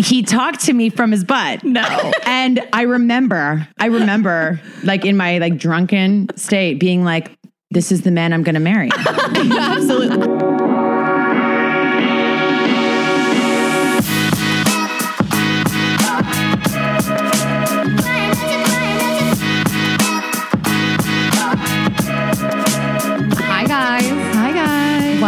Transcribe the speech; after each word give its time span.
he 0.00 0.22
talked 0.22 0.60
to 0.64 0.72
me 0.72 0.90
from 0.90 1.10
his 1.12 1.24
butt. 1.24 1.62
No. 1.64 2.12
and 2.26 2.66
I 2.72 2.82
remember, 2.82 3.66
I 3.78 3.86
remember 3.86 4.60
like 4.82 5.04
in 5.04 5.16
my 5.16 5.38
like 5.38 5.56
drunken 5.56 6.28
state 6.36 6.74
being 6.80 7.04
like, 7.04 7.36
this 7.70 7.92
is 7.92 8.02
the 8.02 8.10
man 8.10 8.32
I'm 8.32 8.42
going 8.42 8.54
to 8.54 8.60
marry. 8.60 8.90
Absolutely. 8.96 10.39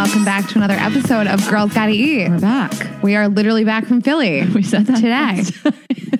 welcome 0.02 0.24
back 0.24 0.48
to 0.48 0.58
another 0.58 0.74
episode 0.74 1.28
of 1.28 1.38
Girls 1.48 1.72
Gotta 1.72 1.92
Eat. 1.92 2.28
We're 2.28 2.40
back. 2.40 2.72
We 3.04 3.14
are 3.14 3.28
literally 3.28 3.64
back 3.64 3.84
from 3.86 4.02
Philly. 4.02 4.44
We 4.54 4.64
said 4.64 4.86
that 4.86 4.96
today. 4.96 5.48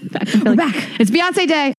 back 0.11 0.29
We're 0.45 0.55
back. 0.55 1.01
It's 1.01 1.11
Beyonce 1.11 1.49
Day. 1.49 1.75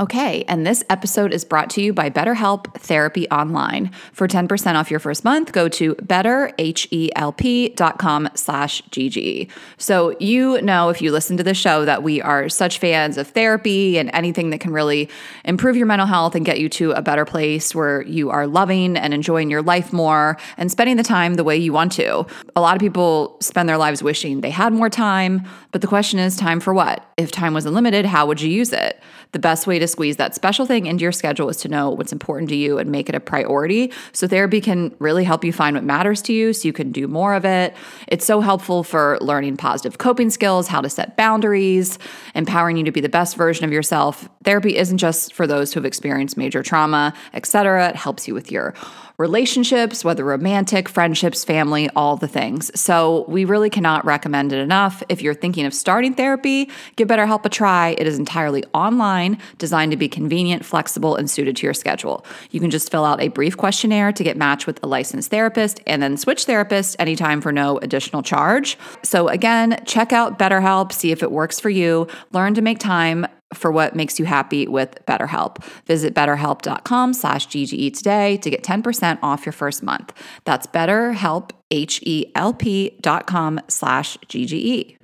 Okay, 0.00 0.42
and 0.48 0.66
this 0.66 0.82
episode 0.90 1.32
is 1.32 1.44
brought 1.44 1.70
to 1.70 1.80
you 1.80 1.92
by 1.92 2.10
BetterHelp 2.10 2.74
Therapy 2.80 3.30
Online. 3.30 3.92
For 4.12 4.26
10% 4.26 4.74
off 4.74 4.90
your 4.90 4.98
first 4.98 5.24
month, 5.24 5.52
go 5.52 5.68
to 5.68 5.94
betterhelp.com 5.94 8.28
slash 8.34 8.82
GG. 8.90 9.48
So 9.78 10.16
you 10.18 10.60
know 10.62 10.88
if 10.88 11.00
you 11.00 11.12
listen 11.12 11.36
to 11.36 11.44
the 11.44 11.54
show 11.54 11.84
that 11.84 12.02
we 12.02 12.20
are 12.20 12.48
such 12.48 12.80
fans 12.80 13.16
of 13.16 13.28
therapy 13.28 13.96
and 13.96 14.10
anything 14.12 14.50
that 14.50 14.58
can 14.58 14.72
really 14.72 15.08
improve 15.44 15.76
your 15.76 15.86
mental 15.86 16.08
health 16.08 16.34
and 16.34 16.44
get 16.44 16.58
you 16.58 16.68
to 16.70 16.90
a 16.90 17.00
better 17.00 17.24
place 17.24 17.72
where 17.72 18.02
you 18.02 18.30
are 18.30 18.48
loving 18.48 18.96
and 18.96 19.14
enjoying 19.14 19.48
your 19.48 19.62
life 19.62 19.92
more 19.92 20.36
and 20.56 20.72
spending 20.72 20.96
the 20.96 21.04
time 21.04 21.34
the 21.34 21.44
way 21.44 21.56
you 21.56 21.72
want 21.72 21.92
to. 21.92 22.26
A 22.56 22.60
lot 22.60 22.74
of 22.74 22.80
people 22.80 23.36
spend 23.40 23.68
their 23.68 23.78
lives 23.78 24.02
wishing 24.02 24.40
they 24.40 24.50
had 24.50 24.72
more 24.72 24.90
time, 24.90 25.46
but 25.70 25.82
the 25.82 25.86
question 25.88 26.18
is 26.18 26.36
time 26.36 26.58
for 26.58 26.74
what? 26.74 27.08
If 27.16 27.30
time 27.30 27.54
was 27.54 27.64
unlimited, 27.64 28.06
how 28.06 28.26
would 28.26 28.40
you 28.40 28.50
use 28.50 28.72
it? 28.72 28.98
The 29.30 29.38
best 29.38 29.66
way 29.68 29.78
to 29.80 29.83
to 29.84 29.88
squeeze 29.88 30.16
that 30.16 30.34
special 30.34 30.66
thing 30.66 30.86
into 30.86 31.02
your 31.02 31.12
schedule 31.12 31.48
is 31.48 31.58
to 31.58 31.68
know 31.68 31.90
what's 31.90 32.12
important 32.12 32.48
to 32.50 32.56
you 32.56 32.78
and 32.78 32.90
make 32.90 33.08
it 33.08 33.14
a 33.14 33.20
priority. 33.20 33.92
So 34.12 34.26
therapy 34.26 34.60
can 34.60 34.94
really 34.98 35.24
help 35.24 35.44
you 35.44 35.52
find 35.52 35.76
what 35.76 35.84
matters 35.84 36.20
to 36.22 36.32
you 36.32 36.52
so 36.52 36.66
you 36.66 36.72
can 36.72 36.90
do 36.90 37.06
more 37.06 37.34
of 37.34 37.44
it. 37.44 37.74
It's 38.08 38.24
so 38.24 38.40
helpful 38.40 38.82
for 38.82 39.18
learning 39.20 39.56
positive 39.58 39.98
coping 39.98 40.30
skills, 40.30 40.68
how 40.68 40.80
to 40.80 40.88
set 40.90 41.16
boundaries, 41.16 41.98
empowering 42.34 42.76
you 42.78 42.84
to 42.84 42.92
be 42.92 43.00
the 43.00 43.08
best 43.20 43.36
version 43.36 43.64
of 43.64 43.72
yourself. 43.72 44.26
Therapy 44.44 44.76
isn't 44.76 44.98
just 44.98 45.32
for 45.34 45.46
those 45.46 45.72
who 45.74 45.80
have 45.80 45.86
experienced 45.86 46.36
major 46.36 46.62
trauma, 46.62 47.12
etc. 47.34 47.90
It 47.90 47.96
helps 47.96 48.26
you 48.26 48.34
with 48.34 48.50
your 48.50 48.74
relationships, 49.16 50.04
whether 50.04 50.24
romantic, 50.24 50.88
friendships, 50.88 51.44
family, 51.44 51.88
all 51.94 52.16
the 52.16 52.26
things. 52.28 52.70
So 52.78 53.24
we 53.28 53.44
really 53.44 53.70
cannot 53.70 54.04
recommend 54.04 54.52
it 54.52 54.58
enough. 54.58 55.02
If 55.08 55.22
you're 55.22 55.34
thinking 55.34 55.66
of 55.66 55.74
starting 55.74 56.14
therapy, 56.14 56.68
give 56.96 57.06
BetterHelp 57.08 57.44
a 57.44 57.48
try. 57.48 57.90
It 57.98 58.06
is 58.08 58.18
entirely 58.18 58.64
online, 58.74 59.38
designed 59.58 59.92
to 59.92 59.96
be 59.96 60.08
convenient, 60.08 60.64
flexible, 60.64 61.14
and 61.16 61.30
suited 61.30 61.56
to 61.56 61.66
your 61.66 61.74
schedule. 61.74 62.24
You 62.50 62.58
can 62.60 62.70
just 62.70 62.90
fill 62.90 63.04
out 63.04 63.20
a 63.20 63.28
brief 63.28 63.56
questionnaire 63.56 64.10
to 64.12 64.24
get 64.24 64.36
matched 64.36 64.66
with 64.66 64.80
a 64.82 64.86
licensed 64.86 65.30
therapist 65.30 65.80
and 65.86 66.02
then 66.02 66.16
switch 66.16 66.44
therapists 66.46 66.96
anytime 66.98 67.40
for 67.40 67.52
no 67.52 67.78
additional 67.78 68.22
charge. 68.22 68.76
So 69.04 69.28
again, 69.28 69.80
check 69.86 70.12
out 70.12 70.38
BetterHelp, 70.40 70.90
see 70.92 71.12
if 71.12 71.22
it 71.22 71.30
works 71.30 71.60
for 71.60 71.70
you. 71.70 72.08
Learn 72.32 72.54
to 72.54 72.62
make 72.62 72.78
time 72.80 73.26
for 73.56 73.70
what 73.72 73.96
makes 73.96 74.18
you 74.18 74.24
happy 74.24 74.66
with 74.68 74.94
BetterHelp. 75.06 75.62
Visit 75.86 76.14
betterhelp.com 76.14 77.14
slash 77.14 77.46
GGE 77.48 77.96
today 77.96 78.36
to 78.38 78.50
get 78.50 78.62
10% 78.62 79.18
off 79.22 79.46
your 79.46 79.52
first 79.52 79.82
month. 79.82 80.12
That's 80.44 80.66
betterhelp, 80.66 81.50
H-E-L-P 81.70 82.96
dot 83.00 83.26
com 83.26 83.60
slash 83.68 84.18
GGE. 84.28 84.96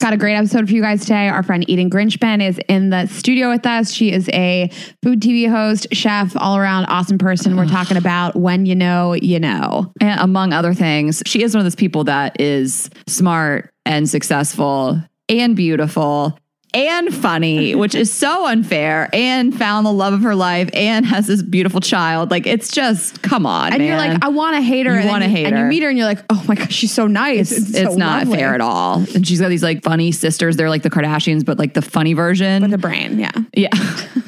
Got 0.00 0.12
a 0.12 0.16
great 0.16 0.34
episode 0.34 0.68
for 0.68 0.74
you 0.74 0.82
guys 0.82 1.02
today. 1.02 1.28
Our 1.28 1.42
friend 1.42 1.64
Eden 1.70 1.88
Grinshpan 1.88 2.42
is 2.46 2.58
in 2.68 2.90
the 2.90 3.06
studio 3.06 3.48
with 3.48 3.64
us. 3.64 3.90
She 3.92 4.10
is 4.12 4.28
a 4.30 4.70
food 5.02 5.20
TV 5.20 5.48
host, 5.48 5.86
chef, 5.92 6.36
all 6.36 6.56
around 6.58 6.86
awesome 6.86 7.16
person. 7.16 7.56
We're 7.56 7.66
talking 7.68 7.96
about 7.96 8.34
when 8.36 8.66
you 8.66 8.74
know, 8.74 9.14
you 9.14 9.38
know. 9.40 9.90
And 10.00 10.18
among 10.20 10.52
other 10.52 10.74
things, 10.74 11.22
she 11.24 11.42
is 11.44 11.54
one 11.54 11.60
of 11.60 11.64
those 11.64 11.76
people 11.76 12.04
that 12.04 12.38
is 12.40 12.90
smart 13.06 13.72
and 13.86 14.08
successful 14.10 15.00
and 15.28 15.54
beautiful 15.56 16.38
and 16.74 17.14
funny, 17.14 17.74
which 17.74 17.94
is 17.94 18.12
so 18.12 18.46
unfair, 18.46 19.08
and 19.12 19.56
found 19.56 19.86
the 19.86 19.92
love 19.92 20.12
of 20.12 20.22
her 20.22 20.34
life 20.34 20.68
and 20.74 21.06
has 21.06 21.28
this 21.28 21.40
beautiful 21.40 21.80
child. 21.80 22.30
Like 22.32 22.46
it's 22.46 22.70
just 22.70 23.22
come 23.22 23.46
on. 23.46 23.68
And 23.68 23.78
man. 23.78 23.86
you're 23.86 23.96
like, 23.96 24.24
I 24.24 24.28
want 24.28 24.56
to 24.56 24.60
hate 24.60 24.86
her. 24.86 25.00
You 25.00 25.06
want 25.06 25.22
to 25.22 25.30
hate 25.30 25.46
and 25.46 25.54
her. 25.56 25.60
And 25.64 25.72
you 25.72 25.76
meet 25.78 25.82
her 25.84 25.88
and 25.88 25.96
you're 25.96 26.06
like, 26.06 26.24
oh 26.30 26.44
my 26.48 26.56
gosh, 26.56 26.72
she's 26.72 26.92
so 26.92 27.06
nice. 27.06 27.52
It's, 27.52 27.68
it's, 27.68 27.78
it's 27.78 27.90
so 27.92 27.96
not 27.98 28.24
lovely. 28.24 28.38
fair 28.38 28.54
at 28.54 28.60
all. 28.60 28.98
And 29.14 29.26
she's 29.26 29.40
got 29.40 29.48
these 29.48 29.62
like 29.62 29.82
funny 29.84 30.10
sisters. 30.10 30.56
They're 30.56 30.68
like 30.68 30.82
the 30.82 30.90
Kardashians, 30.90 31.44
but 31.44 31.58
like 31.58 31.74
the 31.74 31.82
funny 31.82 32.12
version. 32.12 32.68
With 32.68 32.80
brain, 32.80 33.18
yeah. 33.20 33.30
Yeah. 33.54 33.70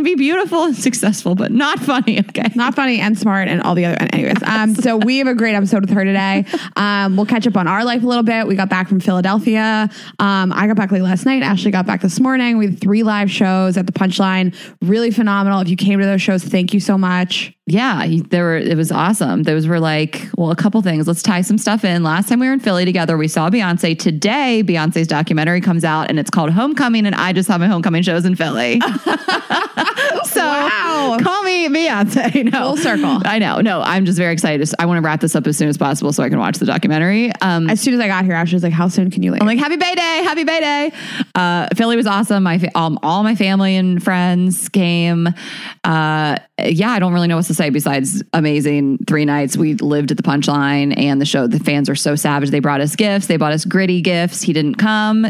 be 0.07 0.15
beautiful 0.15 0.63
and 0.63 0.75
successful, 0.75 1.35
but 1.35 1.51
not 1.51 1.79
funny. 1.79 2.19
Okay. 2.19 2.45
Not 2.55 2.75
funny 2.75 2.99
and 3.01 3.17
smart 3.19 3.47
and 3.49 3.61
all 3.63 3.75
the 3.75 3.83
other. 3.85 3.97
And 3.99 4.13
anyways, 4.15 4.41
um, 4.43 4.73
so 4.73 4.95
we 4.95 5.17
have 5.17 5.27
a 5.27 5.35
great 5.35 5.53
episode 5.53 5.81
with 5.81 5.89
her 5.89 6.05
today. 6.05 6.45
Um, 6.77 7.17
we'll 7.17 7.25
catch 7.25 7.45
up 7.45 7.57
on 7.57 7.67
our 7.67 7.83
life 7.83 8.03
a 8.03 8.05
little 8.05 8.23
bit. 8.23 8.47
We 8.47 8.55
got 8.55 8.69
back 8.69 8.87
from 8.87 9.01
Philadelphia. 9.01 9.89
Um, 10.19 10.53
I 10.53 10.65
got 10.67 10.77
back 10.77 10.91
late 10.93 11.01
last 11.01 11.25
night. 11.25 11.43
Ashley 11.43 11.71
got 11.71 11.85
back 11.85 12.01
this 12.01 12.19
morning. 12.21 12.57
We 12.57 12.67
had 12.67 12.79
three 12.79 13.03
live 13.03 13.29
shows 13.29 13.75
at 13.75 13.85
the 13.85 13.93
Punchline. 13.93 14.55
Really 14.81 15.11
phenomenal. 15.11 15.59
If 15.59 15.67
you 15.69 15.75
came 15.75 15.99
to 15.99 16.05
those 16.05 16.21
shows, 16.21 16.41
thank 16.43 16.73
you 16.73 16.79
so 16.79 16.97
much 16.97 17.56
yeah, 17.67 18.07
there 18.29 18.43
were, 18.45 18.57
it 18.57 18.77
was 18.77 18.93
awesome. 18.93 19.43
Those 19.43 19.67
were 19.67 19.79
like, 19.81 20.25
well, 20.37 20.51
a 20.51 20.55
couple 20.55 20.81
things. 20.81 21.05
Let's 21.05 21.21
tie 21.21 21.41
some 21.41 21.57
stuff 21.57 21.83
in. 21.83 22.01
Last 22.01 22.29
time 22.29 22.39
we 22.39 22.47
were 22.47 22.53
in 22.53 22.61
Philly 22.61 22.85
together, 22.85 23.17
we 23.17 23.27
saw 23.27 23.49
Beyonce. 23.49 23.99
Today, 23.99 24.63
Beyonce's 24.65 25.05
documentary 25.05 25.59
comes 25.59 25.83
out 25.83 26.09
and 26.09 26.17
it's 26.17 26.29
called 26.29 26.49
Homecoming. 26.49 27.05
And 27.05 27.13
I 27.13 27.33
just 27.33 27.45
saw 27.47 27.57
my 27.57 27.67
homecoming 27.67 28.03
shows 28.03 28.23
in 28.23 28.35
Philly. 28.37 28.79
so 28.79 30.39
wow. 30.43 31.17
call 31.21 31.43
me 31.43 31.67
Beyonce. 31.67 32.37
No. 32.47 32.67
Full 32.75 32.77
circle. 32.77 33.21
I 33.25 33.39
know. 33.39 33.59
No, 33.61 33.81
I'm 33.81 34.05
just 34.05 34.17
very 34.17 34.31
excited. 34.31 34.65
I 34.79 34.85
want 34.85 34.99
to 34.99 35.01
wrap 35.01 35.19
this 35.21 35.35
up 35.35 35.45
as 35.47 35.57
soon 35.57 35.67
as 35.67 35.77
possible 35.77 36.13
so 36.13 36.23
I 36.23 36.29
can 36.29 36.39
watch 36.39 36.57
the 36.59 36.65
documentary. 36.65 37.29
Um, 37.41 37.69
as 37.69 37.81
soon 37.81 37.93
as 37.93 37.99
I 37.99 38.07
got 38.07 38.23
here, 38.23 38.35
Ash 38.35 38.53
was 38.53 38.63
like, 38.63 38.71
how 38.71 38.87
soon 38.87 39.09
can 39.11 39.21
you 39.23 39.31
leave? 39.31 39.41
I'm 39.41 39.47
like, 39.47 39.59
happy 39.59 39.75
bay 39.75 39.93
day. 39.95 40.21
Happy 40.23 40.43
bay 40.45 40.59
day. 40.61 40.91
Uh, 41.35 41.67
Philly 41.75 41.97
was 41.97 42.07
awesome. 42.07 42.43
My, 42.43 42.59
fa- 42.59 42.71
all, 42.75 42.97
all 43.03 43.23
my 43.23 43.35
family 43.35 43.75
and 43.75 44.01
friends 44.01 44.69
came. 44.69 45.27
Uh, 45.83 46.35
yeah, 46.63 46.91
I 46.91 46.99
don't 46.99 47.11
really 47.13 47.27
know 47.27 47.35
what's 47.35 47.47
the 47.49 47.53
say 47.57 47.69
besides 47.69 48.23
amazing 48.31 48.99
three 49.07 49.25
nights, 49.25 49.57
we 49.57 49.73
lived 49.73 50.11
at 50.11 50.17
the 50.17 50.23
punchline 50.23 50.97
and 50.97 51.19
the 51.19 51.25
show. 51.25 51.47
The 51.47 51.59
fans 51.59 51.89
are 51.89 51.95
so 51.95 52.15
savage. 52.15 52.51
They 52.51 52.59
brought 52.59 52.79
us 52.79 52.95
gifts. 52.95 53.27
They 53.27 53.35
bought 53.35 53.51
us 53.51 53.65
gritty 53.65 53.99
gifts. 54.01 54.41
He 54.43 54.53
didn't 54.53 54.75
come. 54.75 55.25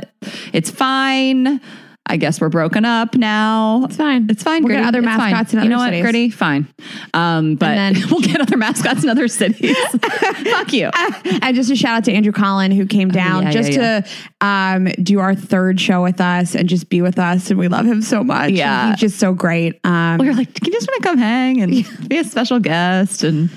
It's 0.53 0.69
fine. 0.69 1.59
I 2.09 2.17
guess 2.17 2.39
we're 2.39 2.49
broken 2.49 2.85
up 2.85 3.15
now. 3.15 3.83
It's 3.85 3.97
fine. 3.97 4.29
It's 4.29 4.41
fine. 4.41 4.63
We'll 4.63 4.69
Gritty. 4.69 4.81
get 4.83 4.87
other 4.87 5.01
mascots 5.01 5.53
in 5.53 5.59
other 5.59 5.63
You 5.65 5.69
know 5.69 5.83
cities. 5.83 5.99
what, 5.99 6.03
Gritty? 6.03 6.29
Fine. 6.29 6.67
Um, 7.13 7.55
but 7.55 7.75
then, 7.75 7.95
we'll 8.11 8.21
get 8.21 8.39
other 8.39 8.57
mascots 8.57 9.03
in 9.03 9.09
other 9.09 9.27
cities. 9.27 9.77
Fuck 10.05 10.71
you. 10.73 10.89
and 11.41 11.55
just 11.55 11.69
a 11.69 11.75
shout 11.75 11.97
out 11.97 12.03
to 12.05 12.13
Andrew 12.13 12.31
Collin 12.31 12.71
who 12.71 12.85
came 12.85 13.09
down 13.09 13.43
oh, 13.43 13.47
yeah, 13.47 13.51
just 13.51 13.71
yeah, 13.73 14.05
yeah. 14.41 14.71
to 14.71 14.85
um, 14.95 15.03
do 15.03 15.19
our 15.19 15.35
third 15.35 15.79
show 15.81 16.01
with 16.01 16.21
us 16.21 16.55
and 16.55 16.69
just 16.69 16.89
be 16.89 17.01
with 17.01 17.19
us. 17.19 17.49
And 17.49 17.59
we 17.59 17.67
love 17.67 17.85
him 17.85 18.01
so 18.01 18.23
much. 18.23 18.51
Yeah. 18.51 18.91
he's 18.91 18.99
just 18.99 19.19
so 19.19 19.33
great. 19.33 19.79
Um, 19.83 20.17
we 20.17 20.27
were 20.27 20.33
like, 20.33 20.53
can 20.53 20.65
you 20.65 20.71
just 20.73 20.87
want 20.87 21.03
to 21.03 21.09
come 21.09 21.17
hang 21.17 21.61
and 21.61 22.09
be 22.09 22.17
a 22.17 22.23
special 22.23 22.59
guest? 22.59 23.23
And 23.23 23.49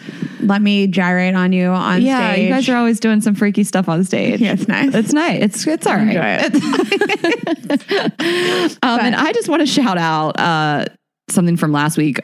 let 0.42 0.60
me 0.62 0.86
gyrate 0.86 1.34
on 1.34 1.52
you 1.52 1.66
on 1.68 2.00
yeah, 2.02 2.32
stage. 2.32 2.44
you 2.44 2.48
guys 2.50 2.68
are 2.68 2.76
always 2.76 3.00
doing 3.00 3.20
some 3.20 3.34
freaky 3.34 3.64
stuff 3.64 3.88
on 3.88 4.04
stage. 4.04 4.20
Yeah, 4.50 4.52
it's 4.52 4.68
nice. 4.68 4.94
It's 4.94 5.12
nice. 5.12 5.42
It's 5.42 5.66
it's 5.66 5.84
all 5.86 5.96
right. 5.96 6.08
Enjoy 6.08 6.20
it. 6.24 6.44
um, 8.82 9.00
and 9.00 9.14
I 9.14 9.32
just 9.32 9.48
want 9.48 9.60
to 9.60 9.66
shout 9.66 9.96
out 9.98 10.38
uh, 10.40 10.86
something 11.32 11.56
from 11.56 11.72
last 11.72 11.96
week. 11.96 12.18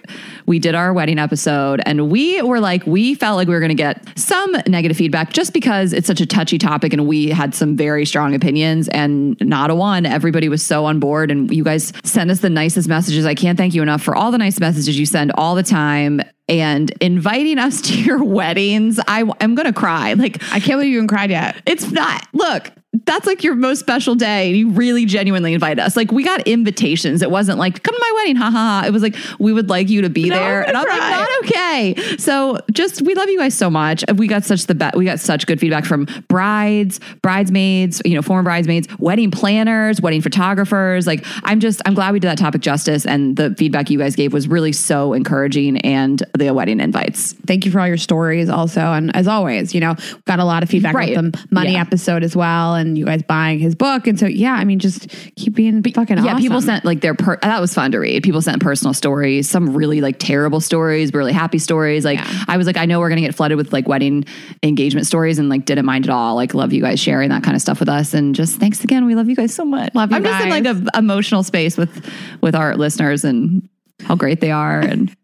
We 0.47 0.59
did 0.59 0.75
our 0.75 0.93
wedding 0.93 1.19
episode 1.19 1.81
and 1.87 2.11
we 2.11 2.41
were 2.43 2.61
like, 2.61 2.87
we 2.87 3.15
felt 3.15 3.37
like 3.37 3.49
we 3.49 3.55
were 3.55 3.61
going 3.61 3.71
to 3.71 3.75
get 3.75 4.06
some 4.19 4.53
negative 4.67 4.97
feedback 4.97 5.33
just 5.33 5.53
because 5.53 5.93
it's 5.93 6.06
such 6.06 6.21
a 6.21 6.27
touchy 6.27 6.59
topic 6.59 6.93
and 6.93 7.06
we 7.06 7.31
had 7.31 7.55
some 7.55 7.77
very 7.77 8.05
strong 8.05 8.34
opinions 8.34 8.88
and 8.88 9.37
not 9.41 9.70
a 9.70 9.75
one. 9.75 10.06
Everybody 10.06 10.49
was 10.49 10.62
so 10.62 10.85
on 10.85 11.00
board 11.00 11.31
and 11.31 11.50
you 11.50 11.64
guys 11.64 11.93
sent 12.05 12.31
us 12.31 12.41
the 12.41 12.50
nicest 12.50 12.88
messages. 12.88 13.26
I 13.26 13.35
can't 13.35 13.56
thank 13.58 13.75
you 13.75 13.82
enough 13.82 14.03
for 14.03 14.14
all 14.14 14.31
the 14.31 14.38
nice 14.38 14.61
messages 14.61 14.99
you 14.99 15.06
send 15.06 15.32
all 15.37 15.55
the 15.55 15.62
time 15.62 16.20
and 16.49 16.91
inviting 17.00 17.58
us 17.58 17.81
to 17.82 18.00
your 18.00 18.23
weddings. 18.23 19.00
I, 19.08 19.23
I'm 19.41 19.55
going 19.55 19.67
to 19.73 19.79
cry. 19.79 20.12
Like, 20.14 20.41
I 20.53 20.61
can't 20.61 20.79
believe 20.81 20.88
you 20.93 20.99
even 20.99 21.08
cried 21.08 21.31
yet. 21.31 21.61
It's 21.67 21.91
not, 21.91 22.26
look, 22.32 22.70
that's 23.04 23.26
like 23.26 23.44
your 23.44 23.54
most 23.54 23.81
special 23.81 24.14
day. 24.14 24.48
And 24.48 24.56
you 24.56 24.70
really 24.70 25.04
genuinely 25.04 25.52
invite 25.52 25.78
us. 25.78 25.96
Like 25.96 26.10
we 26.12 26.25
got 26.25 26.46
invitations. 26.48 27.22
It 27.22 27.31
wasn't 27.31 27.58
like, 27.58 27.82
come 27.82 27.94
to 27.94 27.98
my 28.00 28.12
wedding, 28.16 28.37
ha 28.37 28.44
ha 28.44 28.50
ha. 28.50 28.82
It 28.87 28.93
was 28.93 29.02
like, 29.02 29.16
we 29.38 29.52
would 29.52 29.69
like 29.69 29.88
you 29.88 30.02
to 30.02 30.10
be 30.10 30.28
no, 30.31 30.37
there. 30.37 30.62
I'm 30.62 30.69
and 30.69 30.76
I'm 30.76 30.88
like, 30.88 31.00
not 31.00 31.28
okay. 31.44 32.16
So 32.19 32.58
just 32.72 33.02
we 33.02 33.14
love 33.14 33.28
you 33.28 33.38
guys 33.38 33.56
so 33.56 33.69
much. 33.69 34.04
We 34.14 34.26
got 34.28 34.44
such 34.44 34.66
the 34.66 34.75
best 34.75 34.96
we 34.96 35.04
got 35.04 35.20
such 35.20 35.46
good 35.46 35.60
feedback 35.60 35.84
from 35.84 36.06
brides, 36.28 37.00
bridesmaids, 37.22 38.00
you 38.04 38.14
know, 38.14 38.22
former 38.22 38.43
bridesmaids, 38.43 38.88
wedding 38.98 39.31
planners, 39.31 40.00
wedding 40.00 40.22
photographers. 40.22 41.06
Like 41.06 41.25
I'm 41.44 41.60
just 41.60 41.82
I'm 41.84 41.94
glad 41.94 42.12
we 42.12 42.20
did 42.20 42.28
that 42.28 42.38
topic 42.38 42.60
justice. 42.62 43.04
And 43.04 43.37
the 43.37 43.54
feedback 43.58 43.90
you 43.90 43.98
guys 43.98 44.16
gave 44.16 44.32
was 44.32 44.48
really 44.48 44.72
so 44.72 45.12
encouraging 45.12 45.78
and 45.78 46.22
the 46.38 46.52
wedding 46.54 46.81
invites. 46.81 47.32
Thank 47.46 47.64
you 47.64 47.70
for 47.70 47.81
all 47.81 47.87
your 47.88 47.96
stories 47.96 48.48
also. 48.48 48.81
And 48.81 49.14
as 49.14 49.28
always, 49.28 49.75
you 49.75 49.81
know, 49.81 49.96
got 50.26 50.38
a 50.38 50.44
lot 50.44 50.62
of 50.62 50.70
feedback 50.70 50.94
right. 50.94 51.14
the 51.14 51.37
money 51.50 51.72
yeah. 51.72 51.81
episode 51.81 52.22
as 52.22 52.34
well. 52.37 52.75
And 52.75 52.86
you 52.94 53.06
guys 53.06 53.23
buying 53.23 53.59
his 53.59 53.75
book. 53.75 54.06
And 54.06 54.21
so, 54.21 54.27
yeah, 54.27 54.53
I 54.55 54.65
mean, 54.65 54.79
just 54.79 55.09
keep 55.35 55.55
being 55.55 55.83
fucking 55.83 56.19
yeah, 56.19 56.25
awesome. 56.25 56.38
people 56.38 56.61
sent 56.61 56.85
like 56.85 57.00
their, 57.00 57.15
per- 57.15 57.38
that 57.38 57.61
was 57.61 57.75
fun 57.75 57.91
to 57.93 57.99
read. 57.99 58.23
People 58.23 58.41
sent 58.43 58.62
personal 58.62 58.94
stories, 58.94 59.49
some 59.49 59.75
really 59.75 60.00
like 60.00 60.19
terrible 60.21 60.61
stories, 60.61 61.12
really 61.12 61.33
happy 61.33 61.59
stories. 61.59 62.05
Like 62.05 62.19
yeah. 62.21 62.44
I 62.47 62.56
was 62.59 62.67
like, 62.69 62.77
I 62.77 62.85
know 62.87 63.00
we're 63.00 63.09
going 63.09 63.21
to 63.21 63.27
get 63.27 63.35
flooded 63.35 63.56
with 63.56 63.73
like 63.73 63.88
wedding 63.88 64.25
engagement 64.62 65.06
stories 65.06 65.38
and 65.41 65.49
like 65.49 65.65
didn't 65.65 65.87
mind 65.87 66.05
at 66.05 66.11
all. 66.11 66.37
Like 66.37 66.55
love 66.55 66.73
you 66.73 66.83
guys 66.83 67.00
sharing 67.00 67.31
that 67.31 67.43
kind 67.43 67.56
of 67.56 67.62
stuff 67.62 67.81
with 67.81 67.88
us. 67.88 68.15
And 68.15 68.35
just 68.35 68.61
thanks 68.61 68.85
again. 68.85 69.06
We 69.06 69.15
love 69.17 69.29
you 69.29 69.35
guys 69.37 69.53
so 69.53 69.65
much. 69.65 69.94
Love 69.94 70.11
you 70.11 70.17
I'm 70.19 70.23
guys. 70.23 70.32
just 70.32 70.44
in 70.44 70.50
like 70.50 70.67
an 70.67 70.89
emotional 70.97 71.43
space 71.43 71.77
with, 71.77 72.09
with 72.43 72.55
our 72.55 72.77
listeners 72.77 73.25
and 73.25 73.69
how 74.03 74.15
great 74.15 74.41
they 74.41 74.50
are. 74.53 74.81
And 74.81 75.15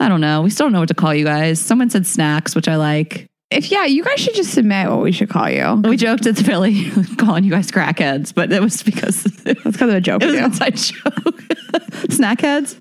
I 0.00 0.08
don't 0.08 0.20
know. 0.20 0.42
We 0.42 0.50
still 0.50 0.66
don't 0.66 0.72
know 0.72 0.80
what 0.80 0.88
to 0.88 0.94
call 0.94 1.14
you 1.14 1.24
guys. 1.24 1.60
Someone 1.60 1.88
said 1.88 2.06
snacks, 2.06 2.54
which 2.56 2.68
I 2.68 2.76
like. 2.76 3.30
If 3.50 3.70
yeah, 3.70 3.84
you 3.86 4.04
guys 4.04 4.20
should 4.20 4.34
just 4.34 4.52
submit 4.52 4.90
what 4.90 5.00
we 5.00 5.10
should 5.10 5.30
call 5.30 5.48
you. 5.48 5.80
We 5.84 5.96
joked 5.96 6.26
it's 6.26 6.42
Philly 6.42 6.90
calling 7.16 7.44
you 7.44 7.50
guys 7.50 7.70
crackheads, 7.70 8.34
but 8.34 8.52
it 8.52 8.60
was 8.60 8.82
because 8.82 9.22
that's 9.24 9.76
kind 9.78 9.90
of 9.90 9.96
a 9.96 10.00
joke. 10.02 10.22
It 10.22 10.26
was 10.26 10.34
an 10.36 10.44
inside 10.44 10.76
joke. 10.76 11.14
Snackheads. 12.10 12.76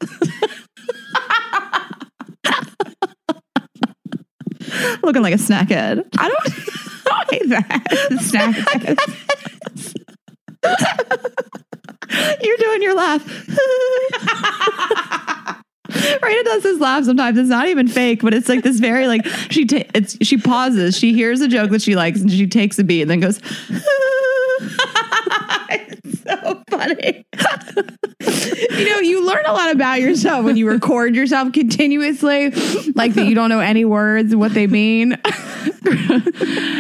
Looking 5.01 5.21
like 5.21 5.33
a 5.33 5.37
snackhead. 5.37 6.05
I 6.17 6.27
don't, 6.27 6.47
I 7.09 7.23
that. 7.47 7.85
Snackheads. 8.21 8.99
You're 12.45 12.57
doing 12.57 12.81
your 12.83 12.93
laugh. 12.95 13.23
Raina 15.87 16.43
does 16.43 16.63
this 16.63 16.79
laugh 16.81 17.05
sometimes. 17.05 17.37
It's 17.37 17.49
not 17.49 17.67
even 17.69 17.87
fake, 17.87 18.21
but 18.21 18.33
it's 18.33 18.49
like 18.49 18.61
this 18.63 18.79
very 18.79 19.07
like 19.07 19.25
she 19.49 19.65
ta- 19.65 19.87
it's 19.95 20.17
she 20.25 20.37
pauses. 20.37 20.97
She 20.97 21.13
hears 21.13 21.39
a 21.41 21.47
joke 21.47 21.71
that 21.71 21.81
she 21.81 21.95
likes 21.95 22.19
and 22.21 22.29
she 22.29 22.45
takes 22.47 22.77
a 22.77 22.83
beat 22.83 23.03
and 23.03 23.09
then 23.11 23.21
goes. 23.21 23.39
so 26.27 26.62
funny. 26.69 27.25
you 28.19 28.89
know, 28.89 29.00
you 29.00 29.25
learn 29.25 29.44
a 29.45 29.53
lot 29.53 29.71
about 29.71 30.01
yourself 30.01 30.45
when 30.45 30.57
you 30.57 30.69
record 30.69 31.15
yourself 31.15 31.53
continuously, 31.53 32.50
like 32.95 33.13
that 33.13 33.25
you 33.27 33.35
don't 33.35 33.50
know 33.50 33.59
any 33.59 33.85
words 33.85 34.31
and 34.31 34.39
what 34.39 34.53
they 34.53 34.68
mean. 34.68 35.13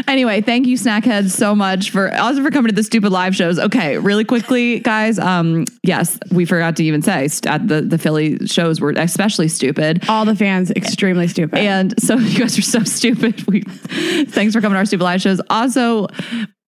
anyway, 0.07 0.41
thank 0.41 0.67
you, 0.67 0.77
Snackheads, 0.77 1.31
so 1.31 1.55
much 1.55 1.91
for 1.91 2.13
also 2.15 2.43
for 2.43 2.51
coming 2.51 2.69
to 2.69 2.75
the 2.75 2.83
stupid 2.83 3.11
live 3.11 3.35
shows. 3.35 3.59
Okay, 3.59 3.97
really 3.97 4.25
quickly, 4.25 4.79
guys. 4.79 5.19
Um, 5.19 5.65
yes, 5.83 6.19
we 6.31 6.45
forgot 6.45 6.75
to 6.77 6.83
even 6.83 7.01
say 7.01 7.27
at 7.45 7.67
the 7.67 7.81
the 7.81 7.97
Philly 7.97 8.45
shows 8.47 8.81
were 8.81 8.91
especially 8.91 9.47
stupid. 9.47 10.03
All 10.09 10.25
the 10.25 10.35
fans 10.35 10.71
extremely 10.71 11.27
stupid, 11.27 11.59
and 11.59 11.93
so 12.01 12.15
you 12.17 12.37
guys 12.39 12.57
are 12.57 12.61
so 12.61 12.83
stupid. 12.83 13.45
We 13.47 13.61
thanks 13.61 14.53
for 14.53 14.61
coming 14.61 14.75
to 14.75 14.79
our 14.79 14.85
stupid 14.85 15.03
live 15.03 15.21
shows. 15.21 15.39
Also, 15.49 16.07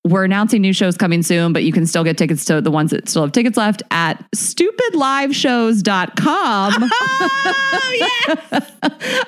we're 0.06 0.24
announcing 0.24 0.62
new 0.62 0.72
shows 0.72 0.96
coming 0.98 1.22
soon, 1.22 1.51
but 1.51 1.63
you 1.63 1.74
can 1.74 1.86
still 1.86 2.04
get 2.06 2.18
tickets 2.18 2.46
to 2.46 2.62
the 2.62 2.72
ones 2.72 2.92
that 2.92 3.10
still 3.10 3.24
have 3.24 3.34
tickets 3.34 3.57
left 3.57 3.84
at 3.92 4.24
stupidliveshows.com. 4.34 6.90
Oh, 7.72 7.96
yes! 8.30 8.72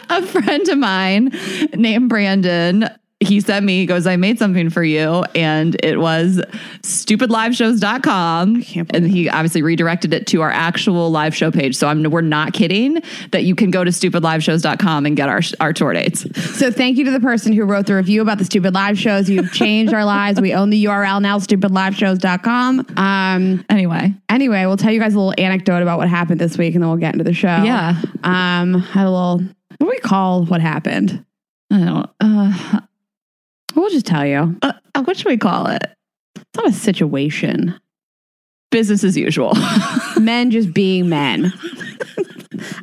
a 0.09 0.25
friend 0.25 0.68
of 0.69 0.77
mine 0.79 1.29
named 1.75 2.09
Brandon 2.09 2.88
he 3.21 3.39
sent 3.39 3.65
me, 3.65 3.77
he 3.77 3.85
goes, 3.85 4.06
I 4.07 4.15
made 4.18 4.39
something 4.39 4.69
for 4.71 4.83
you. 4.83 5.23
And 5.35 5.77
it 5.83 5.97
was 6.00 6.41
stupidliveshows.com. 6.81 8.63
And 8.89 9.06
he 9.07 9.29
obviously 9.29 9.62
redirected 9.62 10.12
it 10.13 10.25
to 10.27 10.41
our 10.41 10.50
actual 10.50 11.12
live 11.12 11.35
show 11.35 11.51
page. 11.51 11.75
So 11.77 11.88
I'm, 11.88 12.01
we're 12.03 12.21
not 12.21 12.53
kidding 12.53 13.01
that 13.31 13.44
you 13.44 13.53
can 13.53 13.69
go 13.69 13.83
to 13.83 13.91
stupidliveshows.com 13.91 15.06
and 15.06 15.15
get 15.18 15.29
our, 15.29 15.41
our 15.59 15.71
tour 15.71 15.94
dates. 15.94 16.21
So 16.57 16.71
thank 16.71 16.97
you 16.97 17.06
to 17.06 17.12
the 17.12 17.19
person 17.19 17.53
who 17.53 17.63
wrote 17.65 17.85
the 17.85 17.94
review 17.95 18.21
about 18.23 18.39
the 18.39 18.45
stupid 18.45 18.73
live 18.73 18.97
shows. 18.97 19.29
You've 19.29 19.53
changed 19.53 19.94
our 19.94 20.06
lives. 20.06 20.41
We 20.41 20.53
own 20.56 20.71
the 20.71 20.83
URL 20.85 21.21
now, 21.21 21.38
stupidliveshows.com. 21.38 22.88
Um, 22.97 23.63
anyway. 23.69 24.13
Anyway, 24.29 24.65
we'll 24.65 24.77
tell 24.77 24.91
you 24.91 25.00
guys 25.00 25.13
a 25.13 25.18
little 25.19 25.35
anecdote 25.38 25.81
about 25.83 26.00
what 26.00 26.07
happened 26.09 26.41
this 26.41 26.57
week 26.57 26.73
and 26.73 26.81
then 26.81 26.89
we'll 26.89 26.97
get 26.97 27.13
into 27.13 27.23
the 27.23 27.33
show. 27.35 27.47
Yeah. 27.63 28.01
Um, 28.23 28.75
had 28.81 29.03
a 29.06 29.12
little, 29.12 29.39
what 29.77 29.85
do 29.85 29.89
we 29.89 30.00
call 30.00 30.45
what 30.45 30.59
happened? 30.62 31.23
I 31.71 31.79
don't, 31.85 32.09
uh, 32.19 32.79
We'll 33.75 33.89
just 33.89 34.06
tell 34.06 34.25
you. 34.25 34.57
Uh, 34.62 34.73
uh, 34.95 35.03
what 35.03 35.18
should 35.18 35.27
we 35.27 35.38
call 35.38 35.68
it? 35.68 35.83
It's 36.35 36.45
not 36.56 36.68
a 36.68 36.73
situation. 36.73 37.79
Business 38.71 39.03
as 39.03 39.18
usual. 39.18 39.53
men 40.19 40.51
just 40.51 40.73
being 40.73 41.09
men. 41.09 41.53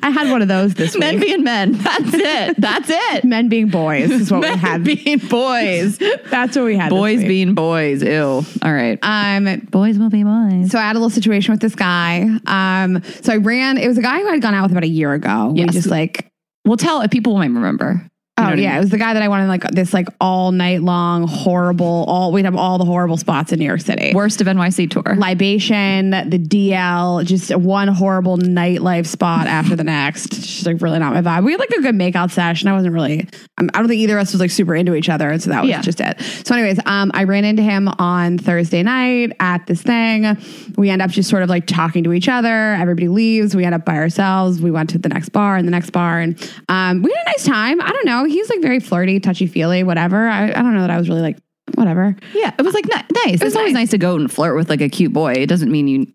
I 0.02 0.10
had 0.10 0.30
one 0.30 0.42
of 0.42 0.48
those 0.48 0.74
this 0.74 0.96
men 0.98 1.16
week. 1.20 1.28
Men 1.28 1.28
being 1.28 1.44
men. 1.44 1.72
That's 1.72 2.14
it. 2.14 2.60
That's 2.60 2.88
it. 2.90 3.24
men 3.24 3.48
being 3.48 3.68
boys 3.68 4.10
is 4.10 4.30
what 4.30 4.40
men 4.40 4.54
we 4.54 4.58
had. 4.58 4.84
Being 4.84 5.18
boys. 5.18 5.98
That's 6.24 6.56
what 6.56 6.64
we 6.64 6.76
had. 6.76 6.90
Boys 6.90 7.20
being 7.20 7.54
boys. 7.54 8.02
Ew. 8.02 8.22
All 8.22 8.44
right. 8.72 8.98
Um, 9.02 9.44
boys 9.70 9.98
will 9.98 10.10
be 10.10 10.24
boys. 10.24 10.70
So 10.70 10.78
I 10.78 10.82
had 10.82 10.92
a 10.92 10.98
little 10.98 11.10
situation 11.10 11.52
with 11.52 11.60
this 11.60 11.74
guy. 11.74 12.22
Um, 12.46 13.02
so 13.22 13.32
I 13.32 13.36
ran. 13.36 13.78
It 13.78 13.88
was 13.88 13.98
a 13.98 14.02
guy 14.02 14.18
who 14.20 14.28
I'd 14.28 14.42
gone 14.42 14.54
out 14.54 14.62
with 14.62 14.72
about 14.72 14.84
a 14.84 14.88
year 14.88 15.12
ago. 15.12 15.52
Yes. 15.54 15.68
We 15.68 15.72
just 15.74 15.88
like. 15.88 16.28
We'll 16.64 16.76
tell 16.76 17.00
if 17.02 17.10
people 17.10 17.36
might 17.36 17.46
remember. 17.46 18.06
You 18.38 18.44
oh 18.44 18.48
yeah, 18.50 18.52
I 18.52 18.56
mean? 18.56 18.76
it 18.76 18.80
was 18.80 18.90
the 18.90 18.98
guy 18.98 19.14
that 19.14 19.22
I 19.22 19.28
wanted 19.28 19.48
like 19.48 19.62
this 19.72 19.92
like 19.92 20.08
all 20.20 20.52
night 20.52 20.80
long 20.82 21.26
horrible 21.26 22.04
all 22.06 22.30
we'd 22.32 22.44
have 22.44 22.54
all 22.56 22.78
the 22.78 22.84
horrible 22.84 23.16
spots 23.16 23.52
in 23.52 23.58
New 23.58 23.64
York 23.64 23.80
City. 23.80 24.12
Worst 24.14 24.40
of 24.40 24.46
NYC 24.46 24.90
tour. 24.90 25.16
Libation, 25.16 26.10
the 26.10 26.38
DL, 26.38 27.24
just 27.24 27.54
one 27.56 27.88
horrible 27.88 28.36
nightlife 28.38 29.06
spot 29.06 29.46
after 29.48 29.74
the 29.74 29.82
next. 29.84 30.32
Just 30.40 30.66
like 30.66 30.80
really 30.80 30.98
not 31.00 31.12
my 31.14 31.22
vibe. 31.22 31.44
We 31.44 31.52
had 31.52 31.58
like 31.60 31.70
a 31.70 31.82
good 31.82 31.94
makeout 31.96 32.30
session. 32.30 32.68
I 32.68 32.74
wasn't 32.74 32.94
really. 32.94 33.26
Um, 33.58 33.70
I 33.74 33.80
don't 33.80 33.88
think 33.88 34.00
either 34.00 34.16
of 34.18 34.22
us 34.22 34.32
was 34.32 34.40
like 34.40 34.50
super 34.50 34.74
into 34.76 34.94
each 34.94 35.08
other, 35.08 35.30
and 35.30 35.42
so 35.42 35.50
that 35.50 35.62
was 35.62 35.70
yeah. 35.70 35.82
just 35.82 36.00
it. 36.00 36.20
So, 36.46 36.54
anyways, 36.54 36.78
um, 36.86 37.10
I 37.14 37.24
ran 37.24 37.44
into 37.44 37.62
him 37.62 37.88
on 37.98 38.38
Thursday 38.38 38.82
night 38.82 39.32
at 39.40 39.66
this 39.66 39.82
thing. 39.82 40.36
We 40.76 40.90
end 40.90 41.02
up 41.02 41.10
just 41.10 41.28
sort 41.28 41.42
of 41.42 41.48
like 41.48 41.66
talking 41.66 42.04
to 42.04 42.12
each 42.12 42.28
other. 42.28 42.74
Everybody 42.74 43.08
leaves. 43.08 43.56
We 43.56 43.64
end 43.64 43.74
up 43.74 43.84
by 43.84 43.96
ourselves. 43.96 44.60
We 44.62 44.70
went 44.70 44.90
to 44.90 44.98
the 44.98 45.08
next 45.08 45.30
bar 45.30 45.56
and 45.56 45.66
the 45.66 45.72
next 45.72 45.90
bar, 45.90 46.20
and 46.20 46.36
um, 46.68 47.02
we 47.02 47.10
had 47.12 47.26
a 47.26 47.30
nice 47.30 47.44
time. 47.44 47.80
I 47.80 47.88
don't 47.90 48.06
know 48.06 48.27
he's 48.28 48.48
like 48.50 48.60
very 48.60 48.80
flirty, 48.80 49.20
touchy 49.20 49.46
feely, 49.46 49.82
whatever. 49.82 50.28
I, 50.28 50.50
I 50.50 50.54
don't 50.54 50.74
know 50.74 50.82
that 50.82 50.90
I 50.90 50.98
was 50.98 51.08
really 51.08 51.22
like, 51.22 51.38
whatever. 51.74 52.14
Yeah. 52.34 52.52
It 52.58 52.62
was 52.62 52.74
like 52.74 52.84
ni- 52.86 53.08
nice. 53.26 53.42
It's, 53.42 53.56
always 53.56 53.72
nice. 53.72 53.80
nice 53.82 53.90
to 53.90 53.98
go 53.98 54.16
and 54.16 54.30
flirt 54.30 54.56
with 54.56 54.68
like 54.68 54.80
a 54.80 54.88
cute 54.88 55.12
boy. 55.12 55.32
It 55.32 55.48
doesn't 55.48 55.70
mean 55.70 55.88
you 55.88 56.06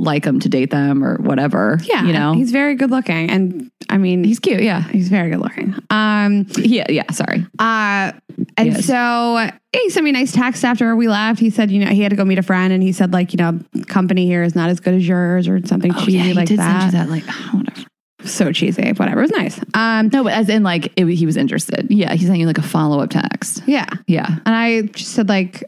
like 0.00 0.24
him 0.24 0.38
to 0.40 0.48
date 0.48 0.70
them 0.70 1.04
or 1.04 1.16
whatever. 1.16 1.78
Yeah. 1.84 2.04
You 2.04 2.12
know, 2.12 2.32
he's 2.32 2.52
very 2.52 2.74
good 2.74 2.90
looking. 2.90 3.30
And 3.30 3.70
I 3.88 3.98
mean, 3.98 4.22
he's 4.24 4.38
cute. 4.38 4.62
Yeah. 4.62 4.82
He's 4.84 5.08
very 5.08 5.30
good 5.30 5.40
looking. 5.40 5.74
Um, 5.90 6.46
yeah. 6.56 6.86
Yeah. 6.88 7.10
Sorry. 7.10 7.44
Uh, 7.58 8.12
and 8.56 8.68
yes. 8.72 8.86
so 8.86 9.50
he 9.72 9.90
sent 9.90 10.04
me 10.04 10.10
a 10.10 10.12
nice 10.12 10.32
text 10.32 10.64
after 10.64 10.94
we 10.94 11.08
left. 11.08 11.40
He 11.40 11.50
said, 11.50 11.70
you 11.70 11.84
know, 11.84 11.90
he 11.90 12.02
had 12.02 12.10
to 12.10 12.16
go 12.16 12.24
meet 12.24 12.38
a 12.38 12.42
friend 12.42 12.72
and 12.72 12.82
he 12.82 12.92
said 12.92 13.12
like, 13.12 13.32
you 13.32 13.38
know, 13.38 13.58
company 13.86 14.26
here 14.26 14.42
is 14.44 14.54
not 14.54 14.70
as 14.70 14.78
good 14.78 14.94
as 14.94 15.06
yours 15.06 15.48
or 15.48 15.64
something 15.66 15.92
oh, 15.94 15.98
cheesy 16.04 16.18
yeah, 16.28 16.32
like 16.34 16.48
that. 16.50 16.92
that. 16.92 17.08
like, 17.08 17.24
oh, 17.28 17.50
whatever 17.58 17.84
so 18.32 18.52
cheesy. 18.52 18.90
Whatever. 18.92 19.20
It 19.20 19.22
was 19.22 19.30
nice. 19.32 19.60
Um, 19.74 20.10
no, 20.12 20.24
but 20.24 20.32
as 20.32 20.48
in 20.48 20.62
like 20.62 20.92
it, 20.96 21.06
he 21.08 21.26
was 21.26 21.36
interested. 21.36 21.86
Yeah, 21.90 22.14
he 22.14 22.24
sent 22.26 22.38
you 22.38 22.46
like 22.46 22.58
a 22.58 22.62
follow 22.62 23.00
up 23.00 23.10
text. 23.10 23.62
Yeah, 23.66 23.86
yeah. 24.06 24.26
And 24.46 24.54
I 24.54 24.82
just 24.82 25.12
said 25.12 25.28
like 25.28 25.64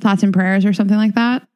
thoughts 0.00 0.22
and 0.22 0.32
prayers 0.34 0.64
or 0.64 0.72
something 0.72 0.96
like 0.96 1.14
that. 1.14 1.46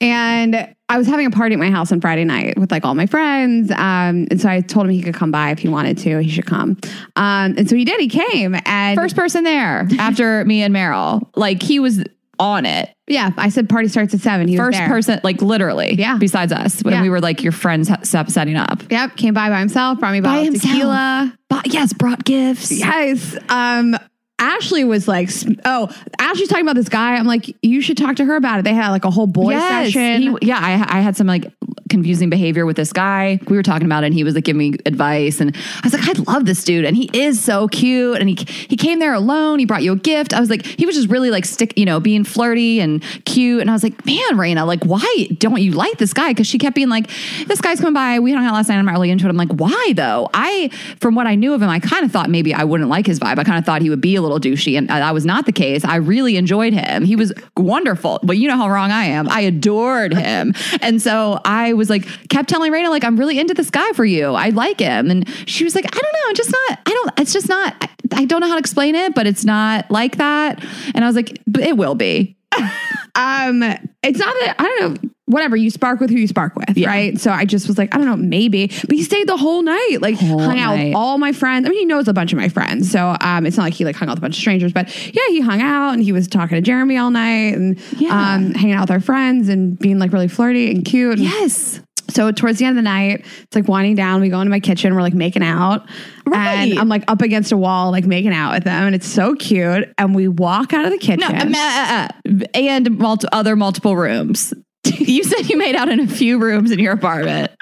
And 0.00 0.74
I 0.88 0.98
was 0.98 1.06
having 1.06 1.26
a 1.26 1.30
party 1.30 1.54
at 1.54 1.58
my 1.58 1.70
house 1.70 1.92
on 1.92 2.00
Friday 2.00 2.24
night 2.24 2.56
with 2.58 2.70
like 2.70 2.84
all 2.84 2.94
my 2.94 3.06
friends. 3.06 3.70
Um, 3.72 4.26
and 4.30 4.40
so 4.40 4.48
I 4.48 4.60
told 4.60 4.86
him 4.86 4.92
he 4.92 5.02
could 5.02 5.14
come 5.14 5.30
by 5.30 5.50
if 5.50 5.58
he 5.58 5.68
wanted 5.68 5.98
to. 5.98 6.18
He 6.18 6.30
should 6.30 6.46
come. 6.46 6.76
Um, 7.16 7.54
and 7.56 7.68
so 7.68 7.76
he 7.76 7.84
did. 7.84 8.00
He 8.00 8.08
came 8.08 8.56
and 8.64 8.96
first 8.96 9.16
person 9.16 9.44
there 9.44 9.86
after 9.98 10.44
me 10.44 10.62
and 10.62 10.74
Meryl. 10.74 11.28
Like 11.36 11.62
he 11.62 11.78
was 11.80 12.02
on 12.40 12.64
it. 12.66 12.90
Yeah, 13.06 13.30
I 13.36 13.50
said 13.50 13.68
party 13.68 13.86
starts 13.88 14.14
at 14.14 14.20
seven. 14.20 14.48
He 14.48 14.56
First 14.56 14.80
person, 14.80 15.20
like 15.22 15.42
literally. 15.42 15.94
Yeah. 15.94 16.16
Besides 16.18 16.52
us, 16.52 16.80
when 16.80 16.94
yeah. 16.94 17.02
we 17.02 17.10
were 17.10 17.20
like 17.20 17.42
your 17.42 17.52
friends 17.52 17.90
up 17.90 18.04
setting 18.30 18.56
up. 18.56 18.82
Yep. 18.90 19.16
Came 19.16 19.34
by 19.34 19.50
by 19.50 19.60
himself. 19.60 20.00
Brought 20.00 20.12
me 20.12 20.20
by 20.20 20.38
bottle 20.44 20.54
tequila. 20.54 21.34
yes, 21.66 21.92
brought 21.92 22.24
gifts. 22.24 22.72
Yes. 22.72 23.36
Um, 23.48 23.94
Ashley 24.40 24.84
was 24.84 25.06
like, 25.06 25.30
oh, 25.66 25.94
Ashley's 26.18 26.48
talking 26.48 26.64
about 26.64 26.74
this 26.74 26.88
guy. 26.88 27.14
I'm 27.14 27.26
like, 27.26 27.54
you 27.60 27.82
should 27.82 27.98
talk 27.98 28.16
to 28.16 28.24
her 28.24 28.36
about 28.36 28.58
it. 28.58 28.62
They 28.64 28.72
had 28.72 28.88
like 28.88 29.04
a 29.04 29.10
whole 29.10 29.26
boy 29.26 29.50
yes, 29.50 29.92
session. 29.92 30.22
He, 30.40 30.46
yeah, 30.48 30.58
I, 30.58 30.98
I 30.98 31.00
had 31.02 31.14
some 31.14 31.26
like 31.26 31.52
confusing 31.90 32.30
behavior 32.30 32.64
with 32.64 32.76
this 32.76 32.90
guy. 32.90 33.38
We 33.48 33.56
were 33.56 33.62
talking 33.62 33.84
about 33.84 34.02
it 34.02 34.06
and 34.06 34.14
he 34.14 34.24
was 34.24 34.34
like 34.34 34.44
giving 34.44 34.58
me 34.70 34.78
advice 34.86 35.40
and 35.40 35.54
I 35.54 35.80
was 35.84 35.92
like, 35.92 36.08
I 36.08 36.12
love 36.32 36.46
this 36.46 36.64
dude 36.64 36.86
and 36.86 36.96
he 36.96 37.10
is 37.12 37.38
so 37.40 37.68
cute 37.68 38.18
and 38.18 38.28
he 38.30 38.36
he 38.68 38.76
came 38.76 38.98
there 38.98 39.12
alone, 39.12 39.58
he 39.58 39.66
brought 39.66 39.82
you 39.82 39.92
a 39.92 39.96
gift. 39.96 40.32
I 40.32 40.40
was 40.40 40.48
like, 40.48 40.64
he 40.64 40.86
was 40.86 40.94
just 40.94 41.10
really 41.10 41.30
like 41.30 41.44
stick, 41.44 41.76
you 41.76 41.84
know, 41.84 42.00
being 42.00 42.24
flirty 42.24 42.80
and 42.80 43.02
cute 43.26 43.60
and 43.60 43.68
I 43.68 43.74
was 43.74 43.82
like, 43.82 44.06
man, 44.06 44.36
Raina, 44.36 44.66
like 44.66 44.84
why 44.84 45.28
don't 45.38 45.60
you 45.60 45.72
like 45.72 45.98
this 45.98 46.14
guy? 46.14 46.32
Cuz 46.32 46.46
she 46.46 46.56
kept 46.58 46.74
being 46.76 46.88
like, 46.88 47.10
this 47.46 47.60
guy's 47.60 47.78
coming 47.80 47.92
by. 47.92 48.18
We 48.20 48.32
hung 48.32 48.44
out 48.46 48.54
last 48.54 48.68
night. 48.70 48.78
I'm 48.78 48.86
not 48.86 48.92
really 48.92 49.10
into 49.10 49.26
it. 49.26 49.30
I'm 49.30 49.36
like, 49.36 49.52
why 49.52 49.92
though? 49.96 50.30
I 50.32 50.70
from 51.00 51.14
what 51.14 51.26
I 51.26 51.34
knew 51.34 51.52
of 51.52 51.60
him, 51.60 51.68
I 51.68 51.80
kind 51.80 52.04
of 52.06 52.10
thought 52.12 52.30
maybe 52.30 52.54
I 52.54 52.64
wouldn't 52.64 52.88
like 52.88 53.06
his 53.06 53.20
vibe. 53.20 53.38
I 53.38 53.44
kind 53.44 53.58
of 53.58 53.66
thought 53.66 53.82
he 53.82 53.90
would 53.90 54.00
be 54.00 54.14
a 54.14 54.22
little 54.22 54.29
little 54.30 54.52
douchey, 54.52 54.78
and 54.78 54.88
that 54.88 55.12
was 55.14 55.24
not 55.26 55.44
the 55.46 55.52
case. 55.52 55.84
I 55.84 55.96
really 55.96 56.36
enjoyed 56.36 56.72
him. 56.72 57.04
He 57.04 57.16
was 57.16 57.32
wonderful, 57.56 58.20
but 58.22 58.36
you 58.38 58.48
know 58.48 58.56
how 58.56 58.68
wrong 58.70 58.90
I 58.90 59.04
am. 59.06 59.28
I 59.28 59.40
adored 59.40 60.14
him, 60.14 60.54
and 60.80 61.02
so 61.02 61.40
I 61.44 61.72
was 61.74 61.90
like, 61.90 62.06
kept 62.28 62.48
telling 62.48 62.72
Raina 62.72 62.88
like, 62.88 63.04
I'm 63.04 63.18
really 63.18 63.38
into 63.38 63.54
this 63.54 63.70
guy 63.70 63.90
for 63.92 64.04
you. 64.04 64.32
I 64.34 64.50
like 64.50 64.80
him, 64.80 65.10
and 65.10 65.28
she 65.48 65.64
was 65.64 65.74
like, 65.74 65.84
I 65.86 65.98
don't 65.98 66.12
know, 66.12 66.28
I'm 66.28 66.34
just 66.34 66.50
not. 66.52 66.78
I 66.86 66.90
don't. 66.90 67.20
It's 67.20 67.32
just 67.32 67.48
not. 67.48 67.76
I, 67.82 67.88
I 68.12 68.24
don't 68.24 68.40
know 68.40 68.48
how 68.48 68.54
to 68.54 68.60
explain 68.60 68.94
it, 68.94 69.14
but 69.14 69.26
it's 69.26 69.44
not 69.44 69.90
like 69.90 70.16
that. 70.16 70.64
And 70.94 71.04
I 71.04 71.06
was 71.06 71.16
like, 71.16 71.38
it 71.58 71.76
will 71.76 71.94
be 71.94 72.36
um, 72.52 73.62
it's 74.02 74.18
not 74.18 74.32
that 74.40 74.56
I 74.58 74.64
don't 74.64 75.02
know. 75.02 75.10
Whatever 75.26 75.54
you 75.56 75.70
spark 75.70 76.00
with 76.00 76.10
who 76.10 76.16
you 76.16 76.26
spark 76.26 76.56
with, 76.56 76.76
yeah. 76.76 76.88
right? 76.88 77.20
So 77.20 77.30
I 77.30 77.44
just 77.44 77.68
was 77.68 77.78
like, 77.78 77.94
I 77.94 77.98
don't 77.98 78.06
know, 78.08 78.16
maybe. 78.16 78.66
But 78.66 78.90
he 78.90 79.04
stayed 79.04 79.28
the 79.28 79.36
whole 79.36 79.62
night, 79.62 79.98
like 80.00 80.16
whole 80.16 80.40
hung 80.40 80.58
out 80.58 80.74
night. 80.74 80.86
with 80.86 80.96
all 80.96 81.18
my 81.18 81.30
friends. 81.30 81.66
I 81.66 81.68
mean, 81.68 81.78
he 81.78 81.84
knows 81.84 82.08
a 82.08 82.12
bunch 82.12 82.32
of 82.32 82.36
my 82.40 82.48
friends, 82.48 82.90
so 82.90 83.16
um, 83.20 83.46
it's 83.46 83.56
not 83.56 83.62
like 83.62 83.74
he 83.74 83.84
like 83.84 83.94
hung 83.94 84.08
out 84.08 84.12
with 84.14 84.18
a 84.18 84.22
bunch 84.22 84.34
of 84.34 84.40
strangers. 84.40 84.72
But 84.72 84.88
yeah, 85.14 85.22
he 85.28 85.40
hung 85.40 85.62
out 85.62 85.90
and 85.92 86.02
he 86.02 86.10
was 86.10 86.26
talking 86.26 86.56
to 86.56 86.60
Jeremy 86.62 86.96
all 86.98 87.12
night 87.12 87.54
and 87.54 87.78
yeah. 87.96 88.10
um, 88.34 88.54
hanging 88.54 88.74
out 88.74 88.80
with 88.82 88.90
our 88.90 89.00
friends 89.00 89.48
and 89.48 89.78
being 89.78 90.00
like 90.00 90.12
really 90.12 90.26
flirty 90.28 90.68
and 90.72 90.84
cute. 90.84 91.12
And 91.20 91.22
yes, 91.22 91.80
so 92.10 92.30
towards 92.32 92.58
the 92.58 92.64
end 92.66 92.72
of 92.76 92.76
the 92.76 92.82
night, 92.88 93.24
it's 93.42 93.54
like 93.56 93.68
winding 93.68 93.94
down. 93.96 94.20
We 94.20 94.28
go 94.28 94.40
into 94.40 94.50
my 94.50 94.60
kitchen. 94.60 94.94
We're 94.94 95.02
like 95.02 95.14
making 95.14 95.42
out, 95.42 95.88
right. 96.26 96.56
and 96.70 96.78
I'm 96.78 96.88
like 96.88 97.04
up 97.08 97.22
against 97.22 97.52
a 97.52 97.56
wall, 97.56 97.90
like 97.90 98.04
making 98.06 98.32
out 98.34 98.52
with 98.54 98.64
them, 98.64 98.86
and 98.86 98.94
it's 98.94 99.06
so 99.06 99.34
cute. 99.34 99.92
And 99.96 100.14
we 100.14 100.28
walk 100.28 100.72
out 100.72 100.84
of 100.84 100.90
the 100.92 100.98
kitchen. 100.98 101.20
No, 101.20 101.36
uh, 101.36 101.38
um, 101.42 101.54
uh, 101.54 102.08
uh, 102.44 102.48
and 102.54 102.98
multi- 102.98 103.28
other 103.32 103.56
multiple 103.56 103.96
rooms. 103.96 104.52
you 104.86 105.24
said 105.24 105.48
you 105.48 105.56
made 105.56 105.76
out 105.76 105.88
in 105.88 106.00
a 106.00 106.06
few 106.08 106.38
rooms 106.38 106.70
in 106.70 106.78
your 106.78 106.92
apartment. 106.92 107.52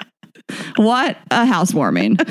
what 0.77 1.17
a 1.29 1.45
housewarming! 1.45 2.17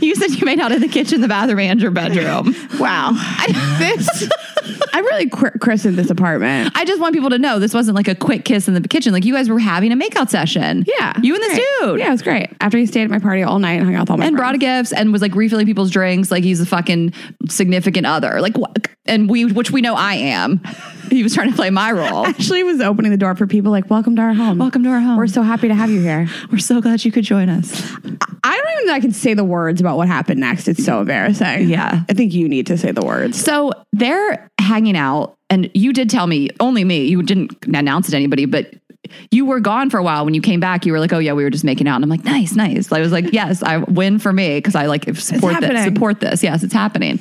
you 0.00 0.14
said 0.14 0.30
you 0.30 0.44
made 0.44 0.60
out 0.60 0.70
in 0.70 0.80
the 0.80 0.88
kitchen, 0.90 1.20
the 1.20 1.28
bathroom, 1.28 1.58
and 1.58 1.80
your 1.80 1.90
bedroom. 1.90 2.54
Wow, 2.78 3.10
I, 3.14 3.76
this 3.78 4.28
I 4.92 5.00
really 5.00 5.28
cr- 5.28 5.58
christened 5.58 5.96
this 5.96 6.10
apartment. 6.10 6.72
I 6.74 6.84
just 6.84 7.00
want 7.00 7.14
people 7.14 7.30
to 7.30 7.38
know 7.38 7.58
this 7.58 7.74
wasn't 7.74 7.96
like 7.96 8.08
a 8.08 8.14
quick 8.14 8.44
kiss 8.44 8.68
in 8.68 8.74
the 8.74 8.80
kitchen. 8.88 9.12
Like 9.12 9.24
you 9.24 9.34
guys 9.34 9.48
were 9.48 9.58
having 9.58 9.92
a 9.92 9.96
makeout 9.96 10.28
session. 10.30 10.84
Yeah. 10.86 11.12
You 11.22 11.34
and 11.34 11.42
this 11.42 11.54
great. 11.58 11.64
dude. 11.80 12.00
Yeah, 12.00 12.08
it 12.08 12.10
was 12.10 12.22
great. 12.22 12.50
After 12.60 12.78
he 12.78 12.86
stayed 12.86 13.02
at 13.04 13.10
my 13.10 13.18
party 13.18 13.42
all 13.42 13.58
night 13.58 13.74
and 13.74 13.84
hung 13.84 13.94
out 13.94 14.02
with 14.02 14.10
all 14.10 14.16
my 14.16 14.26
And 14.26 14.36
friends. 14.36 14.50
brought 14.50 14.60
gifts 14.60 14.92
and 14.92 15.12
was 15.12 15.22
like 15.22 15.34
refilling 15.34 15.66
people's 15.66 15.90
drinks 15.90 16.30
like 16.30 16.44
he's 16.44 16.60
a 16.60 16.66
fucking 16.66 17.12
significant 17.48 18.06
other. 18.06 18.40
Like 18.40 18.56
what? 18.56 18.88
And 19.06 19.30
we, 19.30 19.44
which 19.44 19.70
we 19.70 19.80
know 19.80 19.94
I 19.94 20.14
am 20.14 20.60
he 21.10 21.22
was 21.22 21.34
trying 21.34 21.50
to 21.50 21.56
play 21.56 21.70
my 21.70 21.92
role. 21.92 22.26
Actually, 22.26 22.62
was 22.62 22.80
opening 22.80 23.10
the 23.10 23.16
door 23.18 23.34
for 23.34 23.46
people 23.46 23.70
like, 23.70 23.88
"Welcome 23.90 24.16
to 24.16 24.22
our 24.22 24.34
home. 24.34 24.58
Welcome 24.58 24.82
to 24.84 24.90
our 24.90 25.00
home. 25.00 25.16
We're 25.16 25.26
so 25.26 25.42
happy 25.42 25.68
to 25.68 25.74
have 25.74 25.90
you 25.90 26.00
here. 26.00 26.28
We're 26.50 26.58
so 26.58 26.80
glad 26.80 27.04
you 27.04 27.12
could 27.12 27.24
join 27.24 27.48
us." 27.48 27.74
I 28.44 28.56
don't 28.56 28.72
even 28.72 28.86
know 28.86 28.92
I 28.94 29.00
can 29.00 29.12
say 29.12 29.34
the 29.34 29.44
words 29.44 29.80
about 29.80 29.96
what 29.96 30.08
happened 30.08 30.40
next. 30.40 30.68
It's 30.68 30.84
so 30.84 31.00
embarrassing. 31.00 31.68
Yeah. 31.68 32.02
I 32.08 32.12
think 32.12 32.32
you 32.32 32.48
need 32.48 32.66
to 32.68 32.78
say 32.78 32.92
the 32.92 33.04
words. 33.04 33.40
So 33.40 33.72
they're 33.92 34.48
hanging 34.60 34.96
out 34.96 35.36
and 35.50 35.68
you 35.74 35.92
did 35.92 36.08
tell 36.08 36.28
me, 36.28 36.50
only 36.60 36.84
me. 36.84 37.04
You 37.06 37.24
didn't 37.24 37.54
announce 37.66 38.06
it 38.06 38.12
to 38.12 38.16
anybody, 38.16 38.44
but 38.44 38.72
you 39.32 39.44
were 39.46 39.58
gone 39.58 39.90
for 39.90 39.98
a 39.98 40.02
while. 40.02 40.24
When 40.24 40.34
you 40.34 40.40
came 40.42 40.60
back, 40.60 40.86
you 40.86 40.92
were 40.92 41.00
like, 41.00 41.12
"Oh 41.12 41.18
yeah, 41.18 41.32
we 41.32 41.44
were 41.44 41.50
just 41.50 41.64
making 41.64 41.86
out," 41.86 41.96
and 41.96 42.04
I'm 42.04 42.10
like, 42.10 42.24
"Nice, 42.24 42.54
nice." 42.54 42.90
I 42.90 43.00
was 43.00 43.12
like, 43.12 43.32
"Yes, 43.32 43.62
I 43.62 43.78
win 43.78 44.18
for 44.18 44.32
me 44.32 44.58
because 44.58 44.74
I 44.74 44.86
like 44.86 45.02
support 45.16 45.60
this. 45.60 45.84
Support 45.84 46.20
this. 46.20 46.42
Yes, 46.42 46.62
it's 46.64 46.72
happening." 46.74 47.20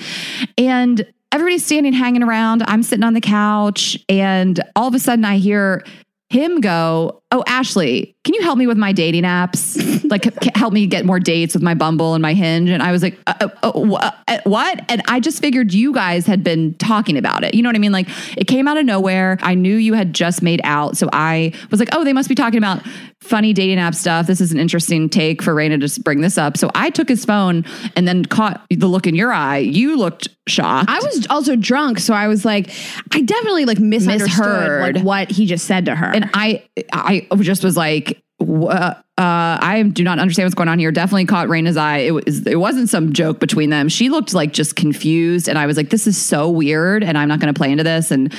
And 0.57 1.05
everybody's 1.35 1.65
standing 1.65 1.91
hanging 1.91 2.23
around. 2.23 2.63
I'm 2.65 2.81
sitting 2.81 3.03
on 3.03 3.13
the 3.13 3.19
couch, 3.19 3.99
and 4.07 4.57
all 4.77 4.87
of 4.87 4.95
a 4.95 4.99
sudden 4.99 5.25
I 5.25 5.37
hear 5.37 5.83
him 6.29 6.61
go, 6.61 7.21
oh, 7.35 7.43
Ashley, 7.47 8.15
can 8.23 8.33
you 8.33 8.41
help 8.43 8.57
me 8.57 8.65
with 8.65 8.77
my 8.77 8.91
dating 8.93 9.23
apps? 9.23 9.75
like, 10.09 10.23
c- 10.25 10.49
help 10.55 10.71
me 10.73 10.87
get 10.87 11.05
more 11.05 11.19
dates 11.19 11.53
with 11.53 11.61
my 11.61 11.73
Bumble 11.73 12.13
and 12.13 12.21
my 12.21 12.33
Hinge. 12.33 12.69
And 12.69 12.81
I 12.81 12.91
was 12.93 13.03
like, 13.03 13.19
uh, 13.27 13.33
uh, 13.41 13.47
uh, 13.63 14.11
uh, 14.27 14.37
what? 14.45 14.81
And 14.89 15.01
I 15.09 15.19
just 15.19 15.41
figured 15.41 15.73
you 15.73 15.93
guys 15.93 16.25
had 16.25 16.43
been 16.45 16.73
talking 16.75 17.17
about 17.17 17.43
it. 17.43 17.53
You 17.53 17.61
know 17.61 17.67
what 17.69 17.75
I 17.75 17.79
mean? 17.79 17.91
Like, 17.91 18.07
it 18.37 18.47
came 18.47 18.67
out 18.69 18.77
of 18.77 18.85
nowhere. 18.85 19.37
I 19.41 19.53
knew 19.55 19.75
you 19.75 19.93
had 19.95 20.13
just 20.13 20.41
made 20.41 20.61
out. 20.63 20.95
So 20.97 21.09
I 21.11 21.51
was 21.71 21.79
like, 21.81 21.89
oh, 21.91 22.03
they 22.05 22.13
must 22.13 22.29
be 22.29 22.35
talking 22.35 22.57
about 22.57 22.81
funny 23.21 23.51
dating 23.53 23.79
app 23.79 23.95
stuff. 23.95 24.27
This 24.27 24.39
is 24.39 24.51
an 24.51 24.59
interesting 24.59 25.09
take 25.09 25.41
for 25.41 25.53
Raina 25.53 25.71
to 25.71 25.77
just 25.79 26.03
bring 26.03 26.21
this 26.21 26.37
up. 26.37 26.57
So 26.57 26.69
I 26.75 26.89
took 26.91 27.09
his 27.09 27.25
phone 27.25 27.65
and 27.95 28.07
then 28.07 28.23
caught 28.25 28.63
the 28.69 28.87
look 28.87 29.07
in 29.07 29.15
your 29.15 29.31
eye. 29.33 29.57
You 29.57 29.97
looked 29.97 30.27
shocked. 30.47 30.89
I 30.89 30.99
was 30.99 31.25
also 31.29 31.55
drunk, 31.55 31.97
so 31.97 32.13
I 32.13 32.27
was 32.27 32.45
like, 32.45 32.69
I 33.11 33.21
definitely 33.21 33.65
like 33.65 33.79
misunderstood 33.79 34.35
Misheard. 34.45 34.95
like 34.97 35.03
what 35.03 35.31
he 35.31 35.47
just 35.47 35.65
said 35.65 35.85
to 35.85 35.95
her. 35.95 36.05
And 36.13 36.29
I, 36.35 36.67
I 36.93 37.24
just 37.39 37.63
was 37.63 37.77
like, 37.77 38.23
what? 38.37 39.04
uh, 39.17 39.55
I 39.61 39.81
do 39.93 40.03
not 40.03 40.19
understand 40.19 40.45
what's 40.45 40.55
going 40.55 40.67
on 40.67 40.77
here. 40.77 40.91
Definitely 40.91 41.23
caught 41.25 41.47
Raina's 41.47 41.77
eye. 41.77 41.99
It 41.99 42.11
was 42.11 42.45
it 42.45 42.57
wasn't 42.59 42.89
some 42.89 43.13
joke 43.13 43.39
between 43.39 43.69
them. 43.69 43.87
She 43.87 44.09
looked 44.09 44.33
like 44.33 44.51
just 44.51 44.75
confused, 44.75 45.47
and 45.47 45.57
I 45.57 45.67
was 45.67 45.77
like, 45.77 45.89
"This 45.89 46.05
is 46.05 46.17
so 46.17 46.49
weird," 46.49 47.01
and 47.01 47.17
I'm 47.17 47.29
not 47.29 47.39
going 47.39 47.53
to 47.53 47.57
play 47.57 47.71
into 47.71 47.85
this. 47.85 48.11
And 48.11 48.33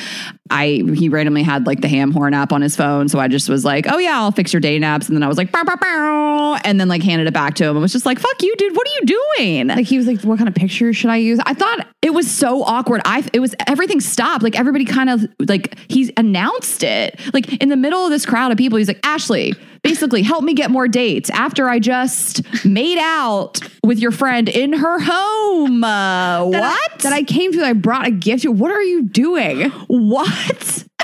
I 0.50 0.82
he 0.94 1.08
randomly 1.08 1.42
had 1.42 1.66
like 1.66 1.80
the 1.80 1.88
ham 1.88 2.10
horn 2.12 2.34
app 2.34 2.52
on 2.52 2.60
his 2.60 2.76
phone, 2.76 3.08
so 3.08 3.18
I 3.18 3.26
just 3.26 3.48
was 3.48 3.64
like, 3.64 3.86
"Oh 3.90 3.96
yeah, 3.96 4.20
I'll 4.20 4.32
fix 4.32 4.52
your 4.52 4.60
dating 4.60 4.82
apps," 4.82 5.06
and 5.08 5.16
then 5.16 5.22
I 5.22 5.28
was 5.28 5.38
like, 5.38 5.50
bow, 5.50 5.64
bow, 5.64 5.76
bow, 5.80 6.58
and 6.62 6.78
then 6.78 6.88
like 6.88 7.02
handed 7.02 7.26
it 7.26 7.32
back 7.32 7.54
to 7.54 7.64
him 7.64 7.70
and 7.70 7.80
was 7.80 7.92
just 7.92 8.04
like, 8.04 8.18
"Fuck 8.18 8.42
you, 8.42 8.54
dude! 8.56 8.76
What 8.76 8.86
are 8.86 8.92
you 9.00 9.06
doing?" 9.38 9.68
Like 9.68 9.86
he 9.86 9.96
was 9.96 10.06
like, 10.06 10.20
"What 10.24 10.36
kind 10.36 10.48
of 10.48 10.54
picture 10.54 10.92
should 10.92 11.10
I 11.10 11.16
use?" 11.16 11.40
I 11.46 11.54
thought 11.54 11.86
it 12.02 12.12
was 12.12 12.30
so 12.30 12.62
awkward. 12.64 13.00
I 13.06 13.26
it 13.32 13.40
was 13.40 13.54
everything 13.66 13.98
stopped. 14.00 14.42
Like 14.44 14.58
everybody 14.58 14.84
kind 14.84 15.08
of 15.08 15.24
like 15.38 15.78
he's 15.88 16.10
announced 16.18 16.82
it. 16.82 17.18
Like 17.32 17.62
in 17.62 17.70
the 17.70 17.76
middle 17.76 18.04
of 18.04 18.10
this 18.10 18.26
crowd 18.26 18.52
of 18.52 18.58
people, 18.58 18.76
he's 18.76 18.88
like, 18.88 19.00
"Ashley." 19.06 19.54
basically 19.86 20.22
help 20.22 20.44
me 20.44 20.54
get 20.54 20.70
more 20.70 20.88
dates 20.88 21.30
after 21.30 21.68
I 21.68 21.78
just 21.78 22.42
made 22.64 22.98
out 22.98 23.60
with 23.84 23.98
your 23.98 24.10
friend 24.10 24.48
in 24.48 24.72
her 24.72 24.98
home. 25.00 25.84
Uh, 25.84 26.44
what? 26.44 26.64
I, 26.64 26.96
that 26.98 27.12
I 27.12 27.22
came 27.22 27.52
to, 27.52 27.64
I 27.64 27.72
brought 27.72 28.06
a 28.06 28.10
gift 28.10 28.42
to. 28.42 28.52
What 28.52 28.70
are 28.70 28.82
you 28.82 29.04
doing? 29.04 29.70
What? 29.88 30.84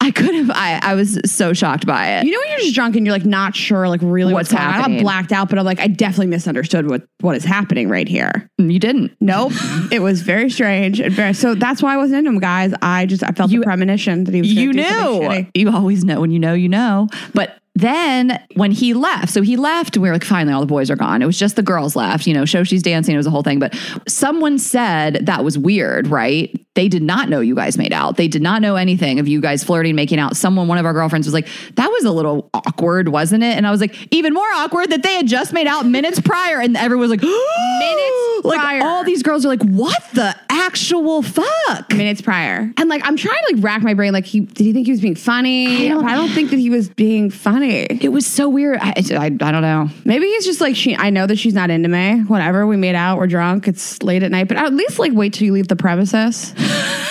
I 0.00 0.12
could 0.12 0.32
have. 0.36 0.50
I, 0.50 0.78
I 0.80 0.94
was 0.94 1.20
so 1.26 1.52
shocked 1.52 1.84
by 1.84 2.10
it. 2.18 2.24
You 2.24 2.30
know 2.30 2.38
when 2.38 2.50
you're 2.50 2.60
just 2.60 2.74
drunk 2.76 2.94
and 2.94 3.04
you're 3.04 3.12
like 3.14 3.24
not 3.26 3.56
sure, 3.56 3.88
like 3.88 4.00
really 4.02 4.32
what's, 4.32 4.52
what's 4.52 4.58
happening. 4.62 4.98
I 4.98 5.02
got 5.02 5.02
blacked 5.04 5.32
out, 5.32 5.48
but 5.50 5.58
I'm 5.58 5.64
like 5.64 5.80
I 5.80 5.88
definitely 5.88 6.28
misunderstood 6.28 6.88
what 6.88 7.02
what 7.20 7.36
is 7.36 7.42
happening 7.44 7.88
right 7.88 8.06
here. 8.06 8.48
Mm, 8.60 8.72
you 8.72 8.78
didn't. 8.78 9.10
Nope. 9.20 9.50
it 9.90 9.98
was 9.98 10.22
very 10.22 10.50
strange. 10.50 11.00
And 11.00 11.12
very, 11.12 11.34
so 11.34 11.56
that's 11.56 11.82
why 11.82 11.94
I 11.94 11.96
wasn't 11.96 12.20
into 12.20 12.30
him, 12.30 12.38
guys. 12.38 12.72
I 12.80 13.06
just 13.06 13.24
I 13.24 13.30
felt 13.32 13.50
you, 13.50 13.58
the 13.58 13.64
premonition 13.64 14.22
that 14.24 14.34
he 14.34 14.40
was. 14.40 14.52
You 14.52 14.72
knew. 14.72 15.46
You 15.54 15.68
always 15.72 16.04
know 16.04 16.20
when 16.20 16.30
you 16.30 16.38
know. 16.38 16.54
You 16.54 16.68
know. 16.68 17.08
But 17.34 17.58
then 17.78 18.40
when 18.54 18.72
he 18.72 18.92
left, 18.92 19.30
so 19.32 19.40
he 19.40 19.56
left, 19.56 19.94
and 19.94 20.02
we 20.02 20.08
were 20.08 20.16
like, 20.16 20.24
finally, 20.24 20.52
all 20.52 20.58
the 20.60 20.66
boys 20.66 20.90
are 20.90 20.96
gone. 20.96 21.22
It 21.22 21.26
was 21.26 21.38
just 21.38 21.54
the 21.54 21.62
girls 21.62 21.94
left. 21.94 22.26
You 22.26 22.34
know, 22.34 22.44
Show 22.44 22.64
she's 22.64 22.82
dancing. 22.82 23.14
It 23.14 23.18
was 23.18 23.26
a 23.28 23.30
whole 23.30 23.42
thing. 23.44 23.60
But 23.60 23.76
someone 24.08 24.58
said 24.58 25.20
that 25.26 25.44
was 25.44 25.56
weird, 25.56 26.08
right? 26.08 26.50
they 26.78 26.86
did 26.86 27.02
not 27.02 27.28
know 27.28 27.40
you 27.40 27.56
guys 27.56 27.76
made 27.76 27.92
out. 27.92 28.16
They 28.16 28.28
did 28.28 28.40
not 28.40 28.62
know 28.62 28.76
anything 28.76 29.18
of 29.18 29.26
you 29.26 29.40
guys 29.40 29.64
flirting, 29.64 29.96
making 29.96 30.20
out. 30.20 30.36
Someone, 30.36 30.68
one 30.68 30.78
of 30.78 30.86
our 30.86 30.92
girlfriends 30.92 31.26
was 31.26 31.34
like, 31.34 31.48
that 31.74 31.90
was 31.90 32.04
a 32.04 32.12
little 32.12 32.48
awkward, 32.54 33.08
wasn't 33.08 33.42
it? 33.42 33.56
And 33.56 33.66
I 33.66 33.72
was 33.72 33.80
like, 33.80 33.96
even 34.14 34.32
more 34.32 34.46
awkward 34.54 34.90
that 34.90 35.02
they 35.02 35.12
had 35.14 35.26
just 35.26 35.52
made 35.52 35.66
out 35.66 35.86
minutes 35.86 36.20
prior. 36.20 36.60
And 36.60 36.76
everyone 36.76 37.00
was 37.10 37.10
like, 37.10 37.22
minutes 37.22 38.44
like, 38.44 38.60
prior. 38.60 38.84
All 38.84 39.02
these 39.02 39.24
girls 39.24 39.44
are 39.44 39.48
like, 39.48 39.62
what 39.64 40.04
the 40.14 40.36
actual 40.50 41.22
fuck? 41.22 41.90
Minutes 41.92 42.22
prior. 42.22 42.72
And 42.76 42.88
like, 42.88 43.02
I'm 43.04 43.16
trying 43.16 43.42
to 43.48 43.56
like 43.56 43.64
rack 43.64 43.82
my 43.82 43.94
brain. 43.94 44.12
Like, 44.12 44.24
he 44.26 44.38
did 44.38 44.62
he 44.62 44.72
think 44.72 44.86
he 44.86 44.92
was 44.92 45.00
being 45.00 45.16
funny? 45.16 45.86
I 45.86 45.88
don't, 45.88 46.04
I 46.08 46.14
don't 46.14 46.30
think 46.30 46.50
that 46.50 46.60
he 46.60 46.70
was 46.70 46.88
being 46.90 47.28
funny. 47.30 47.80
It 47.86 48.12
was 48.12 48.24
so 48.24 48.48
weird. 48.48 48.78
I, 48.80 48.90
I, 48.96 49.24
I 49.24 49.28
don't 49.30 49.62
know. 49.62 49.88
Maybe 50.04 50.26
he's 50.26 50.44
just 50.46 50.60
like, 50.60 50.76
she, 50.76 50.94
I 50.94 51.10
know 51.10 51.26
that 51.26 51.40
she's 51.40 51.54
not 51.54 51.70
into 51.70 51.88
me. 51.88 52.20
Whatever. 52.28 52.68
We 52.68 52.76
made 52.76 52.94
out. 52.94 53.18
We're 53.18 53.26
drunk. 53.26 53.66
It's 53.66 54.00
late 54.00 54.22
at 54.22 54.30
night. 54.30 54.46
But 54.46 54.58
at 54.58 54.72
least 54.72 55.00
like 55.00 55.10
wait 55.12 55.32
till 55.32 55.44
you 55.46 55.52
leave 55.52 55.66
the 55.66 55.74
premises 55.74 56.54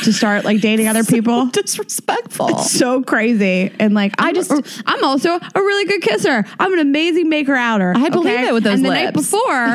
to 0.04 0.14
start 0.14 0.46
like 0.46 0.60
dating 0.62 0.88
other 0.88 1.04
so 1.04 1.12
people. 1.12 1.46
disrespectful. 1.48 2.48
It's 2.50 2.72
so 2.72 3.02
crazy. 3.04 3.72
And 3.80 3.94
like 3.94 4.14
I 4.20 4.32
just 4.34 4.52
I'm 4.86 5.04
also 5.04 5.34
a 5.36 5.40
really 5.62 5.86
good 5.86 6.02
kisser. 6.02 6.44
I'm 6.60 6.74
an 6.74 6.80
amazing 6.80 7.30
maker 7.30 7.56
outer. 7.56 7.94
I 7.96 8.02
okay? 8.02 8.10
believe 8.10 8.40
it 8.42 8.54
with 8.54 8.64
those. 8.64 8.76
And 8.76 8.86
the 8.86 8.90
lips. 8.90 9.04
night 9.04 9.14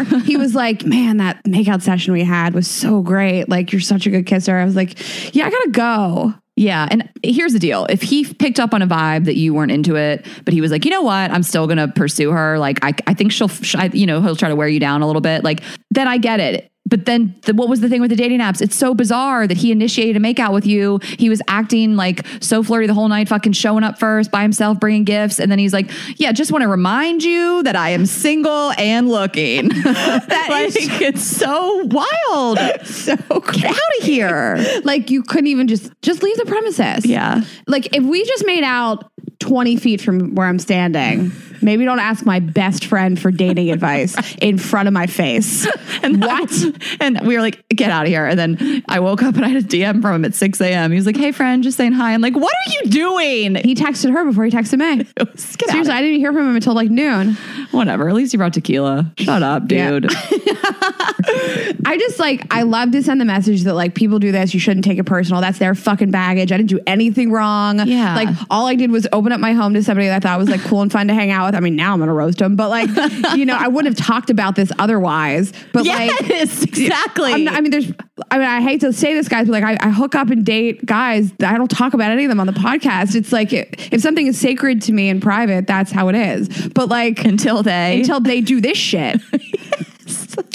before, 0.04 0.20
he 0.20 0.36
was 0.36 0.54
like, 0.54 0.84
Man, 0.84 1.18
that 1.18 1.42
makeout 1.44 1.82
session 1.82 2.12
we 2.12 2.24
had 2.24 2.54
was 2.54 2.68
so 2.68 3.02
great. 3.02 3.48
Like 3.48 3.72
you're 3.72 3.80
such 3.80 4.06
a 4.06 4.10
good 4.10 4.26
kisser. 4.26 4.56
I 4.56 4.64
was 4.64 4.76
like, 4.76 5.34
Yeah, 5.34 5.46
I 5.46 5.50
gotta 5.50 5.70
go. 5.70 6.34
Yeah. 6.54 6.86
And 6.90 7.08
here's 7.24 7.54
the 7.54 7.58
deal. 7.58 7.86
If 7.86 8.02
he 8.02 8.26
picked 8.30 8.60
up 8.60 8.74
on 8.74 8.82
a 8.82 8.86
vibe 8.86 9.24
that 9.24 9.36
you 9.36 9.54
weren't 9.54 9.72
into 9.72 9.96
it, 9.96 10.26
but 10.44 10.52
he 10.52 10.60
was 10.60 10.70
like, 10.70 10.84
you 10.84 10.90
know 10.90 11.00
what? 11.00 11.30
I'm 11.30 11.42
still 11.42 11.66
going 11.66 11.78
to 11.78 11.88
pursue 11.88 12.30
her. 12.30 12.58
Like, 12.58 12.78
I, 12.84 12.92
I 13.06 13.14
think 13.14 13.32
she'll, 13.32 13.50
I, 13.74 13.86
you 13.94 14.04
know, 14.04 14.20
he'll 14.20 14.36
try 14.36 14.50
to 14.50 14.54
wear 14.54 14.68
you 14.68 14.78
down 14.78 15.00
a 15.00 15.06
little 15.06 15.22
bit. 15.22 15.44
Like, 15.44 15.62
then 15.90 16.06
I 16.08 16.18
get 16.18 16.40
it 16.40 16.70
but 16.86 17.06
then 17.06 17.34
the, 17.42 17.54
what 17.54 17.68
was 17.68 17.80
the 17.80 17.88
thing 17.88 18.00
with 18.00 18.10
the 18.10 18.16
dating 18.16 18.40
apps? 18.40 18.60
It's 18.60 18.74
so 18.76 18.92
bizarre 18.94 19.46
that 19.46 19.56
he 19.56 19.70
initiated 19.70 20.16
a 20.16 20.20
makeout 20.20 20.52
with 20.52 20.66
you. 20.66 20.98
He 21.18 21.28
was 21.28 21.40
acting 21.46 21.96
like 21.96 22.26
so 22.40 22.62
flirty 22.62 22.86
the 22.86 22.94
whole 22.94 23.08
night, 23.08 23.28
fucking 23.28 23.52
showing 23.52 23.84
up 23.84 23.98
first 23.98 24.30
by 24.30 24.42
himself, 24.42 24.80
bringing 24.80 25.04
gifts, 25.04 25.38
and 25.38 25.50
then 25.50 25.58
he's 25.58 25.72
like, 25.72 25.90
"Yeah, 26.16 26.32
just 26.32 26.50
want 26.50 26.62
to 26.62 26.68
remind 26.68 27.22
you 27.22 27.62
that 27.62 27.76
I 27.76 27.90
am 27.90 28.04
single 28.04 28.72
and 28.76 29.08
looking." 29.08 29.68
that 29.68 30.46
like, 30.50 30.66
is, 30.68 30.76
it's 31.00 31.24
so 31.24 31.86
wild. 31.90 32.58
So 32.92 33.16
crazy. 33.16 33.62
get 33.62 33.70
out 33.72 33.90
of 34.00 34.04
here. 34.04 34.80
like 34.84 35.10
you 35.10 35.22
couldn't 35.22 35.46
even 35.48 35.66
just 35.68 35.92
just 36.02 36.22
leave 36.22 36.36
the 36.36 36.44
premises. 36.46 37.06
Yeah. 37.06 37.42
Like 37.66 37.94
if 37.94 38.04
we 38.04 38.24
just 38.24 38.44
made 38.46 38.64
out 38.64 39.10
20 39.42 39.76
feet 39.76 40.00
from 40.00 40.34
where 40.34 40.46
I'm 40.46 40.58
standing. 40.58 41.32
Maybe 41.64 41.84
don't 41.84 42.00
ask 42.00 42.26
my 42.26 42.40
best 42.40 42.84
friend 42.87 43.18
for 43.18 43.30
dating 43.30 43.70
advice 43.70 44.16
in 44.37 44.58
front 44.58 44.88
of 44.88 44.94
my 44.94 45.06
face. 45.06 45.66
and 46.02 46.20
what? 46.20 46.52
And 47.00 47.20
we 47.25 47.37
were 47.37 47.40
like, 47.42 47.64
get 47.68 47.90
out 47.92 48.02
of 48.02 48.08
here. 48.08 48.26
And 48.26 48.37
then 48.38 48.82
I 48.88 48.99
woke 48.99 49.22
up 49.22 49.37
and 49.37 49.44
I 49.44 49.49
had 49.49 49.64
a 49.64 49.66
DM 49.66 50.02
from 50.02 50.16
him 50.16 50.25
at 50.25 50.34
6 50.34 50.61
a.m. 50.61 50.90
He 50.90 50.96
was 50.96 51.06
like, 51.06 51.16
hey, 51.16 51.30
friend, 51.30 51.62
just 51.62 51.76
saying 51.76 51.92
hi. 51.92 52.14
I'm 52.14 52.20
like, 52.20 52.34
what 52.34 52.52
are 52.52 52.72
you 52.82 52.90
doing? 52.90 53.54
He 53.56 53.76
texted 53.76 54.12
her 54.12 54.25
before 54.25 54.44
he 54.44 54.50
texted 54.50 54.78
me. 54.78 55.06
Seriously, 55.37 55.92
I 55.92 56.02
didn't 56.02 56.18
hear 56.18 56.32
from 56.32 56.49
him 56.49 56.56
until 56.56 56.75
like 56.75 56.90
noon. 56.90 57.34
Whatever. 57.70 58.08
At 58.08 58.14
least 58.16 58.32
he 58.32 58.38
brought 58.38 58.54
tequila. 58.54 59.12
Shut 59.18 59.42
up, 59.44 59.68
dude. 59.68 60.06
I 61.84 61.96
just 61.99 62.18
like, 62.18 62.44
I 62.52 62.62
love 62.62 62.90
to 62.92 63.02
send 63.04 63.20
the 63.20 63.25
message 63.25 63.62
that 63.62 63.75
like 63.75 63.94
people 63.94 64.18
do 64.18 64.32
this. 64.32 64.52
You 64.52 64.58
shouldn't 64.58 64.84
take 64.84 64.99
it 64.99 65.04
personal. 65.04 65.40
That's 65.40 65.58
their 65.58 65.76
fucking 65.76 66.11
baggage. 66.11 66.50
I 66.50 66.56
didn't 66.56 66.70
do 66.70 66.80
anything 66.88 67.30
wrong. 67.30 67.87
Yeah. 67.87 68.16
Like 68.16 68.37
all 68.50 68.66
I 68.66 68.75
did 68.75 68.90
was 68.90 69.06
open 69.12 69.31
open 69.32 69.42
up 69.42 69.42
my 69.42 69.52
home 69.54 69.72
to 69.74 69.82
somebody 69.82 70.06
that 70.08 70.16
I 70.16 70.20
thought 70.28 70.38
was 70.38 70.48
like 70.50 70.60
cool 70.62 70.82
and 70.82 70.92
fun 70.92 71.08
to 71.08 71.14
hang 71.14 71.30
out 71.30 71.46
with. 71.46 71.54
I 71.54 71.60
mean, 71.60 71.74
now 71.76 71.92
I'm 71.94 71.98
gonna 72.00 72.12
roast 72.12 72.38
them, 72.38 72.54
but 72.56 72.68
like, 72.68 72.88
you 73.36 73.44
know, 73.46 73.56
I 73.58 73.68
wouldn't 73.68 73.96
have 73.98 74.06
talked 74.06 74.30
about 74.30 74.56
this 74.56 74.70
otherwise. 74.78 75.52
But 75.72 75.84
yes, 75.84 76.10
like, 76.62 76.68
exactly. 76.70 77.44
Not, 77.44 77.54
i 77.54 77.60
mean, 77.60 77.70
there's. 77.70 77.90
I 78.30 78.38
mean, 78.38 78.46
I 78.46 78.60
hate 78.60 78.80
to 78.82 78.92
say 78.92 79.14
this, 79.14 79.28
guys, 79.28 79.46
but 79.48 79.60
like, 79.60 79.64
I, 79.82 79.88
I, 79.88 79.90
hook 79.90 80.14
up 80.14 80.28
and 80.30 80.44
date 80.44 80.84
guys. 80.86 81.32
I 81.44 81.56
don't 81.56 81.70
talk 81.70 81.94
about 81.94 82.10
any 82.10 82.24
of 82.24 82.28
them 82.28 82.40
on 82.40 82.46
the 82.46 82.52
podcast. 82.52 83.14
It's 83.14 83.32
like 83.32 83.52
it, 83.52 83.92
if 83.92 84.00
something 84.00 84.26
is 84.26 84.38
sacred 84.38 84.82
to 84.82 84.92
me 84.92 85.08
in 85.08 85.20
private, 85.20 85.66
that's 85.66 85.90
how 85.90 86.08
it 86.08 86.14
is. 86.14 86.68
But 86.68 86.88
like 86.88 87.24
until 87.24 87.62
they 87.62 87.98
until 88.00 88.20
they 88.20 88.40
do 88.40 88.60
this 88.60 88.78
shit. 88.78 89.20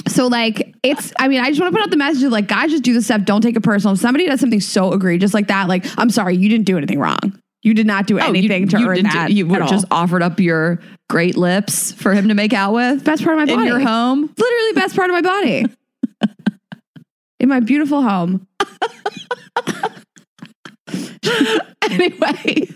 So 0.08 0.26
like 0.26 0.74
it's 0.82 1.12
I 1.18 1.28
mean, 1.28 1.40
I 1.40 1.48
just 1.50 1.60
want 1.60 1.72
to 1.72 1.78
put 1.78 1.84
out 1.84 1.90
the 1.90 1.96
message 1.96 2.22
of 2.24 2.32
like 2.32 2.48
guys 2.48 2.70
just 2.70 2.82
do 2.82 2.92
this 2.92 3.04
stuff, 3.04 3.22
don't 3.24 3.40
take 3.42 3.54
it 3.56 3.62
personal. 3.62 3.94
If 3.94 4.00
somebody 4.00 4.26
does 4.26 4.40
something 4.40 4.60
so 4.60 4.92
egregious 4.92 5.32
like 5.32 5.46
that, 5.46 5.68
like 5.68 5.84
I'm 5.96 6.10
sorry, 6.10 6.36
you 6.36 6.48
didn't 6.48 6.64
do 6.66 6.76
anything 6.76 6.98
wrong. 6.98 7.38
You 7.62 7.74
did 7.74 7.86
not 7.86 8.06
do 8.06 8.18
anything 8.18 8.62
oh, 8.62 8.64
you, 8.64 8.70
to 8.70 8.80
you 8.80 8.88
earn 8.88 9.02
that. 9.04 9.28
Do, 9.28 9.34
you 9.34 9.48
just 9.68 9.86
offered 9.90 10.22
up 10.22 10.38
your 10.38 10.80
great 11.10 11.36
lips 11.36 11.90
for 11.92 12.14
him 12.14 12.28
to 12.28 12.34
make 12.34 12.52
out 12.52 12.72
with. 12.72 13.02
Best 13.04 13.24
part 13.24 13.36
of 13.36 13.40
my 13.40 13.52
body. 13.52 13.66
In 13.66 13.66
your 13.66 13.80
home. 13.80 14.32
Literally 14.36 14.72
best 14.74 14.94
part 14.94 15.10
of 15.10 15.14
my 15.14 15.22
body. 15.22 15.64
in 17.40 17.48
my 17.48 17.60
beautiful 17.60 18.02
home. 18.02 18.46
anyway, 21.90 22.68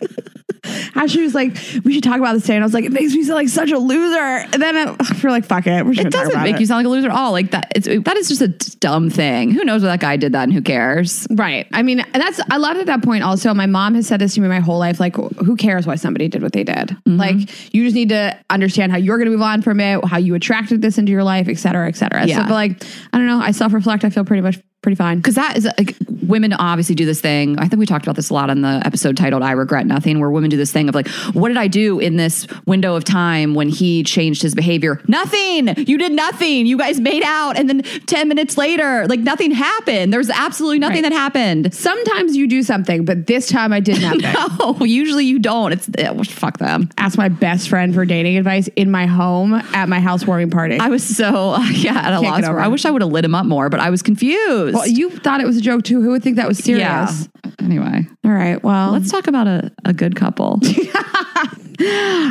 Ashley 1.03 1.23
was 1.23 1.35
like, 1.35 1.57
we 1.85 1.95
should 1.95 2.05
talk 2.05 2.19
about 2.19 2.35
this 2.35 2.43
today. 2.45 2.55
And 2.57 2.63
I 2.63 2.67
was 2.67 2.75
like, 2.75 2.85
it 2.85 2.93
makes 2.93 3.13
me 3.13 3.23
sound 3.25 3.35
like 3.35 3.49
such 3.49 3.71
a 3.73 3.79
loser. 3.79 4.21
And 4.53 4.63
then 4.63 4.77
I 4.77 4.83
uh, 4.85 4.97
we're 5.23 5.31
like, 5.31 5.45
fuck 5.45 5.67
it. 5.67 5.85
We're 5.85 5.95
just 5.95 6.07
it 6.07 6.13
doesn't 6.13 6.43
make 6.43 6.55
it. 6.57 6.61
you 6.61 6.67
sound 6.67 6.79
like 6.79 6.87
a 6.87 6.91
loser 6.91 7.11
at 7.11 7.15
all. 7.17 7.33
Like 7.33 7.51
that, 7.51 7.73
it's, 7.75 7.87
that 7.89 8.17
is 8.17 8.29
just 8.29 8.41
a 8.41 8.49
dumb 8.79 9.11
thing. 9.11 9.51
Who 9.51 9.65
knows 9.65 9.83
what 9.83 9.89
that 9.89 10.01
guy 10.01 10.17
did 10.17 10.33
that 10.33 10.45
and 10.45 10.53
who 10.53 10.63
cares? 10.63 11.27
Right. 11.31 11.67
I 11.73 11.83
mean, 11.83 12.05
that's, 12.13 12.41
I 12.51 12.57
love 12.57 12.77
at 12.77 12.87
that 12.87 13.03
point 13.03 13.25
also. 13.25 13.53
My 13.53 13.67
mom 13.67 13.95
has 13.95 14.07
said 14.07 14.21
this 14.21 14.35
to 14.35 14.41
me 14.41 14.49
my 14.49 14.61
whole 14.61 14.79
life. 14.79 15.01
Like, 15.01 15.17
who 15.17 15.57
cares 15.57 15.87
why 15.87 15.97
somebody 15.97 16.29
did 16.29 16.41
what 16.43 16.53
they 16.53 16.65
did? 16.65 16.89
Mm-hmm. 16.89 17.17
Like, 17.17 17.75
you 17.75 17.83
just 17.85 17.95
need 17.97 18.11
to 18.11 18.39
understand 18.51 18.93
how 18.93 18.99
you're 18.99 19.19
going 19.19 19.27
to 19.31 19.33
move 19.33 19.43
on 19.43 19.61
from 19.63 19.81
it, 19.81 20.05
how 20.05 20.19
you 20.19 20.35
attracted 20.37 20.83
this 20.83 20.99
into 20.99 21.11
your 21.11 21.25
life, 21.25 21.49
et 21.49 21.59
cetera, 21.59 21.89
et 21.89 21.97
cetera. 21.97 22.27
Yeah. 22.27 22.37
So, 22.39 22.43
but 22.45 22.51
like, 22.55 22.83
I 23.13 23.19
don't 23.19 23.27
know. 23.27 23.41
I 23.41 23.51
self 23.51 23.73
reflect. 23.73 24.05
I 24.05 24.11
feel 24.11 24.25
pretty 24.25 24.43
much 24.43 24.61
pretty 24.83 24.97
fine. 24.97 25.19
Because 25.19 25.37
that 25.37 25.57
is 25.57 25.65
like 25.79 25.95
women 26.27 26.53
obviously 26.55 26.95
do 26.97 27.07
this 27.07 27.21
thing. 27.21 27.57
I 27.59 27.69
think 27.69 27.79
we 27.79 27.87
talked 27.87 28.05
about 28.05 28.17
this 28.17 28.31
a 28.31 28.35
lot 28.35 28.51
on 28.51 28.63
the 28.63 28.83
episode 28.85 29.17
titled 29.17 29.43
"I 29.43 29.53
Regret 29.53 29.87
Nothing," 29.87 30.19
where 30.21 30.29
women 30.31 30.51
do 30.51 30.57
this 30.57 30.73
thing 30.73 30.89
of 30.89 30.95
like, 30.95 31.09
"What 31.33 31.49
did 31.49 31.57
I 31.57 31.69
do 31.69 32.01
in 32.01 32.17
this 32.17 32.47
window 32.67 32.97
of 32.97 33.05
time 33.05 33.55
when 33.55 33.69
he 33.69 34.03
changed 34.03 34.43
his 34.43 34.55
behavior? 34.55 35.01
Nothing. 35.07 35.69
You 35.87 35.97
did 35.99 36.13
nothing. 36.13 36.67
You 36.67 36.77
guys 36.77 36.99
made 37.01 37.23
out, 37.23 37.57
and 37.57 37.69
then 37.69 37.83
ten 38.07 38.29
minutes 38.29 38.59
later, 38.59 39.07
like 39.07 39.21
nothing 39.21 39.53
happened. 39.53 40.13
There's 40.13 40.29
absolutely 40.31 40.81
nothing 40.81 41.03
right. 41.05 41.11
that 41.11 41.13
happened. 41.13 41.73
Sometimes 41.75 42.37
you 42.37 42.49
do 42.49 42.63
something, 42.65 43.05
but 43.05 43.29
this 43.29 43.49
time 43.49 43.73
I 43.73 43.79
did 43.81 44.01
nothing. 44.03 44.23
no, 44.59 44.85
usually 44.85 45.25
you 45.25 45.39
don't. 45.39 45.73
It's 45.73 45.89
it, 45.89 46.01
eh, 46.01 46.23
fuck 46.25 46.59
them. 46.59 46.91
Ask 46.99 47.17
my 47.17 47.29
best 47.29 47.69
friend 47.69 47.95
for 47.95 48.05
dating 48.05 48.37
advice 48.37 48.69
in 48.75 48.91
my 48.91 49.07
home 49.07 49.55
at 49.55 49.89
my 49.89 50.01
housewarming 50.01 50.51
party. 50.51 50.79
I 50.81 50.89
was 50.89 51.05
so 51.05 51.57
yeah 51.71 51.97
at 51.99 52.13
a 52.15 52.21
loss. 52.21 52.43
I 52.43 52.67
wish 52.67 52.85
I 52.85 52.91
would 52.91 53.03
have 53.03 53.13
lit 53.13 53.25
him 53.25 53.37
up 53.37 53.47
more, 53.47 53.69
but 53.69 53.79
I 53.79 53.89
was 53.89 54.03
confused. 54.03 54.72
Well, 54.73 54.87
you 54.87 55.11
thought 55.11 55.41
it 55.43 55.47
was 55.47 55.57
a 55.57 55.61
joke 55.61 55.83
too. 55.85 56.01
Who 56.03 56.11
would 56.11 56.23
think 56.23 56.37
that 56.37 56.49
was 56.49 56.57
serious? 56.59 56.81
Yeah. 56.81 57.32
Anyway. 57.61 58.07
All 58.25 58.31
right. 58.31 58.63
Well, 58.63 58.93
let's 58.93 59.11
talk 59.11 59.27
about 59.27 59.47
a, 59.47 59.73
a 59.85 59.93
good 59.93 60.15
couple. 60.15 60.61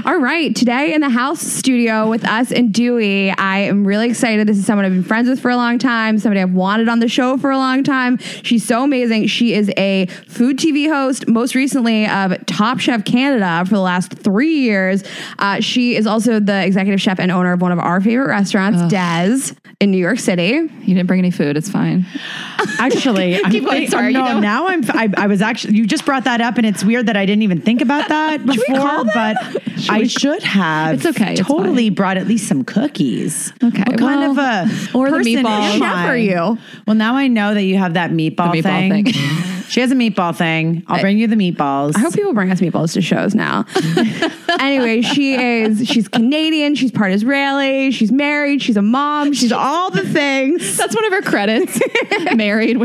All 0.06 0.18
right. 0.18 0.56
Today 0.56 0.94
in 0.94 1.01
the 1.01 1.10
house 1.10 1.41
studio 1.41 2.10
with 2.10 2.24
us 2.24 2.51
and 2.51 2.74
Dewey, 2.74 3.32
I 3.32 3.60
am 3.60 3.86
really 3.86 4.08
excited. 4.10 4.48
This 4.48 4.58
is 4.58 4.65
someone 4.65 4.86
I've 4.86 4.94
been 4.94 5.03
friends 5.03 5.27
with 5.27 5.41
for 5.41 5.51
a 5.51 5.58
long 5.58 5.77
time, 5.80 6.18
somebody 6.20 6.39
I've 6.39 6.53
wanted 6.53 6.88
on 6.88 7.00
the 7.00 7.10
show 7.10 7.38
for 7.38 7.50
a 7.51 7.58
long 7.58 7.84
time. 7.84 8.18
She's 8.20 8.63
so 8.63 8.84
amazing. 8.84 9.27
She 9.27 9.53
is 9.53 9.70
a 9.77 10.06
food 10.30 10.58
TV 10.58 10.88
host, 10.88 11.27
most 11.27 11.56
recently 11.56 12.08
of 12.08 12.46
Top 12.46 12.80
Chef 12.80 13.03
Canada 13.03 13.65
for 13.68 13.75
the 13.75 13.82
last 13.82 14.13
three 14.13 14.60
years. 14.62 15.03
Uh, 15.39 15.60
she 15.60 15.95
is 15.97 16.08
also 16.08 16.39
the 16.39 16.63
executive 16.65 17.02
chef 17.02 17.19
and 17.19 17.32
owner 17.32 17.52
of 17.52 17.62
one 17.62 17.74
of 17.74 17.80
our 17.80 18.00
favorite 18.00 18.28
restaurants, 18.30 18.80
Ugh. 18.82 18.91
Dez, 18.91 19.58
in 19.82 19.91
New 19.91 19.97
York 19.97 20.19
City. 20.19 20.52
You 20.52 20.86
didn't 20.93 21.08
bring 21.08 21.19
any 21.19 21.32
food. 21.32 21.58
It's 21.58 21.69
fine. 21.69 22.06
Actually, 22.80 23.36
I'm, 23.43 23.52
Keep 23.52 23.65
going, 23.65 23.88
sorry, 23.89 24.13
no, 24.13 24.26
you 24.28 24.34
know? 24.36 24.39
now 24.39 24.67
I'm, 24.67 24.84
I, 25.01 25.09
I 25.17 25.27
was 25.27 25.41
actually 25.41 25.75
you 25.77 25.87
just 25.87 26.05
brought 26.05 26.25
that 26.25 26.41
up, 26.41 26.57
and 26.57 26.65
it's 26.67 26.83
weird 26.83 27.07
that 27.07 27.17
I 27.17 27.25
didn't 27.25 27.41
even 27.41 27.59
think 27.59 27.81
about 27.81 28.07
that 28.09 28.45
before. 28.45 29.05
But 29.13 29.35
should 29.79 29.89
I 29.89 30.03
should 30.03 30.43
have. 30.43 30.93
It's 31.03 31.17
okay. 31.17 31.35
totally 31.35 31.89
brought 31.89 32.17
at 32.17 32.27
least 32.27 32.47
some 32.47 32.63
cookies. 32.63 33.51
Okay. 33.63 33.79
What 33.79 33.99
well, 33.99 34.35
kind 34.35 34.37
of 34.37 34.37
a 34.37 34.95
or 34.97 35.09
the 35.09 35.17
meatball? 35.17 35.77
for 35.79 35.83
are 35.85 36.17
you? 36.17 36.57
Well, 36.85 36.95
now 36.95 37.15
I 37.15 37.27
know 37.27 37.53
that 37.55 37.63
you 37.63 37.77
have 37.77 37.95
that 37.95 38.11
meatball, 38.11 38.53
meatball 38.53 38.63
thing. 38.89 39.05
thing. 39.05 39.13
she 39.71 39.81
has 39.81 39.89
a 39.91 39.95
meatball 39.95 40.35
thing. 40.37 40.83
I'll 40.87 41.01
bring 41.01 41.17
you 41.17 41.25
the 41.27 41.35
meatballs. 41.35 41.95
I 41.95 41.99
hope 42.01 42.13
people 42.13 42.33
bring 42.35 42.51
us 42.51 42.61
meatballs 42.61 42.93
to 42.93 43.01
shows 43.01 43.33
now. 43.33 43.65
anyway, 44.59 45.01
she 45.01 45.33
is 45.33 45.87
she's 45.87 46.07
Canadian. 46.09 46.75
She's 46.75 46.91
part 46.91 47.11
Israeli. 47.11 47.89
She's 47.89 48.11
married. 48.11 48.61
She's 48.61 48.77
a 48.77 48.81
mom. 48.83 49.33
She's 49.33 49.51
all 49.51 49.89
the 49.89 50.07
things. 50.07 50.77
That's 50.77 50.93
one 50.95 51.05
of 51.05 51.13
her 51.13 51.21
credits. 51.23 51.79
married. 52.35 52.77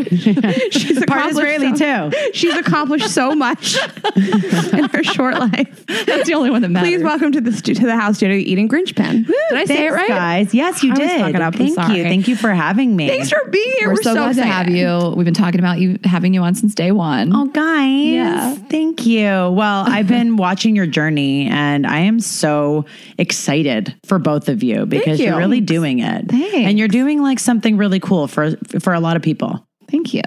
She's 0.73 1.05
part 1.05 1.31
Israeli 1.33 1.77
so. 1.77 2.06
too. 2.06 2.06
She's 2.33 2.55
accomplished 2.57 3.11
so 3.11 3.35
much 3.35 3.77
in 4.17 4.85
her 4.91 5.03
short 5.03 5.35
life. 5.35 5.85
That's 5.87 6.27
the 6.27 6.35
only 6.35 6.51
one 6.51 6.63
that 6.63 6.69
matters. 6.69 6.91
Please 6.91 7.03
welcome 7.03 7.33
to 7.33 7.41
the 7.41 7.53
stu- 7.53 7.75
to 7.75 7.87
the 7.87 7.97
house 7.97 8.17
studio 8.17 8.37
Eden 8.37 8.61
Grinshpan. 8.61 9.23
Did 9.25 9.59
I 9.59 9.65
say 9.65 9.87
it 9.87 9.93
right, 9.93 10.09
guys? 10.09 10.55
Yes, 10.55 10.83
you 10.83 10.93
I 10.93 10.97
did. 10.97 11.37
up. 11.37 11.55
Thank 11.55 11.77
you. 11.79 12.03
Thank 12.03 12.29
you 12.29 12.37
for 12.37 12.51
having 12.51 12.95
me. 12.97 13.09
Thanks 13.09 13.31
for 13.31 13.45
being 13.49 13.73
here. 13.79 13.89
We're, 13.89 13.95
We're 13.95 14.03
so, 14.03 14.11
so, 14.11 14.15
glad 14.15 14.31
excited. 14.31 14.43
to 14.43 14.47
have 14.53 14.69
you. 14.69 15.15
We've 15.17 15.25
been 15.25 15.35
talking 15.35 15.61
about 15.61 15.79
you 15.81 15.99
having 16.05 16.35
you 16.35 16.43
on 16.43 16.55
since 16.55 16.75
day 16.75 16.93
one. 16.93 17.35
Oh, 17.35 17.47
guys. 17.47 17.87
Yeah. 17.91 18.55
Thank 18.55 19.07
you. 19.07 19.27
Well, 19.27 19.85
I've 19.87 20.09
been 20.09 20.37
watching 20.37 20.77
your 20.77 20.87
journey, 20.87 21.47
and 21.47 21.87
I 21.87 22.01
am 22.01 22.21
so 22.21 22.85
excited 23.19 23.95
for 24.05 24.19
both 24.19 24.49
of 24.49 24.63
you 24.63 24.87
because 24.87 25.21
you. 25.21 25.33
are 25.33 25.39
really 25.39 25.61
doing 25.61 26.01
it, 26.01 26.29
Thanks. 26.29 26.55
and 26.55 26.79
you're 26.79 26.89
doing 26.89 27.23
like 27.23 27.39
something 27.39 27.77
really 27.77 28.01
cool 28.01 28.27
for 28.29 28.57
for 28.81 28.93
a 28.93 29.01
lot 29.01 29.17
of 29.17 29.23
people. 29.23 29.63
Thank 29.91 30.13
you. 30.15 30.23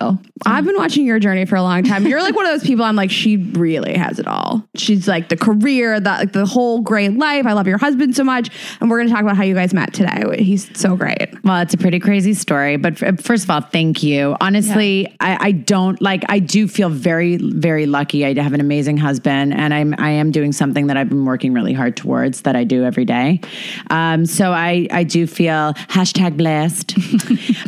I've 0.45 0.63
been 0.63 0.77
watching 0.77 1.05
your 1.05 1.19
journey 1.19 1.45
for 1.45 1.55
a 1.57 1.61
long 1.61 1.83
time. 1.83 2.07
You're 2.07 2.21
like 2.23 2.35
one 2.35 2.45
of 2.45 2.51
those 2.57 2.65
people 2.65 2.85
I'm 2.85 2.95
like, 2.95 3.11
she 3.11 3.35
really 3.37 3.97
has 3.97 4.17
it 4.19 4.27
all. 4.27 4.65
She's 4.75 5.07
like 5.07 5.27
the 5.29 5.35
career, 5.35 5.99
the, 5.99 6.09
like 6.09 6.31
the 6.31 6.45
whole 6.45 6.81
great 6.81 7.13
life. 7.17 7.45
I 7.45 7.51
love 7.53 7.67
your 7.67 7.77
husband 7.77 8.15
so 8.15 8.23
much. 8.23 8.49
And 8.79 8.89
we're 8.89 8.99
going 8.99 9.09
to 9.09 9.13
talk 9.13 9.21
about 9.21 9.35
how 9.35 9.43
you 9.43 9.53
guys 9.53 9.73
met 9.73 9.93
today. 9.93 10.41
He's 10.43 10.69
so 10.79 10.95
great. 10.95 11.27
Well, 11.43 11.57
it's 11.59 11.73
a 11.73 11.77
pretty 11.77 11.99
crazy 11.99 12.33
story. 12.33 12.77
But 12.77 13.01
f- 13.01 13.19
first 13.19 13.43
of 13.43 13.49
all, 13.49 13.61
thank 13.61 14.01
you. 14.01 14.35
Honestly, 14.39 15.01
yeah. 15.01 15.15
I, 15.19 15.37
I 15.47 15.51
don't 15.51 16.01
like, 16.01 16.23
I 16.29 16.39
do 16.39 16.67
feel 16.67 16.89
very, 16.89 17.35
very 17.37 17.85
lucky. 17.85 18.25
I 18.25 18.41
have 18.41 18.53
an 18.53 18.61
amazing 18.61 18.95
husband 18.97 19.53
and 19.53 19.73
I'm, 19.73 19.93
I 19.97 20.11
am 20.11 20.31
doing 20.31 20.53
something 20.53 20.87
that 20.87 20.95
I've 20.95 21.09
been 21.09 21.25
working 21.25 21.53
really 21.53 21.73
hard 21.73 21.97
towards 21.97 22.41
that 22.43 22.55
I 22.55 22.63
do 22.63 22.85
every 22.85 23.05
day. 23.05 23.41
Um, 23.89 24.25
so 24.25 24.51
I, 24.51 24.87
I 24.91 25.03
do 25.03 25.27
feel 25.27 25.73
hashtag 25.89 26.37
blessed. 26.37 26.95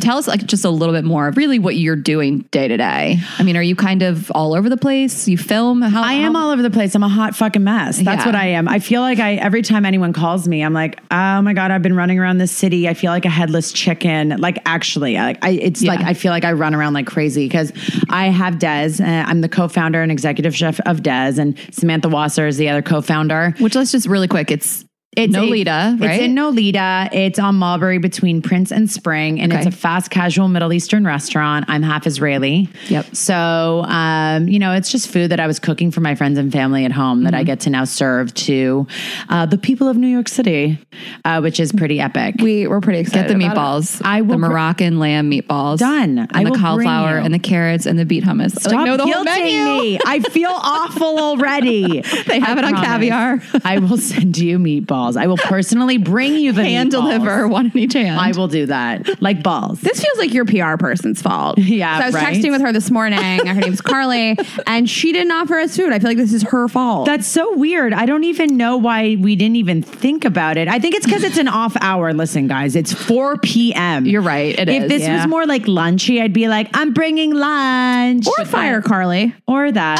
Tell 0.00 0.16
us 0.16 0.26
like 0.26 0.46
just 0.46 0.64
a 0.64 0.70
little 0.70 0.94
bit 0.94 1.04
more, 1.04 1.22
of 1.28 1.36
really 1.36 1.58
what 1.58 1.76
you're 1.76 1.91
you're 1.92 2.00
doing 2.02 2.40
day 2.50 2.68
to 2.68 2.76
day? 2.76 3.18
I 3.38 3.42
mean, 3.42 3.56
are 3.56 3.62
you 3.62 3.76
kind 3.76 4.02
of 4.02 4.30
all 4.34 4.54
over 4.54 4.68
the 4.68 4.76
place? 4.76 5.28
You 5.28 5.36
film? 5.38 5.82
How, 5.82 6.02
I 6.02 6.14
am 6.14 6.34
how- 6.34 6.46
all 6.46 6.50
over 6.52 6.62
the 6.62 6.70
place. 6.70 6.94
I'm 6.94 7.02
a 7.02 7.08
hot 7.08 7.36
fucking 7.36 7.62
mess. 7.62 7.98
That's 7.98 8.20
yeah. 8.22 8.26
what 8.26 8.34
I 8.34 8.46
am. 8.48 8.68
I 8.68 8.78
feel 8.78 9.02
like 9.02 9.18
I 9.18 9.34
every 9.34 9.62
time 9.62 9.84
anyone 9.84 10.12
calls 10.12 10.48
me, 10.48 10.62
I'm 10.64 10.72
like, 10.72 10.98
oh 11.10 11.42
my 11.42 11.52
god, 11.52 11.70
I've 11.70 11.82
been 11.82 11.94
running 11.96 12.18
around 12.18 12.38
this 12.38 12.50
city. 12.52 12.88
I 12.88 12.94
feel 12.94 13.10
like 13.10 13.24
a 13.24 13.28
headless 13.30 13.72
chicken. 13.72 14.30
Like 14.38 14.60
actually, 14.64 15.14
like 15.14 15.38
I, 15.44 15.50
it's 15.50 15.82
yeah. 15.82 15.92
like 15.92 16.00
I 16.04 16.14
feel 16.14 16.32
like 16.32 16.44
I 16.44 16.52
run 16.52 16.74
around 16.74 16.94
like 16.94 17.06
crazy 17.06 17.44
because 17.46 17.72
I 18.08 18.26
have 18.28 18.54
Dez. 18.54 19.00
And 19.02 19.26
uh, 19.26 19.30
I'm 19.30 19.40
the 19.42 19.48
co-founder 19.48 20.00
and 20.02 20.10
executive 20.10 20.56
chef 20.56 20.80
of 20.80 20.98
Dez, 21.00 21.38
and 21.38 21.58
Samantha 21.70 22.08
Wasser 22.08 22.46
is 22.46 22.56
the 22.56 22.68
other 22.70 22.82
co-founder. 22.82 23.54
Which 23.58 23.74
let's 23.74 23.92
just 23.92 24.08
really 24.08 24.28
quick. 24.28 24.50
It's 24.50 24.84
it's 25.14 25.36
Nolita, 25.36 25.92
a, 25.92 25.96
right? 26.06 26.14
It's 26.14 26.22
in 26.24 26.34
Nolita. 26.34 27.12
It's 27.12 27.38
on 27.38 27.56
Mulberry 27.56 27.98
between 27.98 28.40
Prince 28.40 28.72
and 28.72 28.90
Spring, 28.90 29.42
and 29.42 29.52
okay. 29.52 29.58
it's 29.60 29.66
a 29.66 29.70
fast 29.70 30.08
casual 30.10 30.48
Middle 30.48 30.72
Eastern 30.72 31.04
restaurant. 31.04 31.66
I'm 31.68 31.82
half 31.82 32.06
Israeli. 32.06 32.70
Yep. 32.88 33.14
So, 33.14 33.82
um, 33.88 34.48
you 34.48 34.58
know, 34.58 34.72
it's 34.72 34.90
just 34.90 35.08
food 35.08 35.30
that 35.30 35.38
I 35.38 35.46
was 35.46 35.58
cooking 35.58 35.90
for 35.90 36.00
my 36.00 36.14
friends 36.14 36.38
and 36.38 36.50
family 36.50 36.86
at 36.86 36.92
home 36.92 37.18
mm-hmm. 37.18 37.24
that 37.26 37.34
I 37.34 37.40
mm-hmm. 37.40 37.44
get 37.46 37.60
to 37.60 37.70
now 37.70 37.84
serve 37.84 38.32
to 38.34 38.86
uh, 39.28 39.44
the 39.44 39.58
people 39.58 39.86
of 39.86 39.98
New 39.98 40.06
York 40.06 40.28
City, 40.28 40.78
uh, 41.26 41.40
which 41.40 41.60
is 41.60 41.72
pretty 41.72 42.00
epic. 42.00 42.36
We 42.38 42.66
were 42.66 42.80
pretty 42.80 43.00
excited. 43.00 43.28
Get 43.28 43.28
the 43.28 43.34
meatballs. 43.44 44.00
I 44.02 44.22
will 44.22 44.36
the 44.36 44.38
Moroccan 44.48 44.98
lamb 44.98 45.30
meatballs. 45.30 45.76
Done. 45.80 46.20
And 46.20 46.30
I 46.32 46.42
the 46.44 46.58
cauliflower 46.58 47.18
and 47.18 47.34
the 47.34 47.38
carrots 47.38 47.84
and 47.84 47.98
the 47.98 48.06
beet 48.06 48.24
hummus. 48.24 48.58
Stop 48.58 48.72
like, 48.72 48.86
no, 48.86 48.96
the 48.96 49.04
whole 49.06 49.24
menu. 49.24 49.82
me. 49.82 49.98
I 50.06 50.20
feel 50.20 50.52
awful 50.54 51.18
already. 51.20 52.00
they 52.00 52.40
have 52.40 52.56
I 52.56 52.60
it 52.60 52.62
promise. 52.70 52.78
on 52.78 52.84
caviar. 52.86 53.38
I 53.62 53.78
will 53.78 53.98
send 53.98 54.38
you 54.38 54.58
meatballs. 54.58 55.01
I 55.16 55.26
will 55.26 55.36
personally 55.36 55.98
bring 55.98 56.34
you 56.34 56.52
the 56.52 56.62
hand 56.64 56.90
deliver 56.92 57.48
one 57.48 57.66
in 57.72 57.76
each 57.76 57.94
hand. 57.94 58.20
I 58.20 58.32
will 58.36 58.46
do 58.48 58.66
that. 58.66 59.20
Like 59.20 59.42
balls. 59.42 59.80
This 59.80 60.00
feels 60.00 60.18
like 60.18 60.32
your 60.32 60.44
PR 60.44 60.76
person's 60.76 61.20
fault. 61.20 61.58
Yeah. 61.72 61.96
So 61.98 62.02
I 62.02 62.06
was 62.06 62.14
right? 62.16 62.36
texting 62.36 62.50
with 62.50 62.60
her 62.60 62.70
this 62.72 62.90
morning. 62.90 63.46
her 63.46 63.54
name's 63.54 63.80
Carly, 63.80 64.36
and 64.66 64.88
she 64.88 65.10
didn't 65.12 65.30
offer 65.32 65.58
us 65.58 65.74
food. 65.74 65.90
I 65.92 65.98
feel 65.98 66.10
like 66.10 66.18
this 66.18 66.34
is 66.34 66.42
her 66.42 66.68
fault. 66.68 67.06
That's 67.06 67.26
so 67.26 67.56
weird. 67.56 67.94
I 67.94 68.04
don't 68.04 68.24
even 68.24 68.58
know 68.58 68.76
why 68.76 69.16
we 69.18 69.36
didn't 69.36 69.56
even 69.56 69.82
think 69.82 70.26
about 70.26 70.58
it. 70.58 70.68
I 70.68 70.78
think 70.78 70.94
it's 70.96 71.06
because 71.06 71.22
it's 71.22 71.38
an 71.38 71.48
off 71.48 71.74
hour. 71.80 72.12
Listen, 72.12 72.46
guys, 72.46 72.76
it's 72.76 72.92
4 72.92 73.38
p.m. 73.38 74.04
You're 74.04 74.20
right. 74.20 74.58
It 74.58 74.68
if 74.68 74.82
is, 74.84 74.88
this 74.90 75.02
yeah. 75.02 75.18
was 75.18 75.26
more 75.28 75.46
like 75.46 75.62
lunchy, 75.66 76.20
I'd 76.20 76.34
be 76.34 76.46
like, 76.48 76.68
I'm 76.74 76.92
bringing 76.92 77.32
lunch. 77.32 78.26
Or 78.26 78.44
fire 78.44 78.82
Carly. 78.82 79.34
Or 79.48 79.72
that. 79.72 79.98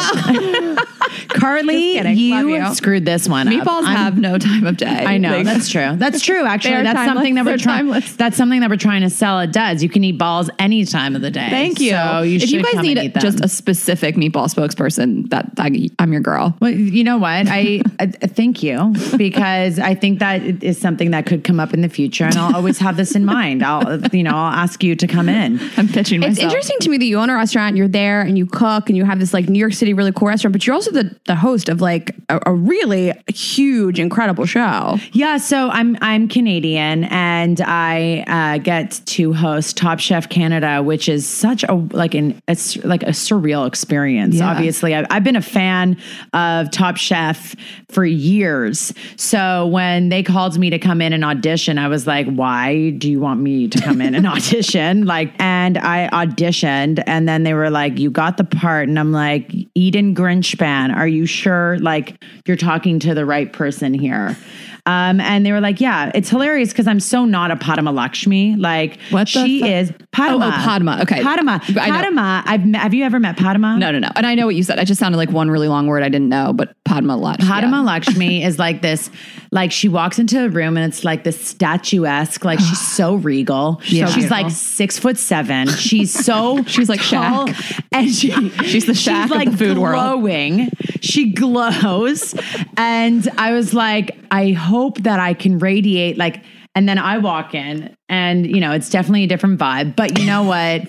Carly, 1.29 1.97
you, 1.99 2.55
you, 2.55 2.75
screwed 2.75 3.05
this 3.07 3.29
one 3.29 3.47
Meatballs 3.47 3.83
up. 3.83 3.97
have 3.97 4.19
no 4.19 4.39
time 4.39 4.67
of 4.67 4.77
day. 4.77 4.92
I 4.97 5.19
know 5.19 5.31
like, 5.39 5.45
that's 5.47 5.69
true. 5.69 5.97
That's 5.97 6.21
true. 6.23 6.45
Actually, 6.47 6.83
that's 6.83 7.05
something 7.05 7.35
that 7.37 7.45
we're 7.45 7.57
trying. 7.57 7.87
That's 7.91 8.37
something 8.37 8.61
that 8.61 8.71
we're 8.71 8.77
trying 8.77 9.03
to 9.03 9.11
sell. 9.11 9.41
It 9.41 9.53
does. 9.53 9.83
You 9.83 9.89
can 9.89 10.05
eat 10.05 10.19
balls 10.19 10.51
any 10.59 10.85
time 10.85 11.17
of 11.17 11.23
the 11.23 11.31
day. 11.31 11.49
Thank 11.51 11.81
you. 11.81 11.91
So 11.93 12.21
you 12.23 12.37
if 12.37 12.51
you 12.51 12.63
guys 12.63 12.83
need 12.83 12.99
a, 12.99 13.09
just 13.21 13.45
a 13.45 13.49
specific 13.49 14.17
meatball 14.17 14.53
spokesperson, 14.53 15.29
that 15.31 15.51
I, 15.59 15.89
am 15.99 16.13
your 16.13 16.21
girl. 16.21 16.57
Well, 16.61 16.71
you 16.71 17.05
know 17.05 17.19
what? 17.19 17.47
I, 17.49 17.83
I 17.99 18.07
thank 18.09 18.63
you 18.63 18.93
because 19.17 19.79
I 19.79 19.95
think 19.95 20.19
that 20.21 20.43
is 20.63 20.79
something 20.81 21.11
that 21.11 21.27
could 21.27 21.45
come 21.45 21.61
up 21.61 21.75
in 21.75 21.81
the 21.81 21.89
future, 21.89 22.25
and 22.25 22.37
I'll 22.37 22.57
always 22.57 22.79
have 22.79 22.97
this 22.97 23.15
in 23.15 23.25
mind. 23.25 23.65
I'll 23.65 24.01
you 24.13 24.23
know 24.23 24.31
I'll 24.31 24.53
ask 24.53 24.83
you 24.83 24.95
to 24.97 25.07
come 25.07 25.29
in. 25.29 25.61
I'm 25.77 25.89
pitching. 25.89 26.21
Myself. 26.21 26.37
It's 26.39 26.45
interesting 26.45 26.79
to 26.81 26.91
me 26.91 26.99
that 26.99 27.05
you 27.05 27.19
own 27.19 27.31
a 27.31 27.35
restaurant, 27.35 27.77
you're 27.77 27.89
there, 27.89 28.23
and 28.23 28.37
you 28.37 28.47
cook, 28.47 28.89
and 28.89 28.97
you 28.97 29.05
have 29.05 29.19
this 29.19 29.33
like 29.33 29.49
New 29.49 29.59
York 29.59 29.73
City 29.75 29.95
really 29.95 30.13
cool 30.13 30.29
restaurant, 30.29 30.53
but 30.53 30.67
you're 30.67 30.75
also 30.75 30.91
the 30.91 31.15
the 31.27 31.35
host 31.35 31.69
of 31.69 31.81
like 31.81 32.13
a, 32.29 32.41
a 32.47 32.53
really 32.55 33.13
huge, 33.31 33.99
incredible 33.99 34.47
show 34.47 34.61
now? 34.83 34.99
Yeah, 35.13 35.37
so 35.39 35.69
I'm 35.71 35.97
I'm 36.01 36.29
Canadian 36.29 37.05
and 37.05 37.61
I 37.61 38.25
uh, 38.27 38.59
get 38.59 39.01
to 39.07 39.33
host 39.33 39.77
Top 39.77 40.01
Chef 40.01 40.29
Canada, 40.29 40.83
which 40.83 41.09
is 41.09 41.29
such 41.29 41.65
a 41.65 41.75
like 41.93 42.15
an 42.15 42.41
it's 42.49 42.77
like 42.85 43.03
a 43.03 43.11
surreal 43.13 43.67
experience. 43.67 44.37
Yeah. 44.37 44.49
Obviously, 44.51 44.95
I've, 44.95 45.07
I've 45.11 45.25
been 45.25 45.37
a 45.37 45.43
fan 45.43 45.97
of 46.33 46.71
Top 46.71 46.97
Chef 46.97 47.55
for 47.91 48.05
years. 48.05 48.93
So 49.17 49.67
when 49.67 50.09
they 50.09 50.23
called 50.23 50.59
me 50.59 50.71
to 50.71 50.79
come 50.79 51.01
in 51.01 51.13
and 51.13 51.25
audition, 51.25 51.79
I 51.79 51.89
was 51.89 52.07
like, 52.07 52.27
"Why 52.27 52.91
do 52.91 53.11
you 53.11 53.21
want 53.21 53.41
me 53.41 53.69
to 53.69 53.81
come 53.81 54.01
in 54.01 54.15
and 54.15 54.27
audition?" 54.27 55.05
Like, 55.07 55.33
and 55.39 55.79
I 55.79 56.09
auditioned, 56.13 57.03
and 57.07 57.29
then 57.29 57.43
they 57.43 57.55
were 57.55 57.71
like, 57.71 57.99
"You 57.99 58.11
got 58.11 58.37
the 58.37 58.45
part," 58.45 58.89
and 58.89 58.99
I'm 58.99 59.13
like, 59.13 59.53
"Eden 59.75 60.15
Grinshpan, 60.15 60.91
are 60.95 61.09
you 61.09 61.27
sure? 61.27 61.79
Like, 61.79 62.23
you're 62.47 62.57
talking 62.57 62.99
to 63.01 63.15
the 63.15 63.25
right 63.25 63.53
person 63.53 63.95
here?" 63.95 64.37
Um, 64.85 65.21
and 65.21 65.47
they 65.47 65.53
were 65.53 65.61
like, 65.61 65.81
yeah, 65.81 66.11
it's 66.13 66.29
hilarious 66.29 66.71
because 66.71 66.89
I'm 66.89 66.99
so 66.99 67.25
not 67.25 67.53
a 67.53 67.57
Padma 67.57 67.93
Lakshmi. 67.93 68.57
Like 68.57 68.99
what 69.11 69.29
she 69.29 69.69
is 69.73 69.93
Padma. 70.11 70.47
Oh, 70.47 70.49
oh, 70.49 70.51
Padma. 70.51 70.99
Okay. 71.03 71.23
Padma. 71.23 71.61
Padma. 71.73 72.43
I've 72.47 72.67
met, 72.67 72.83
have 72.83 72.93
you 72.93 73.05
ever 73.05 73.21
met 73.21 73.37
Padma? 73.37 73.79
No, 73.79 73.93
no, 73.93 74.01
no. 74.01 74.11
And 74.17 74.27
I 74.27 74.35
know 74.35 74.45
what 74.47 74.57
you 74.57 74.65
said. 74.65 74.81
I 74.81 74.85
just 74.85 74.99
sounded 74.99 75.19
like 75.19 75.31
one 75.31 75.51
really 75.53 75.69
long 75.69 75.87
word 75.87 76.03
I 76.03 76.09
didn't 76.09 76.29
know, 76.29 76.53
but 76.53 76.75
Padma 76.85 77.17
Lakshmi. 77.17 77.47
Padma 77.49 77.77
yeah. 77.77 77.83
Lakshmi 77.83 78.43
is 78.45 78.59
like 78.59 78.83
this 78.83 79.09
like 79.55 79.71
she 79.71 79.89
walks 79.91 80.19
into 80.19 80.43
a 80.43 80.49
room 80.49 80.79
and 80.79 80.91
it's 80.91 81.05
like 81.05 81.25
this 81.25 81.39
statuesque, 81.39 82.43
like 82.43 82.59
she's 82.59 82.81
so 82.81 83.15
regal. 83.17 83.83
Yeah. 83.85 84.07
So 84.07 84.13
she's 84.15 84.31
like 84.31 84.51
six 84.51 84.99
foot 84.99 85.19
seven. 85.19 85.69
She's 85.69 86.11
so 86.25 86.65
she's 86.65 86.89
like 86.89 87.03
tall, 87.03 87.49
Shaq. 87.49 87.85
and 87.93 88.11
she 88.11 88.31
she's 88.67 88.87
the 88.87 88.93
Shaq 88.95 89.25
she's 89.25 89.31
like 89.31 89.49
of 89.49 89.59
the 89.59 89.65
food 89.65 89.77
glowing. 89.77 90.59
world. 90.61 90.69
She 91.03 91.33
glows, 91.35 92.35
and 92.79 93.29
I 93.37 93.53
was 93.53 93.75
like, 93.75 94.17
I 94.31 94.53
hope 94.53 95.03
that 95.03 95.21
I 95.21 95.35
can 95.35 95.59
radiate 95.59 96.17
like. 96.17 96.43
And 96.75 96.89
then 96.89 96.97
I 96.97 97.19
walk 97.19 97.55
in, 97.55 97.95
and 98.09 98.47
you 98.47 98.59
know, 98.61 98.73
it's 98.73 98.89
definitely 98.89 99.25
a 99.25 99.27
different 99.27 99.61
vibe. 99.61 99.95
But 99.95 100.19
you 100.19 100.25
know 100.25 100.45
what? 100.45 100.87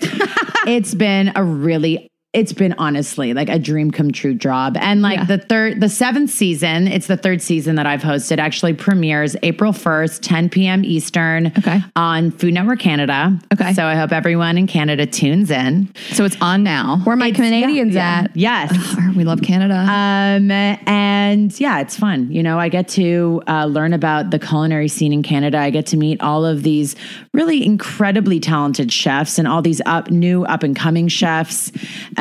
it's 0.66 0.94
been 0.94 1.32
a 1.36 1.44
really 1.44 2.08
it's 2.34 2.52
been 2.52 2.74
honestly 2.78 3.32
like 3.32 3.48
a 3.48 3.58
dream 3.60 3.90
come 3.92 4.12
true 4.12 4.34
job. 4.34 4.76
And 4.80 5.00
like 5.02 5.18
yeah. 5.18 5.24
the 5.24 5.38
third, 5.38 5.80
the 5.80 5.88
seventh 5.88 6.30
season, 6.30 6.88
it's 6.88 7.06
the 7.06 7.16
third 7.16 7.40
season 7.40 7.76
that 7.76 7.86
I've 7.86 8.02
hosted, 8.02 8.38
actually 8.38 8.74
premieres 8.74 9.36
April 9.42 9.72
1st, 9.72 10.18
10 10.20 10.48
p.m. 10.50 10.84
Eastern 10.84 11.52
okay. 11.58 11.80
on 11.94 12.32
Food 12.32 12.54
Network 12.54 12.80
Canada. 12.80 13.38
Okay. 13.52 13.72
So 13.72 13.84
I 13.84 13.94
hope 13.94 14.10
everyone 14.12 14.58
in 14.58 14.66
Canada 14.66 15.06
tunes 15.06 15.50
in. 15.50 15.92
So 16.10 16.24
it's 16.24 16.36
on 16.40 16.64
now. 16.64 16.96
Where 17.04 17.14
my 17.16 17.28
it's, 17.28 17.36
Canadians 17.36 17.94
yeah, 17.94 18.22
at? 18.24 18.36
Yeah. 18.36 18.68
Yes. 18.72 19.14
we 19.16 19.22
love 19.22 19.40
Canada. 19.42 19.76
Um, 19.76 20.50
and 20.50 21.58
yeah, 21.60 21.80
it's 21.80 21.96
fun. 21.96 22.30
You 22.32 22.42
know, 22.42 22.58
I 22.58 22.68
get 22.68 22.88
to 22.88 23.42
uh, 23.46 23.66
learn 23.66 23.92
about 23.92 24.32
the 24.32 24.40
culinary 24.40 24.88
scene 24.88 25.12
in 25.12 25.22
Canada. 25.22 25.58
I 25.58 25.70
get 25.70 25.86
to 25.86 25.96
meet 25.96 26.20
all 26.20 26.44
of 26.44 26.64
these 26.64 26.96
really 27.32 27.64
incredibly 27.64 28.40
talented 28.40 28.90
chefs 28.92 29.38
and 29.38 29.46
all 29.46 29.62
these 29.62 29.80
up, 29.86 30.10
new 30.10 30.44
up 30.46 30.64
and 30.64 30.74
coming 30.74 31.06
chefs 31.06 31.70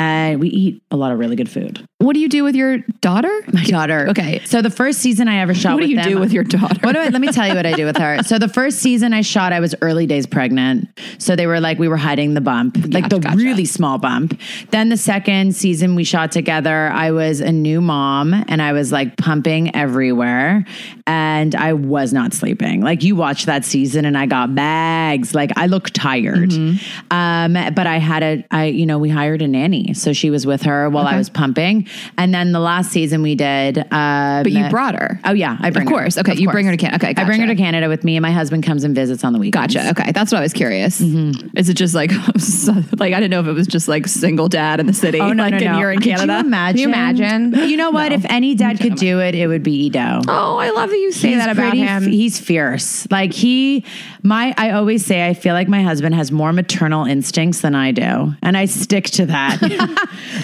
and 0.04 0.40
we 0.42 0.50
eat 0.50 0.82
a 0.92 0.98
lot 0.98 1.12
of 1.14 1.20
really 1.20 1.36
good 1.36 1.50
food. 1.50 1.86
What 2.00 2.14
do 2.16 2.20
you 2.20 2.28
do 2.28 2.44
with 2.44 2.56
your 2.56 2.80
daughter? 3.00 3.32
My 3.54 3.64
daughter. 3.64 4.08
Okay. 4.10 4.42
So 4.44 4.62
the 4.62 4.70
first 4.70 5.00
season 5.00 5.30
I 5.30 5.38
ever 5.38 5.54
shot. 5.54 5.76
What 5.76 5.84
do 5.84 5.90
you 5.90 5.96
them, 5.96 6.10
do 6.10 6.20
with 6.20 6.34
your 6.34 6.44
daughter? 6.44 6.76
What 6.82 6.92
do 6.94 7.00
I, 7.00 7.08
let 7.08 7.22
me 7.22 7.30
tell 7.32 7.48
you 7.48 7.56
what 7.56 7.66
I 7.66 7.72
do 7.72 7.86
with 7.86 7.96
her. 7.96 8.22
So 8.24 8.38
the 8.38 8.50
first 8.50 8.80
season 8.80 9.14
I 9.14 9.22
shot, 9.22 9.54
I 9.54 9.62
was 9.62 9.74
early 9.82 10.06
days 10.06 10.28
pregnant. 10.28 10.90
So 11.20 11.38
they 11.38 11.48
were 11.48 11.62
like 11.62 11.80
we 11.80 11.88
were 11.88 11.96
hiding 11.98 12.34
the 12.34 12.42
bump, 12.42 12.76
like 12.90 13.08
the 13.08 13.20
gotcha. 13.20 13.38
really 13.38 13.64
small 13.64 13.98
bump. 13.98 14.38
Then 14.72 14.90
the 14.90 14.98
second 14.98 15.56
season 15.56 15.96
we 15.96 16.04
shot 16.04 16.34
together, 16.34 16.90
I 16.92 17.12
was 17.12 17.40
a 17.40 17.54
new 17.54 17.80
mom 17.80 18.34
and 18.50 18.62
I 18.62 18.74
was 18.74 18.92
like 18.92 19.16
pumping 19.16 19.74
everywhere, 19.74 20.66
and 21.08 21.56
I 21.56 21.72
was 21.74 22.12
not 22.12 22.34
sleeping. 22.34 22.82
Like 22.82 23.04
you 23.04 23.16
watched 23.16 23.46
that 23.46 23.64
season, 23.64 24.04
and 24.04 24.18
I 24.18 24.26
got 24.26 24.54
bags. 24.54 25.34
Like 25.34 25.52
I 25.56 25.68
look 25.68 25.90
tired. 25.92 26.50
Mm-hmm. 26.50 26.76
Um, 27.18 27.54
but 27.74 27.88
I 27.88 27.98
had 27.98 28.24
a, 28.24 28.46
I 28.52 28.66
you 28.66 28.86
know 28.86 29.00
we 29.00 29.08
hired 29.10 29.42
a 29.42 29.48
nanny 29.48 29.93
so 29.94 30.14
she 30.14 30.30
was 30.30 30.46
with 30.46 30.64
her 30.64 30.90
while 30.90 31.06
okay. 31.06 31.16
I 31.16 31.18
was 31.18 31.30
pumping. 31.30 31.88
And 32.18 32.34
then 32.34 32.52
the 32.52 32.60
last 32.60 32.92
season 32.92 33.22
we 33.22 33.36
did. 33.36 33.78
Um, 33.80 34.44
but 34.44 34.52
you 34.52 34.68
brought 34.70 34.96
her. 34.96 35.20
Oh, 35.26 35.32
yeah. 35.32 35.58
I 35.62 35.70
bring 35.70 35.88
Of 35.88 35.94
course. 35.94 36.16
Her. 36.16 36.22
Okay. 36.22 36.34
Of 36.34 36.40
you 36.40 36.48
course. 36.48 36.54
bring 36.56 36.66
her 36.66 36.72
to 36.72 36.78
Canada. 36.78 37.06
Okay. 37.06 37.14
Gotcha. 37.14 37.24
I 37.24 37.28
bring 37.28 37.42
her 37.42 37.48
to 37.48 37.56
Canada 37.56 37.88
with 37.90 38.04
me, 38.04 38.16
and 38.18 38.22
my 38.22 38.32
husband 38.32 38.64
comes 38.64 38.84
and 38.84 38.96
visits 38.96 39.24
on 39.24 39.34
the 39.34 39.40
week. 39.40 39.54
Gotcha. 39.54 39.90
Okay. 39.92 40.12
That's 40.12 40.32
what 40.32 40.40
I 40.40 40.42
was 40.42 40.54
curious. 40.54 41.00
Mm-hmm. 41.02 41.58
Is 41.58 41.70
it 41.70 41.76
just 41.76 41.96
like, 41.96 42.12
like, 43.00 43.14
I 43.14 43.20
didn't 43.20 43.32
know 43.32 43.40
if 43.42 43.48
it 43.48 43.54
was 43.54 43.68
just 43.68 43.88
like 43.88 44.08
single 44.08 44.50
dad 44.50 44.80
in 44.80 44.86
the 44.88 44.94
city. 44.94 45.20
Oh, 45.20 45.32
no. 45.34 45.44
Like, 45.44 45.54
no, 45.62 45.72
no. 45.74 45.80
you're 45.80 45.92
in 45.92 46.02
Canada. 46.02 46.24
Could 46.44 46.44
you 46.44 46.46
imagine? 46.48 46.72
Can 46.74 46.78
you 46.78 46.88
imagine? 46.88 47.70
You 47.70 47.78
know 47.78 47.92
what? 47.92 48.10
No. 48.10 48.16
If 48.16 48.26
any 48.30 48.56
dad 48.56 48.80
could 48.80 48.96
do 48.96 49.20
it, 49.20 49.36
it 49.36 49.48
would 49.48 49.64
be 49.64 49.74
Ido. 49.86 50.22
Oh, 50.28 50.58
I 50.58 50.70
love 50.72 50.90
that 50.90 50.98
you 50.98 51.12
say 51.12 51.30
he's 51.30 51.38
that 51.38 51.50
about 51.50 51.70
pretty, 51.72 51.80
him. 51.86 52.08
He's 52.08 52.40
fierce. 52.40 53.10
Like, 53.12 53.34
he, 53.34 53.86
my, 54.24 54.54
I 54.58 54.72
always 54.72 55.06
say, 55.06 55.28
I 55.28 55.34
feel 55.34 55.54
like 55.54 55.68
my 55.68 55.84
husband 55.84 56.16
has 56.16 56.32
more 56.32 56.54
maternal 56.54 57.06
instincts 57.06 57.62
than 57.62 57.76
I 57.76 57.92
do. 57.92 58.34
And 58.42 58.58
I 58.58 58.66
stick 58.66 59.06
to 59.12 59.26
that. 59.28 59.60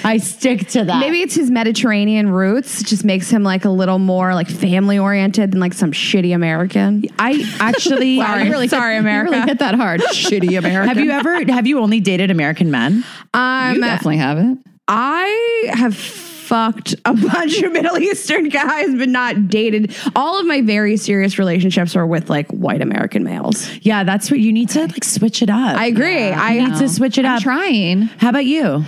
I 0.03 0.17
stick 0.21 0.67
to 0.69 0.85
that. 0.85 0.99
Maybe 0.99 1.21
it's 1.21 1.35
his 1.35 1.51
Mediterranean 1.51 2.29
roots. 2.31 2.83
just 2.83 3.03
makes 3.05 3.29
him 3.29 3.43
like 3.43 3.65
a 3.65 3.69
little 3.69 3.99
more 3.99 4.33
like 4.33 4.47
family 4.49 4.97
oriented 4.97 5.51
than 5.51 5.59
like 5.59 5.73
some 5.73 5.91
shitty 5.91 6.33
American. 6.33 7.05
I 7.17 7.45
actually 7.59 8.17
sorry, 8.19 8.43
I 8.43 8.49
really 8.49 8.67
sorry 8.67 8.97
America. 8.97 9.31
really 9.31 9.47
hit 9.47 9.59
that 9.59 9.75
hard. 9.75 10.01
shitty 10.01 10.57
American. 10.57 10.87
Have 10.87 10.99
you 11.03 11.11
ever 11.11 11.43
have 11.51 11.67
you 11.67 11.79
only 11.79 11.99
dated 11.99 12.31
American 12.31 12.71
men? 12.71 13.03
Um, 13.33 13.75
you 13.75 13.81
definitely 13.81 14.17
haven't. 14.17 14.65
I 14.87 15.71
have 15.73 15.95
fucked 15.95 16.95
a 17.05 17.13
bunch 17.13 17.61
of 17.61 17.71
Middle 17.71 17.97
Eastern 17.99 18.49
guys, 18.49 18.89
but 18.95 19.07
not 19.07 19.49
dated. 19.49 19.95
All 20.15 20.39
of 20.39 20.47
my 20.47 20.61
very 20.61 20.97
serious 20.97 21.37
relationships 21.37 21.95
are 21.95 22.07
with 22.07 22.27
like 22.29 22.49
white 22.51 22.81
American 22.81 23.23
males. 23.23 23.69
Yeah, 23.83 24.03
that's 24.03 24.31
what 24.31 24.39
you 24.39 24.51
need 24.51 24.69
to 24.69 24.87
like 24.87 25.03
switch 25.03 25.43
it 25.43 25.49
up. 25.51 25.77
I 25.77 25.85
agree. 25.85 26.29
Yeah, 26.29 26.41
I, 26.41 26.53
need 26.65 26.77
to 26.79 26.89
switch 26.89 27.17
it 27.19 27.25
I'm 27.25 27.35
up. 27.37 27.43
Trying. 27.43 28.01
How 28.03 28.29
about 28.29 28.45
you? 28.45 28.83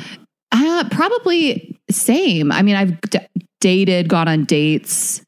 Uh, 0.52 0.84
probably 0.92 1.80
same. 1.90 2.52
I 2.52 2.62
mean, 2.62 2.76
I've 2.76 3.00
d- 3.02 3.20
dated, 3.60 4.10
gone 4.10 4.28
on 4.28 4.46
dates, 4.46 5.22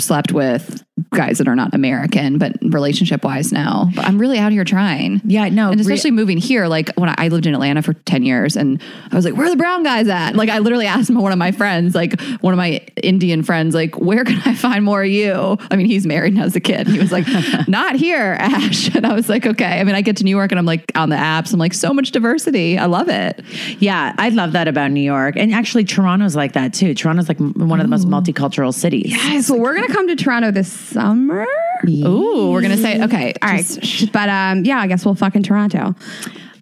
slept 0.00 0.32
with, 0.32 0.84
guys 1.10 1.38
that 1.38 1.48
are 1.48 1.56
not 1.56 1.74
American, 1.74 2.38
but 2.38 2.52
relationship 2.62 3.24
wise 3.24 3.52
now. 3.52 3.88
But 3.96 4.04
I'm 4.06 4.16
really 4.16 4.38
out 4.38 4.52
here 4.52 4.62
trying. 4.64 5.20
Yeah, 5.24 5.48
no. 5.48 5.70
And 5.70 5.80
especially 5.80 6.10
re- 6.10 6.14
moving 6.16 6.38
here, 6.38 6.66
like 6.68 6.92
when 6.94 7.08
I, 7.08 7.14
I 7.18 7.28
lived 7.28 7.46
in 7.46 7.54
Atlanta 7.54 7.82
for 7.82 7.94
10 7.94 8.22
years 8.22 8.56
and 8.56 8.80
I 9.10 9.16
was 9.16 9.24
like, 9.24 9.34
where 9.34 9.46
are 9.46 9.50
the 9.50 9.56
brown 9.56 9.82
guys 9.82 10.06
at? 10.08 10.36
Like 10.36 10.48
I 10.50 10.60
literally 10.60 10.86
asked 10.86 11.10
one 11.10 11.32
of 11.32 11.38
my 11.38 11.50
friends, 11.50 11.96
like 11.96 12.20
one 12.42 12.52
of 12.54 12.58
my 12.58 12.76
Indian 13.02 13.42
friends, 13.42 13.74
like, 13.74 13.96
where 13.98 14.24
can 14.24 14.40
I 14.44 14.54
find 14.54 14.84
more 14.84 15.02
of 15.02 15.08
you? 15.08 15.56
I 15.70 15.74
mean, 15.76 15.86
he's 15.86 16.06
married 16.06 16.34
and 16.34 16.42
has 16.42 16.54
a 16.54 16.60
kid. 16.60 16.86
He 16.86 17.00
was 17.00 17.10
like, 17.10 17.26
not 17.68 17.96
here, 17.96 18.36
Ash. 18.38 18.84
And 18.94 19.04
I 19.06 19.12
was 19.14 19.28
like, 19.28 19.44
okay. 19.44 19.80
I 19.80 19.84
mean, 19.84 19.94
I 19.94 20.02
get 20.02 20.18
to 20.18 20.24
New 20.24 20.30
York 20.36 20.52
and 20.52 20.58
I'm 20.58 20.66
like 20.66 20.92
on 20.94 21.08
the 21.08 21.16
apps. 21.16 21.52
I'm 21.52 21.58
like, 21.58 21.74
so 21.74 21.92
much 21.92 22.12
diversity. 22.12 22.78
I 22.78 22.86
love 22.86 23.08
it. 23.08 23.40
Yeah, 23.78 24.14
I 24.18 24.28
love 24.28 24.52
that 24.52 24.68
about 24.68 24.92
New 24.92 25.00
York. 25.00 25.36
And 25.36 25.52
actually 25.52 25.84
Toronto's 25.84 26.36
like 26.36 26.52
that 26.52 26.72
too. 26.72 26.94
Toronto's 26.94 27.28
like 27.28 27.38
one 27.40 27.80
of 27.80 27.84
the 27.84 27.88
most 27.88 28.06
multicultural 28.06 28.72
cities. 28.72 29.10
Yes. 29.10 29.50
Well, 29.50 29.58
we're 29.58 29.74
going 29.74 29.88
to 29.88 29.92
come 29.92 30.06
to 30.08 30.16
Toronto 30.16 30.50
this 30.50 30.70
summer. 30.84 31.46
Ooh, 31.88 32.50
we're 32.52 32.62
gonna 32.62 32.76
say 32.76 33.02
okay. 33.04 33.34
All 33.42 33.48
right, 33.48 34.08
but 34.12 34.28
um, 34.28 34.64
yeah, 34.64 34.78
I 34.78 34.86
guess 34.86 35.04
we'll 35.04 35.14
fuck 35.14 35.34
in 35.34 35.42
Toronto. 35.42 35.94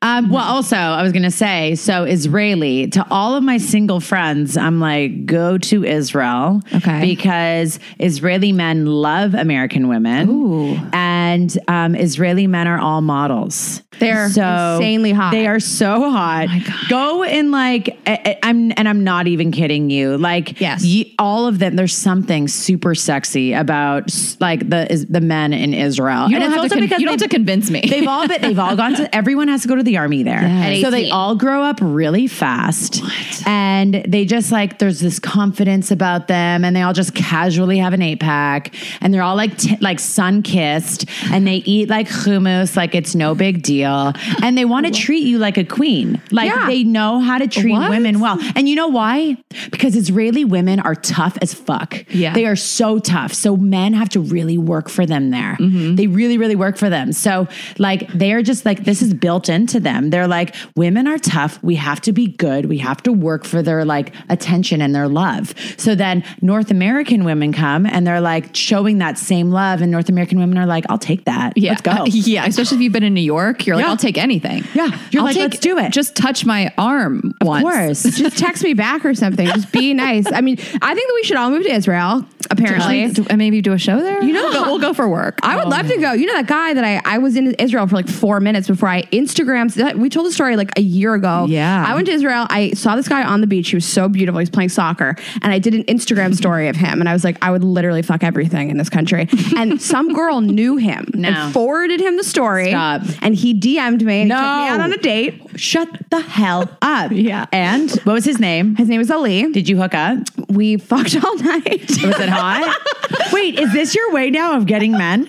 Um, 0.03 0.31
well, 0.31 0.45
also, 0.45 0.77
I 0.77 1.01
was 1.03 1.13
going 1.13 1.23
to 1.23 1.31
say 1.31 1.77
so 1.77 2.03
Israeli, 2.03 2.89
to 2.89 3.07
all 3.09 3.37
of 3.37 3.45
my 3.45 3.59
single 3.59 4.01
friends, 4.01 4.57
I'm 4.57 4.81
like, 4.81 5.27
go 5.27 5.57
to 5.59 5.85
Israel. 5.85 6.61
Okay. 6.75 7.01
Because 7.01 7.79
Israeli 8.01 8.51
men 8.51 8.87
love 8.87 9.35
American 9.35 9.87
women. 9.89 10.29
Ooh. 10.29 10.77
And 10.93 11.57
um, 11.69 11.95
Israeli 11.95 12.49
men 12.49 12.67
are 12.67 12.79
all 12.81 13.01
models. 13.01 13.83
They're 14.01 14.29
so 14.31 14.77
insanely 14.77 15.13
hot. 15.13 15.31
They 15.31 15.47
are 15.47 15.61
so 15.61 16.11
hot. 16.11 16.49
Oh 16.51 16.81
go 16.89 17.23
and 17.23 17.53
like, 17.53 17.97
I, 18.05 18.37
am 18.43 18.73
and 18.77 18.89
I'm 18.89 19.05
not 19.05 19.29
even 19.29 19.53
kidding 19.53 19.91
you. 19.91 20.19
Like, 20.19 20.61
yes. 20.61 20.85
all 21.21 21.47
of 21.47 21.61
them, 21.61 21.77
there's 21.77 21.95
something 21.95 22.49
super 22.49 22.97
sexy 22.97 23.53
about 23.53 24.11
like 24.41 24.69
the, 24.69 25.07
the 25.09 25.21
men 25.21 25.53
in 25.53 25.73
Israel. 25.75 26.29
You 26.29 26.41
don't, 26.41 26.51
have 26.51 26.63
to, 26.71 26.89
con- 26.89 27.01
you 27.01 27.07
don't 27.07 27.21
have 27.21 27.29
to 27.29 27.29
convince 27.29 27.71
me. 27.71 27.83
They've 27.89 28.09
all, 28.09 28.27
been, 28.27 28.43
they've 28.43 28.59
all 28.59 28.75
gone 28.75 28.97
to, 28.97 29.15
everyone 29.15 29.47
has 29.47 29.63
to 29.63 29.69
go 29.69 29.77
to 29.77 29.83
the 29.85 29.92
the 29.93 29.99
army 29.99 30.23
there. 30.23 30.41
Yes. 30.41 30.81
So 30.83 30.91
they 30.91 31.11
all 31.11 31.35
grow 31.37 31.63
up 31.63 31.79
really 31.83 32.27
fast. 32.27 33.03
What? 33.03 33.43
And 33.47 34.03
they 34.09 34.25
just 34.25 34.51
like, 34.51 34.79
there's 34.79 35.01
this 35.01 35.19
confidence 35.19 35.91
about 35.91 36.29
them, 36.29 36.65
and 36.65 36.75
they 36.75 36.81
all 36.81 36.95
just 36.95 37.15
casually 37.15 37.77
have 37.79 37.93
an 37.93 38.01
eight 38.01 38.19
pack, 38.19 38.75
and 39.03 39.13
they're 39.13 39.23
all 39.23 39.37
like, 39.37 39.59
t- 39.59 39.77
like 39.83 40.01
sun 40.01 40.43
kissed, 40.43 41.05
and 41.31 41.47
they 41.47 41.57
eat 41.67 41.91
like 41.91 42.09
hummus, 42.09 42.75
like 42.75 42.95
it's 42.95 43.15
no 43.15 43.35
big 43.35 43.63
deal. 43.63 44.13
And 44.43 44.57
they 44.57 44.65
want 44.65 44.87
to 44.87 44.93
treat 44.93 45.27
you 45.27 45.39
like 45.39 45.59
a 45.59 45.65
queen. 45.65 46.23
Like 46.31 46.51
yeah. 46.51 46.67
they 46.67 46.85
know 46.85 47.21
how 47.21 47.37
to 47.39 47.47
treat 47.47 47.73
what? 47.75 47.91
women 47.91 48.19
well. 48.19 48.39
And 48.57 48.69
you 48.71 48.77
know 48.77 48.89
why? 48.89 49.37
Because 49.71 49.95
Israeli 49.95 50.45
women 50.47 50.81
are 50.81 50.95
tough 50.95 51.37
as 51.43 51.53
fuck. 51.53 52.03
Yeah. 52.09 52.33
They 52.33 52.47
are 52.47 52.57
so 52.57 52.99
tough. 52.99 53.35
So 53.35 53.57
men 53.59 53.93
have 53.93 54.09
to 54.11 54.21
really 54.21 54.57
work 54.57 54.89
for 54.89 55.05
them 55.05 55.31
there. 55.31 55.57
Mm-hmm. 55.61 55.97
They 55.97 56.07
really, 56.07 56.39
really 56.39 56.57
work 56.57 56.79
for 56.79 56.89
them. 56.89 57.13
So 57.13 57.47
like 57.77 58.11
they 58.15 58.33
are 58.33 58.43
just 58.43 58.65
like, 58.65 58.85
this 58.85 59.03
is 59.03 59.13
built 59.13 59.49
into 59.51 59.81
them. 59.83 60.11
They're 60.11 60.29
like, 60.29 60.55
women 60.77 61.07
are 61.07 61.19
tough. 61.19 61.63
We 61.63 61.75
have 61.77 62.01
to 62.03 62.13
be 62.13 62.29
good. 62.29 62.67
We 62.67 62.79
have 62.79 63.03
to 63.05 63.13
work 63.13 63.45
for 63.45 63.63
their 63.63 63.85
like 63.85 64.15
attention 64.29 64.81
and 64.81 64.95
their 64.95 65.09
love. 65.09 65.55
So 65.77 65.95
then 65.95 66.25
North 66.41 66.71
American 66.71 67.25
women 67.25 67.53
come 67.53 67.87
and 67.87 68.07
they're 68.07 68.21
like 68.21 68.55
showing 68.55 68.99
that 68.99 69.19
same 69.19 69.51
love. 69.51 69.83
And 69.83 69.91
North 69.93 70.09
American 70.09 70.39
women 70.39 70.59
are 70.59 70.67
like, 70.67 70.85
I'll 70.89 70.99
take 70.99 71.25
that. 71.27 71.57
Yeah. 71.57 71.71
Let's 71.71 71.83
go. 71.83 71.91
Uh, 71.91 72.07
yeah. 72.07 72.47
Especially 72.47 72.77
if 72.79 72.83
you've 72.83 72.93
been 72.93 73.03
in 73.03 73.15
New 73.15 73.21
York, 73.21 73.67
you're 73.67 73.77
like, 73.77 73.85
yeah. 73.85 73.91
I'll 73.91 73.97
take 73.97 74.19
anything. 74.19 74.65
Yeah. 74.75 74.99
You're 75.11 75.21
I'll 75.23 75.27
like, 75.27 75.35
take, 75.37 75.51
let's 75.53 75.59
do 75.61 75.79
it. 75.79 75.93
Just 75.93 76.17
touch 76.17 76.45
my 76.47 76.73
arm 76.79 77.35
of 77.41 77.47
once. 77.47 77.63
course. 77.63 78.03
just 78.05 78.39
text 78.39 78.65
me 78.65 78.75
back 78.75 79.05
or 79.05 79.15
something. 79.15 79.47
Just 79.47 79.73
be 79.73 79.95
nice. 79.95 80.27
I 80.33 80.41
mean, 80.41 80.59
I 80.59 80.95
think 80.95 81.09
that 81.09 81.15
we 81.15 81.23
should 81.25 81.37
all 81.37 81.51
move 81.51 81.65
to 81.65 81.73
Israel, 81.73 82.25
apparently. 82.51 83.03
and 83.03 83.39
maybe 83.39 83.61
do 83.61 83.73
a 83.73 83.79
show 83.79 84.01
there? 84.01 84.23
You 84.23 84.33
know, 84.33 84.49
we'll 84.65 84.79
go, 84.79 84.93
for 84.93 85.09
work. 85.09 85.39
I 85.43 85.57
would 85.57 85.65
oh. 85.69 85.71
love 85.71 85.89
to 85.89 85.97
go. 85.97 86.13
You 86.13 86.27
know, 86.27 86.35
that 86.35 86.47
guy 86.49 86.75
that 86.75 86.85
I, 86.85 87.01
I 87.07 87.17
was 87.17 87.35
in 87.35 87.55
Israel 87.55 87.87
for 87.87 87.97
like 87.97 88.09
four 88.09 88.41
minutes 88.41 88.69
before 88.69 88.91
I 88.91 89.05
Instagram 89.05 89.72
we 89.97 90.09
told 90.09 90.27
the 90.27 90.33
story 90.33 90.57
like 90.57 90.77
a 90.79 90.83
year 90.83 91.15
ago. 91.15 91.47
Yeah, 91.49 91.85
I 91.87 91.95
went 91.95 92.07
to 92.07 92.13
Israel. 92.13 92.47
I 92.51 92.71
saw 92.73 92.97
this 92.97 93.09
guy 93.09 93.23
on 93.25 93.41
the 93.41 93.47
beach. 93.47 93.71
He 93.71 93.77
was 93.77 93.85
so 93.85 94.09
beautiful. 94.09 94.39
He's 94.39 94.51
playing 94.51 94.69
soccer, 94.69 95.15
and 95.43 95.53
I 95.53 95.59
did 95.59 95.75
an 95.75 95.85
Instagram 95.85 96.35
story 96.35 96.69
of 96.69 96.77
him, 96.77 97.01
and 97.01 97.09
I 97.09 97.13
was 97.13 97.25
like, 97.25 97.37
I 97.43 97.51
would 97.51 97.65
literally 97.65 98.03
fuck 98.03 98.23
everything 98.25 98.71
in 98.71 98.77
this 98.77 98.89
country. 98.89 99.29
And 99.63 99.81
some 99.83 100.15
girl 100.15 100.41
knew 100.41 100.77
him 100.77 101.07
no. 101.15 101.29
and 101.29 101.53
forwarded 101.53 102.01
him 102.01 102.17
the 102.17 102.25
story. 102.25 102.71
Stop. 102.71 103.03
And 103.21 103.35
he 103.35 103.53
DM'd 103.59 104.01
me 104.03 104.21
and 104.21 104.29
no. 104.29 104.35
took 104.37 104.43
me 104.45 104.69
out 104.69 104.81
on 104.81 104.93
a 104.93 104.97
date. 104.97 105.43
Shut 105.61 105.89
the 106.11 106.21
hell 106.21 106.71
up. 106.81 107.13
yeah. 107.15 107.47
And 107.53 107.91
what 108.03 108.15
was 108.15 108.25
his 108.25 108.41
name? 108.41 108.77
His 108.77 108.89
name 108.89 108.99
was 108.99 109.11
Ali. 109.11 109.53
Did 109.53 109.69
you 109.69 109.77
hook 109.77 109.95
up? 109.95 110.19
We 110.49 110.79
fucked 110.79 111.17
all 111.23 111.37
night. 111.37 111.89
Was 111.91 112.19
it 112.19 112.29
hot? 112.29 112.77
Wait, 113.33 113.59
is 113.59 113.73
this 113.73 113.95
your 113.95 114.13
way 114.13 114.31
now 114.31 114.57
of 114.57 114.67
getting 114.67 114.93
men? 114.93 115.29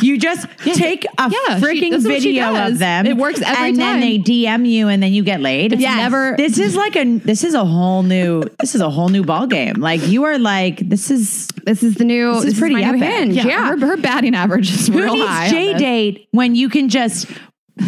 You 0.00 0.18
just 0.18 0.46
yeah, 0.64 0.74
take 0.74 1.04
a 1.18 1.30
yeah, 1.30 1.58
freaking 1.58 1.92
she, 1.92 2.00
video 2.08 2.54
of 2.66 2.78
them. 2.78 3.06
It 3.06 3.16
works 3.16 3.40
every 3.40 3.68
and 3.68 3.78
time. 3.78 3.94
And 3.96 4.00
then 4.00 4.00
they 4.00 4.18
DM 4.18 4.68
you 4.68 4.88
and 4.88 5.02
then 5.02 5.12
you 5.12 5.22
get 5.24 5.40
laid. 5.40 5.78
Yeah, 5.78 5.96
never 5.96 6.34
This 6.36 6.58
is 6.58 6.76
like 6.76 6.96
a 6.96 7.04
this 7.18 7.44
is 7.44 7.54
a 7.54 7.64
whole 7.64 8.02
new 8.02 8.44
this 8.60 8.74
is 8.74 8.80
a 8.80 8.90
whole 8.90 9.08
new 9.08 9.24
ball 9.24 9.46
game. 9.46 9.74
Like 9.76 10.06
you 10.06 10.24
are 10.24 10.38
like 10.38 10.78
this 10.80 11.10
is 11.10 11.48
this 11.64 11.82
is 11.82 11.94
the 11.94 12.04
new 12.04 12.34
this, 12.34 12.44
this 12.44 12.52
is 12.54 12.58
pretty 12.58 12.76
is 12.76 12.82
epic. 12.86 13.00
Yeah. 13.02 13.46
yeah. 13.46 13.68
Her, 13.68 13.78
her 13.86 13.96
batting 13.96 14.34
average 14.34 14.72
is 14.72 14.88
Who 14.88 14.98
real 15.02 15.14
needs 15.16 15.26
high. 15.28 15.48
JDate 15.50 16.28
when 16.32 16.54
you 16.54 16.68
can 16.68 16.88
just 16.88 17.26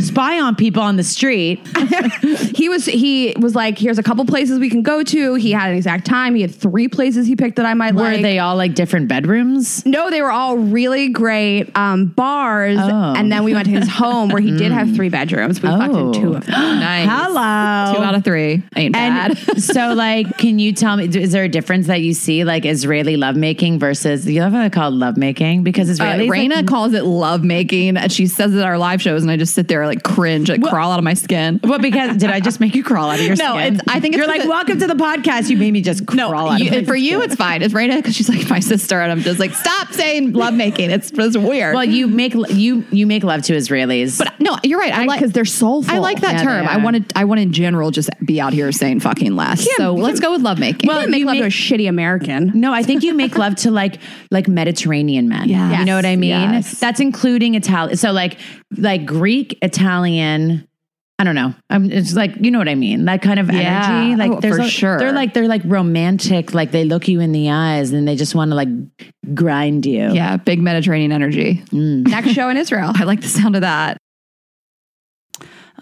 spy 0.01 0.41
on 0.41 0.57
people 0.57 0.83
on 0.83 0.97
the 0.97 1.05
street. 1.05 1.61
he 2.57 2.69
was 2.69 2.87
he 2.87 3.35
was 3.39 3.55
like, 3.55 3.79
here's 3.79 3.99
a 3.99 4.03
couple 4.03 4.25
places 4.25 4.59
we 4.59 4.69
can 4.69 4.83
go 4.83 5.03
to. 5.05 5.35
He 5.35 5.53
had 5.53 5.71
an 5.71 5.77
exact 5.77 6.05
time. 6.07 6.35
He 6.35 6.43
had 6.43 6.53
three 6.55 6.89
places 6.89 7.27
he 7.27 7.37
picked 7.37 7.57
that 7.57 7.67
I 7.67 7.75
might 7.75 7.95
Were 7.95 8.03
like. 8.03 8.17
Were 8.17 8.23
they 8.23 8.39
all 8.41 8.57
like 8.57 8.75
different 8.75 9.07
bedrooms? 9.07 9.87
No, 9.87 10.11
they 10.11 10.23
were 10.23 10.31
all 10.33 10.57
really 10.57 11.09
great 11.11 11.71
um, 11.77 12.07
bars. 12.07 12.79
Oh. 12.81 13.15
And 13.17 13.31
then 13.31 13.45
we 13.45 13.53
went 13.55 13.67
to 13.67 13.71
his 13.73 13.89
home 13.89 14.31
where 14.31 14.43
he 14.43 14.57
did 14.57 14.73
have 14.73 14.89
mm. 14.89 14.97
three 14.97 15.09
bedrooms. 15.09 15.63
We 15.63 15.69
oh. 15.69 15.79
fucked 15.79 15.95
in 15.95 16.13
two 16.15 16.33
oh. 16.33 16.37
of 16.39 16.47
them. 16.47 16.55
nice. 16.81 17.09
Hello. 17.09 17.97
Two 17.99 18.05
out 18.05 18.15
of 18.17 18.25
three. 18.25 18.63
Ain't 18.75 18.95
and 18.95 18.95
bad. 19.37 19.63
so 19.63 19.95
like, 19.95 20.37
can 20.37 20.59
you 20.59 20.73
tell 20.73 20.97
me, 20.97 21.05
is 21.07 21.31
there 21.31 21.45
a 21.45 21.49
difference 21.49 21.87
that 21.87 22.03
you 22.03 22.13
see 22.13 22.43
like 22.43 22.67
Israeli 22.67 23.17
lovemaking 23.17 23.79
versus, 23.79 24.27
you 24.27 24.41
know 24.41 24.49
what 24.51 24.61
I 24.63 24.69
call 24.69 24.91
lovemaking? 24.91 25.63
Because 25.63 25.89
Israeli. 25.89 26.29
Uh, 26.29 26.33
Raina 26.33 26.55
like, 26.57 26.67
calls 26.67 26.93
it 26.93 27.05
lovemaking. 27.05 27.97
She 28.09 28.27
says 28.27 28.53
it 28.53 28.59
at 28.59 28.65
our 28.65 28.79
live 28.79 29.01
shows 29.01 29.23
and 29.23 29.31
I 29.31 29.37
just 29.37 29.55
sit 29.55 29.69
there 29.69 29.76
there 29.81 29.87
like 29.87 30.03
cringe, 30.03 30.49
like 30.51 30.61
well, 30.63 30.71
crawl 30.73 30.93
out 30.93 30.99
of 30.99 31.05
my 31.05 31.15
skin. 31.15 31.61
Well, 31.63 31.79
because 31.79 32.17
did 32.17 32.31
I 32.31 32.41
just 32.41 32.61
make 32.61 32.75
you 32.75 32.83
crawl 32.85 33.11
out 33.11 33.19
of 33.21 33.25
your 33.27 33.37
no, 33.37 33.53
skin? 33.55 33.75
No, 33.77 33.83
I 33.89 34.01
think 34.01 34.17
you're 34.17 34.27
like 34.27 34.43
the, 34.43 34.49
welcome 34.49 34.79
to 34.79 34.87
the 34.87 34.95
podcast. 34.95 35.51
You 35.51 35.57
made 35.57 35.73
me 35.73 35.83
just 35.83 36.07
crawl 36.07 36.31
no, 36.31 36.37
out. 36.53 36.61
You, 36.61 36.85
for 36.87 36.97
you, 36.97 37.23
it's 37.23 37.35
fine. 37.35 37.63
It's 37.63 37.75
Raina 37.75 37.97
because 37.97 38.15
she's 38.15 38.29
like 38.29 38.49
my 38.49 38.61
sister, 38.61 39.01
and 39.01 39.11
I'm 39.13 39.21
just 39.21 39.39
like 39.39 39.55
stop 39.55 39.89
saying 39.93 40.33
love 40.33 40.55
making. 40.55 40.91
It's, 40.91 41.11
it's 41.13 41.37
weird. 41.39 41.75
Well, 41.75 41.85
you 41.85 42.09
make 42.09 42.35
you 42.51 42.85
you 42.91 43.07
make 43.07 43.23
love 43.25 43.43
to 43.43 43.53
Israelis, 43.55 44.19
but 44.19 44.33
no, 44.41 44.57
you're 44.63 44.79
right. 44.81 44.93
I 44.93 45.05
like 45.05 45.21
because 45.21 45.33
they're 45.33 45.45
soulful. 45.45 45.95
I 45.95 45.99
like 45.99 46.21
that 46.21 46.37
yeah, 46.37 46.43
term. 46.45 46.69
I 46.69 46.79
wanted 46.79 47.13
I 47.15 47.25
want 47.25 47.41
in 47.41 47.53
general 47.53 47.91
just 47.91 48.09
be 48.25 48.41
out 48.41 48.53
here 48.53 48.73
saying 48.73 49.01
fucking 49.01 49.37
less. 49.37 49.67
so 49.77 49.95
let's 49.95 50.21
go 50.21 50.33
with 50.33 50.41
love 50.43 50.59
making. 50.59 50.89
Well, 50.89 51.03
you 51.03 51.09
make 51.09 51.21
you 51.21 51.27
love 51.27 51.35
make, 51.35 51.43
to 51.43 51.47
a 51.47 51.51
shitty 51.51 51.89
American. 51.89 52.53
No, 52.55 52.73
I 52.73 52.83
think 52.83 53.03
you 53.03 53.13
make 53.15 53.37
love 53.37 53.57
to 53.57 53.71
like 53.71 54.01
like 54.31 54.49
Mediterranean 54.49 55.29
men. 55.29 55.49
Yeah, 55.49 55.79
you 55.81 55.85
know 55.85 55.97
what 55.97 56.07
I 56.07 56.17
mean. 56.17 56.29
Yes. 56.31 56.79
That's 56.81 57.01
including 57.01 57.55
Italian. 57.55 57.97
So 57.97 58.13
like 58.13 58.39
like 58.77 59.07
Greek 59.07 59.57
Italian. 59.67 60.67
I 61.19 61.25
don't 61.25 61.35
know. 61.35 61.55
I'm, 61.71 61.91
it's 61.91 62.15
like 62.15 62.37
you 62.41 62.51
know 62.51 62.59
what 62.59 62.69
I 62.69 62.75
mean. 62.77 63.07
That 63.07 63.21
kind 63.23 63.41
of 63.41 63.51
yeah. 63.51 63.87
energy. 63.91 64.17
Like 64.17 64.31
oh, 64.33 64.41
there's 64.41 64.57
for 64.57 64.63
a, 64.63 64.69
sure. 64.69 64.99
They're 64.99 65.13
like 65.13 65.35
they're 65.35 65.49
like 65.49 65.63
romantic. 65.65 66.55
Like 66.55 66.71
they 66.73 66.85
look 66.85 67.09
you 67.09 67.21
in 67.21 67.33
the 67.33 67.51
eyes 67.51 67.91
and 67.93 68.07
they 68.07 68.17
just 68.17 68.35
want 68.35 68.51
to 68.53 68.55
like 68.55 68.69
grind 69.35 69.87
you. 69.87 70.13
Yeah, 70.13 70.37
big 70.37 70.61
Mediterranean 70.61 71.11
energy. 71.13 71.63
Mm. 71.71 72.07
Next 72.07 72.29
show 72.31 72.49
in 72.51 72.57
Israel. 72.57 72.93
I 72.95 73.05
like 73.05 73.23
the 73.23 73.29
sound 73.29 73.55
of 73.57 73.63
that. 73.63 73.97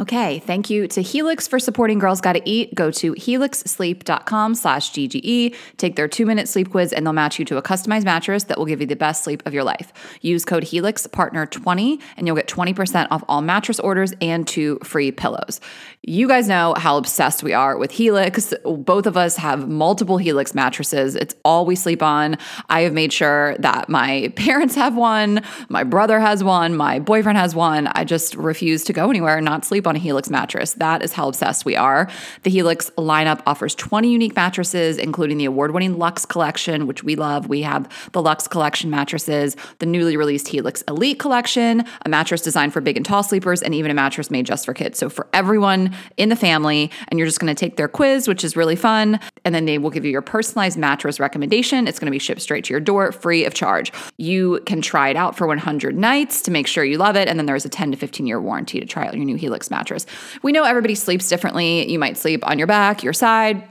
Okay, 0.00 0.40
thank 0.40 0.70
you 0.70 0.88
to 0.88 1.02
Helix 1.02 1.46
for 1.46 1.60
supporting 1.60 2.00
Girls 2.00 2.20
Gotta 2.20 2.42
Eat. 2.44 2.74
Go 2.74 2.90
to 2.90 3.12
helixsleep.com 3.14 4.56
slash 4.56 4.90
GGE, 4.90 5.54
take 5.76 5.94
their 5.94 6.08
two-minute 6.08 6.48
sleep 6.48 6.72
quiz, 6.72 6.92
and 6.92 7.06
they'll 7.06 7.12
match 7.12 7.38
you 7.38 7.44
to 7.44 7.58
a 7.58 7.62
customized 7.62 8.02
mattress 8.04 8.44
that 8.44 8.58
will 8.58 8.64
give 8.66 8.80
you 8.80 8.88
the 8.88 8.96
best 8.96 9.22
sleep 9.22 9.40
of 9.46 9.54
your 9.54 9.62
life. 9.62 9.92
Use 10.20 10.44
code 10.44 10.64
HELIXPARTNER20 10.64 12.00
and 12.16 12.26
you'll 12.26 12.34
get 12.34 12.48
20% 12.48 13.06
off 13.12 13.22
all 13.28 13.40
mattress 13.40 13.78
orders 13.78 14.12
and 14.20 14.48
two 14.48 14.80
free 14.82 15.12
pillows. 15.12 15.60
You 16.02 16.26
guys 16.26 16.48
know 16.48 16.74
how 16.76 16.96
obsessed 16.96 17.44
we 17.44 17.52
are 17.52 17.78
with 17.78 17.92
Helix. 17.92 18.52
Both 18.64 19.06
of 19.06 19.16
us 19.16 19.36
have 19.36 19.68
multiple 19.68 20.18
Helix 20.18 20.54
mattresses. 20.56 21.14
It's 21.14 21.36
all 21.44 21.64
we 21.66 21.76
sleep 21.76 22.02
on. 22.02 22.36
I 22.68 22.80
have 22.80 22.92
made 22.92 23.12
sure 23.12 23.56
that 23.60 23.88
my 23.88 24.32
parents 24.36 24.74
have 24.74 24.96
one, 24.96 25.40
my 25.68 25.84
brother 25.84 26.18
has 26.18 26.42
one, 26.42 26.74
my 26.76 26.98
boyfriend 26.98 27.38
has 27.38 27.54
one. 27.54 27.86
I 27.86 28.02
just 28.02 28.34
refuse 28.34 28.82
to 28.84 28.92
go 28.92 29.08
anywhere 29.08 29.36
and 29.38 29.44
not 29.44 29.64
sleep 29.64 29.83
sleep 29.84 29.88
on 29.88 29.96
a 29.96 29.98
Helix 29.98 30.30
mattress. 30.30 30.74
That 30.74 31.02
is 31.02 31.12
how 31.12 31.28
obsessed 31.28 31.64
we 31.64 31.76
are. 31.76 32.08
The 32.42 32.50
Helix 32.50 32.90
lineup 32.96 33.42
offers 33.46 33.74
20 33.74 34.08
unique 34.10 34.34
mattresses, 34.34 34.96
including 34.96 35.36
the 35.38 35.44
award 35.44 35.72
winning 35.72 35.98
Luxe 35.98 36.24
collection, 36.26 36.86
which 36.86 37.04
we 37.04 37.16
love. 37.16 37.48
We 37.48 37.62
have 37.62 37.86
the 38.12 38.22
Luxe 38.22 38.48
collection 38.48 38.88
mattresses, 38.90 39.56
the 39.80 39.86
newly 39.86 40.16
released 40.16 40.48
Helix 40.48 40.82
Elite 40.88 41.18
collection, 41.18 41.84
a 42.06 42.08
mattress 42.08 42.40
designed 42.42 42.72
for 42.72 42.80
big 42.80 42.96
and 42.96 43.04
tall 43.04 43.22
sleepers, 43.22 43.62
and 43.62 43.74
even 43.74 43.90
a 43.90 43.94
mattress 43.94 44.30
made 44.30 44.46
just 44.46 44.64
for 44.64 44.72
kids. 44.74 44.98
So 44.98 45.10
for 45.10 45.26
everyone 45.32 45.92
in 46.16 46.28
the 46.30 46.36
family, 46.36 46.90
and 47.08 47.18
you're 47.18 47.26
just 47.28 47.40
going 47.40 47.54
to 47.54 47.58
take 47.60 47.76
their 47.76 47.88
quiz, 47.88 48.26
which 48.26 48.44
is 48.44 48.56
really 48.56 48.76
fun. 48.76 49.20
And 49.44 49.54
then 49.54 49.66
they 49.66 49.76
will 49.78 49.90
give 49.90 50.04
you 50.06 50.10
your 50.10 50.22
personalized 50.22 50.78
mattress 50.78 51.20
recommendation. 51.20 51.86
It's 51.86 51.98
going 51.98 52.06
to 52.10 52.18
be 52.18 52.18
shipped 52.18 52.40
straight 52.40 52.64
to 52.64 52.72
your 52.72 52.80
door 52.80 53.12
free 53.12 53.44
of 53.44 53.52
charge. 53.52 53.92
You 54.16 54.60
can 54.64 54.80
try 54.80 55.10
it 55.10 55.16
out 55.16 55.36
for 55.36 55.46
100 55.46 55.96
nights 55.96 56.40
to 56.42 56.50
make 56.50 56.66
sure 56.66 56.84
you 56.84 56.96
love 56.96 57.16
it. 57.16 57.28
And 57.28 57.38
then 57.38 57.44
there's 57.46 57.66
a 57.66 57.68
10 57.68 57.90
to 57.92 57.96
15 57.98 58.26
year 58.26 58.40
warranty 58.40 58.80
to 58.80 58.86
try 58.86 59.06
out 59.06 59.14
your 59.14 59.24
new 59.26 59.36
Helix 59.36 59.70
mattress. 59.74 60.06
We 60.42 60.52
know 60.52 60.64
everybody 60.64 60.94
sleeps 60.94 61.28
differently. 61.28 61.90
You 61.90 61.98
might 61.98 62.16
sleep 62.16 62.46
on 62.46 62.58
your 62.58 62.66
back, 62.68 63.02
your 63.02 63.12
side, 63.12 63.68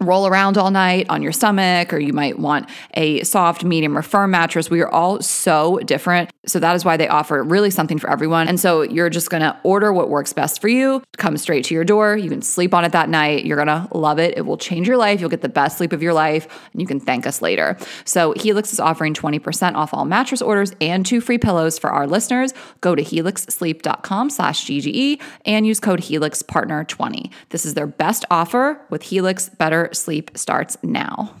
roll 0.00 0.26
around 0.26 0.56
all 0.56 0.70
night 0.70 1.06
on 1.10 1.22
your 1.22 1.32
stomach, 1.32 1.92
or 1.92 1.98
you 1.98 2.12
might 2.12 2.38
want 2.38 2.68
a 2.94 3.22
soft, 3.22 3.62
medium, 3.64 3.96
or 3.96 4.02
firm 4.02 4.30
mattress. 4.30 4.70
We 4.70 4.80
are 4.80 4.88
all 4.88 5.20
so 5.20 5.78
different. 5.78 6.30
So 6.46 6.58
that 6.58 6.74
is 6.74 6.84
why 6.84 6.96
they 6.96 7.06
offer 7.06 7.42
really 7.42 7.70
something 7.70 7.98
for 7.98 8.08
everyone. 8.10 8.48
And 8.48 8.58
so 8.58 8.82
you're 8.82 9.10
just 9.10 9.28
gonna 9.30 9.58
order 9.62 9.92
what 9.92 10.08
works 10.08 10.32
best 10.32 10.60
for 10.60 10.68
you, 10.68 11.02
come 11.18 11.36
straight 11.36 11.64
to 11.66 11.74
your 11.74 11.84
door. 11.84 12.16
You 12.16 12.30
can 12.30 12.40
sleep 12.40 12.72
on 12.72 12.84
it 12.84 12.92
that 12.92 13.10
night. 13.10 13.44
You're 13.44 13.58
gonna 13.58 13.88
love 13.92 14.18
it. 14.18 14.36
It 14.38 14.42
will 14.42 14.56
change 14.56 14.88
your 14.88 14.96
life. 14.96 15.20
You'll 15.20 15.28
get 15.30 15.42
the 15.42 15.50
best 15.50 15.76
sleep 15.76 15.92
of 15.92 16.02
your 16.02 16.14
life, 16.14 16.48
and 16.72 16.80
you 16.80 16.86
can 16.88 16.98
thank 16.98 17.26
us 17.26 17.42
later. 17.42 17.76
So 18.06 18.32
Helix 18.32 18.72
is 18.72 18.80
offering 18.80 19.12
20% 19.12 19.76
off 19.76 19.92
all 19.92 20.06
mattress 20.06 20.40
orders 20.40 20.72
and 20.80 21.04
two 21.04 21.20
free 21.20 21.38
pillows 21.38 21.78
for 21.78 21.90
our 21.90 22.06
listeners. 22.06 22.54
Go 22.80 22.94
to 22.94 23.02
helixsleep.com 23.04 24.30
slash 24.30 24.64
GGE 24.64 25.20
and 25.44 25.66
use 25.66 25.78
code 25.78 26.00
HelixPartner20. 26.00 27.30
This 27.50 27.66
is 27.66 27.74
their 27.74 27.86
best 27.86 28.24
offer 28.30 28.80
with 28.88 29.02
Helix 29.02 29.50
Better 29.50 29.89
sleep 29.94 30.30
starts 30.36 30.76
now. 30.82 31.34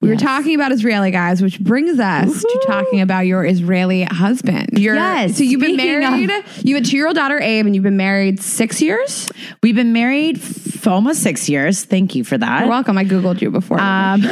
We 0.00 0.10
yes. 0.10 0.20
were 0.20 0.26
talking 0.28 0.54
about 0.54 0.72
Israeli 0.72 1.10
guys, 1.10 1.40
which 1.40 1.58
brings 1.60 1.98
us 1.98 2.26
Woo-hoo. 2.26 2.40
to 2.40 2.64
talking 2.66 3.00
about 3.00 3.20
your 3.22 3.44
Israeli 3.46 4.02
husband. 4.02 4.70
Your, 4.78 4.96
yes. 4.96 5.36
So 5.38 5.44
you've 5.44 5.60
been 5.60 5.76
married. 5.76 6.04
Of. 6.30 6.62
You 6.62 6.74
have 6.74 6.82
a 6.84 6.86
two-year-old 6.86 7.16
daughter, 7.16 7.38
Ayv, 7.40 7.60
and 7.60 7.74
you've 7.74 7.84
been 7.84 7.96
married 7.96 8.38
six 8.42 8.82
years. 8.82 9.28
We've 9.62 9.74
been 9.76 9.94
married 9.94 10.38
f- 10.38 10.86
almost 10.86 11.22
six 11.22 11.48
years. 11.48 11.84
Thank 11.84 12.14
you 12.14 12.22
for 12.22 12.36
that. 12.36 12.60
You're 12.60 12.68
welcome. 12.68 12.98
I 12.98 13.04
googled 13.06 13.40
you 13.40 13.50
before. 13.50 13.80
Um, 13.80 14.20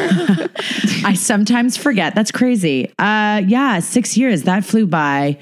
I 1.04 1.14
sometimes 1.16 1.78
forget. 1.78 2.14
That's 2.14 2.32
crazy. 2.32 2.92
Uh, 2.98 3.40
yeah, 3.46 3.80
six 3.80 4.16
years. 4.16 4.42
That 4.42 4.64
flew 4.66 4.86
by. 4.86 5.38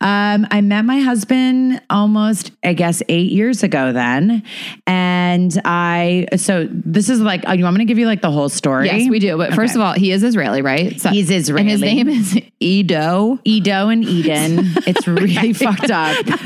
Um, 0.00 0.46
I 0.50 0.60
met 0.60 0.84
my 0.84 1.00
husband 1.00 1.82
almost, 1.90 2.52
I 2.62 2.74
guess, 2.74 3.02
eight 3.08 3.32
years 3.32 3.62
ago 3.64 3.92
then, 3.92 4.44
and 4.86 5.60
I. 5.64 6.26
So 6.36 6.68
this 6.70 7.08
is 7.08 7.20
like. 7.20 7.42
I'm 7.46 7.58
going 7.60 7.74
to 7.78 7.84
give 7.84 7.98
you 7.98 8.06
like 8.06 8.20
the 8.22 8.30
whole 8.30 8.48
story. 8.48 8.86
Yes, 8.86 9.10
we 9.10 9.18
do. 9.18 9.36
But 9.36 9.54
first. 9.54 9.71
First 9.72 9.80
of 9.80 9.86
all, 9.86 9.92
he 9.94 10.12
is 10.12 10.22
Israeli, 10.22 10.60
right? 10.60 11.00
So, 11.00 11.08
He's 11.08 11.30
Israeli. 11.30 11.60
And 11.62 11.70
his 11.70 11.80
name 11.80 12.06
is 12.08 12.38
Ido. 12.60 13.38
Ido 13.42 13.88
and 13.88 14.04
Eden. 14.04 14.58
It's 14.86 15.06
really 15.08 15.52
fucked 15.54 15.90
up. 15.90 16.24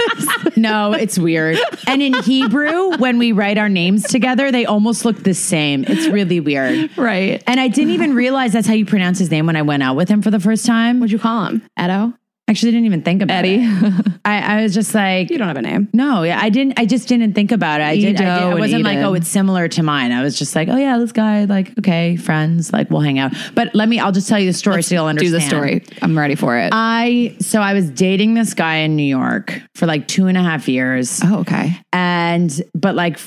No, 0.58 0.94
it's 0.94 1.18
weird. 1.18 1.58
And 1.86 2.00
in 2.00 2.14
Hebrew, 2.22 2.96
when 2.96 3.18
we 3.18 3.32
write 3.32 3.58
our 3.58 3.68
names 3.68 4.02
together, 4.04 4.50
they 4.50 4.64
almost 4.64 5.04
look 5.04 5.22
the 5.22 5.34
same. 5.34 5.84
It's 5.86 6.06
really 6.08 6.40
weird. 6.40 6.96
Right. 6.96 7.42
And 7.46 7.60
I 7.60 7.68
didn't 7.68 7.90
even 7.92 8.14
realize 8.14 8.54
that's 8.54 8.66
how 8.66 8.72
you 8.72 8.86
pronounce 8.86 9.18
his 9.18 9.30
name 9.30 9.44
when 9.44 9.56
I 9.56 9.60
went 9.60 9.82
out 9.82 9.96
with 9.96 10.08
him 10.08 10.22
for 10.22 10.30
the 10.30 10.40
first 10.40 10.64
time. 10.64 10.98
What'd 10.98 11.12
you 11.12 11.18
call 11.18 11.44
him? 11.44 11.62
Ido? 11.78 12.14
Actually, 12.48 12.68
I 12.68 12.72
didn't 12.72 12.86
even 12.86 13.02
think 13.02 13.22
about 13.22 13.38
Eddie. 13.44 13.58
it. 13.60 14.12
I, 14.24 14.58
I 14.58 14.62
was 14.62 14.72
just 14.72 14.94
like, 14.94 15.30
you 15.30 15.38
don't 15.38 15.48
have 15.48 15.56
a 15.56 15.62
name. 15.62 15.88
No, 15.92 16.22
yeah, 16.22 16.38
I 16.40 16.48
didn't. 16.48 16.78
I 16.78 16.84
just 16.86 17.08
didn't 17.08 17.32
think 17.32 17.50
about 17.50 17.80
it. 17.80 17.84
I 17.84 17.96
did. 17.96 18.20
I, 18.20 18.50
did, 18.52 18.58
wasn't 18.60 18.84
like, 18.84 18.98
oh, 18.98 19.14
it's 19.14 19.26
similar 19.26 19.66
to 19.66 19.82
mine. 19.82 20.12
I 20.12 20.22
was 20.22 20.38
just 20.38 20.54
like, 20.54 20.68
oh 20.68 20.76
yeah, 20.76 20.96
this 20.98 21.10
guy, 21.10 21.44
like, 21.46 21.76
okay, 21.76 22.14
friends, 22.14 22.72
like, 22.72 22.88
we'll 22.88 23.00
hang 23.00 23.18
out. 23.18 23.32
But 23.56 23.74
let 23.74 23.88
me. 23.88 23.98
I'll 23.98 24.12
just 24.12 24.28
tell 24.28 24.38
you 24.38 24.46
the 24.46 24.52
story 24.52 24.76
Let's 24.76 24.88
so 24.88 24.94
you'll 24.94 25.06
understand. 25.06 25.32
Do 25.32 25.38
the 25.40 25.44
story. 25.44 25.84
I'm 26.00 26.16
ready 26.16 26.36
for 26.36 26.56
it. 26.56 26.70
I 26.72 27.36
so 27.40 27.60
I 27.60 27.72
was 27.72 27.90
dating 27.90 28.34
this 28.34 28.54
guy 28.54 28.76
in 28.76 28.94
New 28.94 29.02
York 29.02 29.60
for 29.74 29.86
like 29.86 30.06
two 30.06 30.28
and 30.28 30.38
a 30.38 30.42
half 30.42 30.68
years. 30.68 31.20
Oh, 31.24 31.40
okay. 31.40 31.76
And 31.92 32.62
but 32.74 32.94
like 32.94 33.18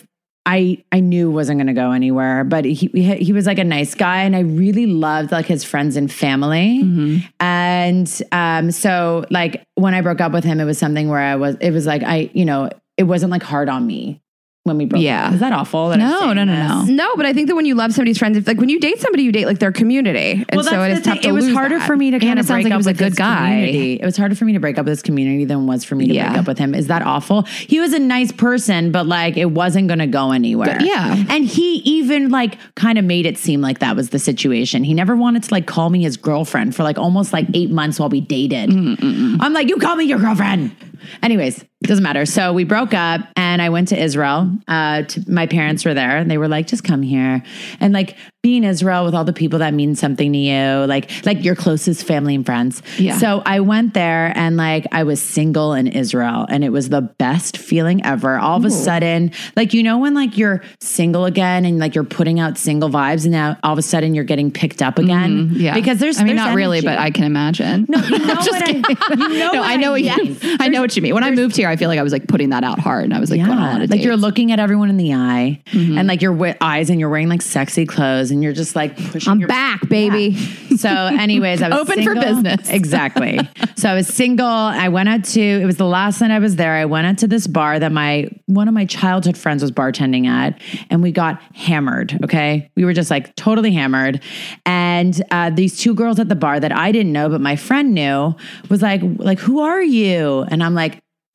I 0.45 0.83
I 0.91 0.99
knew 0.99 1.29
wasn't 1.29 1.59
going 1.59 1.67
to 1.67 1.73
go 1.73 1.91
anywhere, 1.91 2.43
but 2.43 2.65
he 2.65 2.87
he 2.93 3.33
was 3.33 3.45
like 3.45 3.59
a 3.59 3.63
nice 3.63 3.93
guy, 3.95 4.23
and 4.23 4.35
I 4.35 4.41
really 4.41 4.85
loved 4.85 5.31
like 5.31 5.45
his 5.45 5.63
friends 5.63 5.95
and 5.95 6.11
family. 6.11 6.81
Mm-hmm. 6.83 7.17
And 7.39 8.21
um, 8.31 8.71
so 8.71 9.25
like 9.29 9.63
when 9.75 9.93
I 9.93 10.01
broke 10.01 10.21
up 10.21 10.31
with 10.31 10.43
him, 10.43 10.59
it 10.59 10.65
was 10.65 10.77
something 10.77 11.09
where 11.09 11.19
I 11.19 11.35
was 11.35 11.55
it 11.61 11.71
was 11.71 11.85
like 11.85 12.03
I 12.03 12.29
you 12.33 12.45
know 12.45 12.69
it 12.97 13.03
wasn't 13.03 13.31
like 13.31 13.43
hard 13.43 13.69
on 13.69 13.85
me 13.85 14.21
when 14.69 14.77
we 14.77 14.85
broke 14.85 15.03
yeah. 15.03 15.27
up. 15.27 15.33
Is 15.33 15.39
that 15.41 15.51
awful? 15.51 15.89
That 15.89 15.97
no, 15.97 16.27
no, 16.31 16.45
no, 16.45 16.55
no, 16.55 16.83
no. 16.83 16.83
No, 16.85 17.15
but 17.17 17.25
I 17.25 17.33
think 17.33 17.47
that 17.49 17.55
when 17.55 17.65
you 17.65 17.75
love 17.75 17.91
somebody's 17.93 18.17
friends, 18.17 18.37
if, 18.37 18.47
like 18.47 18.57
when 18.59 18.69
you 18.69 18.79
date 18.79 18.99
somebody, 19.01 19.23
you 19.23 19.31
date 19.33 19.45
like 19.45 19.59
their 19.59 19.73
community. 19.73 20.45
And 20.47 20.47
well, 20.53 20.63
so 20.63 20.81
it 20.83 20.91
is 20.91 20.99
thing. 21.01 21.13
tough 21.15 21.21
to 21.23 21.27
It 21.29 21.31
was 21.33 21.45
lose 21.47 21.55
harder 21.55 21.79
that. 21.79 21.87
for 21.87 21.97
me 21.97 22.11
to 22.11 22.19
kind 22.19 22.31
and 22.39 22.39
of 22.39 22.47
break 22.47 22.63
like 22.63 22.73
up 22.73 22.77
was 22.77 22.85
with 22.85 22.95
a 23.01 23.03
good 23.03 23.15
guy. 23.17 23.47
Community. 23.49 23.93
It 23.95 24.05
was 24.05 24.15
harder 24.15 24.35
for 24.35 24.45
me 24.45 24.53
to 24.53 24.59
break 24.59 24.77
up 24.77 24.85
with 24.85 24.93
this 24.93 25.01
community 25.01 25.43
than 25.45 25.61
it 25.61 25.65
was 25.65 25.83
for 25.83 25.95
me 25.95 26.07
to 26.07 26.13
yeah. 26.13 26.27
break 26.29 26.39
up 26.39 26.47
with 26.47 26.57
him. 26.57 26.73
Is 26.73 26.87
that 26.87 27.01
awful? 27.01 27.41
He 27.43 27.79
was 27.79 27.91
a 27.93 27.99
nice 27.99 28.31
person, 28.31 28.91
but 28.93 29.07
like 29.07 29.35
it 29.35 29.51
wasn't 29.51 29.87
going 29.87 29.99
to 29.99 30.07
go 30.07 30.31
anywhere. 30.31 30.77
But, 30.77 30.85
yeah. 30.85 31.25
And 31.29 31.43
he 31.45 31.77
even 31.85 32.29
like 32.29 32.57
kind 32.75 32.97
of 32.97 33.03
made 33.03 33.25
it 33.25 33.37
seem 33.37 33.59
like 33.59 33.79
that 33.79 33.95
was 33.95 34.09
the 34.09 34.19
situation. 34.19 34.83
He 34.83 34.93
never 34.93 35.15
wanted 35.15 35.43
to 35.43 35.51
like 35.53 35.65
call 35.65 35.89
me 35.89 36.03
his 36.03 36.15
girlfriend 36.15 36.75
for 36.75 36.83
like 36.83 36.97
almost 36.97 37.33
like 37.33 37.47
eight 37.53 37.71
months 37.71 37.99
while 37.99 38.09
we 38.09 38.21
dated. 38.21 38.69
Mm-mm. 38.69 39.37
I'm 39.41 39.53
like, 39.53 39.67
you 39.67 39.77
call 39.77 39.95
me 39.95 40.05
your 40.05 40.19
girlfriend. 40.19 40.75
Anyways, 41.23 41.65
doesn't 41.83 42.03
matter. 42.03 42.25
So 42.25 42.51
we 42.51 42.65
broke 42.65 42.93
up 42.93 43.21
and 43.37 43.61
I 43.61 43.69
went 43.69 43.87
to 43.89 43.97
Israel. 44.01 44.51
Uh, 44.67 45.03
to, 45.03 45.31
my 45.31 45.47
parents 45.47 45.85
were 45.85 45.93
there 45.93 46.17
and 46.17 46.29
they 46.29 46.37
were 46.37 46.47
like, 46.49 46.67
just 46.67 46.83
come 46.83 47.01
here. 47.01 47.41
And 47.79 47.93
like 47.93 48.17
being 48.43 48.63
Israel 48.65 49.05
with 49.05 49.15
all 49.15 49.23
the 49.23 49.33
people 49.33 49.59
that 49.59 49.73
mean 49.73 49.95
something 49.95 50.31
to 50.31 50.37
you, 50.39 50.67
like 50.87 51.09
like 51.25 51.43
your 51.43 51.55
closest 51.55 52.05
family 52.05 52.35
and 52.35 52.45
friends. 52.45 52.81
Yeah. 52.97 53.17
So 53.17 53.41
I 53.45 53.59
went 53.61 53.93
there 53.93 54.33
and 54.37 54.55
like 54.55 54.87
I 54.91 55.03
was 55.03 55.21
single 55.21 55.73
in 55.73 55.87
Israel 55.87 56.45
and 56.49 56.63
it 56.63 56.69
was 56.69 56.89
the 56.89 57.01
best 57.01 57.57
feeling 57.57 58.03
ever. 58.05 58.37
All 58.37 58.57
of 58.57 58.63
a 58.65 58.69
sudden, 58.71 59.31
like 59.57 59.73
you 59.73 59.83
know 59.83 59.97
when 59.97 60.13
like 60.13 60.37
you're 60.37 60.63
single 60.81 61.25
again 61.25 61.65
and 61.65 61.79
like 61.79 61.95
you're 61.95 62.05
putting 62.05 62.39
out 62.39 62.57
single 62.57 62.89
vibes 62.89 63.23
and 63.23 63.31
now 63.31 63.57
all 63.63 63.73
of 63.73 63.77
a 63.77 63.81
sudden 63.81 64.13
you're 64.15 64.23
getting 64.23 64.51
picked 64.51 64.81
up 64.81 64.97
again. 64.99 65.49
Mm-hmm. 65.51 65.55
yeah. 65.59 65.73
Because 65.73 65.99
there's 65.99 66.17
I 66.17 66.21
mean 66.23 66.35
there's 66.35 66.37
not 66.37 66.47
energy. 66.49 66.57
really, 66.57 66.81
but 66.81 66.97
I 66.97 67.09
can 67.11 67.23
imagine. 67.25 67.85
No, 67.89 67.99
you 68.05 68.19
know 68.19 68.35
what 68.35 68.67
I, 68.67 68.71
you 68.71 69.17
know 69.39 69.51
no, 69.53 69.59
what 69.61 69.69
I 69.69 69.75
know 69.77 69.93
I, 69.95 69.97
yes. 69.97 70.37
I 70.61 70.67
know 70.69 70.83
what 70.97 71.03
me. 71.03 71.13
When 71.13 71.23
I 71.23 71.31
moved 71.31 71.55
here, 71.55 71.69
I 71.69 71.75
feel 71.75 71.89
like 71.89 71.99
I 71.99 72.03
was 72.03 72.11
like 72.13 72.27
putting 72.27 72.49
that 72.49 72.63
out 72.63 72.79
hard, 72.79 73.03
and 73.05 73.13
I 73.13 73.19
was 73.19 73.29
like, 73.31 73.39
yeah, 73.39 73.85
like 73.87 74.01
you're 74.03 74.17
looking 74.17 74.51
at 74.51 74.59
everyone 74.59 74.89
in 74.89 74.97
the 74.97 75.13
eye, 75.13 75.61
mm-hmm. 75.67 75.97
and 75.97 76.07
like 76.07 76.21
your 76.21 76.33
w- 76.33 76.53
eyes, 76.61 76.89
and 76.89 76.99
you're 76.99 77.09
wearing 77.09 77.29
like 77.29 77.41
sexy 77.41 77.85
clothes, 77.85 78.31
and 78.31 78.43
you're 78.43 78.53
just 78.53 78.75
like 78.75 78.95
pushing. 79.11 79.31
I'm 79.31 79.39
your- 79.39 79.47
back, 79.47 79.87
baby. 79.89 80.29
Yeah. 80.69 80.77
So, 80.77 80.89
anyways, 80.89 81.61
I 81.61 81.69
was 81.69 81.79
open 81.79 81.95
single. 82.03 82.15
for 82.15 82.21
business. 82.21 82.69
Exactly. 82.79 83.39
so 83.75 83.89
I 83.89 83.93
was 83.93 84.07
single. 84.07 84.45
I 84.47 84.87
went 84.89 85.09
out 85.09 85.23
to. 85.25 85.41
It 85.41 85.65
was 85.65 85.77
the 85.77 85.85
last 85.85 86.21
night 86.21 86.31
I 86.31 86.39
was 86.39 86.55
there. 86.55 86.73
I 86.73 86.85
went 86.85 87.07
out 87.07 87.17
to 87.19 87.27
this 87.27 87.47
bar 87.47 87.79
that 87.79 87.91
my 87.91 88.29
one 88.45 88.67
of 88.67 88.73
my 88.73 88.85
childhood 88.85 89.37
friends 89.37 89.61
was 89.61 89.71
bartending 89.71 90.27
at, 90.27 90.61
and 90.89 91.01
we 91.03 91.11
got 91.11 91.41
hammered. 91.55 92.17
Okay, 92.23 92.69
we 92.75 92.85
were 92.85 92.93
just 92.93 93.11
like 93.11 93.35
totally 93.35 93.73
hammered, 93.73 94.21
and 94.65 95.21
uh, 95.31 95.49
these 95.49 95.77
two 95.77 95.93
girls 95.93 96.19
at 96.19 96.29
the 96.29 96.35
bar 96.35 96.59
that 96.59 96.71
I 96.71 96.91
didn't 96.91 97.11
know, 97.11 97.29
but 97.29 97.41
my 97.41 97.55
friend 97.55 97.93
knew, 97.93 98.35
was 98.69 98.81
like, 98.81 99.01
like 99.17 99.39
who 99.39 99.59
are 99.59 99.81
you? 99.81 100.45
And 100.49 100.63
I'm 100.63 100.73
like 100.73 100.78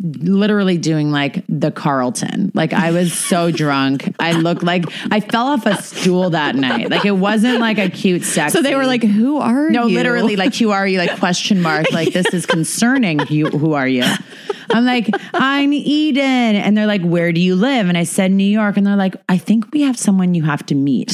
literally 0.01 0.77
doing 0.77 1.13
like 1.13 1.45
the 1.49 1.71
Carlton. 1.71 2.51
Like 2.55 2.73
I 2.73 2.91
was 2.91 3.13
so 3.13 3.51
drunk. 3.51 4.13
I 4.19 4.33
looked 4.33 4.63
like 4.65 4.85
I 5.11 5.21
fell 5.21 5.47
off 5.47 5.67
a 5.67 5.81
stool 5.83 6.31
that 6.31 6.57
night. 6.57 6.91
Like 6.91 7.05
it 7.05 7.13
wasn't 7.13 7.61
like 7.61 7.79
a 7.79 7.89
cute 7.89 8.25
sex. 8.25 8.53
So 8.53 8.61
they 8.63 8.75
were 8.75 8.87
like, 8.87 9.03
"Who 9.05 9.39
are 9.39 9.71
no, 9.71 9.87
you?" 9.87 9.95
No, 9.95 9.95
literally 10.01 10.37
like, 10.37 10.55
"Who 10.57 10.71
are 10.71 10.87
you?" 10.87 10.99
like 10.99 11.19
question 11.19 11.63
mark. 11.63 11.91
Like 11.93 12.13
this 12.13 12.27
is 12.35 12.45
concerning. 12.47 13.21
You 13.29 13.47
who 13.47 13.75
are 13.75 13.89
you? 13.89 14.05
I'm 14.73 14.85
like, 14.85 15.09
"I'm 15.33 15.73
Eden." 15.73 16.23
And 16.25 16.77
they're 16.77 16.87
like, 16.87 17.03
"Where 17.03 17.33
do 17.33 17.41
you 17.41 17.55
live?" 17.55 17.89
And 17.89 17.97
I 17.97 18.05
said, 18.05 18.33
"New 18.33 18.45
York." 18.47 18.77
And 18.77 18.87
they're 18.87 18.97
like, 18.97 19.17
"I 19.29 19.39
think 19.39 19.73
we 19.73 19.83
have 19.83 19.99
someone 19.99 20.35
you 20.35 20.43
have 20.43 20.67
to 20.67 20.75
meet." 20.75 21.13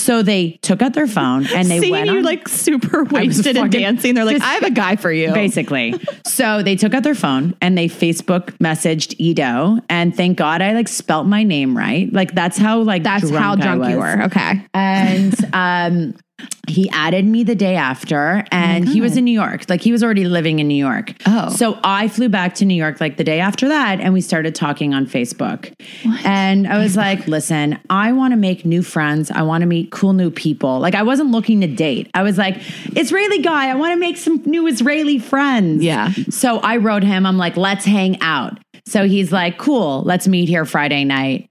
So 0.00 0.22
they 0.22 0.58
took 0.62 0.80
out 0.80 0.94
their 0.94 1.06
phone 1.06 1.46
and 1.48 1.70
they 1.70 1.78
Seeing 1.78 1.92
went 1.92 2.06
you 2.10 2.16
on, 2.16 2.22
like 2.22 2.48
super 2.48 3.04
wasted 3.04 3.56
and 3.58 3.70
dancing. 3.70 4.14
They're 4.14 4.24
like, 4.24 4.38
just, 4.38 4.48
I 4.48 4.54
have 4.54 4.62
a 4.62 4.70
guy 4.70 4.96
for 4.96 5.12
you. 5.12 5.30
Basically. 5.32 5.94
so 6.24 6.62
they 6.62 6.74
took 6.74 6.94
out 6.94 7.02
their 7.02 7.14
phone 7.14 7.54
and 7.60 7.76
they 7.76 7.86
Facebook 7.86 8.48
messaged 8.58 9.14
Ido. 9.18 9.78
And 9.90 10.16
thank 10.16 10.38
God 10.38 10.62
I 10.62 10.72
like 10.72 10.88
spelt 10.88 11.26
my 11.26 11.42
name 11.42 11.76
right. 11.76 12.10
Like 12.12 12.34
that's 12.34 12.56
how 12.56 12.80
like 12.80 13.02
that's 13.02 13.28
drunk 13.28 13.44
how 13.44 13.54
drunk 13.76 13.90
you 13.92 13.98
were. 13.98 14.22
Okay. 14.24 14.66
And 14.72 15.34
um 15.52 16.14
he 16.68 16.88
added 16.90 17.24
me 17.24 17.42
the 17.42 17.54
day 17.54 17.74
after 17.74 18.44
and 18.52 18.86
oh 18.86 18.90
he 18.90 19.00
was 19.00 19.12
mm-hmm. 19.12 19.18
in 19.20 19.24
New 19.24 19.32
York. 19.32 19.64
Like 19.68 19.80
he 19.80 19.90
was 19.90 20.04
already 20.04 20.24
living 20.24 20.60
in 20.60 20.68
New 20.68 20.76
York. 20.76 21.14
Oh. 21.26 21.48
So 21.50 21.78
I 21.82 22.06
flew 22.08 22.28
back 22.28 22.54
to 22.56 22.64
New 22.64 22.74
York 22.76 23.00
like 23.00 23.16
the 23.16 23.24
day 23.24 23.40
after 23.40 23.66
that 23.68 24.00
and 24.00 24.12
we 24.14 24.20
started 24.20 24.54
talking 24.54 24.94
on 24.94 25.06
Facebook. 25.06 25.72
What? 26.04 26.24
And 26.24 26.68
I 26.68 26.78
was 26.78 26.96
like, 26.96 27.26
listen, 27.26 27.78
I 27.90 28.12
want 28.12 28.32
to 28.32 28.36
make 28.36 28.64
new 28.64 28.82
friends. 28.82 29.30
I 29.32 29.42
want 29.42 29.62
to 29.62 29.66
meet 29.66 29.90
cool 29.90 30.12
new 30.12 30.30
people. 30.30 30.78
Like 30.78 30.94
I 30.94 31.02
wasn't 31.02 31.30
looking 31.32 31.60
to 31.62 31.66
date. 31.66 32.08
I 32.14 32.22
was 32.22 32.38
like, 32.38 32.56
Israeli 32.96 33.40
guy, 33.42 33.68
I 33.68 33.74
want 33.74 33.92
to 33.92 33.98
make 33.98 34.16
some 34.16 34.40
new 34.44 34.66
Israeli 34.68 35.18
friends. 35.18 35.82
Yeah. 35.82 36.12
So 36.28 36.58
I 36.58 36.76
wrote 36.76 37.02
him, 37.02 37.26
I'm 37.26 37.38
like, 37.38 37.56
let's 37.56 37.84
hang 37.84 38.20
out. 38.20 38.58
So 38.86 39.06
he's 39.08 39.32
like, 39.32 39.58
cool, 39.58 40.02
let's 40.04 40.28
meet 40.28 40.48
here 40.48 40.64
Friday 40.64 41.04
night. 41.04 41.48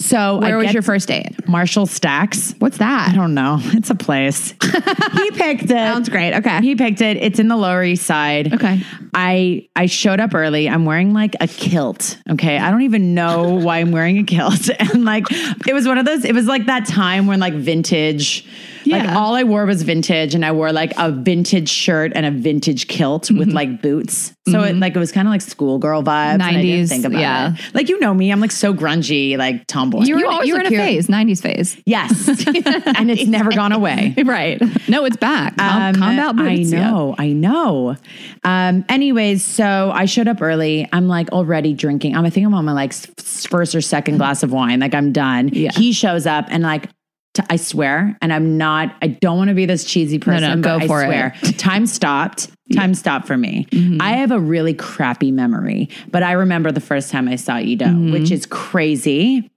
So 0.00 0.38
where 0.38 0.58
I 0.58 0.62
was 0.62 0.72
your 0.72 0.82
first 0.82 1.08
date? 1.08 1.46
Marshall 1.46 1.84
Stacks. 1.84 2.54
What's 2.58 2.78
that? 2.78 3.10
I 3.10 3.14
don't 3.14 3.34
know. 3.34 3.58
It's 3.60 3.90
a 3.90 3.94
place. 3.94 4.52
he 4.52 5.30
picked 5.32 5.64
it. 5.64 5.68
Sounds 5.68 6.08
great. 6.08 6.32
Okay. 6.36 6.60
He 6.62 6.74
picked 6.74 7.02
it. 7.02 7.18
It's 7.18 7.38
in 7.38 7.48
the 7.48 7.56
Lower 7.56 7.84
East 7.84 8.06
Side. 8.06 8.54
Okay. 8.54 8.80
I 9.12 9.68
I 9.76 9.84
showed 9.86 10.18
up 10.18 10.34
early. 10.34 10.70
I'm 10.70 10.86
wearing 10.86 11.12
like 11.12 11.36
a 11.40 11.46
kilt. 11.46 12.18
Okay. 12.30 12.56
I 12.56 12.70
don't 12.70 12.82
even 12.82 13.12
know 13.14 13.56
why 13.60 13.78
I'm 13.78 13.92
wearing 13.92 14.18
a 14.18 14.24
kilt. 14.24 14.68
And 14.80 15.04
like 15.04 15.24
it 15.30 15.74
was 15.74 15.86
one 15.86 15.98
of 15.98 16.06
those. 16.06 16.24
It 16.24 16.34
was 16.34 16.46
like 16.46 16.64
that 16.66 16.86
time 16.86 17.26
when 17.26 17.38
like 17.38 17.52
vintage 17.54 18.46
yeah. 18.84 18.98
Like 18.98 19.16
all 19.16 19.34
I 19.34 19.44
wore 19.44 19.66
was 19.66 19.82
vintage 19.82 20.34
and 20.34 20.44
I 20.44 20.52
wore 20.52 20.72
like 20.72 20.92
a 20.98 21.10
vintage 21.10 21.68
shirt 21.68 22.12
and 22.14 22.24
a 22.24 22.30
vintage 22.30 22.88
kilt 22.88 23.24
mm-hmm. 23.24 23.38
with 23.38 23.48
like 23.52 23.82
boots. 23.82 24.32
So 24.48 24.54
mm-hmm. 24.58 24.64
it 24.76 24.76
like 24.76 24.96
it 24.96 24.98
was 24.98 25.12
kind 25.12 25.28
of 25.28 25.32
like 25.32 25.40
schoolgirl 25.42 26.02
vibes. 26.02 26.40
90s. 26.40 26.88
think 26.88 27.04
about 27.04 27.20
yeah. 27.20 27.54
It. 27.54 27.74
Like 27.74 27.88
you 27.88 28.00
know 28.00 28.12
me, 28.14 28.30
I'm 28.32 28.40
like 28.40 28.50
so 28.52 28.72
grungy, 28.72 29.36
like 29.36 29.66
tomboy. 29.66 30.02
You're, 30.02 30.18
you 30.18 30.28
always 30.28 30.48
you're 30.48 30.60
in 30.60 30.66
a 30.66 30.70
phase, 30.70 31.08
90s 31.08 31.42
phase. 31.42 31.80
Yes. 31.86 32.28
and 32.28 33.10
it's 33.10 33.26
never 33.26 33.50
gone 33.50 33.72
away. 33.72 34.14
Right. 34.30 34.62
No, 34.88 35.04
it's 35.06 35.16
back. 35.16 35.60
Um, 35.60 35.96
combat 35.96 36.36
boots. 36.36 36.72
I 36.72 36.76
know, 36.78 37.14
yeah. 37.18 37.24
I 37.24 37.32
know. 37.32 37.96
Um, 38.44 38.84
anyways, 38.88 39.42
so 39.42 39.90
I 39.92 40.04
showed 40.04 40.28
up 40.28 40.40
early. 40.40 40.88
I'm 40.92 41.08
like 41.08 41.32
already 41.32 41.74
drinking. 41.74 42.14
I'm 42.16 42.24
I 42.24 42.30
think 42.30 42.46
I'm 42.46 42.54
on 42.54 42.64
my 42.64 42.72
like 42.72 42.92
first 43.20 43.74
or 43.74 43.80
second 43.80 44.12
mm-hmm. 44.14 44.18
glass 44.18 44.44
of 44.44 44.52
wine. 44.52 44.80
Like 44.80 44.94
I'm 44.94 45.10
done. 45.12 45.48
Yeah. 45.48 45.72
He 45.74 45.92
shows 45.92 46.26
up 46.26 46.46
and 46.48 46.62
like 46.62 46.88
to, 47.34 47.44
I 47.48 47.56
swear, 47.56 48.16
and 48.20 48.32
I'm 48.32 48.56
not, 48.58 48.96
I 49.02 49.06
don't 49.08 49.38
want 49.38 49.48
to 49.48 49.54
be 49.54 49.66
this 49.66 49.84
cheesy 49.84 50.18
person. 50.18 50.42
No, 50.42 50.54
no, 50.54 50.62
go 50.62 50.76
I 50.84 50.88
for 50.88 51.04
swear, 51.04 51.34
it. 51.42 51.58
Time 51.58 51.86
stopped. 51.86 52.48
Time 52.74 52.90
yeah. 52.90 52.96
stopped 52.96 53.26
for 53.26 53.36
me. 53.36 53.66
Mm-hmm. 53.70 54.00
I 54.00 54.12
have 54.12 54.30
a 54.30 54.38
really 54.38 54.74
crappy 54.74 55.30
memory, 55.32 55.88
but 56.10 56.22
I 56.22 56.32
remember 56.32 56.70
the 56.72 56.80
first 56.80 57.10
time 57.10 57.28
I 57.28 57.34
saw 57.36 57.58
Ido, 57.58 57.86
mm-hmm. 57.86 58.12
which 58.12 58.30
is 58.30 58.46
crazy. 58.46 59.48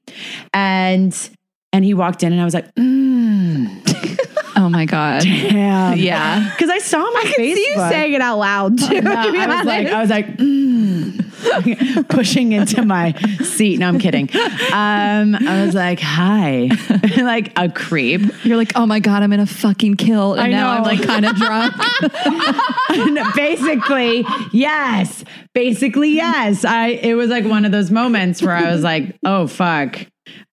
And 0.54 1.18
and 1.72 1.86
he 1.86 1.94
walked 1.94 2.22
in 2.24 2.32
and 2.34 2.42
I 2.42 2.46
was 2.46 2.54
like, 2.56 2.74
mm. 2.74 4.16
Oh 4.56 4.70
my 4.70 4.86
god! 4.86 5.24
Damn. 5.24 5.98
Yeah, 5.98 6.48
because 6.50 6.70
I 6.70 6.78
saw 6.78 7.00
my 7.00 7.24
I 7.26 7.32
face. 7.34 7.58
You 7.58 7.74
saying 7.90 8.14
it 8.14 8.22
out 8.22 8.38
loud 8.38 8.78
too. 8.78 8.86
Oh, 8.98 9.00
no, 9.00 9.02
to 9.02 9.10
I 9.18 9.48
was 9.58 9.66
like, 9.66 9.88
I 9.88 10.02
was 10.02 10.10
like, 10.12 10.38
mm. 10.38 11.33
pushing 12.10 12.52
into 12.54 12.84
my 12.84 13.14
seat. 13.44 13.80
No, 13.80 13.88
I'm 13.88 14.00
kidding. 14.00 14.30
Um, 14.72 15.36
I 15.36 15.64
was 15.66 15.74
like, 15.76 16.00
hi, 16.00 16.70
like 17.18 17.58
a 17.58 17.70
creep. 17.70 18.22
You're 18.46 18.58
like, 18.58 18.74
oh 18.76 18.86
my 18.86 19.00
God, 19.00 19.24
I'm 19.24 19.34
in 19.34 19.40
a 19.40 19.46
fucking 19.46 19.96
kill. 19.96 20.34
And 20.34 20.42
I 20.42 20.48
now 20.50 20.72
know. 20.72 20.78
I'm 20.78 20.84
like 20.84 21.06
kind 21.06 21.26
of 21.26 21.36
drunk. 21.36 21.76
basically, 23.36 24.26
yes. 24.52 25.24
Basically, 25.54 26.10
yes. 26.12 26.64
I, 26.66 26.88
it 26.90 27.14
was 27.14 27.30
like 27.30 27.46
one 27.46 27.66
of 27.66 27.72
those 27.72 27.92
moments 27.92 28.42
where 28.42 28.56
I 28.56 28.72
was 28.72 28.82
like, 28.84 29.16
oh 29.26 29.48
fuck. 29.48 30.00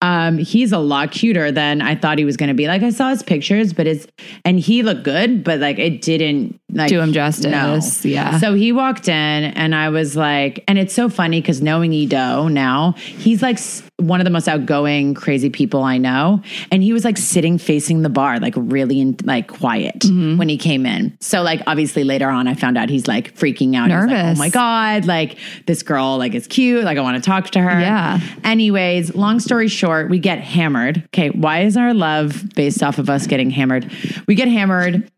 Um, 0.03 0.39
he's 0.39 0.73
a 0.73 0.79
lot 0.79 1.13
cuter 1.13 1.53
than 1.53 1.83
I 1.83 1.95
thought 1.95 2.19
he 2.19 2.25
was 2.25 2.37
going 2.37 2.49
to 2.49 2.55
be. 2.55 2.67
Like 2.67 2.83
I 2.83 2.91
saw 2.91 3.11
his 3.11 3.23
pictures, 3.23 3.73
but 3.73 3.87
it's 3.87 4.07
and 4.45 4.59
he 4.59 4.83
looked 4.83 5.05
good, 5.05 5.45
but 5.45 5.61
like 5.61 5.79
it 5.79 6.03
didn't 6.03 6.59
like 6.73 6.89
do 6.89 7.01
him 7.01 7.13
justice. 7.13 7.53
No. 7.53 7.79
Yeah. 8.11 8.39
So 8.41 8.55
he 8.55 8.73
walked 8.73 9.09
in, 9.09 9.15
and 9.15 9.75
I 9.75 9.91
was 9.91 10.17
like, 10.17 10.65
and 10.67 10.79
it's 10.79 10.95
so 10.95 11.09
funny 11.09 11.41
because 11.41 11.63
knowing 11.63 11.93
Ido 11.93 12.49
now, 12.49 12.93
he's 12.97 13.43
like 13.43 13.59
one 14.01 14.21
of 14.21 14.25
the 14.25 14.31
most 14.31 14.49
outgoing, 14.49 15.15
crazy 15.15 15.51
people 15.51 15.83
I 15.83 15.99
know. 15.99 16.43
And 16.73 16.83
he 16.83 16.93
was 16.93 17.05
like 17.05 17.17
sitting 17.17 17.59
facing 17.59 18.03
the 18.03 18.09
bar, 18.09 18.39
like 18.41 18.55
really 18.57 19.01
in, 19.01 19.17
like 19.25 19.49
quiet 19.49 20.01
mm-hmm. 20.01 20.39
when 20.39 20.49
he 20.49 20.57
came 20.57 20.87
in. 20.87 21.17
So 21.21 21.43
like 21.43 21.63
obviously 21.67 22.05
later 22.05 22.29
on, 22.29 22.49
I 22.49 22.55
found 22.55 22.79
out 22.79 22.89
he's 22.89 23.07
like 23.07 23.35
freaking 23.35 23.77
out. 23.77 23.89
Nervous. 23.89 24.39
Like, 24.39 24.39
oh 24.39 24.39
my 24.39 24.49
god, 24.51 25.05
like 25.07 25.39
this 25.67 25.83
girl 25.83 26.17
like 26.19 26.35
is 26.35 26.47
cute. 26.47 26.85
Like 26.85 26.99
I 26.99 27.03
want 27.03 27.23
to 27.23 27.29
talk 27.29 27.51
to 27.51 27.61
her. 27.61 27.81
Yeah. 27.81 28.21
Anyways, 28.45 29.15
long 29.15 29.41
story 29.41 29.69
short, 29.69 30.11
we 30.11 30.19
get 30.19 30.41
hammered. 30.41 31.03
Okay, 31.07 31.31
why 31.31 31.61
is 31.61 31.77
our 31.77 31.95
love 31.95 32.51
based 32.55 32.83
off 32.83 32.99
of 32.99 33.11
us 33.11 33.27
getting 33.27 33.51
hammered? 33.51 33.91
We 34.27 34.35
get 34.35 34.49
hammered 34.49 35.11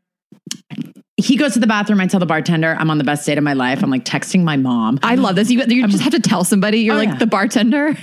he 1.17 1.37
goes 1.37 1.53
to 1.55 1.59
the 1.61 1.67
bathroom. 1.67 2.01
I 2.01 2.07
tell 2.07 2.21
the 2.21 2.27
bartender, 2.27 2.77
I'm 2.79 2.91
on 2.91 2.99
the 2.99 3.05
best 3.05 3.27
date 3.27 3.39
of 3.39 3.45
my 3.45 3.53
life. 3.53 3.83
I'm 3.83 3.91
like 3.91 4.05
texting 4.05 4.45
my 4.45 4.57
mom. 4.57 4.99
I 5.03 5.15
love 5.17 5.37
this. 5.37 5.51
You, 5.51 5.59
you 5.67 5.87
just 5.89 6.03
have 6.03 6.13
to 6.13 6.21
tell 6.21 6.45
somebody. 6.45 6.81
You're 6.81 6.95
oh, 6.95 6.99
like 6.99 7.09
yeah. 7.11 7.19
the 7.19 7.27
bartender. 7.27 7.95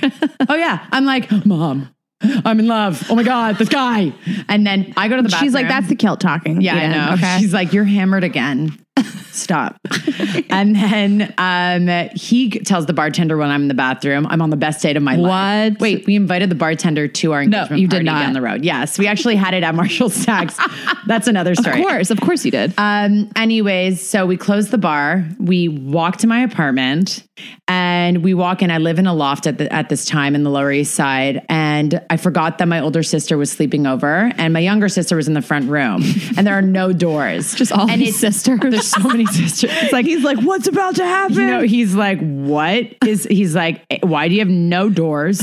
oh, 0.48 0.56
yeah. 0.56 0.86
I'm 0.92 1.06
like, 1.06 1.30
Mom, 1.46 1.94
I'm 2.22 2.60
in 2.60 2.68
love. 2.68 3.04
Oh 3.10 3.16
my 3.16 3.24
God, 3.24 3.58
this 3.58 3.70
guy. 3.70 4.14
And 4.48 4.66
then 4.66 4.94
I 4.96 5.08
go 5.08 5.16
to 5.16 5.22
the 5.24 5.30
bathroom. 5.30 5.46
She's 5.48 5.54
like, 5.56 5.68
that's 5.68 5.88
the 5.88 5.96
kilt 5.96 6.20
talking. 6.22 6.62
Yeah, 6.62 6.76
yeah 6.76 6.82
I 6.82 6.88
know. 7.10 7.14
Okay. 7.16 7.38
She's 7.40 7.54
like, 7.54 7.74
you're 7.74 7.84
hammered 7.84 8.24
again 8.24 8.78
stop. 9.32 9.80
and 10.50 10.76
then 10.76 11.34
um, 11.38 11.88
he 12.16 12.50
tells 12.50 12.86
the 12.86 12.94
bartender 12.94 13.38
when 13.38 13.50
I'm 13.50 13.64
in 13.64 13.68
the 13.68 13.74
bathroom, 13.74 14.28
I'm 14.30 14.42
on 14.42 14.50
the 14.50 14.58
best 14.58 14.82
date 14.82 14.98
of 14.98 15.04
my 15.04 15.18
what? 15.18 15.30
life. 15.30 15.72
What? 15.74 15.80
Wait, 15.82 16.06
we 16.08 16.16
invited 16.16 16.50
the 16.50 16.56
bartender 16.56 17.08
to 17.08 17.34
our 17.34 17.44
engagement 17.44 17.72
no, 17.72 17.78
you 17.78 17.88
did 17.88 18.04
not. 18.06 18.20
down 18.22 18.34
the 18.34 18.42
road. 18.42 18.64
Yes, 18.64 18.98
we 18.98 19.08
actually 19.08 19.36
had 19.36 19.54
it 19.54 19.64
at 19.64 19.76
Marshall 19.76 20.10
Stacks. 20.10 20.58
That's 21.08 21.28
another 21.28 21.56
story. 21.56 21.80
Of 21.80 21.86
course, 21.88 22.12
of 22.12 22.22
course 22.22 22.46
you 22.46 22.52
did. 22.52 22.74
Um, 22.78 23.32
anyways, 23.36 24.08
so 24.08 24.26
we 24.26 24.38
close 24.38 24.70
the 24.70 24.78
bar. 24.78 25.26
We 25.40 25.68
walk 25.68 26.18
to 26.18 26.28
my 26.28 26.42
apartment 26.42 27.24
and 27.68 28.24
we 28.24 28.34
walk 28.34 28.62
in. 28.62 28.72
I 28.72 28.78
live 28.80 29.00
in 29.00 29.08
a 29.08 29.14
loft 29.14 29.48
at, 29.48 29.58
the, 29.58 29.72
at 29.74 29.90
this 29.90 30.06
time 30.06 30.36
in 30.36 30.44
the 30.44 30.50
Lower 30.50 30.72
East 30.72 30.96
Side. 30.96 31.46
And 31.50 32.02
I 32.10 32.18
forgot 32.18 32.58
that 32.60 32.68
my 32.68 32.80
older 32.82 33.04
sister 33.04 33.38
was 33.38 33.52
sleeping 33.52 33.88
over 33.88 34.32
and 34.38 34.54
my 34.54 34.60
younger 34.60 34.90
sister 34.90 35.16
was 35.16 35.28
in 35.28 35.34
the 35.34 35.42
front 35.42 35.70
room. 35.70 36.04
and 36.38 36.46
there 36.46 36.58
are 36.58 36.62
no 36.62 36.92
doors. 36.94 37.54
Just 37.60 37.72
all 37.72 37.90
and 37.90 38.06
sisters 38.10 38.60
so 38.90 39.00
many 39.08 39.26
districts. 39.26 39.64
It's 39.82 39.94
like 39.94 40.06
he's 40.06 40.24
like, 40.24 40.40
what's 40.42 40.68
about 40.68 40.96
to 40.96 41.06
happen? 41.06 41.36
You 41.36 41.46
know, 41.48 41.62
he's 41.62 41.96
like, 41.96 42.20
what 42.20 42.86
is? 43.06 43.24
He's 43.26 43.56
like, 43.56 43.86
why 44.02 44.28
do 44.28 44.34
you 44.36 44.42
have 44.42 44.48
no 44.50 44.90
doors 44.90 45.42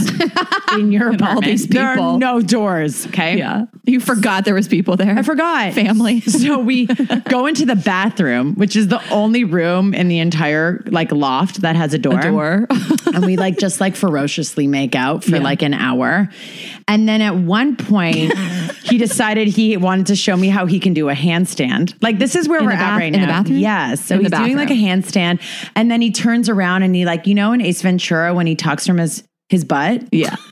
in 0.73 0.93
your 0.93 1.09
apartment? 1.13 1.23
All 1.27 1.41
these 1.41 1.67
people. 1.67 1.83
There 1.83 1.97
are 1.99 2.19
no 2.19 2.41
doors. 2.41 3.07
Okay. 3.09 3.39
Yeah. 3.39 3.67
You 3.85 4.01
forgot 4.01 4.45
there 4.45 4.55
was 4.55 4.69
people 4.69 4.97
there. 4.97 5.17
I 5.19 5.23
forgot. 5.23 5.73
Family. 5.73 6.23
So 6.37 6.59
we 6.59 6.87
go 7.29 7.47
into 7.47 7.65
the 7.65 7.77
bathroom, 7.77 8.55
which 8.55 8.77
is 8.77 8.89
the 8.89 9.03
only 9.11 9.43
room 9.45 9.95
in 9.95 10.09
the 10.09 10.19
entire 10.19 10.83
like 10.89 11.11
loft 11.13 11.63
that 11.63 11.77
has 11.77 11.95
a 11.95 11.99
door. 11.99 12.19
A 12.19 12.23
door. 12.23 12.67
and 13.15 13.25
we 13.25 13.37
like 13.37 13.59
just 13.59 13.81
like 13.81 13.97
ferociously 13.97 14.67
make 14.67 14.95
out 14.95 15.25
for 15.25 15.37
yeah. 15.37 15.43
like 15.43 15.63
an 15.63 15.73
hour. 15.73 16.29
And 16.89 17.09
then 17.09 17.21
at 17.21 17.35
one 17.37 17.75
point, 17.77 18.37
he 18.85 18.99
decided 18.99 19.49
he 19.49 19.77
wanted 19.77 20.07
to 20.07 20.17
show 20.17 20.37
me 20.37 20.49
how 20.49 20.67
he 20.67 20.79
can 20.79 20.93
do 20.95 21.09
a 21.09 21.15
handstand. 21.15 21.95
Like 22.03 22.19
this 22.19 22.37
is 22.37 22.49
where 22.49 22.61
in 22.61 22.67
we're 22.67 22.73
at 22.73 22.97
right 22.99 23.13
now 23.13 23.26
the 23.27 23.33
bathroom? 23.33 23.59
Yes. 23.59 24.05
So 24.05 24.17
in 24.17 24.21
he's 24.23 24.31
doing 24.31 24.57
like 24.57 24.71
a 24.71 24.75
handstand. 24.75 25.41
And 25.75 25.91
then 25.91 26.01
he 26.01 26.11
turns 26.11 26.49
around 26.49 26.83
and 26.83 26.95
he 26.95 27.05
like, 27.05 27.27
you 27.27 27.35
know, 27.35 27.53
in 27.53 27.61
Ace 27.61 27.83
Ventura 27.83 28.35
when 28.35 28.47
he 28.47 28.55
talks 28.55 28.87
from 28.87 28.99
his 28.99 29.23
his 29.49 29.65
butt? 29.65 30.03
Yeah. 30.13 30.37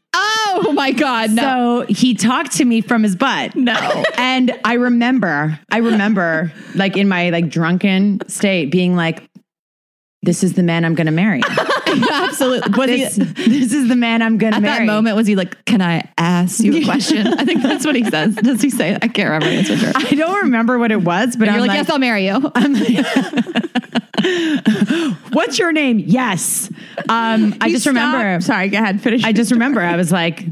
Oh 0.57 0.72
my 0.72 0.93
God. 0.93 1.33
No. 1.33 1.85
So 1.85 1.87
he 1.93 2.14
talked 2.14 2.53
to 2.59 2.64
me 2.64 2.81
from 2.81 3.03
his 3.03 3.16
butt. 3.16 3.57
No. 3.57 3.75
and 4.16 4.57
I 4.64 4.75
remember, 4.75 5.59
I 5.72 5.79
remember 5.79 6.53
like 6.77 6.97
in 6.97 7.09
my 7.09 7.31
like 7.31 7.49
drunken 7.49 8.20
state 8.29 8.66
being 8.66 8.95
like, 8.95 9.29
this 10.25 10.43
is 10.43 10.55
the 10.55 10.62
man 10.62 10.85
I'm 10.85 10.95
going 10.95 11.07
to 11.07 11.12
marry. 11.12 11.43
Absolutely. 12.11 12.87
This, 12.97 13.16
he, 13.16 13.25
this, 13.25 13.72
is 13.72 13.89
the 13.89 13.95
man 13.97 14.22
I'm 14.22 14.39
going 14.39 14.53
to 14.55 14.61
marry. 14.61 14.75
At 14.75 14.79
that 14.81 14.87
moment, 14.87 15.16
was 15.16 15.27
he 15.27 15.37
like, 15.37 15.64
can 15.64 15.81
I 15.83 16.09
ask 16.18 16.61
you 16.61 16.75
a 16.77 16.85
question? 16.85 17.27
I 17.27 17.45
think 17.45 17.62
that's 17.62 17.85
what 17.87 17.95
he 17.95 18.05
says. 18.05 18.35
Does 18.35 18.62
he 18.62 18.70
say, 18.70 18.95
I 19.01 19.09
can't 19.09 19.31
remember. 19.31 19.49
It's 19.72 19.97
I 19.97 20.14
don't 20.14 20.45
remember 20.45 20.79
what 20.79 20.91
it 20.93 21.03
was, 21.03 21.37
but 21.37 21.49
you're 21.49 21.61
like, 21.61 21.68
like, 21.68 21.77
yes, 21.77 21.91
I'll 21.91 21.99
marry 21.99 22.27
you. 22.27 22.39
Like, 22.39 23.64
What's 25.33 25.59
your 25.59 25.72
name? 25.72 25.99
Yes. 25.99 26.70
Um, 27.09 27.55
I 27.61 27.68
just 27.70 27.87
remember. 27.87 28.41
Sorry, 28.41 28.68
go 28.68 28.79
ahead. 28.79 29.01
Finish. 29.01 29.22
I 29.25 29.33
just 29.33 29.53
remember. 29.53 29.81
I 29.83 29.97
was 29.97 30.11
like, 30.11 30.45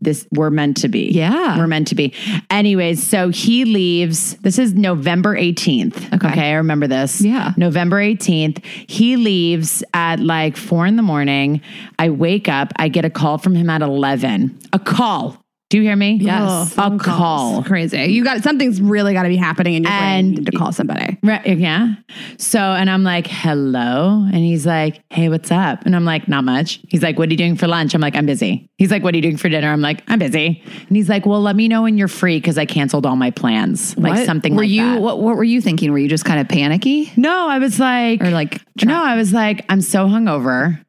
this 0.00 0.26
we're 0.34 0.50
meant 0.50 0.76
to 0.78 0.88
be. 0.88 1.10
Yeah. 1.10 1.58
We're 1.58 1.66
meant 1.66 1.88
to 1.88 1.94
be. 1.94 2.12
Anyways, 2.50 3.04
so 3.06 3.28
he 3.28 3.64
leaves. 3.64 4.34
This 4.38 4.58
is 4.58 4.74
November 4.74 5.36
18th. 5.36 6.14
Okay. 6.14 6.28
okay 6.28 6.50
I 6.50 6.54
remember 6.54 6.86
this. 6.86 7.20
Yeah. 7.20 7.52
November 7.56 7.98
18th. 8.00 8.64
He 8.64 9.16
leaves 9.16 9.84
at 9.94 10.20
like 10.20 10.56
four 10.56 10.86
in 10.86 10.96
the 10.96 11.02
morning. 11.02 11.60
I 11.98 12.10
wake 12.10 12.48
up. 12.48 12.72
I 12.76 12.88
get 12.88 13.04
a 13.04 13.10
call 13.10 13.38
from 13.38 13.54
him 13.54 13.68
at 13.68 13.82
11. 13.82 14.58
A 14.72 14.78
call 14.78 15.42
do 15.70 15.76
you 15.76 15.84
hear 15.84 15.94
me? 15.94 16.14
Yes. 16.20 16.74
Oh, 16.76 16.98
call. 17.00 17.62
Crazy. 17.62 18.06
You 18.06 18.24
got 18.24 18.42
something's 18.42 18.80
really 18.82 19.12
got 19.14 19.22
to 19.22 19.28
be 19.28 19.36
happening 19.36 19.74
in 19.74 19.84
your 19.84 19.92
and, 19.92 20.00
brain. 20.22 20.26
You 20.32 20.38
need 20.40 20.46
to 20.50 20.56
call 20.58 20.72
somebody. 20.72 21.16
Right. 21.22 21.46
Yeah. 21.58 21.94
So, 22.38 22.58
and 22.58 22.90
I'm 22.90 23.04
like, 23.04 23.28
hello. 23.28 24.24
And 24.26 24.34
he's 24.38 24.66
like, 24.66 25.04
hey, 25.10 25.28
what's 25.28 25.52
up? 25.52 25.86
And 25.86 25.94
I'm 25.94 26.04
like, 26.04 26.26
not 26.26 26.42
much. 26.42 26.80
He's 26.88 27.02
like, 27.04 27.20
what 27.20 27.28
are 27.28 27.30
you 27.32 27.36
doing 27.36 27.54
for 27.54 27.68
lunch? 27.68 27.94
I'm 27.94 28.00
like, 28.00 28.16
I'm 28.16 28.26
busy. 28.26 28.68
He's 28.78 28.90
like, 28.90 29.04
what 29.04 29.14
are 29.14 29.16
you 29.18 29.22
doing 29.22 29.36
for 29.36 29.48
dinner? 29.48 29.68
I'm 29.70 29.80
like, 29.80 30.02
I'm 30.08 30.18
busy. 30.18 30.60
And 30.88 30.96
he's 30.96 31.08
like, 31.08 31.24
well, 31.24 31.40
let 31.40 31.54
me 31.54 31.68
know 31.68 31.82
when 31.82 31.96
you're 31.96 32.08
free 32.08 32.38
because 32.38 32.58
I 32.58 32.66
canceled 32.66 33.06
all 33.06 33.14
my 33.16 33.30
plans. 33.30 33.92
What? 33.94 34.10
Like 34.10 34.26
something 34.26 34.56
were 34.56 34.62
like 34.62 34.70
you, 34.70 34.82
that. 34.94 35.00
What, 35.00 35.20
what 35.20 35.36
were 35.36 35.44
you 35.44 35.60
thinking? 35.60 35.92
Were 35.92 35.98
you 35.98 36.08
just 36.08 36.24
kind 36.24 36.40
of 36.40 36.48
panicky? 36.48 37.12
No, 37.16 37.46
I 37.48 37.60
was 37.60 37.78
like, 37.78 38.20
or 38.24 38.30
like, 38.30 38.60
no, 38.84 39.00
I 39.04 39.14
was 39.14 39.32
like, 39.32 39.64
I'm 39.68 39.82
so 39.82 40.06
hungover 40.08 40.80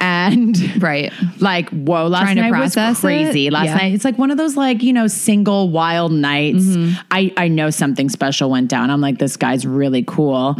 and 0.00 0.80
right 0.82 1.12
like 1.40 1.68
whoa 1.70 2.06
last 2.06 2.22
Trying 2.32 2.36
night 2.36 2.52
was 2.74 3.00
crazy 3.00 3.48
it. 3.48 3.52
last 3.52 3.66
yeah. 3.66 3.74
night 3.74 3.94
it's 3.94 4.04
like 4.04 4.16
one 4.16 4.30
of 4.30 4.36
those 4.36 4.56
like 4.56 4.82
you 4.82 4.92
know 4.92 5.06
single 5.08 5.70
wild 5.70 6.12
nights 6.12 6.58
mm-hmm. 6.62 6.94
i 7.10 7.32
i 7.36 7.48
know 7.48 7.70
something 7.70 8.08
special 8.08 8.48
went 8.50 8.68
down 8.68 8.90
i'm 8.90 9.00
like 9.00 9.18
this 9.18 9.36
guy's 9.36 9.66
really 9.66 10.04
cool 10.06 10.54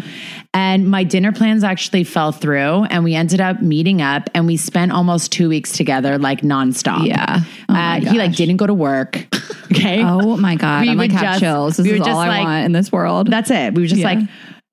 and 0.55 0.89
my 0.91 1.05
dinner 1.05 1.30
plans 1.30 1.62
actually 1.62 2.03
fell 2.03 2.32
through 2.32 2.84
and 2.84 3.05
we 3.05 3.14
ended 3.14 3.41
up 3.41 3.62
meeting 3.62 4.03
up 4.03 4.28
and 4.34 4.47
we 4.47 4.57
spent 4.57 4.91
almost 4.91 5.30
two 5.30 5.49
weeks 5.49 5.70
together 5.72 6.18
like 6.18 6.41
nonstop 6.41 7.07
yeah 7.07 7.41
uh, 7.68 7.68
oh 7.70 7.74
uh, 7.74 8.01
he 8.01 8.18
like 8.18 8.34
didn't 8.34 8.57
go 8.57 8.66
to 8.66 8.74
work 8.74 9.24
okay 9.72 10.03
oh 10.03 10.36
my 10.36 10.57
god 10.57 10.82
we 10.84 10.91
i'm 10.91 10.97
like 10.99 11.12
have 11.12 11.39
chills 11.39 11.76
this 11.76 11.86
we 11.86 11.93
is 11.95 12.01
all 12.01 12.18
i 12.18 12.41
want 12.43 12.64
in 12.66 12.72
this 12.72 12.91
world 12.91 13.30
that's 13.30 13.51
it 13.53 13.72
we 13.74 13.82
were 13.82 13.89
just 13.89 14.01
yeah. 14.01 14.14
like 14.14 14.28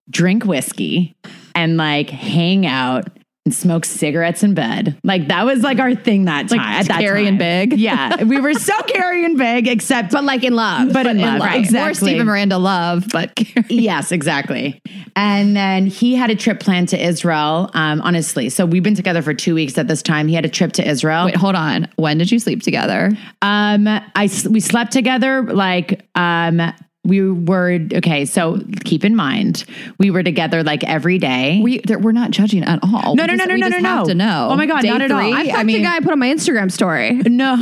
drink 0.10 0.44
whiskey 0.44 1.16
and 1.54 1.78
like 1.78 2.10
hang 2.10 2.66
out 2.66 3.10
and 3.46 3.54
smoke 3.54 3.86
cigarettes 3.86 4.42
in 4.44 4.56
bed. 4.56 4.98
Like 5.04 5.28
that 5.28 5.46
was 5.46 5.62
like 5.62 5.78
our 5.80 5.94
thing 5.94 6.26
that 6.26 6.50
time. 6.50 6.58
Like, 6.58 6.68
at 6.68 6.88
that 6.88 7.00
carrying 7.00 7.38
time. 7.38 7.70
big. 7.70 7.80
Yeah, 7.80 8.24
we 8.24 8.40
were 8.42 8.56
so 8.56 8.76
Carrie 8.84 9.24
and 9.26 9.38
Big, 9.38 9.68
except 9.68 10.12
but 10.12 10.24
like 10.24 10.44
in 10.44 10.54
love, 10.56 10.88
but, 10.88 10.94
but 11.04 11.08
in, 11.08 11.20
in, 11.20 11.26
love, 11.26 11.40
right. 11.42 11.60
exactly. 11.60 11.92
Or 11.92 11.94
Stephen 11.94 12.28
Miranda 12.28 12.58
love, 12.58 13.06
but 13.12 13.32
yes, 13.70 14.12
exactly. 14.12 14.82
And 15.16 15.56
then 15.56 15.86
he 15.86 16.16
had 16.16 16.32
a 16.32 16.36
trip 16.36 16.60
planned 16.60 16.90
to 16.90 17.04
Israel. 17.04 17.70
Um, 17.74 18.02
honestly, 18.02 18.50
so 18.50 18.66
we've 18.66 18.84
been 18.84 18.96
together 18.96 19.22
for 19.22 19.34
two 19.34 19.54
weeks 19.56 19.78
at 19.78 19.88
this 19.88 20.02
time. 20.02 20.28
He 20.28 20.34
had 20.36 20.46
a 20.46 20.50
trip 20.50 20.74
to 20.74 20.88
Israel. 20.88 21.26
Wait, 21.26 21.36
hold 21.36 21.56
on. 21.56 21.88
When 21.98 22.18
did 22.18 22.32
you 22.32 22.40
sleep 22.40 22.64
together? 22.64 23.12
Um, 23.42 23.88
I 23.88 24.30
we 24.50 24.60
slept 24.60 24.92
together 24.92 25.44
like 25.44 26.08
um 26.16 26.74
we 27.06 27.22
were 27.30 27.80
okay. 27.94 28.26
So 28.26 28.60
keep 28.84 29.06
in 29.06 29.16
mind, 29.16 29.66
we 30.00 30.10
were 30.12 30.24
together 30.24 30.64
like 30.64 30.84
every 30.84 31.18
day. 31.20 31.60
We 31.62 31.80
there, 31.82 32.00
we're 32.00 32.12
not 32.12 32.32
judging 32.32 32.64
at 32.64 32.80
all. 32.84 33.16
No, 33.16 33.24
we 33.24 33.28
no, 33.28 33.28
just, 33.28 33.38
no, 33.38 33.46
no, 33.46 33.56
no, 33.56 33.68
no, 33.68 33.78
no. 33.80 33.88
Have 33.90 34.08
to 34.08 34.16
know. 34.16 34.48
Oh 34.52 34.56
my 34.56 34.66
god, 34.66 34.82
day 34.82 34.90
not 34.90 34.98
three, 35.00 35.06
at 35.06 35.12
all. 35.12 35.34
I, 35.34 35.52
I 35.60 35.64
mean, 35.64 35.78
the 35.78 35.84
guy 35.88 35.98
I 35.98 36.00
put 36.00 36.12
on 36.12 36.20
my 36.20 36.28
Instagram 36.28 36.72
story. 36.72 37.12
No, 37.14 37.56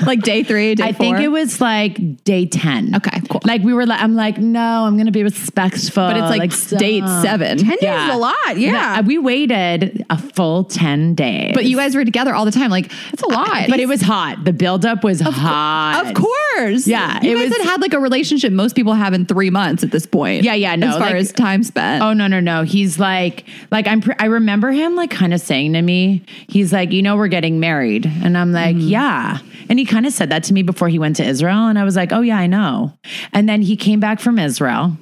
like 0.06 0.20
day 0.22 0.42
three. 0.44 0.74
Day 0.76 0.84
I 0.84 0.92
four. 0.92 0.98
think 1.00 1.20
it 1.20 1.28
was 1.28 1.60
like 1.60 2.24
day 2.24 2.46
ten. 2.46 2.94
Okay, 2.96 3.20
cool. 3.28 3.40
Like 3.44 3.62
we 3.62 3.74
were. 3.74 3.86
like, 3.86 4.00
I'm 4.00 4.14
like, 4.14 4.38
no, 4.38 4.84
I'm 4.86 4.96
gonna 4.96 5.10
be 5.10 5.22
respectful. 5.24 6.04
But 6.06 6.16
it's 6.16 6.28
like, 6.30 6.72
like 6.72 6.80
date 6.80 7.02
uh, 7.02 7.22
seven. 7.22 7.58
Ten 7.58 7.76
yeah. 7.82 7.96
days 7.96 8.08
is 8.10 8.14
a 8.14 8.18
lot. 8.18 8.56
Yeah, 8.58 8.96
no, 8.96 9.02
we 9.06 9.18
waited 9.18 10.04
a 10.08 10.16
full 10.18 10.64
ten 10.64 11.14
days. 11.14 11.52
But 11.54 11.64
you 11.64 11.76
guys 11.76 11.96
were 11.96 12.04
together 12.04 12.34
all 12.34 12.44
the 12.44 12.52
time. 12.52 12.70
Like 12.70 12.92
it's 13.12 13.22
a 13.22 13.28
lot. 13.28 13.48
I, 13.48 13.66
but 13.68 13.80
it 13.80 13.86
was 13.88 14.00
hot. 14.02 14.44
The 14.44 14.52
buildup 14.52 15.02
was 15.02 15.20
of 15.20 15.34
hot. 15.34 16.02
Co- 16.04 16.10
of 16.10 16.14
course. 16.16 16.86
Yeah, 16.86 17.20
you 17.22 17.32
it 17.32 17.34
guys 17.34 17.48
was, 17.48 17.58
had 17.58 17.66
had 17.66 17.80
like 17.82 17.92
a 17.92 17.98
relationship 17.98 18.52
most 18.52 18.76
people 18.76 18.83
people 18.84 18.92
have 18.94 19.14
in 19.14 19.24
three 19.24 19.48
months 19.48 19.82
at 19.82 19.90
this 19.92 20.04
point. 20.04 20.44
Yeah, 20.44 20.52
yeah, 20.52 20.76
no. 20.76 20.88
As 20.88 20.92
far 20.98 21.00
like, 21.06 21.14
as 21.14 21.32
time 21.32 21.62
spent. 21.62 22.02
Oh 22.02 22.12
no, 22.12 22.26
no, 22.26 22.38
no. 22.38 22.62
He's 22.64 22.98
like, 22.98 23.46
like 23.70 23.86
I'm. 23.88 24.02
Pre- 24.02 24.14
I 24.18 24.26
remember 24.26 24.70
him 24.72 24.94
like 24.94 25.10
kind 25.10 25.32
of 25.32 25.40
saying 25.40 25.72
to 25.72 25.80
me, 25.80 26.22
he's 26.50 26.70
like, 26.72 26.92
you 26.92 27.00
know, 27.00 27.16
we're 27.16 27.28
getting 27.28 27.58
married, 27.60 28.04
and 28.04 28.36
I'm 28.36 28.52
like, 28.52 28.76
mm-hmm. 28.76 28.88
yeah. 28.88 29.38
And 29.70 29.78
he 29.78 29.86
kind 29.86 30.04
of 30.04 30.12
said 30.12 30.28
that 30.28 30.44
to 30.44 30.52
me 30.52 30.62
before 30.62 30.88
he 30.88 30.98
went 30.98 31.16
to 31.16 31.24
Israel, 31.24 31.66
and 31.66 31.78
I 31.78 31.84
was 31.84 31.96
like, 31.96 32.12
oh 32.12 32.20
yeah, 32.20 32.36
I 32.36 32.46
know. 32.46 32.92
And 33.32 33.48
then 33.48 33.62
he 33.62 33.76
came 33.76 34.00
back 34.00 34.20
from 34.20 34.38
Israel. 34.38 34.96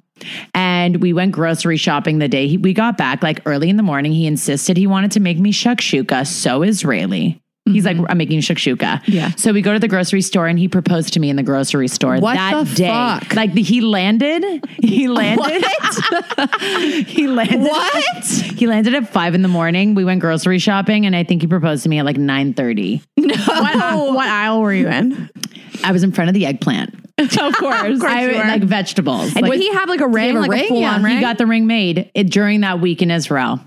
And 0.54 1.02
we 1.02 1.12
went 1.12 1.32
grocery 1.32 1.76
shopping 1.76 2.20
the 2.20 2.28
day 2.28 2.46
he, 2.46 2.56
we 2.56 2.72
got 2.72 2.96
back, 2.96 3.24
like 3.24 3.40
early 3.44 3.68
in 3.68 3.76
the 3.76 3.82
morning. 3.82 4.12
He 4.12 4.28
insisted 4.28 4.76
he 4.76 4.86
wanted 4.86 5.10
to 5.12 5.20
make 5.20 5.36
me 5.38 5.52
shakshuka, 5.52 6.28
so 6.28 6.62
Israeli. 6.62 7.40
He's 7.74 7.84
like, 7.84 7.96
mm-hmm. 7.96 8.06
I'm 8.08 8.18
making 8.18 8.40
shakshuka. 8.40 9.02
Yeah. 9.06 9.30
So 9.32 9.52
we 9.52 9.62
go 9.62 9.72
to 9.72 9.78
the 9.78 9.88
grocery 9.88 10.22
store 10.22 10.46
and 10.46 10.58
he 10.58 10.68
proposed 10.68 11.14
to 11.14 11.20
me 11.20 11.30
in 11.30 11.36
the 11.36 11.42
grocery 11.42 11.88
store 11.88 12.16
What 12.18 12.34
that 12.34 12.66
the 12.66 12.74
day. 12.74 12.88
fuck? 12.88 13.34
Like 13.34 13.54
the, 13.54 13.62
he 13.62 13.80
landed. 13.80 14.44
He 14.82 15.08
landed. 15.08 15.42
he 17.06 17.26
landed. 17.26 17.60
What? 17.62 18.24
He 18.24 18.66
landed 18.66 18.94
at 18.94 19.08
five 19.10 19.34
in 19.34 19.42
the 19.42 19.48
morning. 19.48 19.94
We 19.94 20.04
went 20.04 20.20
grocery 20.20 20.58
shopping 20.58 21.06
and 21.06 21.16
I 21.16 21.24
think 21.24 21.42
he 21.42 21.48
proposed 21.48 21.82
to 21.84 21.88
me 21.88 21.98
at 21.98 22.04
like 22.04 22.18
nine 22.18 22.54
thirty. 22.54 23.02
What, 23.14 23.36
what 24.14 24.28
aisle 24.28 24.60
were 24.60 24.72
you 24.72 24.88
in? 24.88 25.30
I 25.84 25.92
was 25.92 26.02
in 26.02 26.12
front 26.12 26.28
of 26.28 26.34
the 26.34 26.46
eggplant. 26.46 26.94
of 27.18 27.54
course. 27.56 28.02
I 28.02 28.26
like 28.46 28.62
vegetables. 28.62 29.34
And 29.34 29.42
Like, 29.42 29.52
did 29.52 29.60
he 29.60 29.72
have 29.72 29.88
like 29.88 30.00
a 30.00 30.08
ring? 30.08 30.34
like 30.36 30.52
a 30.64 30.68
full-on 30.68 31.02
ring? 31.02 31.16
he 31.16 31.20
got 31.20 31.38
the 31.38 31.46
ring 31.46 31.66
made 31.66 32.10
it, 32.14 32.24
during 32.24 32.60
that 32.60 32.80
week 32.80 33.02
in 33.02 33.10
Israel. 33.10 33.60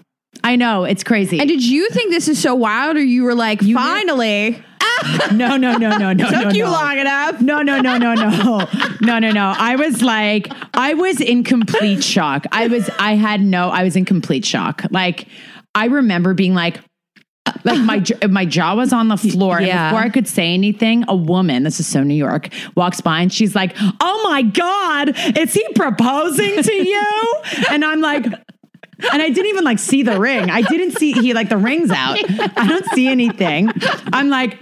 I 0.46 0.58
know 0.58 0.84
it's 0.84 1.04
crazy. 1.04 1.39
And 1.39 1.50
did 1.50 1.66
you 1.66 1.89
think 1.89 2.12
this 2.12 2.28
is 2.28 2.39
so 2.39 2.54
wild, 2.54 2.98
or 2.98 3.04
you 3.04 3.24
were 3.24 3.34
like, 3.36 3.62
you 3.64 3.76
finally? 3.76 4.52
Did- 4.52 4.64
no, 5.34 5.58
no, 5.58 5.76
no, 5.78 5.98
no, 5.98 6.14
no. 6.14 6.30
Took 6.30 6.43
no, 6.43 6.50
you 6.52 6.64
no. 6.64 6.72
long 6.72 6.98
enough. 7.00 7.41
No, 7.41 7.62
no, 7.64 7.82
no, 7.82 7.98
no, 7.98 8.14
no, 8.14 8.68
no, 9.02 9.20
no, 9.20 9.32
no. 9.32 9.54
I 9.58 9.76
was 9.76 10.02
like, 10.04 10.52
I 10.74 10.93
was 10.93 11.20
in 11.20 11.43
complete 11.43 12.04
shock. 12.04 12.46
I 12.52 12.68
was, 12.68 12.89
I 13.00 13.16
had 13.16 13.41
no, 13.41 13.70
I 13.70 13.84
was 13.84 13.96
in 13.96 14.06
complete 14.06 14.46
shock. 14.46 14.84
Like, 14.91 15.28
I 15.74 15.86
remember 15.88 16.34
being 16.34 16.54
like, 16.54 16.80
uh, 17.48 17.54
like 17.64 17.80
my 17.82 18.28
my 18.28 18.46
jaw 18.46 18.76
was 18.76 18.93
on 18.93 19.08
the 19.08 19.18
floor. 19.18 19.60
Yeah. 19.60 19.89
before 19.89 20.04
I 20.04 20.10
could 20.10 20.28
say 20.28 20.54
anything, 20.54 21.06
a 21.08 21.16
woman, 21.16 21.64
this 21.64 21.80
is 21.80 21.88
so 21.88 22.04
New 22.04 22.14
York, 22.16 22.50
walks 22.76 23.02
by 23.02 23.22
and 23.22 23.34
she's 23.34 23.54
like, 23.56 23.76
"Oh 24.00 24.22
my 24.30 24.43
god, 24.43 25.16
is 25.38 25.54
he 25.56 25.64
proposing 25.74 26.62
to 26.64 26.74
you?" 26.74 27.34
and 27.70 27.84
I'm 27.86 28.02
like, 28.02 28.26
and 29.12 29.22
I 29.22 29.30
didn't 29.30 29.48
even 29.50 29.64
like 29.64 29.80
see 29.80 30.04
the 30.04 30.20
ring. 30.20 30.50
I 30.50 30.62
didn't 30.62 30.98
see 30.98 31.12
he 31.12 31.34
like 31.34 31.50
the 31.50 31.58
ring's 31.58 31.91
out. 31.91 32.18
I 32.58 32.68
don't 32.68 32.86
see 32.93 33.08
anything. 33.08 33.70
I'm 34.14 34.30
like 34.30 34.60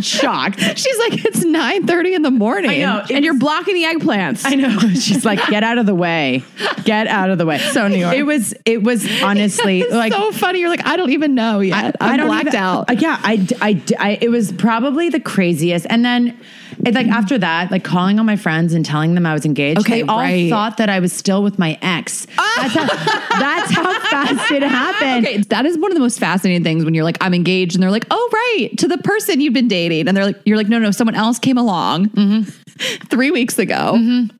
shocked. 0.00 0.58
She's 0.76 0.98
like, 0.98 1.24
it's 1.24 1.40
9:30 1.44 2.16
in 2.16 2.22
the 2.22 2.30
morning. 2.30 2.70
I 2.70 2.76
know. 2.78 3.04
And 3.10 3.24
you're 3.24 3.38
blocking 3.38 3.74
the 3.74 3.84
eggplants. 3.84 4.42
I 4.44 4.54
know. 4.56 4.78
She's 4.90 5.24
like, 5.24 5.44
get 5.46 5.62
out 5.62 5.78
of 5.78 5.86
the 5.86 5.94
way. 5.94 6.44
Get 6.84 7.06
out 7.06 7.30
of 7.30 7.38
the 7.38 7.46
way. 7.46 7.58
So 7.58 7.86
New 7.88 7.96
York. 7.96 8.14
It 8.14 8.24
was 8.24 8.54
it 8.64 8.82
was 8.82 9.06
honestly 9.22 9.84
like 9.90 10.12
so 10.12 10.32
funny. 10.32 10.60
You're 10.60 10.68
like, 10.70 10.86
I 10.86 10.96
don't 10.96 11.10
even 11.10 11.34
know 11.34 11.60
yet. 11.60 11.96
I, 12.00 12.16
am 12.16 12.26
blacked 12.26 12.48
even, 12.48 12.56
out. 12.58 12.90
Uh, 12.90 12.94
yeah, 12.94 13.18
I, 13.22 13.46
I 13.62 13.82
I 13.98 14.18
it 14.20 14.28
was 14.30 14.52
probably 14.52 15.08
the 15.10 15.20
craziest. 15.20 15.86
And 15.88 16.04
then 16.04 16.38
it, 16.86 16.94
like 16.94 17.08
after 17.08 17.38
that, 17.38 17.70
like 17.70 17.84
calling 17.84 18.18
on 18.18 18.26
my 18.26 18.36
friends 18.36 18.74
and 18.74 18.84
telling 18.84 19.14
them 19.14 19.26
I 19.26 19.32
was 19.32 19.44
engaged. 19.44 19.80
Okay, 19.80 20.02
they 20.02 20.08
all 20.08 20.48
thought 20.48 20.76
that 20.78 20.88
I 20.88 20.98
was 20.98 21.12
still 21.12 21.42
with 21.42 21.58
my 21.58 21.78
ex. 21.82 22.26
Oh. 22.38 22.54
That's, 22.56 22.74
how, 22.74 23.40
that's 23.40 23.70
how 23.72 24.00
fast 24.10 24.52
it 24.52 24.62
happened. 24.62 25.26
Okay, 25.26 25.38
that 25.48 25.66
is 25.66 25.78
one 25.78 25.90
of 25.90 25.94
the 25.96 26.00
most 26.02 26.18
fascinating 26.18 26.64
things 26.64 26.84
when 26.84 26.94
you're 26.94 27.04
like, 27.04 27.18
I'm 27.20 27.34
engaged, 27.34 27.74
and 27.74 27.82
they're 27.82 27.90
like, 27.90 28.06
oh 28.10 28.30
right, 28.32 28.70
to 28.78 28.88
the 28.88 28.98
person 28.98 29.40
you've 29.40 29.54
been 29.54 29.68
dating, 29.68 30.08
and 30.08 30.16
they're 30.16 30.24
like, 30.26 30.40
you're 30.44 30.56
like, 30.56 30.68
no, 30.68 30.78
no, 30.78 30.90
someone 30.90 31.14
else 31.14 31.38
came 31.38 31.58
along 31.58 32.06
mm-hmm. 32.10 32.42
three 33.08 33.30
weeks 33.30 33.58
ago. 33.58 33.94
Mm-hmm. 33.96 34.36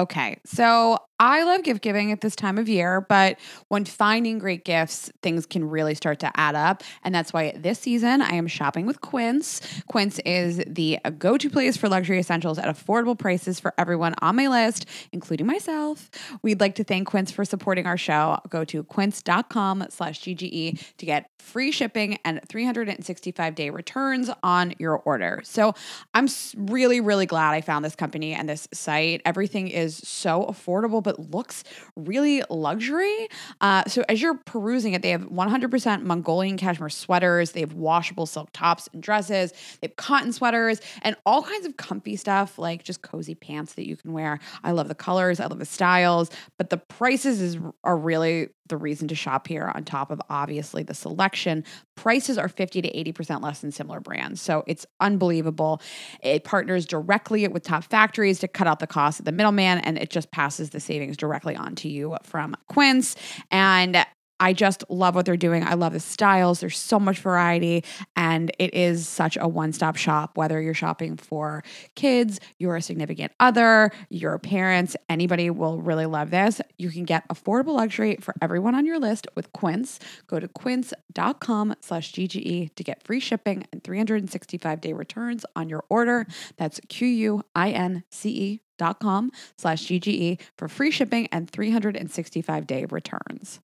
Okay, 0.00 0.40
so 0.44 0.98
I 1.20 1.44
love 1.44 1.62
gift 1.62 1.80
giving 1.80 2.10
at 2.10 2.22
this 2.22 2.34
time 2.34 2.58
of 2.58 2.68
year, 2.68 3.00
but 3.00 3.38
when 3.68 3.84
finding 3.84 4.38
great 4.40 4.64
gifts, 4.64 5.12
things 5.22 5.46
can 5.46 5.64
really 5.68 5.94
start 5.94 6.18
to 6.20 6.30
add 6.36 6.56
up. 6.56 6.82
And 7.04 7.14
that's 7.14 7.32
why 7.32 7.52
this 7.56 7.78
season 7.78 8.20
I 8.20 8.32
am 8.34 8.48
shopping 8.48 8.84
with 8.84 9.00
Quince. 9.00 9.60
Quince 9.86 10.18
is 10.24 10.60
the 10.66 10.98
go 11.18 11.38
to 11.38 11.48
place 11.48 11.76
for 11.76 11.88
luxury 11.88 12.18
essentials 12.18 12.58
at 12.58 12.66
affordable 12.66 13.16
prices 13.16 13.60
for 13.60 13.72
everyone 13.78 14.14
on 14.22 14.34
my 14.34 14.48
list, 14.48 14.86
including 15.12 15.46
myself. 15.46 16.10
We'd 16.42 16.60
like 16.60 16.74
to 16.76 16.84
thank 16.84 17.06
Quince 17.06 17.30
for 17.30 17.44
supporting 17.44 17.86
our 17.86 17.96
show. 17.96 18.40
Go 18.48 18.64
to 18.64 18.82
quince.com 18.82 19.86
slash 19.90 20.20
GGE 20.20 20.96
to 20.98 21.06
get 21.06 21.30
free 21.38 21.70
shipping 21.70 22.18
and 22.24 22.40
365 22.48 23.54
day 23.54 23.70
returns 23.70 24.30
on 24.42 24.74
your 24.80 24.94
order. 24.98 25.42
So 25.44 25.74
I'm 26.14 26.26
really, 26.56 27.00
really 27.00 27.26
glad 27.26 27.52
I 27.52 27.60
found 27.60 27.84
this 27.84 27.94
company 27.94 28.32
and 28.32 28.48
this 28.48 28.66
site. 28.72 29.20
Everything 29.26 29.68
is 29.68 29.96
so 29.98 30.44
affordable 30.48 31.03
but 31.04 31.30
looks 31.30 31.62
really 31.96 32.42
luxury. 32.50 33.28
Uh, 33.60 33.84
so 33.86 34.02
as 34.08 34.20
you're 34.20 34.40
perusing 34.46 34.94
it, 34.94 35.02
they 35.02 35.10
have 35.10 35.22
100% 35.22 36.02
Mongolian 36.02 36.56
cashmere 36.56 36.88
sweaters. 36.90 37.52
They 37.52 37.60
have 37.60 37.74
washable 37.74 38.26
silk 38.26 38.48
tops 38.52 38.88
and 38.92 39.00
dresses. 39.00 39.52
They 39.80 39.86
have 39.88 39.96
cotton 39.96 40.32
sweaters 40.32 40.80
and 41.02 41.14
all 41.24 41.42
kinds 41.44 41.66
of 41.66 41.76
comfy 41.76 42.16
stuff 42.16 42.58
like 42.58 42.82
just 42.82 43.02
cozy 43.02 43.36
pants 43.36 43.74
that 43.74 43.86
you 43.86 43.96
can 43.96 44.12
wear. 44.12 44.40
I 44.64 44.72
love 44.72 44.88
the 44.88 44.94
colors. 44.96 45.38
I 45.38 45.46
love 45.46 45.60
the 45.60 45.64
styles, 45.64 46.30
but 46.58 46.70
the 46.70 46.78
prices 46.78 47.40
is 47.40 47.58
are 47.84 47.96
really 47.96 48.48
the 48.68 48.76
reason 48.76 49.08
to 49.08 49.14
shop 49.14 49.46
here 49.48 49.70
on 49.74 49.84
top 49.84 50.10
of 50.10 50.20
obviously 50.30 50.82
the 50.82 50.94
selection 50.94 51.64
prices 51.96 52.38
are 52.38 52.48
50 52.48 52.82
to 52.82 52.90
80% 53.12 53.42
less 53.42 53.60
than 53.60 53.70
similar 53.70 54.00
brands 54.00 54.40
so 54.40 54.64
it's 54.66 54.86
unbelievable 55.00 55.80
it 56.22 56.44
partners 56.44 56.86
directly 56.86 57.46
with 57.48 57.62
top 57.62 57.84
factories 57.84 58.38
to 58.40 58.48
cut 58.48 58.66
out 58.66 58.78
the 58.78 58.86
cost 58.86 59.18
of 59.18 59.26
the 59.26 59.32
middleman 59.32 59.78
and 59.78 59.98
it 59.98 60.10
just 60.10 60.30
passes 60.30 60.70
the 60.70 60.80
savings 60.80 61.16
directly 61.16 61.54
on 61.56 61.74
to 61.76 61.88
you 61.88 62.16
from 62.24 62.56
quince 62.68 63.16
and 63.50 64.04
I 64.40 64.52
just 64.52 64.84
love 64.88 65.14
what 65.14 65.26
they're 65.26 65.36
doing. 65.36 65.64
I 65.64 65.74
love 65.74 65.92
the 65.92 66.00
styles. 66.00 66.60
There's 66.60 66.78
so 66.78 66.98
much 66.98 67.18
variety, 67.18 67.84
and 68.16 68.50
it 68.58 68.74
is 68.74 69.06
such 69.08 69.36
a 69.40 69.46
one 69.46 69.72
stop 69.72 69.96
shop, 69.96 70.36
whether 70.36 70.60
you're 70.60 70.74
shopping 70.74 71.16
for 71.16 71.62
kids, 71.94 72.40
your 72.58 72.80
significant 72.80 73.32
other, 73.40 73.90
your 74.10 74.38
parents, 74.38 74.96
anybody 75.08 75.50
will 75.50 75.80
really 75.80 76.06
love 76.06 76.30
this. 76.30 76.60
You 76.78 76.90
can 76.90 77.04
get 77.04 77.26
affordable 77.28 77.76
luxury 77.76 78.16
for 78.20 78.34
everyone 78.42 78.74
on 78.74 78.84
your 78.86 78.98
list 78.98 79.26
with 79.34 79.52
Quince. 79.52 80.00
Go 80.26 80.40
to 80.40 80.48
quince.com 80.48 81.74
slash 81.80 82.12
GGE 82.12 82.74
to 82.74 82.84
get 82.84 83.02
free 83.04 83.20
shipping 83.20 83.64
and 83.72 83.82
365 83.84 84.80
day 84.80 84.92
returns 84.92 85.44
on 85.54 85.68
your 85.68 85.84
order. 85.88 86.26
That's 86.56 86.80
Q 86.88 87.06
U 87.08 87.42
I 87.54 87.70
N 87.70 88.04
C 88.10 88.30
E 88.30 88.60
dot 88.78 88.98
com 88.98 89.30
slash 89.56 89.84
GGE 89.86 90.40
for 90.58 90.66
free 90.68 90.90
shipping 90.90 91.28
and 91.30 91.48
365 91.48 92.66
day 92.66 92.84
returns. 92.86 93.60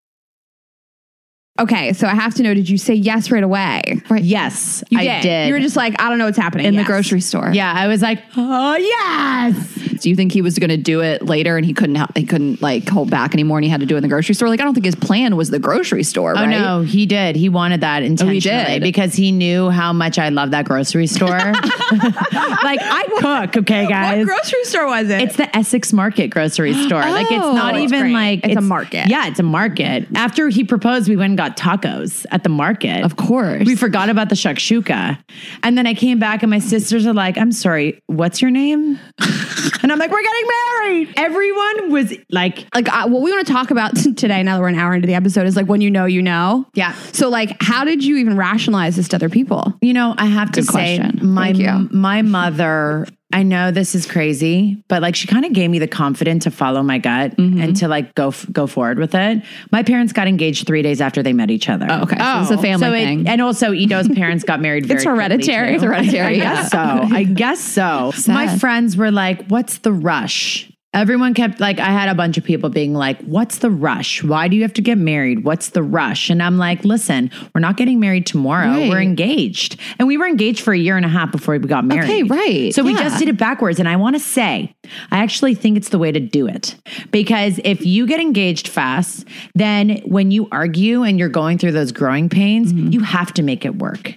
Okay, 1.60 1.92
so 1.92 2.06
I 2.06 2.14
have 2.14 2.34
to 2.36 2.42
know, 2.42 2.54
did 2.54 2.70
you 2.70 2.78
say 2.78 2.94
yes 2.94 3.30
right 3.30 3.42
away? 3.44 4.00
Right. 4.08 4.22
Yes, 4.24 4.82
you 4.88 4.98
I 4.98 5.20
did. 5.20 5.46
You 5.48 5.52
were 5.52 5.60
just 5.60 5.76
like, 5.76 5.94
I 6.00 6.08
don't 6.08 6.16
know 6.16 6.24
what's 6.24 6.38
happening. 6.38 6.64
In 6.64 6.72
yes. 6.72 6.82
the 6.82 6.86
grocery 6.90 7.20
store. 7.20 7.50
Yeah, 7.52 7.70
I 7.76 7.86
was 7.86 8.00
like, 8.00 8.22
oh, 8.34 8.76
yes. 8.76 9.74
Do 10.00 10.08
you 10.08 10.16
think 10.16 10.32
he 10.32 10.40
was 10.40 10.58
going 10.58 10.70
to 10.70 10.78
do 10.78 11.02
it 11.02 11.20
later 11.22 11.58
and 11.58 11.66
he 11.66 11.74
couldn't 11.74 11.98
he 12.16 12.24
couldn't 12.24 12.62
like 12.62 12.88
hold 12.88 13.10
back 13.10 13.34
anymore 13.34 13.58
and 13.58 13.66
he 13.66 13.70
had 13.70 13.80
to 13.80 13.86
do 13.86 13.96
it 13.96 13.98
in 13.98 14.02
the 14.02 14.08
grocery 14.08 14.34
store? 14.34 14.48
Like 14.48 14.58
I 14.62 14.64
don't 14.64 14.72
think 14.72 14.86
his 14.86 14.94
plan 14.94 15.36
was 15.36 15.50
the 15.50 15.58
grocery 15.58 16.02
store, 16.04 16.30
oh, 16.30 16.40
right? 16.42 16.46
Oh 16.56 16.78
no, 16.80 16.80
he 16.80 17.04
did. 17.04 17.36
He 17.36 17.50
wanted 17.50 17.82
that 17.82 18.02
intentionally 18.02 18.46
oh, 18.46 18.72
he 18.74 18.80
because 18.80 19.12
he 19.12 19.30
knew 19.30 19.68
how 19.68 19.92
much 19.92 20.18
I 20.18 20.30
love 20.30 20.52
that 20.52 20.64
grocery 20.64 21.06
store. 21.06 21.28
like 21.28 21.52
I 21.52 23.08
cook, 23.50 23.58
okay 23.62 23.86
guys. 23.86 24.24
What 24.26 24.32
grocery 24.36 24.64
store 24.64 24.86
was 24.86 25.10
it? 25.10 25.20
It's 25.20 25.36
the 25.36 25.54
Essex 25.54 25.92
Market 25.92 26.28
grocery 26.28 26.72
store. 26.72 27.02
oh, 27.04 27.10
like 27.10 27.30
it's 27.30 27.44
oh, 27.44 27.52
not 27.54 27.76
even 27.76 28.00
great. 28.00 28.12
like 28.14 28.38
it's, 28.38 28.52
it's, 28.52 28.56
a 28.56 28.60
market. 28.62 29.06
Yeah, 29.08 29.26
it's 29.26 29.38
a 29.40 29.42
market. 29.42 30.08
After 30.14 30.48
he 30.48 30.64
proposed, 30.64 31.10
we 31.10 31.16
went 31.16 31.32
and 31.32 31.36
got 31.38 31.49
got 31.56 31.80
tacos 31.82 32.24
at 32.30 32.42
the 32.42 32.48
market. 32.48 33.04
Of 33.04 33.16
course. 33.16 33.64
We 33.66 33.76
forgot 33.76 34.08
about 34.08 34.28
the 34.28 34.34
shakshuka. 34.34 35.22
And 35.62 35.76
then 35.78 35.86
I 35.86 35.94
came 35.94 36.18
back 36.18 36.42
and 36.42 36.50
my 36.50 36.58
sisters 36.58 37.06
are 37.06 37.12
like, 37.12 37.38
I'm 37.38 37.52
sorry, 37.52 38.00
what's 38.06 38.40
your 38.42 38.50
name? 38.50 38.98
and 39.82 39.92
I'm 39.92 39.98
like, 39.98 40.10
we're 40.10 40.22
getting 40.22 40.48
married. 40.78 41.14
Everyone 41.16 41.92
was 41.92 42.14
like, 42.30 42.66
like 42.74 42.92
uh, 42.92 43.08
what 43.08 43.22
we 43.22 43.32
want 43.32 43.46
to 43.46 43.52
talk 43.52 43.70
about 43.70 43.96
today, 43.96 44.42
now 44.42 44.56
that 44.56 44.62
we're 44.62 44.68
an 44.68 44.76
hour 44.78 44.94
into 44.94 45.06
the 45.06 45.14
episode, 45.14 45.46
is 45.46 45.56
like 45.56 45.66
when 45.66 45.80
you 45.80 45.90
know, 45.90 46.04
you 46.06 46.22
know. 46.22 46.66
Yeah. 46.74 46.92
So 47.12 47.28
like, 47.28 47.56
how 47.60 47.84
did 47.84 48.04
you 48.04 48.16
even 48.18 48.36
rationalize 48.36 48.96
this 48.96 49.08
to 49.08 49.16
other 49.16 49.28
people? 49.28 49.74
You 49.80 49.92
know, 49.92 50.14
I 50.16 50.26
have 50.26 50.52
Good 50.52 50.64
to 50.64 50.70
question. 50.70 51.18
say, 51.18 51.24
my 51.24 51.50
my 51.50 52.22
mother 52.22 53.06
I 53.32 53.44
know 53.44 53.70
this 53.70 53.94
is 53.94 54.06
crazy, 54.06 54.82
but 54.88 55.02
like 55.02 55.14
she 55.14 55.28
kind 55.28 55.44
of 55.44 55.52
gave 55.52 55.70
me 55.70 55.78
the 55.78 55.86
confidence 55.86 56.44
to 56.44 56.50
follow 56.50 56.82
my 56.82 56.98
gut 56.98 57.36
mm-hmm. 57.36 57.60
and 57.60 57.76
to 57.76 57.86
like 57.86 58.14
go 58.16 58.28
f- 58.28 58.44
go 58.50 58.66
forward 58.66 58.98
with 58.98 59.14
it. 59.14 59.42
My 59.70 59.84
parents 59.84 60.12
got 60.12 60.26
engaged 60.26 60.66
three 60.66 60.82
days 60.82 61.00
after 61.00 61.22
they 61.22 61.32
met 61.32 61.48
each 61.48 61.68
other. 61.68 61.86
Oh, 61.88 62.02
okay, 62.02 62.16
oh. 62.18 62.42
So 62.42 62.42
it's 62.42 62.50
a 62.52 62.58
oh. 62.58 62.62
family 62.62 62.86
so 62.86 62.92
thing. 62.92 63.28
and 63.28 63.40
also, 63.40 63.72
Ido's 63.72 64.08
parents 64.08 64.42
got 64.42 64.60
married. 64.60 64.86
Very 64.86 64.98
it's 64.98 65.04
hereditary. 65.04 65.74
It's 65.74 65.82
hereditary. 65.84 66.24
I, 66.24 66.30
yeah. 66.42 66.54
guess 66.56 66.70
so. 66.72 66.78
I 66.78 67.22
guess 67.24 67.60
so. 67.60 68.10
Sad. 68.16 68.34
My 68.34 68.56
friends 68.58 68.96
were 68.96 69.12
like, 69.12 69.46
"What's 69.46 69.78
the 69.78 69.92
rush?" 69.92 70.69
everyone 70.92 71.34
kept 71.34 71.60
like 71.60 71.78
i 71.78 71.84
had 71.86 72.08
a 72.08 72.14
bunch 72.16 72.36
of 72.36 72.42
people 72.44 72.68
being 72.68 72.94
like 72.94 73.20
what's 73.22 73.58
the 73.58 73.70
rush 73.70 74.22
why 74.24 74.48
do 74.48 74.56
you 74.56 74.62
have 74.62 74.72
to 74.72 74.82
get 74.82 74.98
married 74.98 75.44
what's 75.44 75.68
the 75.70 75.82
rush 75.82 76.28
and 76.28 76.42
i'm 76.42 76.58
like 76.58 76.84
listen 76.84 77.30
we're 77.54 77.60
not 77.60 77.76
getting 77.76 78.00
married 78.00 78.26
tomorrow 78.26 78.68
right. 78.70 78.88
we're 78.88 79.00
engaged 79.00 79.78
and 80.00 80.08
we 80.08 80.18
were 80.18 80.26
engaged 80.26 80.60
for 80.62 80.72
a 80.74 80.78
year 80.78 80.96
and 80.96 81.06
a 81.06 81.08
half 81.08 81.30
before 81.30 81.54
we 81.56 81.58
got 81.60 81.84
married 81.84 82.04
okay 82.10 82.22
right 82.24 82.74
so 82.74 82.82
yeah. 82.82 82.86
we 82.90 82.94
just 82.94 83.18
did 83.20 83.28
it 83.28 83.38
backwards 83.38 83.78
and 83.78 83.88
i 83.88 83.94
want 83.94 84.16
to 84.16 84.20
say 84.20 84.74
i 85.12 85.18
actually 85.22 85.54
think 85.54 85.76
it's 85.76 85.90
the 85.90 85.98
way 85.98 86.10
to 86.10 86.18
do 86.20 86.46
it 86.48 86.74
because 87.12 87.60
if 87.64 87.86
you 87.86 88.04
get 88.04 88.20
engaged 88.20 88.66
fast 88.66 89.24
then 89.54 89.98
when 90.06 90.32
you 90.32 90.48
argue 90.50 91.04
and 91.04 91.20
you're 91.20 91.28
going 91.28 91.56
through 91.56 91.72
those 91.72 91.92
growing 91.92 92.28
pains 92.28 92.72
mm-hmm. 92.72 92.88
you 92.90 92.98
have 93.00 93.32
to 93.32 93.42
make 93.44 93.64
it 93.64 93.76
work 93.76 94.14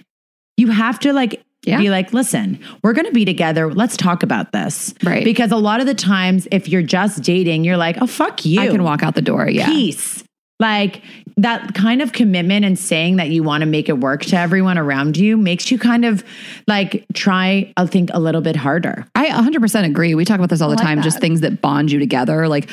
you 0.56 0.70
have 0.72 0.98
to 0.98 1.12
like 1.12 1.40
yeah. 1.66 1.78
Be 1.78 1.90
like, 1.90 2.12
listen, 2.12 2.58
we're 2.82 2.92
going 2.92 3.06
to 3.06 3.12
be 3.12 3.24
together. 3.24 3.72
Let's 3.72 3.96
talk 3.96 4.22
about 4.22 4.52
this. 4.52 4.94
Right. 5.02 5.24
Because 5.24 5.50
a 5.50 5.56
lot 5.56 5.80
of 5.80 5.86
the 5.86 5.94
times, 5.94 6.46
if 6.50 6.68
you're 6.68 6.82
just 6.82 7.22
dating, 7.22 7.64
you're 7.64 7.76
like, 7.76 7.96
oh, 8.00 8.06
fuck 8.06 8.44
you. 8.44 8.60
I 8.60 8.68
can 8.68 8.82
walk 8.84 9.02
out 9.02 9.14
the 9.14 9.22
door. 9.22 9.48
Yeah. 9.48 9.66
Peace. 9.66 10.22
Like 10.60 11.02
that 11.36 11.74
kind 11.74 12.00
of 12.00 12.12
commitment 12.12 12.64
and 12.64 12.78
saying 12.78 13.16
that 13.16 13.30
you 13.30 13.42
want 13.42 13.62
to 13.62 13.66
make 13.66 13.88
it 13.88 13.98
work 13.98 14.22
to 14.26 14.36
everyone 14.36 14.78
around 14.78 15.16
you 15.16 15.36
makes 15.36 15.68
you 15.70 15.80
kind 15.80 16.04
of 16.04 16.22
like 16.68 17.04
try, 17.12 17.72
I 17.76 17.86
think, 17.86 18.10
a 18.14 18.20
little 18.20 18.40
bit 18.40 18.54
harder. 18.54 19.04
I 19.16 19.28
100% 19.30 19.84
agree. 19.84 20.14
We 20.14 20.24
talk 20.24 20.36
about 20.36 20.50
this 20.50 20.62
all 20.62 20.70
the 20.70 20.76
like 20.76 20.84
time, 20.84 20.98
that. 20.98 21.02
just 21.04 21.18
things 21.20 21.40
that 21.40 21.60
bond 21.60 21.90
you 21.90 21.98
together. 21.98 22.46
Like 22.46 22.70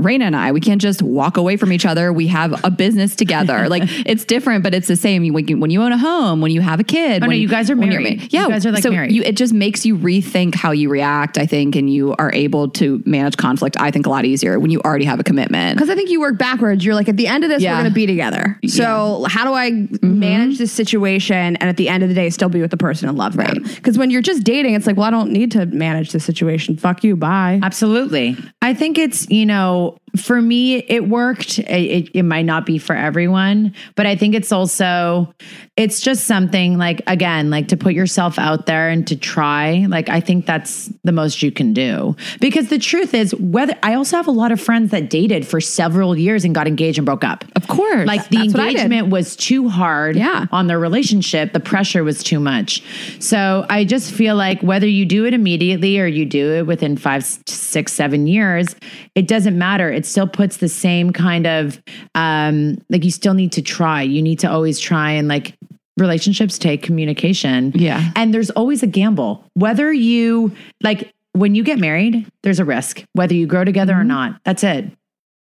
Rayna 0.00 0.24
and 0.26 0.36
I, 0.36 0.52
we 0.52 0.60
can't 0.60 0.80
just 0.80 1.00
walk 1.00 1.38
away 1.38 1.56
from 1.56 1.72
each 1.72 1.86
other. 1.86 2.12
We 2.12 2.26
have 2.26 2.62
a 2.62 2.70
business 2.70 3.16
together. 3.16 3.66
like 3.70 3.82
it's 4.06 4.26
different, 4.26 4.62
but 4.62 4.74
it's 4.74 4.88
the 4.88 4.96
same. 4.96 5.26
When 5.32 5.48
you, 5.48 5.58
when 5.58 5.70
you 5.70 5.82
own 5.82 5.92
a 5.92 5.96
home, 5.98 6.42
when 6.42 6.50
you 6.52 6.60
have 6.60 6.80
a 6.80 6.84
kid, 6.84 7.22
oh, 7.22 7.28
when 7.28 7.30
no, 7.30 7.36
you 7.40 7.48
guys 7.48 7.70
are 7.70 7.76
married. 7.76 8.30
yeah, 8.32 8.42
you 8.42 8.48
guys 8.48 8.66
are 8.66 8.72
like 8.72 8.82
so 8.82 8.90
married. 8.90 9.12
You, 9.12 9.22
it 9.22 9.36
just 9.38 9.54
makes 9.54 9.86
you 9.86 9.96
rethink 9.96 10.54
how 10.54 10.70
you 10.72 10.90
react. 10.90 11.38
I 11.38 11.46
think, 11.46 11.76
and 11.76 11.90
you 11.90 12.14
are 12.16 12.30
able 12.34 12.68
to 12.72 13.02
manage 13.06 13.38
conflict. 13.38 13.78
I 13.80 13.90
think 13.90 14.04
a 14.04 14.10
lot 14.10 14.26
easier 14.26 14.60
when 14.60 14.70
you 14.70 14.80
already 14.84 15.06
have 15.06 15.18
a 15.18 15.24
commitment. 15.24 15.76
Because 15.78 15.88
I 15.88 15.94
think 15.94 16.10
you 16.10 16.20
work 16.20 16.36
backwards. 16.36 16.84
You're 16.84 16.94
like, 16.94 17.08
at 17.08 17.16
the 17.16 17.26
end 17.26 17.44
of 17.44 17.48
this, 17.48 17.62
yeah. 17.62 17.72
we're 17.72 17.76
going 17.84 17.90
to 17.92 17.94
be 17.94 18.06
together. 18.06 18.58
So 18.68 19.22
yeah. 19.22 19.28
how 19.28 19.44
do 19.44 19.54
I 19.54 19.70
mm-hmm. 19.70 20.18
manage 20.18 20.58
this 20.58 20.72
situation, 20.72 21.56
and 21.56 21.62
at 21.62 21.78
the 21.78 21.88
end 21.88 22.02
of 22.02 22.10
the 22.10 22.14
day, 22.14 22.28
still 22.28 22.50
be 22.50 22.60
with 22.60 22.70
the 22.70 22.76
person 22.76 23.08
and 23.08 23.16
love 23.16 23.34
them? 23.36 23.62
Because 23.62 23.96
when 23.96 24.10
you're 24.10 24.22
just 24.22 24.44
dating, 24.44 24.74
it's 24.74 24.86
like, 24.86 24.98
well, 24.98 25.06
I 25.06 25.10
don't 25.10 25.30
need 25.30 25.50
to 25.52 25.64
manage 25.66 26.12
the 26.12 26.20
situation. 26.20 26.76
Fuck 26.76 27.02
you. 27.02 27.16
Bye. 27.16 27.60
Absolutely. 27.62 28.36
I 28.60 28.74
think 28.74 28.98
it's 28.98 29.30
you 29.30 29.46
know 29.46 29.85
how 29.88 29.96
for 30.16 30.40
me, 30.42 30.76
it 30.76 31.08
worked. 31.08 31.58
It, 31.58 32.10
it, 32.14 32.22
might 32.24 32.44
not 32.44 32.66
be 32.66 32.76
for 32.78 32.96
everyone, 32.96 33.72
but 33.94 34.04
I 34.06 34.16
think 34.16 34.34
it's 34.34 34.50
also, 34.50 35.32
it's 35.76 36.00
just 36.00 36.24
something 36.24 36.76
like, 36.78 37.02
again, 37.06 37.50
like 37.50 37.68
to 37.68 37.76
put 37.76 37.94
yourself 37.94 38.36
out 38.38 38.66
there 38.66 38.88
and 38.88 39.06
to 39.06 39.14
try. 39.16 39.86
Like, 39.88 40.08
I 40.08 40.18
think 40.20 40.44
that's 40.46 40.90
the 41.04 41.12
most 41.12 41.42
you 41.42 41.50
can 41.52 41.72
do. 41.72 42.16
Because 42.40 42.68
the 42.68 42.78
truth 42.78 43.14
is, 43.14 43.32
whether 43.36 43.74
I 43.82 43.94
also 43.94 44.16
have 44.16 44.26
a 44.26 44.32
lot 44.32 44.50
of 44.52 44.60
friends 44.60 44.90
that 44.90 45.08
dated 45.10 45.46
for 45.46 45.60
several 45.60 46.16
years 46.16 46.44
and 46.44 46.52
got 46.54 46.66
engaged 46.66 46.98
and 46.98 47.06
broke 47.06 47.22
up. 47.24 47.44
Of 47.54 47.68
course. 47.68 48.06
Like 48.06 48.28
the 48.30 48.40
engagement 48.44 49.08
was 49.08 49.36
too 49.36 49.68
hard 49.68 50.16
yeah. 50.16 50.46
on 50.50 50.66
their 50.66 50.78
relationship, 50.80 51.52
the 51.52 51.60
pressure 51.60 52.02
was 52.02 52.22
too 52.24 52.40
much. 52.40 52.82
So 53.22 53.66
I 53.70 53.84
just 53.84 54.12
feel 54.12 54.34
like 54.36 54.60
whether 54.62 54.86
you 54.88 55.04
do 55.04 55.26
it 55.26 55.34
immediately 55.34 55.98
or 56.00 56.06
you 56.06 56.26
do 56.26 56.54
it 56.54 56.66
within 56.66 56.96
five, 56.96 57.24
six, 57.46 57.92
seven 57.92 58.26
years, 58.26 58.74
it 59.14 59.28
doesn't 59.28 59.56
matter. 59.56 59.90
It's 59.92 60.05
still 60.08 60.26
puts 60.26 60.58
the 60.58 60.68
same 60.68 61.12
kind 61.12 61.46
of 61.46 61.82
um, 62.14 62.78
like 62.90 63.04
you 63.04 63.10
still 63.10 63.34
need 63.34 63.52
to 63.52 63.62
try. 63.62 64.02
You 64.02 64.22
need 64.22 64.38
to 64.40 64.50
always 64.50 64.78
try 64.78 65.10
and 65.10 65.28
like 65.28 65.54
relationships 65.96 66.58
take 66.58 66.82
communication. 66.82 67.72
Yeah. 67.74 68.10
And 68.16 68.32
there's 68.32 68.50
always 68.50 68.82
a 68.82 68.86
gamble. 68.86 69.44
Whether 69.54 69.92
you 69.92 70.52
like 70.82 71.12
when 71.32 71.54
you 71.54 71.62
get 71.62 71.78
married, 71.78 72.26
there's 72.42 72.58
a 72.58 72.64
risk, 72.64 73.02
whether 73.12 73.34
you 73.34 73.46
grow 73.46 73.64
together 73.64 73.92
mm-hmm. 73.92 74.02
or 74.02 74.04
not. 74.04 74.40
That's 74.44 74.64
it. 74.64 74.86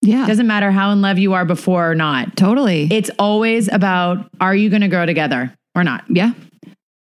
Yeah. 0.03 0.27
Doesn't 0.27 0.47
matter 0.47 0.71
how 0.71 0.91
in 0.93 1.01
love 1.03 1.19
you 1.19 1.33
are 1.33 1.45
before 1.45 1.91
or 1.91 1.95
not. 1.95 2.37
Totally. 2.37 2.89
It's 2.91 3.11
always 3.19 3.69
about 3.69 4.31
are 4.41 4.55
you 4.55 4.71
going 4.71 4.83
to 4.83 4.89
grow 4.89 5.07
together 5.07 5.53
or 5.75 5.83
not? 5.83 6.05
Yeah. 6.09 6.33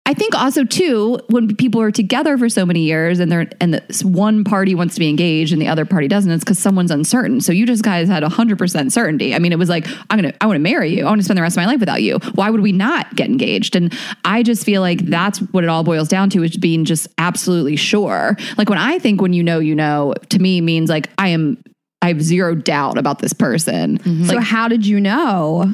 I 0.08 0.14
think 0.14 0.34
also 0.36 0.64
too 0.64 1.20
when 1.28 1.54
people 1.58 1.82
are 1.82 1.92
together 1.92 2.38
for 2.38 2.48
so 2.48 2.66
many 2.66 2.80
years 2.84 3.20
and 3.20 3.30
they're 3.30 3.50
and 3.60 3.74
this 3.74 4.06
one 4.06 4.46
party 4.46 4.74
wants 4.74 4.94
to 4.94 5.02
be 5.02 5.10
engaged 5.10 5.52
and 5.52 5.62
the 5.62 5.68
other 5.68 5.84
party 5.84 6.08
doesn't, 6.08 6.32
it's 6.32 6.46
because 6.46 6.58
someone's 6.58 6.92
uncertain. 6.92 7.42
So 7.42 7.52
you 7.52 7.66
just 7.66 7.84
guys 7.84 8.08
had 8.08 8.24
hundred 8.24 8.58
percent 8.58 8.94
certainty. 8.94 9.36
I 9.36 9.40
mean, 9.40 9.52
it 9.52 9.60
was 9.60 9.68
like 9.68 9.86
I'm 10.10 10.18
gonna 10.18 10.34
I 10.40 10.46
want 10.48 10.56
to 10.56 10.62
marry 10.62 10.96
you. 10.96 11.04
I 11.06 11.10
want 11.10 11.20
to 11.20 11.26
spend 11.26 11.38
the 11.38 11.42
rest 11.42 11.58
of 11.58 11.62
my 11.62 11.66
life 11.66 11.82
without 11.82 12.02
you. 12.04 12.20
Why 12.36 12.50
would 12.50 12.62
we 12.62 12.72
not 12.72 13.14
get 13.18 13.28
engaged? 13.28 13.76
And 13.76 13.94
I 14.24 14.44
just 14.44 14.64
feel 14.64 14.80
like 14.80 15.00
that's 15.02 15.40
what 15.40 15.66
it 15.66 15.70
all 15.70 15.84
boils 15.84 16.08
down 16.08 16.30
to 16.32 16.44
is 16.44 16.56
being 16.56 16.86
just 16.86 17.10
absolutely 17.18 17.76
sure. 17.76 18.38
Like 18.58 18.70
when 18.70 18.80
I 18.80 19.00
think 19.00 19.20
when 19.22 19.34
you 19.34 19.44
know 19.44 19.60
you 19.60 19.76
know 19.76 20.14
to 20.30 20.40
me 20.40 20.62
means 20.62 20.90
like 20.90 21.10
I 21.18 21.28
am 21.30 21.62
I 22.02 22.08
have 22.08 22.22
zero 22.22 22.56
doubt 22.56 22.98
about 22.98 23.20
this 23.20 23.34
person. 23.34 23.98
Mm-hmm. 23.98 24.22
Like, 24.30 24.30
so 24.32 24.40
how 24.40 24.70
did 24.70 24.86
you 24.86 25.02
know? 25.02 25.74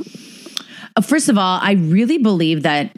Uh, 0.95 1.01
first 1.01 1.29
of 1.29 1.37
all, 1.37 1.59
I 1.61 1.73
really 1.73 2.17
believe 2.17 2.63
that 2.63 2.95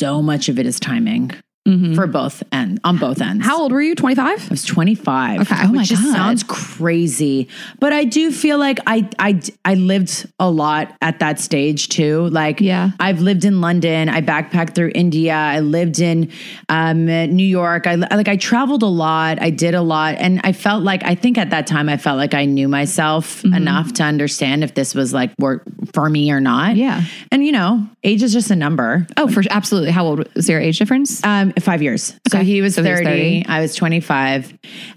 so 0.00 0.22
much 0.22 0.48
of 0.48 0.58
it 0.58 0.64
is 0.64 0.80
timing. 0.80 1.30
Mm-hmm. 1.68 1.94
for 1.94 2.06
both 2.06 2.42
end 2.52 2.80
on 2.84 2.96
both 2.96 3.20
ends. 3.20 3.44
How 3.44 3.60
old 3.60 3.70
were 3.70 3.82
you? 3.82 3.94
25? 3.94 4.46
I 4.46 4.48
was 4.48 4.64
25. 4.64 5.42
Okay. 5.42 5.54
Oh 5.62 5.68
my 5.72 5.84
just 5.84 6.02
God. 6.02 6.14
sounds 6.14 6.42
crazy. 6.42 7.48
But 7.78 7.92
I 7.92 8.04
do 8.04 8.32
feel 8.32 8.56
like 8.56 8.78
I 8.86 9.06
I 9.18 9.42
I 9.66 9.74
lived 9.74 10.26
a 10.40 10.50
lot 10.50 10.94
at 11.02 11.18
that 11.18 11.38
stage 11.38 11.90
too. 11.90 12.26
Like 12.28 12.62
yeah. 12.62 12.92
I've 12.98 13.20
lived 13.20 13.44
in 13.44 13.60
London, 13.60 14.08
I 14.08 14.22
backpacked 14.22 14.74
through 14.74 14.92
India, 14.94 15.34
I 15.34 15.60
lived 15.60 16.00
in 16.00 16.32
um, 16.70 17.04
New 17.04 17.46
York. 17.46 17.86
I 17.86 17.96
like 17.96 18.26
I 18.28 18.36
traveled 18.38 18.82
a 18.82 18.86
lot, 18.86 19.40
I 19.42 19.50
did 19.50 19.74
a 19.74 19.82
lot 19.82 20.14
and 20.14 20.40
I 20.42 20.52
felt 20.52 20.82
like 20.82 21.04
I 21.04 21.14
think 21.14 21.36
at 21.36 21.50
that 21.50 21.66
time 21.66 21.90
I 21.90 21.98
felt 21.98 22.16
like 22.16 22.32
I 22.32 22.46
knew 22.46 22.68
myself 22.68 23.42
mm-hmm. 23.42 23.52
enough 23.52 23.92
to 23.94 24.02
understand 24.02 24.64
if 24.64 24.72
this 24.72 24.94
was 24.94 25.12
like 25.12 25.30
work 25.38 25.64
for 25.92 26.08
me 26.08 26.30
or 26.30 26.40
not. 26.40 26.76
Yeah. 26.76 27.04
And 27.30 27.44
you 27.44 27.52
know, 27.52 27.86
age 28.02 28.22
is 28.22 28.32
just 28.32 28.50
a 28.50 28.56
number. 28.56 29.06
Oh, 29.18 29.28
for 29.28 29.42
absolutely. 29.50 29.90
How 29.90 30.06
old 30.06 30.26
is 30.36 30.48
your 30.48 30.58
age 30.58 30.78
difference? 30.78 31.22
Um 31.22 31.49
five 31.58 31.82
years. 31.82 32.10
Okay. 32.28 32.38
So 32.38 32.38
he 32.38 32.60
was 32.62 32.74
so 32.76 32.82
30, 32.82 33.04
30, 33.04 33.44
I 33.48 33.60
was 33.60 33.74
25. 33.74 34.52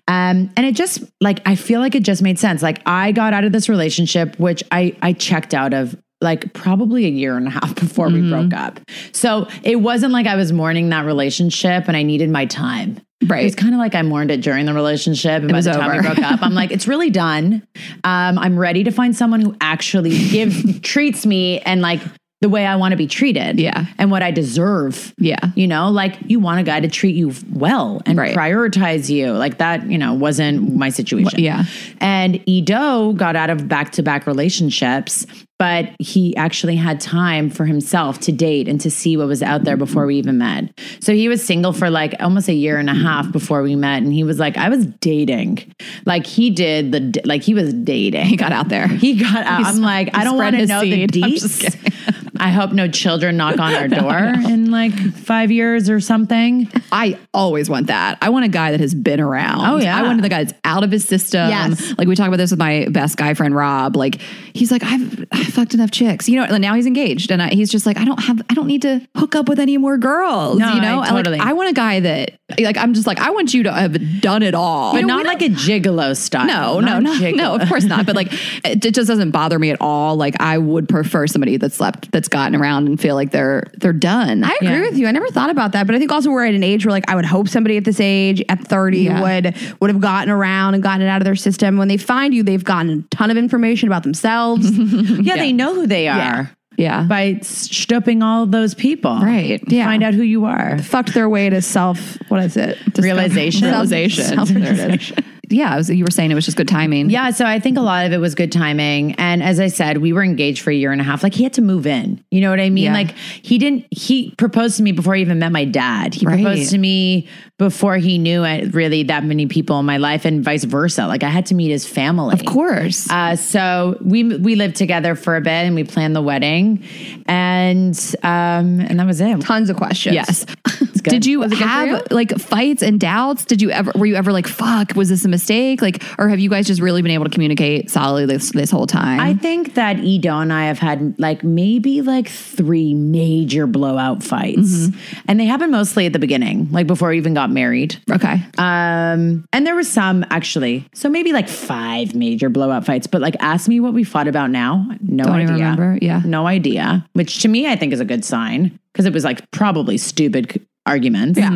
Um, 0.08 0.52
and 0.56 0.60
it 0.60 0.76
just 0.76 1.04
like 1.22 1.40
I 1.46 1.56
feel 1.56 1.80
like 1.80 1.96
it 1.96 2.04
just 2.04 2.22
made 2.22 2.38
sense. 2.38 2.62
Like 2.62 2.82
I 2.86 3.12
got 3.12 3.34
out 3.34 3.44
of 3.44 3.52
this 3.52 3.70
relationship, 3.70 4.38
which 4.40 4.64
I 4.72 4.96
I 5.02 5.14
checked 5.14 5.54
out 5.54 5.74
of 5.74 5.96
like 6.22 6.54
probably 6.54 7.06
a 7.06 7.10
year 7.10 7.36
and 7.38 7.48
a 7.48 7.52
half 7.52 7.74
before 7.76 8.08
mm-hmm. 8.10 8.24
we 8.26 8.30
broke 8.30 8.54
up. 8.54 8.80
So 9.14 9.48
it 9.64 9.78
wasn't 9.78 10.14
like 10.14 10.28
I 10.28 10.36
was 10.36 10.52
mourning 10.52 10.90
that 10.90 11.06
relationship 11.06 11.86
and 11.88 11.98
I 11.98 12.04
needed 12.04 12.30
my 12.30 12.46
time. 12.46 13.00
Right. 13.26 13.46
It's 13.46 13.56
kind 13.56 13.74
of 13.74 13.80
like 13.80 13.96
I 13.96 14.02
mourned 14.02 14.32
it 14.32 14.42
during 14.42 14.66
the 14.66 14.74
relationship. 14.74 15.42
And 15.44 15.50
it 15.50 15.54
by 15.54 15.62
the 15.62 15.72
time 15.72 15.90
over. 15.90 16.02
we 16.02 16.06
broke 16.14 16.20
up, 16.32 16.42
I'm 16.44 16.54
like, 16.54 16.72
it's 16.72 16.90
really 16.90 17.10
done. 17.10 17.66
Um, 18.04 18.38
I'm 18.38 18.60
ready 18.60 18.84
to 18.84 18.92
find 18.92 19.16
someone 19.16 19.40
who 19.40 19.56
actually 19.62 20.10
gives, 20.30 20.82
treats 20.82 21.26
me 21.26 21.60
and 21.62 21.80
like 21.82 22.02
the 22.44 22.50
way 22.50 22.66
I 22.68 22.76
want 22.76 22.92
to 22.92 22.98
be 22.98 23.08
treated. 23.08 23.58
Yeah. 23.60 23.86
And 23.98 24.12
what 24.12 24.22
I 24.22 24.30
deserve. 24.30 25.14
Yeah. 25.18 25.40
You 25.56 25.66
know, 25.66 25.90
like 25.90 26.20
you 26.28 26.40
want 26.42 26.60
a 26.60 26.64
guy 26.64 26.82
to 26.82 26.90
treat 26.90 27.16
you 27.16 27.34
well 27.54 28.02
and 28.06 28.18
right. 28.20 28.36
prioritize 28.36 29.10
you. 29.10 29.32
Like 29.32 29.58
that, 29.60 29.90
you 29.90 29.98
know, 29.98 30.14
wasn't 30.14 30.76
my 30.76 30.90
situation. 30.90 31.40
Yeah. 31.40 31.64
And 32.02 32.44
Ido 32.48 33.14
got 33.14 33.38
out 33.38 33.50
of 33.50 33.70
back 33.70 33.94
to 33.94 34.04
back 34.04 34.28
relationships, 34.28 35.26
but 35.58 35.90
he 36.02 36.36
actually 36.36 36.76
had 36.76 37.00
time 37.00 37.50
for 37.50 37.64
himself 37.64 38.20
to 38.20 38.34
date 38.34 38.68
and 38.68 38.82
to 38.82 38.92
see 38.92 39.16
what 39.16 39.28
was 39.28 39.42
out 39.42 39.64
there 39.64 39.78
before 39.78 40.06
we 40.06 40.18
even 40.18 40.38
met. 40.40 40.78
So 41.00 41.14
he 41.14 41.30
was 41.30 41.42
single 41.42 41.72
for 41.72 41.90
like 41.90 42.14
almost 42.20 42.50
a 42.50 42.54
year 42.54 42.78
and 42.78 42.90
a 42.90 42.94
half 42.94 43.32
before 43.32 43.62
we 43.64 43.78
met. 43.78 44.04
And 44.04 44.12
he 44.12 44.26
was 44.26 44.38
like, 44.38 44.58
I 44.58 44.68
was 44.68 44.86
dating. 44.86 45.74
Like 46.06 46.28
he 46.28 46.50
did 46.50 46.92
the, 46.92 47.22
like 47.24 47.42
he 47.44 47.54
was 47.54 47.74
dating. 47.74 48.26
He 48.26 48.36
got 48.36 48.52
out 48.52 48.68
there. 48.68 48.88
He 48.90 49.16
got 49.16 49.46
out. 49.46 49.60
He's, 49.60 49.68
I'm 49.78 49.82
like, 49.82 50.10
I 50.14 50.26
don't 50.26 50.36
want 50.38 50.58
to 50.58 50.66
know 50.66 50.82
seed. 50.82 51.10
the 51.12 51.22
deets. 51.22 52.13
I 52.44 52.50
hope 52.50 52.74
no 52.74 52.90
children 52.90 53.38
knock 53.38 53.58
on 53.58 53.74
our 53.74 53.88
door 53.88 54.18
in 54.52 54.70
like 54.70 54.92
five 55.16 55.50
years 55.50 55.90
or 55.90 56.02
something. 56.02 56.70
I 56.92 57.18
always 57.34 57.70
want 57.70 57.88
that. 57.88 58.18
I 58.22 58.30
want 58.32 58.44
a 58.44 58.50
guy 58.50 58.72
that 58.72 58.82
has 58.82 58.94
been 58.94 59.22
around. 59.22 59.66
Oh 59.66 59.78
yeah. 59.78 59.96
I 59.98 60.02
want 60.04 60.22
the 60.22 60.28
guy 60.28 60.44
that's 60.44 60.60
out 60.66 60.84
of 60.84 60.92
his 60.92 61.06
system. 61.06 61.48
Yes. 61.48 61.94
Like 61.98 62.06
we 62.10 62.16
talk 62.18 62.28
about 62.28 62.36
this 62.38 62.52
with 62.52 62.60
my 62.60 62.88
best 62.92 63.16
guy 63.16 63.34
friend 63.34 63.56
Rob. 63.56 63.96
Like 63.96 64.20
he's 64.54 64.72
like 64.72 64.84
I've 64.84 65.26
I 65.32 65.44
fucked 65.46 65.74
enough 65.74 65.92
chicks. 65.92 66.28
You 66.28 66.36
know. 66.38 66.44
And 66.44 66.62
now 66.62 66.76
he's 66.76 66.86
engaged, 66.86 67.32
and 67.32 67.42
I, 67.42 67.50
he's 67.50 67.70
just 67.70 67.86
like 67.86 67.98
I 67.98 68.04
don't 68.04 68.22
have 68.22 68.42
I 68.50 68.54
don't 68.56 68.68
need 68.68 68.82
to 68.82 69.00
hook 69.16 69.36
up 69.36 69.48
with 69.48 69.60
any 69.60 69.78
more 69.78 69.98
girls. 69.98 70.58
No, 70.60 70.74
you 70.76 70.82
know. 70.82 71.00
I, 71.00 71.10
totally. 71.10 71.38
Like, 71.38 71.48
I 71.48 71.54
want 71.54 71.70
a 71.70 71.74
guy 71.74 72.02
that 72.02 72.32
like 72.60 72.76
I'm 72.78 72.94
just 72.94 73.08
like 73.08 73.20
I 73.20 73.30
want 73.32 73.54
you 73.54 73.64
to 73.64 73.72
have 73.72 74.20
done 74.22 74.44
it 74.44 74.54
all, 74.54 74.92
but 74.92 75.00
you 75.02 75.08
know, 75.08 75.16
not 75.18 75.26
like 75.26 75.42
a 75.42 75.50
gigolo 75.50 76.16
style. 76.16 76.46
No, 76.46 76.80
no, 76.82 77.00
no, 77.00 77.32
no. 77.32 77.56
Of 77.56 77.68
course 77.70 77.86
not. 77.86 78.06
But 78.06 78.16
like 78.18 78.28
it 78.66 78.82
just 78.94 79.08
doesn't 79.08 79.32
bother 79.32 79.58
me 79.58 79.70
at 79.72 79.80
all. 79.82 80.18
Like 80.18 80.36
I 80.42 80.58
would 80.58 80.90
prefer 80.90 81.26
somebody 81.26 81.56
that 81.58 81.72
slept 81.72 82.12
that's 82.12 82.28
gotten 82.34 82.60
around 82.60 82.88
and 82.88 83.00
feel 83.00 83.14
like 83.16 83.30
they're 83.32 83.64
they're 83.78 83.94
done. 83.94 84.44
I 84.44 84.54
agree 84.60 84.68
yeah. 84.68 84.82
with 84.82 84.98
you. 84.98 85.08
I 85.08 85.12
never 85.12 85.28
thought 85.30 85.52
about 85.52 85.72
that, 85.74 85.86
but 85.86 85.96
I 85.96 86.00
think 86.00 86.12
also 86.12 86.32
we're 86.32 86.46
at 86.46 86.56
an 86.56 86.64
age 86.64 86.84
where 86.84 86.92
like 86.92 87.08
I 87.08 87.16
would 87.16 87.26
hope 87.26 87.48
somebody 87.48 87.78
at 87.78 87.86
this 87.86 88.00
age 88.02 88.44
at 88.50 88.60
30 88.68 89.00
yeah. 89.02 89.22
would 89.22 89.56
would 89.80 89.92
have 89.92 90.02
gotten 90.02 90.32
around 90.32 90.74
and 90.74 90.82
gotten 90.84 91.06
it 91.06 91.10
out 91.10 91.22
of 91.22 91.26
their 91.26 91.36
system. 91.36 91.78
When 91.78 91.88
they 91.90 91.98
find 91.98 92.34
you, 92.34 92.42
they've 92.44 92.64
gotten 92.64 93.00
a 93.00 93.16
ton 93.16 93.30
of 93.32 93.38
information 93.38 93.88
about 93.88 94.02
themselves. 94.04 94.70
yeah, 94.72 95.36
yeah, 95.36 95.36
they 95.38 95.54
know 95.54 95.76
who 95.76 95.86
they 95.88 96.08
are. 96.08 96.50
Yeah. 96.76 97.04
By 97.04 97.38
stopping 97.44 98.24
all 98.24 98.48
those 98.48 98.74
people. 98.74 99.16
Right. 99.20 99.62
Yeah. 99.68 99.86
Find 99.86 100.02
out 100.02 100.16
who 100.16 100.24
you 100.24 100.46
are. 100.46 100.82
Fucked 100.82 101.14
their 101.14 101.30
way 101.30 101.52
to 101.52 101.62
self, 101.62 102.18
what 102.30 102.42
is 102.44 102.58
it? 102.58 102.80
Discover- 102.86 103.04
realization. 103.06 103.68
Realization. 103.68 104.26
Self-realization 104.26 105.24
yeah, 105.50 105.76
was, 105.76 105.90
you 105.90 106.04
were 106.04 106.12
saying 106.12 106.32
it 106.32 106.36
was 106.36 106.46
just 106.46 106.56
good 106.58 106.68
timing. 106.70 107.10
Yeah, 107.10 107.32
so 107.32 107.46
I 107.46 107.60
think 107.60 107.78
a 107.78 107.82
lot 107.82 108.06
of 108.06 108.12
it 108.14 108.18
was 108.18 108.34
good 108.34 108.52
timing. 108.52 109.14
And 109.16 109.44
as 109.44 109.60
I 109.60 109.68
said, 109.68 109.98
we 109.98 110.14
were 110.14 110.24
engaged 110.24 110.62
for 110.62 110.72
a 110.72 110.74
year 110.74 110.92
and 110.94 111.02
a 111.02 111.04
half. 111.04 111.22
Like 111.22 111.34
he 111.34 111.44
had 111.44 111.54
to 111.54 111.62
move 111.62 111.86
in. 111.86 112.24
You 112.32 112.42
know 112.42 112.50
what 112.50 112.60
I 112.62 112.70
mean? 112.70 112.86
Yeah. 112.86 112.94
Like 112.94 113.12
he 113.12 113.58
didn't. 113.58 113.86
He 113.92 114.32
proposed 114.38 114.78
to 114.78 114.84
me 114.84 114.92
before 114.94 115.16
I 115.16 115.20
even 115.20 115.40
met 115.40 115.52
my 115.52 115.66
dad. 115.66 116.14
He 116.14 116.26
right. 116.26 116.42
proposed 116.42 116.72
to 116.72 116.78
me 116.78 117.28
before 117.60 117.98
he 117.98 118.18
knew 118.18 118.44
it, 118.44 118.74
really 118.74 119.04
that 119.04 119.24
many 119.26 119.46
people 119.46 119.80
in 119.80 119.86
my 119.86 119.98
life, 119.98 120.24
and 120.26 120.44
vice 120.44 120.64
versa. 120.64 121.08
Like 121.08 121.24
I 121.24 121.30
had 121.30 121.46
to 121.48 121.56
meet 121.56 121.72
his 121.72 121.86
family, 121.86 122.34
of 122.34 122.46
course. 122.46 123.10
Uh, 123.10 123.36
so 123.36 123.98
we 124.02 124.24
we 124.38 124.56
lived 124.56 124.76
together 124.78 125.14
for 125.14 125.36
a 125.36 125.42
bit, 125.42 125.52
and 125.66 125.76
we 125.76 125.84
planned 125.84 126.16
the 126.16 126.22
wedding, 126.22 126.84
and 127.28 127.94
um, 128.24 128.80
and 128.80 128.98
that 129.00 129.06
was 129.06 129.20
it. 129.20 129.42
Tons 129.42 129.70
of 129.70 129.76
questions. 129.76 130.16
Yes. 130.16 130.46
good. 131.04 131.12
Did 131.12 131.26
you 131.26 131.42
have 131.44 131.88
you? 131.88 132.02
like 132.12 132.32
fights 132.40 132.82
and 132.82 133.00
doubts? 133.00 133.46
Did 133.46 133.62
you 133.62 133.70
ever 133.70 133.92
were 133.96 134.06
you 134.06 134.16
ever 134.16 134.32
like 134.32 134.48
fuck? 134.48 134.96
Was 134.96 135.10
this 135.10 135.24
a 135.26 135.30
mistake? 135.30 135.82
Like, 135.82 136.04
or 136.18 136.30
have 136.30 136.40
you 136.40 136.50
guys 136.50 136.66
just 136.66 136.82
really 136.82 137.02
been 137.02 137.12
able 137.12 137.26
to 137.26 137.30
communicate 137.30 137.92
solidly 137.92 138.26
this 138.34 138.52
this 138.52 138.72
whole 138.72 138.88
time? 138.88 139.20
I 139.20 139.34
think 139.34 139.76
that 139.76 140.00
Ido 140.00 140.40
and 140.40 140.52
I 140.52 140.66
have 140.66 140.80
had 140.80 141.20
like 141.20 141.44
maybe 141.44 142.02
like 142.02 142.30
three 142.30 142.94
major 142.94 143.68
blowout 143.68 144.24
fights, 144.24 144.58
mm-hmm. 144.58 145.22
and 145.28 145.40
they 145.40 145.46
happened 145.46 145.72
mostly 145.72 146.06
at 146.06 146.14
the 146.14 146.20
beginning, 146.20 146.72
like 146.72 146.88
before 146.88 147.10
we 147.10 147.18
even 147.18 147.34
got 147.34 147.52
married. 147.52 148.02
Okay. 148.10 148.42
Um, 148.58 149.46
and 149.54 149.68
there 149.68 149.76
was 149.76 149.92
some 149.92 150.26
actually, 150.30 150.88
so 150.94 151.10
maybe 151.10 151.34
like 151.34 151.50
five 151.50 152.16
major 152.16 152.50
blowout 152.50 152.86
fights. 152.86 153.06
But 153.08 153.22
like, 153.22 153.36
ask 153.40 153.68
me 153.68 153.80
what 153.80 153.94
we 153.94 154.04
fought 154.04 154.28
about 154.28 154.50
now. 154.50 154.86
No 155.02 155.26
Don't 155.26 155.34
idea. 155.36 155.52
remember. 155.54 156.00
Yeah. 156.02 156.22
No 156.26 156.48
idea. 156.48 157.06
Which 157.14 157.42
to 157.42 157.48
me, 157.48 157.68
I 157.68 157.76
think 157.76 157.94
is 157.94 158.00
a 158.00 158.06
good 158.06 158.24
sign 158.26 158.80
because 158.94 159.06
it 159.06 159.14
was 159.14 159.24
like 159.24 159.50
probably 159.52 159.98
stupid 159.98 160.62
arguments. 160.86 161.40
Yeah. 161.40 161.50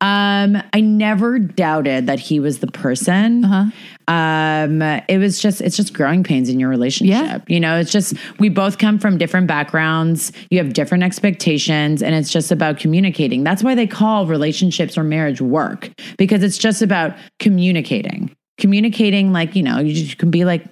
Um, 0.00 0.62
I 0.72 0.80
never 0.80 1.38
doubted 1.38 2.06
that 2.06 2.18
he 2.20 2.40
was 2.40 2.60
the 2.60 2.66
person. 2.66 3.44
Uh-huh. 3.44 3.70
Um, 4.12 4.82
it 4.82 5.18
was 5.18 5.38
just, 5.38 5.60
it's 5.60 5.76
just 5.76 5.94
growing 5.94 6.24
pains 6.24 6.48
in 6.48 6.60
your 6.60 6.68
relationship. 6.68 7.12
Yeah. 7.14 7.38
You 7.46 7.60
know, 7.60 7.78
it's 7.78 7.90
just, 7.92 8.14
we 8.38 8.48
both 8.48 8.78
come 8.78 8.98
from 8.98 9.16
different 9.18 9.46
backgrounds. 9.46 10.32
You 10.50 10.58
have 10.58 10.72
different 10.72 11.04
expectations 11.04 12.02
and 12.02 12.14
it's 12.14 12.30
just 12.30 12.50
about 12.52 12.78
communicating. 12.78 13.44
That's 13.44 13.62
why 13.62 13.74
they 13.74 13.86
call 13.86 14.26
relationships 14.26 14.98
or 14.98 15.04
marriage 15.04 15.40
work 15.40 15.90
because 16.18 16.42
it's 16.42 16.58
just 16.58 16.82
about 16.82 17.14
communicating 17.38 18.34
communicating 18.56 19.32
like 19.32 19.56
you 19.56 19.64
know 19.64 19.80
you 19.80 20.14
can 20.14 20.30
be 20.30 20.44
like 20.44 20.64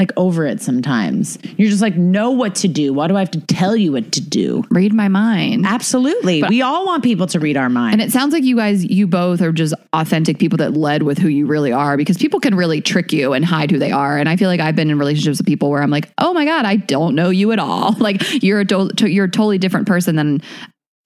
like 0.00 0.12
over 0.16 0.46
it 0.46 0.62
sometimes. 0.62 1.36
You're 1.58 1.68
just 1.68 1.82
like, 1.82 1.94
know 1.94 2.30
what 2.30 2.54
to 2.56 2.68
do. 2.68 2.94
Why 2.94 3.06
do 3.06 3.16
I 3.18 3.18
have 3.18 3.30
to 3.32 3.40
tell 3.42 3.76
you 3.76 3.92
what 3.92 4.10
to 4.12 4.20
do? 4.22 4.64
Read 4.70 4.94
my 4.94 5.08
mind. 5.08 5.66
Absolutely. 5.66 6.40
But 6.40 6.48
we 6.48 6.62
all 6.62 6.86
want 6.86 7.04
people 7.04 7.26
to 7.26 7.38
read 7.38 7.58
our 7.58 7.68
mind. 7.68 7.92
And 7.92 8.02
it 8.02 8.10
sounds 8.10 8.32
like 8.32 8.42
you 8.42 8.56
guys, 8.56 8.82
you 8.82 9.06
both 9.06 9.42
are 9.42 9.52
just 9.52 9.74
authentic 9.92 10.38
people 10.38 10.56
that 10.56 10.72
led 10.72 11.02
with 11.02 11.18
who 11.18 11.28
you 11.28 11.44
really 11.44 11.70
are 11.70 11.98
because 11.98 12.16
people 12.16 12.40
can 12.40 12.54
really 12.54 12.80
trick 12.80 13.12
you 13.12 13.34
and 13.34 13.44
hide 13.44 13.70
who 13.70 13.78
they 13.78 13.92
are. 13.92 14.16
And 14.16 14.26
I 14.26 14.36
feel 14.36 14.48
like 14.48 14.58
I've 14.58 14.74
been 14.74 14.88
in 14.88 14.98
relationships 14.98 15.36
with 15.36 15.46
people 15.46 15.68
where 15.68 15.82
I'm 15.82 15.90
like, 15.90 16.10
oh 16.16 16.32
my 16.32 16.46
God, 16.46 16.64
I 16.64 16.76
don't 16.76 17.14
know 17.14 17.28
you 17.28 17.52
at 17.52 17.58
all. 17.58 17.94
Like 18.00 18.42
you're 18.42 18.60
a, 18.60 18.64
do- 18.64 18.90
you're 19.06 19.26
a 19.26 19.30
totally 19.30 19.58
different 19.58 19.86
person 19.86 20.16
than 20.16 20.40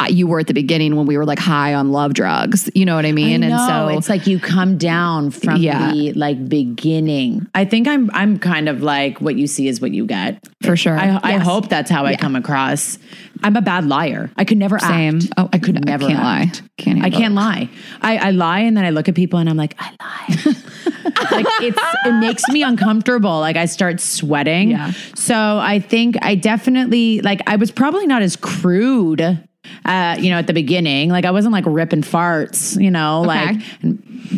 you 0.08 0.26
were 0.26 0.40
at 0.40 0.46
the 0.48 0.54
beginning 0.54 0.96
when 0.96 1.06
we 1.06 1.16
were 1.16 1.24
like 1.24 1.38
high 1.38 1.72
on 1.72 1.90
love 1.92 2.14
drugs. 2.14 2.68
You 2.74 2.84
know 2.84 2.94
what 2.96 3.06
I 3.06 3.12
mean? 3.12 3.42
I 3.44 3.46
and 3.46 3.58
so 3.92 3.96
it's 3.96 4.08
like 4.08 4.26
you 4.26 4.38
come 4.40 4.76
down 4.76 5.30
from 5.30 5.56
yeah. 5.58 5.92
the 5.92 6.12
like 6.14 6.46
beginning. 6.48 7.46
I 7.54 7.64
think 7.64 7.86
I'm 7.88 8.10
I'm 8.12 8.38
kind 8.38 8.68
of 8.68 8.82
like 8.82 9.20
what 9.22 9.36
you 9.36 9.46
see 9.46 9.66
is 9.68 9.80
what 9.80 9.92
you 9.92 10.04
get. 10.04 10.44
For 10.62 10.76
sure. 10.76 10.98
I, 10.98 11.06
yes. 11.06 11.20
I 11.24 11.32
hope 11.38 11.68
that's 11.68 11.90
how 11.90 12.02
yeah. 12.04 12.10
I 12.10 12.16
come 12.16 12.34
across. 12.36 12.98
I'm 13.42 13.54
a 13.56 13.62
bad 13.62 13.86
liar. 13.86 14.30
I 14.36 14.44
could 14.44 14.58
never 14.58 14.78
Same. 14.78 15.16
act. 15.18 15.28
Oh, 15.38 15.48
I 15.52 15.58
could 15.58 15.76
I 15.76 15.80
never 15.84 16.06
can't 16.08 16.18
act. 16.18 16.62
lie. 16.62 16.68
Can't 16.78 17.02
I 17.04 17.10
can't 17.10 17.34
lie. 17.34 17.70
I, 18.02 18.18
I 18.18 18.30
lie 18.30 18.60
and 18.60 18.76
then 18.76 18.84
I 18.84 18.90
look 18.90 19.08
at 19.08 19.14
people 19.14 19.38
and 19.38 19.48
I'm 19.48 19.56
like, 19.56 19.74
I 19.78 19.90
lie. 20.00 20.52
like 21.30 21.46
it's 21.62 21.80
it 22.04 22.20
makes 22.20 22.42
me 22.48 22.62
uncomfortable. 22.64 23.38
Like 23.40 23.56
I 23.56 23.64
start 23.66 24.00
sweating. 24.00 24.72
Yeah. 24.72 24.90
So 25.14 25.36
I 25.58 25.78
think 25.78 26.16
I 26.20 26.34
definitely 26.34 27.20
like 27.22 27.40
I 27.46 27.54
was 27.56 27.70
probably 27.70 28.06
not 28.08 28.20
as 28.22 28.34
crude 28.36 29.46
uh, 29.84 30.16
you 30.18 30.30
know, 30.30 30.38
at 30.38 30.46
the 30.46 30.52
beginning. 30.52 31.10
Like 31.10 31.24
I 31.24 31.30
wasn't 31.30 31.52
like 31.52 31.64
ripping 31.66 32.02
farts, 32.02 32.80
you 32.80 32.90
know, 32.90 33.20
okay. 33.20 33.26
like 33.26 33.56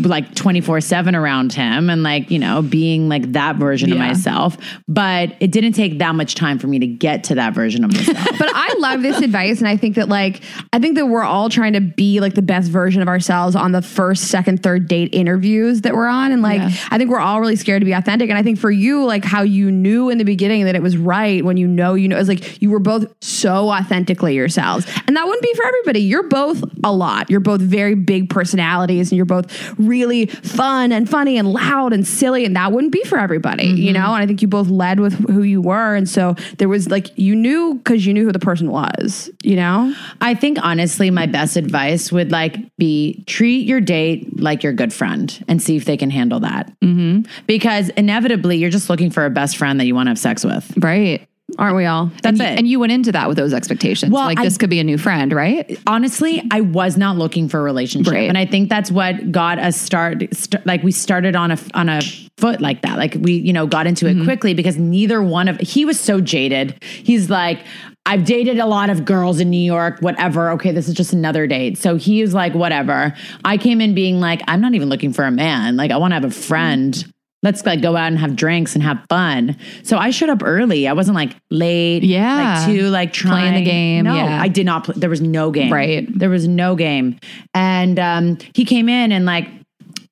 like 0.03 0.35
24/7 0.35 1.15
around 1.15 1.53
him 1.53 1.89
and 1.89 2.03
like, 2.03 2.31
you 2.31 2.39
know, 2.41 2.61
being 2.61 3.09
like 3.09 3.33
that 3.33 3.55
version 3.57 3.89
yeah. 3.89 3.95
of 3.95 4.01
myself, 4.01 4.57
but 4.89 5.37
it 5.41 5.53
didn't 5.53 5.73
take 5.75 5.99
that 6.01 6.15
much 6.15 6.35
time 6.35 6.59
for 6.59 6.67
me 6.67 6.79
to 6.81 6.87
get 6.87 7.23
to 7.25 7.37
that 7.37 7.53
version 7.55 7.85
of 7.85 7.93
myself. 7.93 8.29
but 8.39 8.51
I 8.53 8.75
love 8.79 9.03
this 9.03 9.21
advice 9.21 9.61
and 9.61 9.69
I 9.69 9.77
think 9.77 9.95
that 9.97 10.09
like 10.09 10.43
I 10.73 10.79
think 10.81 10.97
that 10.97 11.07
we're 11.07 11.23
all 11.23 11.49
trying 11.49 11.73
to 11.75 11.81
be 11.81 12.21
like 12.21 12.35
the 12.35 12.43
best 12.43 12.71
version 12.71 13.01
of 13.01 13.09
ourselves 13.09 13.55
on 13.55 13.73
the 13.73 13.81
first, 13.83 14.25
second, 14.25 14.63
third 14.63 14.89
date 14.89 15.15
interviews 15.15 15.83
that 15.83 15.95
we're 15.95 16.09
on 16.09 16.33
and 16.33 16.43
like 16.43 16.61
yeah. 16.61 16.71
I 16.91 16.99
think 16.99 17.11
we're 17.11 17.21
all 17.21 17.41
really 17.41 17.57
scared 17.57 17.81
to 17.81 17.87
be 17.87 17.93
authentic 17.93 18.29
and 18.29 18.37
I 18.39 18.43
think 18.43 18.59
for 18.59 18.71
you 18.71 19.05
like 19.05 19.25
how 19.25 19.43
you 19.43 19.71
knew 19.71 20.11
in 20.11 20.19
the 20.19 20.25
beginning 20.25 20.65
that 20.65 20.75
it 20.75 20.83
was 20.83 20.97
right 20.97 21.45
when 21.45 21.57
you 21.57 21.67
know 21.69 21.95
you 21.95 22.09
know 22.09 22.19
it's 22.19 22.29
like 22.29 22.61
you 22.61 22.71
were 22.71 22.81
both 22.81 23.07
so 23.23 23.71
authentically 23.71 24.35
yourselves. 24.35 24.85
And 25.07 25.16
that 25.17 25.27
wouldn't 25.27 25.43
be 25.43 25.53
for 25.55 25.65
everybody. 25.67 26.01
You're 26.01 26.23
both 26.25 26.63
a 26.85 26.93
lot. 26.93 27.31
You're 27.31 27.41
both 27.41 27.61
very 27.61 27.95
big 27.95 28.29
personalities 28.31 29.11
and 29.11 29.17
you're 29.17 29.25
both 29.25 29.79
really 29.79 30.27
fun 30.27 30.93
and 30.93 31.09
funny 31.09 31.39
and 31.39 31.53
loud 31.53 31.93
and 31.93 32.07
silly. 32.07 32.45
And 32.45 32.55
that 32.57 32.71
wouldn't 32.73 32.93
be 32.93 33.03
for 33.05 33.19
everybody, 33.19 33.69
mm-hmm. 33.69 33.77
you 33.79 33.93
know? 33.93 34.07
And 34.13 34.23
I 34.23 34.27
think 34.27 34.43
you 34.43 34.49
both 34.49 34.69
led 34.69 35.01
with 35.01 35.15
who 35.31 35.43
you 35.43 35.61
were. 35.61 35.95
And 35.95 36.09
so 36.09 36.35
there 36.59 36.69
was 36.69 36.89
like, 36.89 37.17
you 37.19 37.35
knew 37.35 37.75
because 37.75 38.05
you 38.07 38.13
knew 38.13 38.25
who 38.27 38.33
the 38.33 38.39
person 38.39 38.71
was, 38.71 39.31
you 39.43 39.57
know? 39.57 39.95
I 40.21 40.35
think 40.35 40.59
honestly, 40.63 41.11
my 41.11 41.27
best 41.27 41.57
advice 41.57 42.13
would 42.13 42.31
like 42.31 42.59
be 42.77 43.25
treat 43.27 43.67
your 43.67 43.81
date 43.81 44.39
like 44.39 44.63
your 44.63 44.73
good 44.75 44.93
friend 44.93 45.43
and 45.49 45.63
see 45.63 45.77
if 45.77 45.87
they 45.87 45.97
can 45.97 46.11
handle 46.11 46.41
that. 46.41 46.71
Mm-hmm. 46.85 47.31
Because 47.47 47.89
inevitably, 47.91 48.59
you're 48.59 48.71
just 48.71 48.91
looking 48.91 49.11
for 49.11 49.25
a 49.25 49.31
best 49.31 49.57
friend 49.57 49.81
that 49.81 49.87
you 49.87 49.95
want 49.95 50.07
to 50.07 50.11
have 50.11 50.19
sex 50.19 50.45
with. 50.45 50.73
Right 50.77 51.27
aren't 51.59 51.77
we 51.77 51.85
all? 51.87 52.07
That's 52.23 52.41
and 52.41 52.41
it. 52.41 52.51
You, 52.51 52.59
and 52.59 52.69
you 52.69 52.81
went 52.81 52.93
into 52.93 53.13
that 53.13 53.29
with 53.29 53.37
those 53.37 53.53
expectations. 53.53 54.11
Well, 54.13 54.25
like 54.25 54.39
I, 54.39 54.45
this 54.45 54.59
could 54.59 54.71
be 54.71 54.81
a 54.81 54.85
new 54.85 54.99
friend, 54.99 55.33
right? 55.33 55.79
Honestly, 55.87 56.43
I 56.51 56.61
was 56.61 56.97
not 56.97 57.17
looking 57.17 57.49
for 57.49 57.59
a 57.59 57.63
relationship, 57.63 58.13
right. 58.13 58.29
and 58.29 58.37
I 58.37 58.47
think 58.47 58.69
that's 58.69 58.91
what 58.91 59.31
got 59.33 59.59
us 59.59 59.77
start. 59.81 60.23
St- 60.33 60.65
like 60.67 60.83
we 60.83 60.93
started 60.93 61.37
on 61.37 61.53
a 61.53 61.59
on 61.75 61.89
a 61.89 62.01
foot 62.39 62.61
like 62.61 62.83
that. 62.83 62.99
Like 62.99 63.17
we, 63.21 63.35
you 63.35 63.53
know, 63.53 63.67
got 63.67 63.87
into 63.87 64.07
it 64.07 64.15
mm-hmm. 64.17 64.25
quickly 64.25 64.55
because 64.55 64.77
neither 64.77 65.23
one 65.23 65.49
of 65.49 65.59
he 65.59 65.85
was 65.85 65.99
so 66.01 66.21
jaded. 66.21 66.81
He's 66.83 67.31
like, 67.31 67.65
I've 68.07 68.25
dated 68.25 68.59
a 68.59 68.67
lot 68.67 68.91
of 68.91 69.05
girls 69.05 69.39
in 69.41 69.49
New 69.51 69.57
York, 69.63 70.01
whatever. 70.01 70.51
Okay, 70.51 70.73
this 70.73 70.89
is 70.89 70.95
just 70.95 71.13
another 71.13 71.47
date. 71.47 71.79
So 71.79 71.95
he 71.97 72.23
was 72.23 72.35
like, 72.35 72.55
whatever. 72.55 73.15
I 73.45 73.57
came 73.57 73.81
in 73.81 73.95
being 73.95 74.19
like, 74.21 74.43
I'm 74.49 74.61
not 74.61 74.75
even 74.75 74.89
looking 74.89 75.13
for 75.13 75.25
a 75.25 75.31
man. 75.31 75.77
Like 75.77 75.91
I 75.93 75.97
want 75.97 76.11
to 76.13 76.17
have 76.17 76.25
a 76.25 76.31
friend. 76.31 76.93
mm 76.95 77.13
let's 77.47 77.65
like 77.65 77.81
go 77.81 77.95
out 77.97 78.09
and 78.09 78.19
have 78.19 78.35
drinks 78.37 78.75
and 78.75 78.83
have 78.83 78.99
fun. 79.09 79.57
So 79.85 79.97
I 79.99 80.11
showed 80.11 80.31
up 80.31 80.43
early. 80.45 80.89
I 80.89 80.93
wasn't 80.93 81.15
like 81.15 81.37
late. 81.51 82.03
Yeah. 82.03 82.67
Like 82.67 82.67
too 82.67 82.89
like 82.89 83.13
trying. 83.13 83.53
Playing 83.53 83.55
the 83.65 83.71
game. 83.71 84.05
No, 84.05 84.15
yeah. 84.17 84.41
I 84.43 84.49
did 84.49 84.67
not 84.67 84.83
play. 84.85 84.95
There 84.97 85.09
was 85.11 85.21
no 85.21 85.53
game. 85.53 85.73
Right. 85.73 86.07
There 86.17 86.29
was 86.29 86.49
no 86.49 86.75
game. 86.75 87.19
And 87.55 87.99
um, 88.01 88.39
he 88.55 88.65
came 88.65 88.89
in 88.89 89.13
and 89.13 89.25
like 89.27 89.49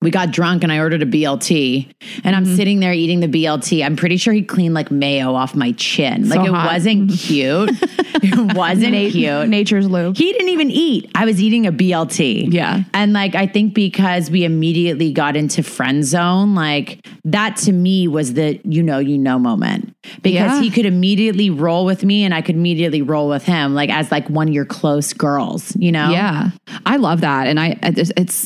we 0.04 0.10
got 0.10 0.30
drunk 0.30 0.62
and 0.62 0.70
I 0.70 0.78
ordered 0.78 1.02
a 1.02 1.06
BLT 1.06 1.92
and 2.24 2.36
I'm 2.36 2.44
mm-hmm. 2.44 2.54
sitting 2.56 2.78
there 2.80 2.92
eating 2.92 3.20
the 3.20 3.26
BLT. 3.26 3.82
I'm 3.84 3.96
pretty 3.96 4.18
sure 4.18 4.32
he 4.34 4.42
cleaned 4.42 4.74
like 4.74 4.90
mayo 4.92 5.34
off 5.34 5.54
my 5.56 5.72
chin. 5.72 6.26
So 6.26 6.36
like 6.36 6.46
it 6.46 6.52
hot. 6.52 6.72
wasn't 6.72 7.10
cute. 7.10 7.70
it 7.82 8.54
wasn't 8.54 8.92
cute. 9.12 9.48
Nature's 9.48 9.88
loop. 9.88 10.16
He 10.16 10.30
didn't 10.32 10.50
even 10.50 10.70
eat. 10.70 11.10
I 11.14 11.24
was 11.24 11.40
eating 11.40 11.66
a 11.66 11.72
BLT. 11.72 12.52
Yeah. 12.52 12.82
And 12.92 13.14
like 13.14 13.34
I 13.34 13.46
think 13.46 13.74
because 13.74 14.30
we 14.30 14.44
immediately 14.44 15.10
got 15.10 15.36
into 15.36 15.62
friend 15.62 16.04
zone, 16.04 16.54
like 16.54 17.00
that 17.24 17.56
to 17.58 17.72
me 17.72 18.06
was 18.06 18.34
the 18.34 18.60
you 18.62 18.82
know 18.82 18.98
you 18.98 19.16
know 19.16 19.38
moment 19.38 19.96
because 20.22 20.34
yeah. 20.52 20.60
he 20.60 20.70
could 20.70 20.84
immediately 20.84 21.48
roll 21.48 21.86
with 21.86 22.04
me 22.04 22.24
and 22.24 22.34
I 22.34 22.42
could 22.42 22.56
immediately 22.56 23.00
roll 23.00 23.26
with 23.26 23.44
him 23.44 23.74
like 23.74 23.88
as 23.88 24.10
like 24.10 24.28
one 24.28 24.48
of 24.48 24.54
your 24.54 24.66
close 24.66 25.14
girls, 25.14 25.74
you 25.76 25.90
know? 25.90 26.10
Yeah. 26.10 26.50
I 26.84 26.96
love 26.96 27.22
that 27.22 27.46
and 27.46 27.58
I 27.58 27.78
it's, 27.82 28.44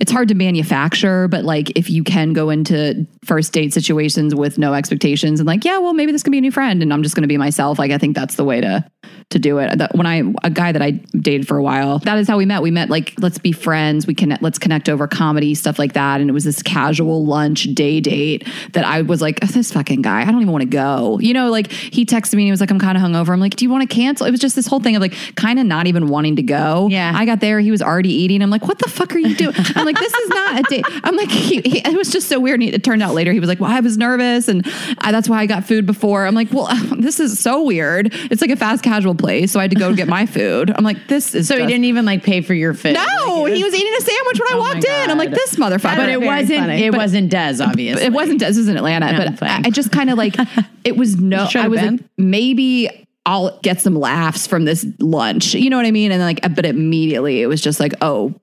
it's 0.00 0.12
hard 0.12 0.28
to 0.28 0.34
manufacture 0.34 0.99
sure, 1.00 1.26
but 1.28 1.44
like 1.44 1.70
if 1.76 1.88
you 1.90 2.04
can 2.04 2.32
go 2.34 2.50
into 2.50 3.06
first 3.24 3.52
date 3.52 3.72
situations 3.72 4.34
with 4.34 4.58
no 4.58 4.74
expectations 4.74 5.40
and 5.40 5.46
like, 5.46 5.64
yeah, 5.64 5.78
well, 5.78 5.94
maybe 5.94 6.12
this 6.12 6.22
can 6.22 6.30
be 6.30 6.38
a 6.38 6.40
new 6.40 6.50
friend 6.52 6.82
and 6.82 6.92
I'm 6.92 7.02
just 7.02 7.14
going 7.16 7.22
to 7.22 7.28
be 7.28 7.38
myself. 7.38 7.78
Like, 7.78 7.90
I 7.90 7.98
think 7.98 8.14
that's 8.14 8.36
the 8.36 8.44
way 8.44 8.60
to 8.60 8.84
to 9.30 9.38
do 9.38 9.58
it. 9.58 9.78
That 9.78 9.94
when 9.94 10.06
I 10.06 10.22
a 10.44 10.50
guy 10.50 10.70
that 10.72 10.82
I 10.82 10.90
dated 11.20 11.48
for 11.48 11.56
a 11.56 11.62
while, 11.62 11.98
that 12.00 12.18
is 12.18 12.28
how 12.28 12.36
we 12.36 12.44
met. 12.46 12.62
We 12.62 12.70
met 12.70 12.90
like 12.90 13.14
let's 13.18 13.38
be 13.38 13.52
friends. 13.52 14.06
We 14.06 14.14
can 14.14 14.30
Let's 14.40 14.58
connect 14.60 14.88
over 14.88 15.08
comedy 15.08 15.54
stuff 15.56 15.76
like 15.78 15.94
that. 15.94 16.20
And 16.20 16.30
it 16.30 16.32
was 16.32 16.44
this 16.44 16.62
casual 16.62 17.26
lunch 17.26 17.64
day 17.74 18.00
date 18.00 18.46
that 18.74 18.84
I 18.84 19.00
was 19.02 19.20
like, 19.20 19.40
oh, 19.42 19.46
this 19.46 19.72
fucking 19.72 20.02
guy. 20.02 20.20
I 20.20 20.24
don't 20.26 20.36
even 20.40 20.52
want 20.52 20.62
to 20.62 20.68
go. 20.68 21.18
You 21.20 21.34
know, 21.34 21.50
like 21.50 21.72
he 21.72 22.04
texted 22.06 22.34
me 22.36 22.42
and 22.42 22.46
he 22.46 22.50
was 22.52 22.60
like, 22.60 22.70
I'm 22.70 22.78
kind 22.78 22.96
of 22.96 23.02
hungover. 23.02 23.30
I'm 23.32 23.40
like, 23.40 23.56
do 23.56 23.64
you 23.64 23.70
want 23.70 23.88
to 23.88 23.92
cancel? 23.94 24.26
It 24.26 24.30
was 24.30 24.38
just 24.40 24.54
this 24.56 24.66
whole 24.68 24.78
thing 24.80 24.94
of 24.94 25.02
like 25.02 25.14
kind 25.36 25.58
of 25.58 25.66
not 25.66 25.86
even 25.88 26.06
wanting 26.08 26.36
to 26.36 26.42
go. 26.42 26.86
Yeah. 26.90 27.12
I 27.14 27.24
got 27.26 27.40
there. 27.40 27.58
He 27.60 27.70
was 27.72 27.82
already 27.82 28.12
eating. 28.12 28.40
I'm 28.42 28.50
like, 28.50 28.66
what 28.68 28.78
the 28.78 28.88
fuck 28.88 29.14
are 29.14 29.18
you 29.18 29.34
doing? 29.34 29.54
I'm 29.74 29.84
like, 29.84 29.98
this 29.98 30.12
is 30.14 30.28
not 30.28 30.60
a 30.60 30.62
date. 30.64 30.79
I'm 31.04 31.16
like, 31.16 31.30
he, 31.30 31.60
he, 31.62 31.78
it 31.78 31.96
was 31.96 32.10
just 32.10 32.28
so 32.28 32.40
weird. 32.40 32.60
And 32.62 32.70
it 32.72 32.84
turned 32.84 33.02
out 33.02 33.14
later 33.14 33.32
he 33.32 33.40
was 33.40 33.48
like, 33.48 33.60
well, 33.60 33.70
I 33.70 33.80
was 33.80 33.96
nervous 33.98 34.48
and 34.48 34.62
I, 34.98 35.12
that's 35.12 35.28
why 35.28 35.38
I 35.40 35.46
got 35.46 35.64
food 35.64 35.86
before. 35.86 36.26
I'm 36.26 36.34
like, 36.34 36.52
well, 36.52 36.68
this 36.98 37.20
is 37.20 37.38
so 37.38 37.62
weird. 37.62 38.08
It's 38.30 38.40
like 38.40 38.50
a 38.50 38.56
fast 38.56 38.82
casual 38.82 39.14
place. 39.14 39.52
So 39.52 39.60
I 39.60 39.64
had 39.64 39.70
to 39.70 39.76
go 39.76 39.94
get 39.94 40.08
my 40.08 40.26
food. 40.26 40.72
I'm 40.76 40.84
like, 40.84 41.08
this 41.08 41.34
is. 41.34 41.48
So 41.48 41.56
just- 41.56 41.64
he 41.66 41.72
didn't 41.72 41.84
even 41.84 42.04
like 42.04 42.22
pay 42.22 42.40
for 42.40 42.54
your 42.54 42.74
food. 42.74 42.94
No, 42.94 43.42
like, 43.42 43.54
he 43.54 43.64
was 43.64 43.74
eating 43.74 43.94
a 43.96 44.00
sandwich 44.00 44.40
when 44.40 44.48
oh 44.50 44.54
I 44.54 44.58
walked 44.74 44.84
in. 44.84 45.10
I'm 45.10 45.18
like, 45.18 45.30
this 45.30 45.56
motherfucker. 45.56 45.96
But 45.96 46.08
it 46.08 46.20
wasn't. 46.20 46.60
Funny. 46.60 46.84
It 46.84 46.92
but, 46.92 46.98
wasn't 46.98 47.32
Dez, 47.32 47.66
obviously. 47.66 48.04
It 48.04 48.12
wasn't 48.12 48.40
Dez. 48.40 48.54
It 48.56 48.58
was 48.58 48.68
in 48.68 48.76
Atlanta. 48.76 49.12
No, 49.12 49.18
but 49.30 49.42
I, 49.42 49.62
I, 49.66 49.70
just 49.70 49.92
kind 49.92 50.10
of 50.10 50.18
like 50.18 50.34
it 50.84 50.96
was 50.96 51.16
no. 51.16 51.46
I 51.54 51.68
was 51.68 51.80
been. 51.80 51.96
like, 51.96 52.04
maybe 52.18 53.06
I'll 53.26 53.58
get 53.60 53.80
some 53.80 53.94
laughs 53.94 54.46
from 54.46 54.64
this 54.64 54.86
lunch. 54.98 55.54
You 55.54 55.70
know 55.70 55.76
what 55.76 55.86
I 55.86 55.90
mean? 55.92 56.10
And 56.12 56.20
like, 56.20 56.40
but 56.54 56.66
immediately 56.66 57.40
it 57.42 57.46
was 57.46 57.60
just 57.60 57.80
like, 57.80 57.94
oh, 58.00 58.34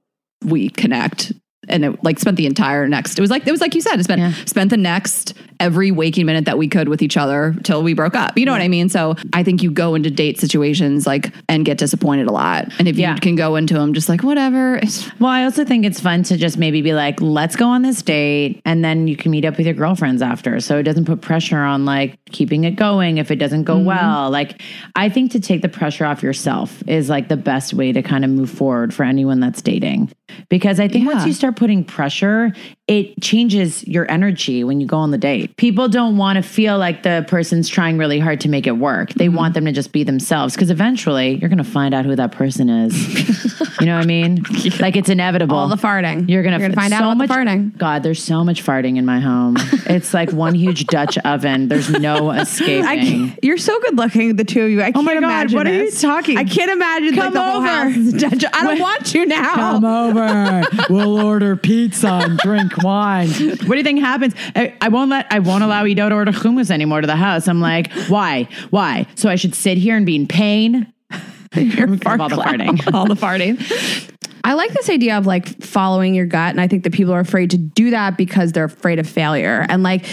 we 0.44 0.70
connect 0.70 1.34
and 1.68 1.86
it 1.86 2.04
like 2.04 2.20
spent 2.20 2.38
the 2.38 2.46
entire 2.46 2.88
next. 2.88 3.18
It 3.18 3.22
was 3.22 3.30
like 3.30 3.46
it 3.48 3.52
was 3.52 3.62
like 3.62 3.76
you 3.76 3.82
said, 3.82 4.00
it 4.00 4.04
spent 4.04 4.22
yeah. 4.22 4.34
spent 4.46 4.70
the 4.70 4.78
next 4.78 5.34
every 5.60 5.90
waking 5.90 6.26
minute 6.28 6.46
that 6.46 6.58
we 6.58 6.68
could 6.68 6.88
with 6.88 7.02
each 7.02 7.18
other 7.18 7.56
till 7.64 7.82
we 7.82 7.94
broke 7.94 8.16
up. 8.16 8.38
You 8.38 8.46
know 8.46 8.52
yeah. 8.54 8.60
what 8.60 8.64
I 8.64 8.68
mean? 8.68 8.90
So 8.90 9.16
I 9.34 9.44
think 9.44 9.64
you 9.64 9.72
go 9.72 9.96
into 9.96 10.12
date 10.12 10.40
situations 10.40 11.08
like 11.08 11.34
and 11.50 11.66
get 11.66 11.78
disappointed 11.78 12.28
a 12.28 12.32
lot. 12.32 12.72
And 12.80 12.88
if 12.88 12.98
yeah. 12.98 13.16
you 13.16 13.20
can 13.20 13.36
go 13.36 13.56
into 13.56 13.74
them 13.74 13.94
just 13.94 14.10
like 14.10 14.24
whatever. 14.24 14.80
Well, 15.20 15.32
I 15.32 15.44
also 15.44 15.66
think 15.66 15.86
it's 15.86 16.00
fun 16.00 16.24
to 16.24 16.38
just 16.38 16.58
maybe 16.58 16.82
be 16.82 16.94
like, 16.94 17.22
let's 17.22 17.56
go 17.56 17.68
on 17.68 17.82
this 17.82 18.02
date 18.02 18.62
and 18.66 18.84
then 18.84 19.08
you 19.08 19.16
can 19.16 19.32
meet 19.32 19.46
up 19.46 19.58
with 19.58 19.66
your 19.66 19.76
girlfriends 19.76 20.22
after. 20.22 20.60
So 20.60 20.78
it 20.78 20.84
doesn't 20.84 21.06
put 21.06 21.22
pressure 21.22 21.60
on 21.60 21.86
like 21.86 22.18
keeping 22.32 22.64
it 22.64 22.76
going 22.76 23.18
if 23.18 23.32
it 23.32 23.38
doesn't 23.38 23.64
go 23.64 23.76
mm-hmm. 23.76 23.86
well. 23.86 24.30
Like 24.30 24.62
I 24.96 25.10
think 25.10 25.32
to 25.32 25.40
take 25.40 25.62
the 25.62 25.70
pressure 25.70 26.06
off 26.06 26.22
yourself 26.24 26.84
is 26.88 27.10
like 27.10 27.30
the 27.30 27.38
best 27.38 27.74
way 27.74 27.92
to 27.92 28.02
kind 28.02 28.24
of 28.24 28.32
move 28.32 28.50
forward 28.50 28.94
for 28.94 29.04
anyone 29.04 29.40
that's 29.40 29.62
dating 29.62 30.12
because 30.50 30.80
I 30.80 30.88
think 30.88 31.06
yeah. 31.06 31.14
once 31.14 31.26
you 31.26 31.34
start 31.34 31.56
putting 31.56 31.84
pressure, 31.84 32.54
it 32.88 33.22
changes 33.22 33.86
your 33.88 34.10
energy 34.10 34.64
when 34.64 34.80
you 34.80 34.88
go 34.88 34.98
on 34.98 35.12
the 35.12 35.18
date. 35.18 35.56
People 35.58 35.90
don't 35.90 36.16
want 36.18 36.38
to 36.38 36.42
feel 36.42 36.78
like 36.78 37.04
the 37.04 37.26
person's 37.28 37.68
trying 37.68 37.98
really 37.98 38.18
hard 38.20 38.40
to 38.42 38.50
make 38.50 38.66
it 38.66 38.72
work. 38.78 39.14
They 39.14 39.26
mm-hmm. 39.28 39.36
want 39.36 39.54
them 39.56 39.66
to 39.66 39.72
just 39.74 39.92
be 39.92 40.04
themselves 40.04 40.56
because 40.56 40.72
eventually 40.72 41.34
you're 41.36 41.50
going 41.50 41.58
to 41.58 41.64
find 41.66 41.94
out 41.94 42.06
who 42.06 42.16
that 42.16 42.32
person 42.32 42.70
is. 42.70 43.60
you 43.80 43.86
know 43.86 43.96
what 43.98 44.04
I 44.04 44.08
mean? 44.08 44.44
Yeah. 44.62 44.72
Like 44.80 44.96
it's 44.96 45.10
inevitable. 45.10 45.58
All 45.58 45.68
the 45.68 45.76
farting. 45.76 46.30
You're 46.30 46.44
going 46.44 46.58
to 46.60 46.74
find 46.76 46.92
so 46.92 46.96
out 46.98 47.04
all 47.04 47.16
much, 47.16 47.28
the 47.28 47.34
farting. 47.36 47.78
God, 47.78 48.04
there's 48.04 48.24
so 48.24 48.44
much 48.46 48.64
farting 48.64 48.98
in 48.98 49.06
my 49.06 49.20
home. 49.20 49.56
it's 49.88 50.14
like 50.14 50.32
one 50.32 50.56
huge 50.56 50.86
Dutch 50.88 51.18
oven. 51.20 51.68
There's 51.68 51.90
no 51.90 52.32
escaping. 52.32 53.38
you're 53.44 53.58
so 53.58 53.78
good 53.82 53.98
looking, 53.98 54.38
the 54.38 54.46
two 54.46 54.64
of 54.64 54.70
you. 54.70 54.82
I 54.82 54.86
can't 54.92 54.98
oh 54.98 55.02
my 55.02 55.14
God, 55.16 55.24
imagine. 55.24 55.58
What 55.58 55.66
this. 55.66 56.02
are 56.04 56.08
you 56.08 56.14
talking? 56.14 56.38
I 56.38 56.44
can't 56.46 56.72
imagine. 56.72 57.16
Come 57.16 57.34
like, 57.34 57.56
over. 57.98 58.18
Dutch. 58.18 58.46
I 58.54 58.64
don't 58.64 58.80
want 58.80 59.14
you 59.14 59.26
now. 59.26 59.54
Come 59.56 59.84
over 59.86 60.17
over. 60.18 60.64
we'll 60.90 61.20
order 61.20 61.56
pizza 61.56 62.10
and 62.12 62.38
drink 62.40 62.78
wine. 62.84 63.30
What 63.30 63.70
do 63.70 63.78
you 63.78 63.84
think 63.84 64.00
happens? 64.00 64.34
I, 64.56 64.76
I 64.82 64.90
won't 64.90 65.10
let 65.10 65.28
I 65.32 65.40
won't 65.40 65.64
allow 65.64 65.86
Ido 65.86 66.10
to 66.10 66.16
order 66.16 66.32
hummus 66.32 66.72
anymore 66.72 67.02
to 67.02 67.08
the 67.08 67.16
house. 67.16 67.48
I'm 67.48 67.62
like, 67.62 67.92
why? 68.08 68.48
Why? 68.70 69.06
So 69.16 69.30
I 69.30 69.36
should 69.36 69.56
sit 69.56 69.78
here 69.78 69.96
and 69.96 70.06
be 70.06 70.16
in 70.16 70.28
pain. 70.28 70.92
You're 71.56 71.96
fart 71.98 72.20
all 72.20 72.30
the 72.30 72.36
farting. 72.38 72.94
all 72.94 73.08
the 73.08 73.16
farting. 73.16 73.62
I 74.44 74.54
like 74.54 74.72
this 74.74 74.90
idea 74.90 75.18
of 75.18 75.26
like 75.26 75.62
following 75.64 76.14
your 76.14 76.26
gut. 76.26 76.52
And 76.52 76.62
I 76.62 76.68
think 76.68 76.84
that 76.84 76.94
people 76.94 77.14
are 77.14 77.20
afraid 77.20 77.52
to 77.52 77.58
do 77.58 77.90
that 77.90 78.18
because 78.18 78.54
they're 78.54 78.64
afraid 78.66 79.00
of 79.00 79.08
failure. 79.10 79.66
And 79.68 79.84
like 79.84 80.06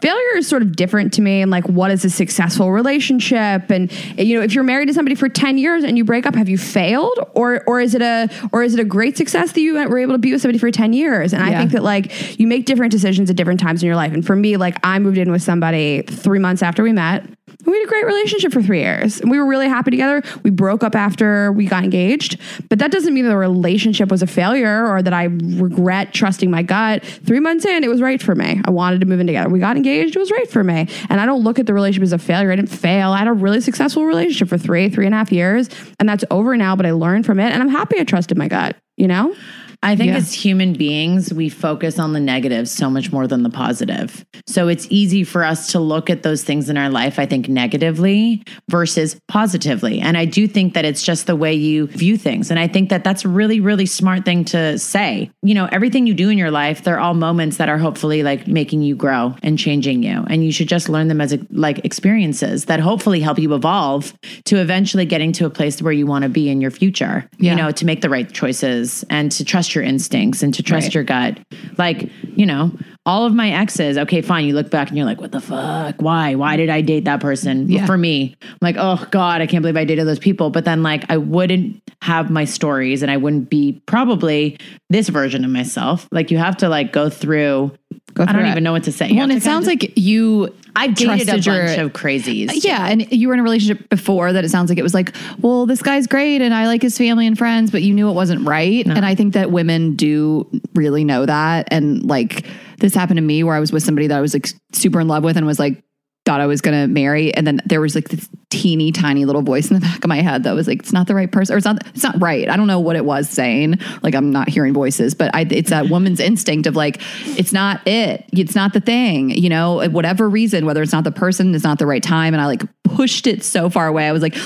failure 0.00 0.36
is 0.36 0.46
sort 0.48 0.62
of 0.62 0.76
different 0.76 1.12
to 1.14 1.22
me 1.22 1.42
and 1.42 1.50
like 1.50 1.64
what 1.68 1.90
is 1.90 2.04
a 2.04 2.10
successful 2.10 2.70
relationship 2.72 3.70
and 3.70 3.90
you 4.18 4.36
know 4.36 4.44
if 4.44 4.54
you're 4.54 4.64
married 4.64 4.86
to 4.86 4.94
somebody 4.94 5.14
for 5.14 5.28
10 5.28 5.58
years 5.58 5.84
and 5.84 5.96
you 5.98 6.04
break 6.04 6.26
up 6.26 6.34
have 6.34 6.48
you 6.48 6.58
failed 6.58 7.18
or 7.34 7.62
or 7.66 7.80
is 7.80 7.94
it 7.94 8.02
a 8.02 8.28
or 8.52 8.62
is 8.62 8.74
it 8.74 8.80
a 8.80 8.84
great 8.84 9.16
success 9.16 9.52
that 9.52 9.60
you 9.60 9.74
were 9.74 9.98
able 9.98 10.14
to 10.14 10.18
be 10.18 10.32
with 10.32 10.40
somebody 10.40 10.58
for 10.58 10.70
10 10.70 10.92
years 10.92 11.32
and 11.32 11.44
yeah. 11.44 11.54
i 11.56 11.58
think 11.58 11.72
that 11.72 11.82
like 11.82 12.38
you 12.38 12.46
make 12.46 12.64
different 12.66 12.92
decisions 12.92 13.28
at 13.30 13.36
different 13.36 13.60
times 13.60 13.82
in 13.82 13.86
your 13.86 13.96
life 13.96 14.12
and 14.12 14.24
for 14.26 14.36
me 14.36 14.56
like 14.56 14.76
i 14.84 14.98
moved 14.98 15.18
in 15.18 15.30
with 15.30 15.42
somebody 15.42 16.02
3 16.02 16.38
months 16.38 16.62
after 16.62 16.82
we 16.82 16.92
met 16.92 17.28
we 17.70 17.78
had 17.78 17.84
a 17.86 17.88
great 17.88 18.06
relationship 18.06 18.52
for 18.52 18.62
three 18.62 18.80
years. 18.80 19.20
And 19.20 19.30
we 19.30 19.38
were 19.38 19.46
really 19.46 19.68
happy 19.68 19.90
together. 19.90 20.22
We 20.42 20.50
broke 20.50 20.82
up 20.82 20.94
after 20.94 21.52
we 21.52 21.66
got 21.66 21.84
engaged, 21.84 22.38
but 22.68 22.78
that 22.78 22.90
doesn't 22.90 23.12
mean 23.14 23.26
the 23.26 23.36
relationship 23.36 24.10
was 24.10 24.22
a 24.22 24.26
failure 24.26 24.86
or 24.86 25.02
that 25.02 25.12
I 25.12 25.24
regret 25.24 26.12
trusting 26.14 26.50
my 26.50 26.62
gut. 26.62 27.04
Three 27.04 27.40
months 27.40 27.64
in, 27.64 27.84
it 27.84 27.88
was 27.88 28.00
right 28.00 28.20
for 28.22 28.34
me. 28.34 28.60
I 28.64 28.70
wanted 28.70 29.00
to 29.00 29.06
move 29.06 29.20
in 29.20 29.26
together. 29.26 29.48
We 29.48 29.58
got 29.58 29.76
engaged, 29.76 30.16
it 30.16 30.18
was 30.18 30.30
right 30.30 30.48
for 30.50 30.64
me. 30.64 30.88
And 31.10 31.20
I 31.20 31.26
don't 31.26 31.42
look 31.44 31.58
at 31.58 31.66
the 31.66 31.74
relationship 31.74 32.04
as 32.04 32.12
a 32.12 32.18
failure. 32.18 32.50
I 32.52 32.56
didn't 32.56 32.70
fail. 32.70 33.10
I 33.12 33.18
had 33.18 33.28
a 33.28 33.32
really 33.32 33.60
successful 33.60 34.06
relationship 34.06 34.48
for 34.48 34.58
three, 34.58 34.88
three 34.88 35.06
and 35.06 35.14
a 35.14 35.18
half 35.18 35.30
years. 35.32 35.68
And 36.00 36.08
that's 36.08 36.24
over 36.30 36.56
now, 36.56 36.76
but 36.76 36.86
I 36.86 36.92
learned 36.92 37.26
from 37.26 37.38
it. 37.40 37.52
And 37.52 37.62
I'm 37.62 37.68
happy 37.68 37.98
I 37.98 38.04
trusted 38.04 38.38
my 38.38 38.48
gut, 38.48 38.76
you 38.96 39.08
know? 39.08 39.34
I 39.80 39.94
think 39.94 40.08
yeah. 40.10 40.16
as 40.16 40.34
human 40.34 40.72
beings, 40.72 41.32
we 41.32 41.48
focus 41.48 42.00
on 42.00 42.12
the 42.12 42.18
negative 42.18 42.68
so 42.68 42.90
much 42.90 43.12
more 43.12 43.28
than 43.28 43.44
the 43.44 43.50
positive. 43.50 44.26
So 44.48 44.66
it's 44.66 44.88
easy 44.90 45.22
for 45.22 45.44
us 45.44 45.70
to 45.70 45.78
look 45.78 46.10
at 46.10 46.24
those 46.24 46.42
things 46.42 46.68
in 46.68 46.76
our 46.76 46.88
life, 46.90 47.16
I 47.20 47.26
think, 47.26 47.48
negatively 47.48 48.42
versus 48.68 49.16
positively. 49.28 50.00
And 50.00 50.18
I 50.18 50.24
do 50.24 50.48
think 50.48 50.74
that 50.74 50.84
it's 50.84 51.04
just 51.04 51.28
the 51.28 51.36
way 51.36 51.54
you 51.54 51.86
view 51.86 52.16
things. 52.18 52.50
And 52.50 52.58
I 52.58 52.66
think 52.66 52.88
that 52.90 53.04
that's 53.04 53.24
a 53.24 53.28
really, 53.28 53.60
really 53.60 53.86
smart 53.86 54.24
thing 54.24 54.44
to 54.46 54.76
say. 54.80 55.30
You 55.42 55.54
know, 55.54 55.68
everything 55.70 56.08
you 56.08 56.14
do 56.14 56.28
in 56.28 56.38
your 56.38 56.50
life, 56.50 56.82
they're 56.82 56.98
all 56.98 57.14
moments 57.14 57.58
that 57.58 57.68
are 57.68 57.78
hopefully 57.78 58.24
like 58.24 58.48
making 58.48 58.82
you 58.82 58.96
grow 58.96 59.36
and 59.44 59.56
changing 59.56 60.02
you. 60.02 60.24
And 60.28 60.44
you 60.44 60.50
should 60.50 60.68
just 60.68 60.88
learn 60.88 61.06
them 61.06 61.20
as 61.20 61.38
like 61.50 61.84
experiences 61.84 62.64
that 62.64 62.80
hopefully 62.80 63.20
help 63.20 63.38
you 63.38 63.54
evolve 63.54 64.12
to 64.46 64.56
eventually 64.56 65.04
getting 65.06 65.30
to 65.34 65.46
a 65.46 65.50
place 65.50 65.80
where 65.80 65.92
you 65.92 66.04
want 66.06 66.24
to 66.24 66.28
be 66.28 66.48
in 66.48 66.60
your 66.60 66.72
future, 66.72 67.28
yeah. 67.38 67.52
you 67.52 67.56
know, 67.56 67.70
to 67.70 67.86
make 67.86 68.00
the 68.00 68.10
right 68.10 68.30
choices 68.32 69.04
and 69.08 69.30
to 69.32 69.44
trust 69.44 69.67
trust 69.68 69.74
your 69.74 69.84
instincts 69.84 70.42
and 70.42 70.52
to 70.54 70.62
trust 70.62 70.86
right. 70.86 70.94
your 70.94 71.04
gut. 71.04 71.38
Like, 71.76 72.10
you 72.36 72.46
know, 72.46 72.72
all 73.06 73.26
of 73.26 73.34
my 73.34 73.50
exes, 73.52 73.96
okay, 73.98 74.20
fine, 74.22 74.44
you 74.46 74.54
look 74.54 74.70
back 74.70 74.88
and 74.88 74.96
you're 74.96 75.06
like, 75.06 75.20
what 75.20 75.32
the 75.32 75.40
fuck? 75.40 75.96
Why? 76.02 76.34
Why 76.34 76.56
did 76.56 76.68
I 76.70 76.80
date 76.80 77.04
that 77.04 77.20
person? 77.20 77.70
Yeah. 77.70 77.86
For 77.86 77.96
me, 77.98 78.36
I'm 78.42 78.58
like, 78.60 78.76
oh 78.78 79.06
God, 79.10 79.40
I 79.40 79.46
can't 79.46 79.62
believe 79.62 79.76
I 79.76 79.84
dated 79.84 80.06
those 80.06 80.18
people. 80.18 80.50
But 80.50 80.64
then, 80.64 80.82
like, 80.82 81.04
I 81.10 81.16
wouldn't 81.16 81.80
have 82.02 82.30
my 82.30 82.44
stories 82.44 83.02
and 83.02 83.10
I 83.10 83.16
wouldn't 83.16 83.50
be 83.50 83.82
probably 83.86 84.58
this 84.90 85.08
version 85.08 85.44
of 85.44 85.50
myself. 85.50 86.08
Like, 86.10 86.30
you 86.30 86.38
have 86.38 86.56
to 86.58 86.68
like 86.68 86.92
go 86.92 87.08
through 87.10 87.72
Go 88.18 88.24
I 88.26 88.32
don't 88.32 88.44
it. 88.46 88.50
even 88.50 88.64
know 88.64 88.72
what 88.72 88.82
to 88.84 88.92
say. 88.92 89.12
well, 89.12 89.22
and 89.22 89.32
it 89.32 89.44
sounds 89.44 89.66
of, 89.68 89.68
like 89.68 89.96
you. 89.96 90.52
I've 90.74 90.94
dated 90.94 91.28
a 91.28 91.32
bunch 91.34 91.46
of 91.46 91.92
crazies. 91.92 92.64
Yeah, 92.64 92.84
and 92.88 93.10
you 93.12 93.28
were 93.28 93.34
in 93.34 93.40
a 93.40 93.44
relationship 93.44 93.88
before 93.90 94.32
that. 94.32 94.44
It 94.44 94.48
sounds 94.48 94.70
like 94.70 94.78
it 94.78 94.82
was 94.82 94.92
like, 94.94 95.14
well, 95.40 95.66
this 95.66 95.82
guy's 95.82 96.08
great, 96.08 96.42
and 96.42 96.52
I 96.52 96.66
like 96.66 96.82
his 96.82 96.98
family 96.98 97.28
and 97.28 97.38
friends, 97.38 97.70
but 97.70 97.82
you 97.84 97.94
knew 97.94 98.10
it 98.10 98.14
wasn't 98.14 98.44
right. 98.46 98.84
No. 98.84 98.94
And 98.94 99.06
I 99.06 99.14
think 99.14 99.34
that 99.34 99.52
women 99.52 99.94
do 99.94 100.48
really 100.74 101.04
know 101.04 101.26
that. 101.26 101.68
And 101.70 102.04
like 102.04 102.44
this 102.78 102.92
happened 102.92 103.18
to 103.18 103.22
me, 103.22 103.44
where 103.44 103.54
I 103.54 103.60
was 103.60 103.70
with 103.70 103.84
somebody 103.84 104.08
that 104.08 104.18
I 104.18 104.20
was 104.20 104.34
like 104.34 104.48
super 104.72 104.98
in 105.00 105.06
love 105.06 105.22
with, 105.22 105.36
and 105.36 105.46
was 105.46 105.60
like 105.60 105.80
thought 106.26 106.40
I 106.40 106.46
was 106.46 106.60
going 106.60 106.76
to 106.78 106.92
marry, 106.92 107.32
and 107.32 107.46
then 107.46 107.60
there 107.66 107.80
was 107.80 107.94
like 107.94 108.08
this 108.08 108.28
teeny 108.50 108.92
tiny 108.92 109.26
little 109.26 109.42
voice 109.42 109.70
in 109.70 109.74
the 109.74 109.80
back 109.80 110.02
of 110.02 110.08
my 110.08 110.20
head 110.22 110.42
that 110.44 110.54
was 110.54 110.66
like, 110.66 110.78
it's 110.78 110.92
not 110.92 111.06
the 111.06 111.14
right 111.14 111.30
person 111.30 111.54
or 111.54 111.58
it's 111.58 111.66
not, 111.66 111.86
it's 111.88 112.02
not 112.02 112.18
right. 112.20 112.48
I 112.48 112.56
don't 112.56 112.66
know 112.66 112.80
what 112.80 112.96
it 112.96 113.04
was 113.04 113.28
saying. 113.28 113.78
Like 114.02 114.14
I'm 114.14 114.30
not 114.30 114.48
hearing 114.48 114.72
voices, 114.72 115.14
but 115.14 115.34
I, 115.34 115.46
it's 115.50 115.70
that 115.70 115.90
woman's 115.90 116.18
instinct 116.20 116.66
of 116.66 116.74
like, 116.74 117.00
it's 117.38 117.52
not 117.52 117.86
it. 117.86 118.24
It's 118.32 118.54
not 118.54 118.72
the 118.72 118.80
thing, 118.80 119.30
you 119.30 119.50
know, 119.50 119.86
whatever 119.88 120.28
reason, 120.30 120.64
whether 120.64 120.82
it's 120.82 120.92
not 120.92 121.04
the 121.04 121.10
person, 121.12 121.54
it's 121.54 121.64
not 121.64 121.78
the 121.78 121.86
right 121.86 122.02
time. 122.02 122.32
And 122.32 122.40
I 122.40 122.46
like 122.46 122.62
pushed 122.84 123.26
it 123.26 123.44
so 123.44 123.68
far 123.68 123.86
away. 123.86 124.08
I 124.08 124.12
was 124.12 124.22
like 124.22 124.36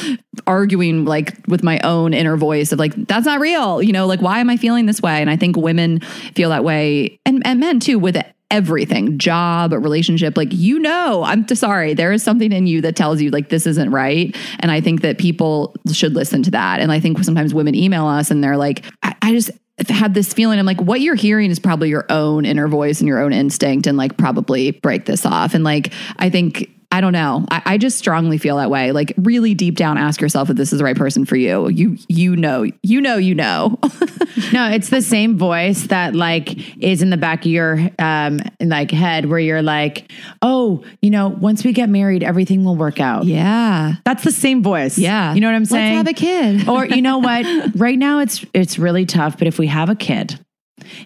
arguing 0.49 1.05
like 1.05 1.37
with 1.47 1.63
my 1.63 1.79
own 1.81 2.13
inner 2.13 2.37
voice 2.37 2.73
of 2.73 2.81
like, 2.81 2.95
that's 3.07 3.27
not 3.27 3.39
real. 3.41 3.81
You 3.83 3.93
know, 3.93 4.09
like 4.09 4.21
why 4.21 4.41
am 4.41 4.51
I 4.51 4.57
feeling 4.57 4.87
this 4.87 5.01
way? 5.01 5.21
And 5.21 5.31
I 5.31 5.37
think 5.37 5.57
women 5.57 6.01
feel 6.35 6.49
that 6.49 6.65
way 6.65 7.21
and, 7.25 7.41
and 7.47 7.61
men 7.61 7.79
too, 7.79 8.01
with 8.01 8.17
it 8.17 8.27
everything 8.53 9.19
job, 9.19 9.73
relationship. 9.73 10.37
Like, 10.37 10.53
you 10.53 10.79
know, 10.79 11.25
I'm 11.25 11.49
sorry, 11.49 11.95
there 11.95 12.13
is 12.13 12.23
something 12.23 12.53
in 12.53 12.67
you 12.69 12.81
that 12.83 12.95
tells 12.95 13.21
you, 13.21 13.31
like, 13.31 13.49
this 13.49 13.67
isn't 13.67 13.91
right. 13.91 14.37
And 14.61 14.71
I 14.71 14.81
think 14.81 15.01
that 15.01 15.19
people 15.19 15.75
should 15.91 16.15
listen 16.15 16.43
to 16.45 16.51
that. 16.53 16.81
And 16.81 16.93
I 16.93 17.01
think 17.01 17.19
sometimes 17.25 17.53
women 17.55 17.75
email 17.75 18.07
us 18.07 18.31
and 18.31 18.45
they're 18.45 18.59
like, 18.59 18.85
I, 19.03 19.17
I 19.23 19.33
just, 19.33 19.51
had 19.89 20.13
this 20.13 20.35
feeling 20.35 20.59
I'm 20.59 20.67
like 20.67 20.81
what 20.83 21.01
you're 21.01 21.15
hearing 21.17 21.51
is 21.51 21.59
probably 21.59 21.89
your 21.89 22.05
own 22.11 22.45
inner 22.45 22.69
voice 22.69 23.01
and 23.01 23.09
your 23.09 23.19
own 23.21 23.33
instinct 23.33 23.87
and 23.89 23.97
like 23.97 24.17
probably 24.19 24.73
break 24.73 25.07
this 25.07 25.25
off 25.27 25.55
and 25.55 25.65
like 25.65 25.93
I 26.19 26.29
think 26.31 26.71
I 26.93 27.01
don't 27.01 27.15
know. 27.15 27.47
I, 27.51 27.63
I, 27.65 27.79
just 27.79 27.97
strongly 27.97 28.37
feel 28.37 28.59
that 28.59 28.69
way. 28.71 28.93
Like 28.93 29.15
really 29.17 29.55
deep 29.55 29.77
down, 29.77 29.97
ask 29.97 30.21
yourself 30.21 30.51
if 30.51 30.57
this 30.57 30.75
is 30.75 30.79
the 30.79 30.85
right 30.85 30.95
person 30.95 31.25
for 31.25 31.37
you. 31.37 31.71
You 31.71 31.97
you 32.09 32.37
know, 32.37 32.67
you 32.83 33.01
know, 33.01 33.17
you 33.17 33.35
know. 33.35 33.79
no, 34.53 34.69
it's 34.69 34.91
the 34.91 35.01
same 35.01 35.39
voice 35.39 35.85
that 35.85 36.15
like 36.15 36.77
is 36.83 37.01
in 37.01 37.09
the 37.09 37.17
back 37.17 37.41
of 37.47 37.51
your 37.51 37.81
um 37.99 38.41
like 38.61 38.91
head 38.91 39.25
where 39.27 39.39
you're 39.39 39.63
like, 39.63 40.13
oh, 40.43 40.85
you 41.01 41.09
know, 41.09 41.29
once 41.29 41.65
we 41.65 41.73
get 41.73 41.89
married, 41.89 42.23
everything 42.23 42.63
will 42.63 42.77
work 42.77 43.01
out. 43.01 43.25
Yeah. 43.25 43.95
That's 44.05 44.23
the 44.23 44.31
same 44.33 44.63
voice. 44.63 44.99
Yeah. 44.99 45.33
You 45.33 45.41
know 45.41 45.49
what 45.49 45.57
I'm 45.57 45.65
saying? 45.65 45.97
Let's 45.97 46.09
have 46.09 46.15
a 46.15 46.21
kid. 46.63 46.69
or 46.69 46.85
you 46.85 47.01
know 47.03 47.19
what? 47.19 47.43
Right 47.77 47.99
now 47.99 48.19
it's 48.19 48.45
it's 48.53 48.79
really 48.79 49.07
tough, 49.07 49.39
but 49.39 49.47
if 49.49 49.59
we 49.59 49.67
have 49.69 49.89
a 49.89 49.95
kid, 49.95 50.39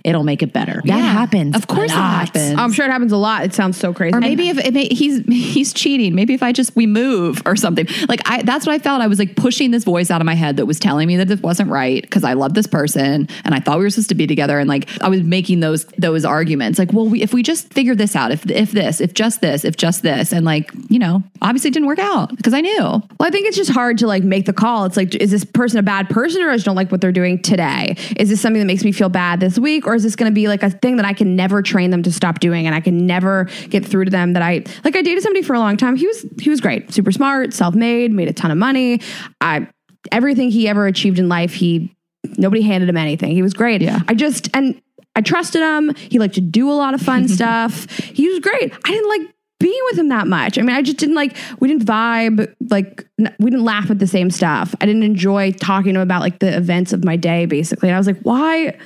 it'll 0.05 0.25
make 0.25 0.43
it 0.43 0.53
better. 0.53 0.75
That 0.85 0.87
yeah, 0.87 0.97
happens. 0.97 1.55
Of 1.57 1.67
course, 1.67 1.91
it 1.91 1.95
happens. 1.95 2.59
I'm 2.59 2.73
sure 2.73 2.85
it 2.87 2.91
happens 2.91 3.13
a 3.13 3.17
lot. 3.17 3.45
It 3.45 3.55
sounds 3.55 3.77
so 3.79 3.93
crazy. 3.93 4.15
Or 4.17 4.21
maybe 4.21 4.49
if 4.49 4.73
may, 4.73 4.87
he's 4.89 5.23
he's 5.27 5.73
cheating. 5.73 6.15
Maybe 6.15 6.35
if 6.35 6.43
I 6.43 6.53
just 6.53 6.75
we 6.77 6.87
move 6.87 7.43
or 7.47 7.57
something. 7.57 7.87
Like 8.09 8.21
I, 8.29 8.43
that's 8.43 8.67
what 8.67 8.75
I 8.75 8.79
felt. 8.79 9.01
I 9.01 9.07
was 9.07 9.19
like 9.19 9.37
pushing 9.37 9.71
this 9.71 9.85
voice 9.85 10.11
out 10.11 10.21
of 10.21 10.25
my 10.27 10.35
head 10.35 10.57
that 10.57 10.67
was 10.67 10.79
telling 10.79 11.09
me 11.09 11.17
that 11.17 11.29
this 11.29 11.41
wasn't 11.41 11.71
right 11.71 12.03
because 12.03 12.25
I 12.25 12.35
love 12.35 12.55
this 12.55 12.67
person 12.67 13.29
and 13.45 13.55
I 13.55 13.61
thought 13.61 13.79
we 13.79 13.85
were 13.85 13.91
supposed 13.91 14.09
to 14.11 14.15
be 14.15 14.27
together. 14.27 14.59
And 14.59 14.69
like 14.69 14.89
I 15.03 15.09
was 15.09 15.23
making 15.23 15.61
those 15.61 15.85
those 15.99 16.25
arguments. 16.25 16.79
Like, 16.79 16.93
well, 16.93 17.07
we, 17.09 17.23
if 17.23 17.33
we 17.33 17.43
just 17.43 17.73
figure 17.73 17.95
this 17.95 18.17
out, 18.17 18.33
if 18.33 18.49
if 18.51 18.73
this, 18.73 19.01
if 19.01 19.15
just 19.15 19.41
this, 19.41 19.65
if 19.65 19.77
just 19.77 20.03
this, 20.03 20.33
and 20.33 20.45
like 20.45 20.71
you 20.89 20.99
know, 20.99 21.23
obviously 21.43 21.71
didn't 21.71 21.89
work 21.89 21.99
out 21.99 22.35
because 22.37 22.55
I 22.55 22.61
knew. 22.61 22.77
Well, 22.83 23.07
I 23.21 23.31
think 23.31 23.47
it's 23.47 23.57
just 23.57 23.71
hard 23.71 23.99
to 23.99 24.07
like 24.07 24.23
make 24.25 24.47
the 24.47 24.53
call. 24.53 24.85
It's 24.85 24.97
like, 24.97 25.15
is 25.17 25.31
this 25.31 25.45
person 25.45 25.79
a 25.79 25.83
bad 25.83 26.09
person 26.09 26.43
or 26.43 26.51
I 26.51 26.55
just 26.55 26.65
don't 26.67 26.77
like 26.77 26.93
what 26.93 27.01
they're 27.01 27.13
doing 27.13 27.41
today? 27.43 27.97
Is 28.17 28.29
this 28.29 28.41
something 28.41 28.61
that 28.61 28.67
makes 28.67 28.85
me 28.85 28.93
feel 28.93 29.09
bad 29.09 29.41
this 29.41 29.59
week? 29.59 29.66
week 29.67 29.87
or 29.87 29.95
is 29.95 30.05
this 30.05 30.15
going 30.15 30.31
to 30.31 30.35
be 30.35 30.47
like 30.47 30.63
a 30.63 30.71
thing 30.71 30.97
that 30.97 31.05
I 31.05 31.13
can 31.13 31.35
never 31.35 31.61
train 31.61 31.91
them 31.91 32.03
to 32.05 32.13
stop 32.13 32.39
doing 32.39 32.67
and 32.67 32.75
I 32.75 32.81
can 32.81 33.05
never 33.05 33.47
get 33.69 33.85
through 33.85 34.05
to 34.05 34.11
them 34.13 34.33
that 34.35 34.43
I 34.43 34.65
like 34.85 34.95
I 34.95 35.03
dated 35.03 35.23
somebody 35.25 35.43
for 35.45 35.55
a 35.55 35.59
long 35.59 35.77
time. 35.77 35.97
He 35.97 36.07
was 36.07 36.25
he 36.41 36.49
was 36.49 36.61
great, 36.61 36.93
super 36.93 37.11
smart, 37.11 37.53
self-made, 37.53 38.13
made 38.13 38.29
a 38.29 38.33
ton 38.33 38.51
of 38.53 38.57
money. 38.59 39.01
I 39.41 39.67
everything 40.13 40.51
he 40.53 40.69
ever 40.69 40.87
achieved 40.87 41.19
in 41.19 41.29
life, 41.29 41.53
he 41.53 41.95
nobody 42.39 42.63
handed 42.63 42.89
him 42.89 42.97
anything. 42.97 43.33
He 43.33 43.43
was 43.43 43.53
great. 43.53 43.83
Yeah. 43.83 43.99
I 44.07 44.15
just 44.15 44.49
and 44.55 44.81
I 45.17 45.21
trusted 45.23 45.61
him. 45.63 45.95
He 45.97 46.21
liked 46.21 46.35
to 46.37 46.41
do 46.41 46.71
a 46.71 46.75
lot 46.77 46.95
of 46.95 47.01
fun 47.03 47.27
stuff. 47.29 47.89
He 47.99 48.29
was 48.29 48.39
great. 48.39 48.73
I 48.73 48.91
didn't 48.91 49.09
like 49.09 49.36
being 49.59 49.81
with 49.91 49.99
him 49.99 50.09
that 50.11 50.27
much. 50.29 50.59
I 50.59 50.63
mean, 50.63 50.77
I 50.77 50.83
just 50.83 50.99
didn't 50.99 51.15
like, 51.15 51.35
we 51.61 51.69
didn't 51.69 51.87
vibe, 51.87 52.53
like, 52.69 53.09
n- 53.19 53.35
we 53.39 53.51
didn't 53.51 53.65
laugh 53.65 53.91
at 53.91 53.99
the 53.99 54.07
same 54.07 54.31
stuff. 54.31 54.75
I 54.83 54.87
didn't 54.87 55.03
enjoy 55.05 55.53
talking 55.53 55.95
to 55.95 56.01
him 56.01 56.05
about 56.05 56.21
like 56.21 56.41
the 56.41 56.55
events 56.55 56.93
of 56.93 57.05
my 57.05 57.17
day, 57.17 57.47
basically. 57.47 57.89
And 57.89 57.97
I 57.97 57.99
was 57.99 58.07
like, 58.07 58.21
why, 58.21 58.77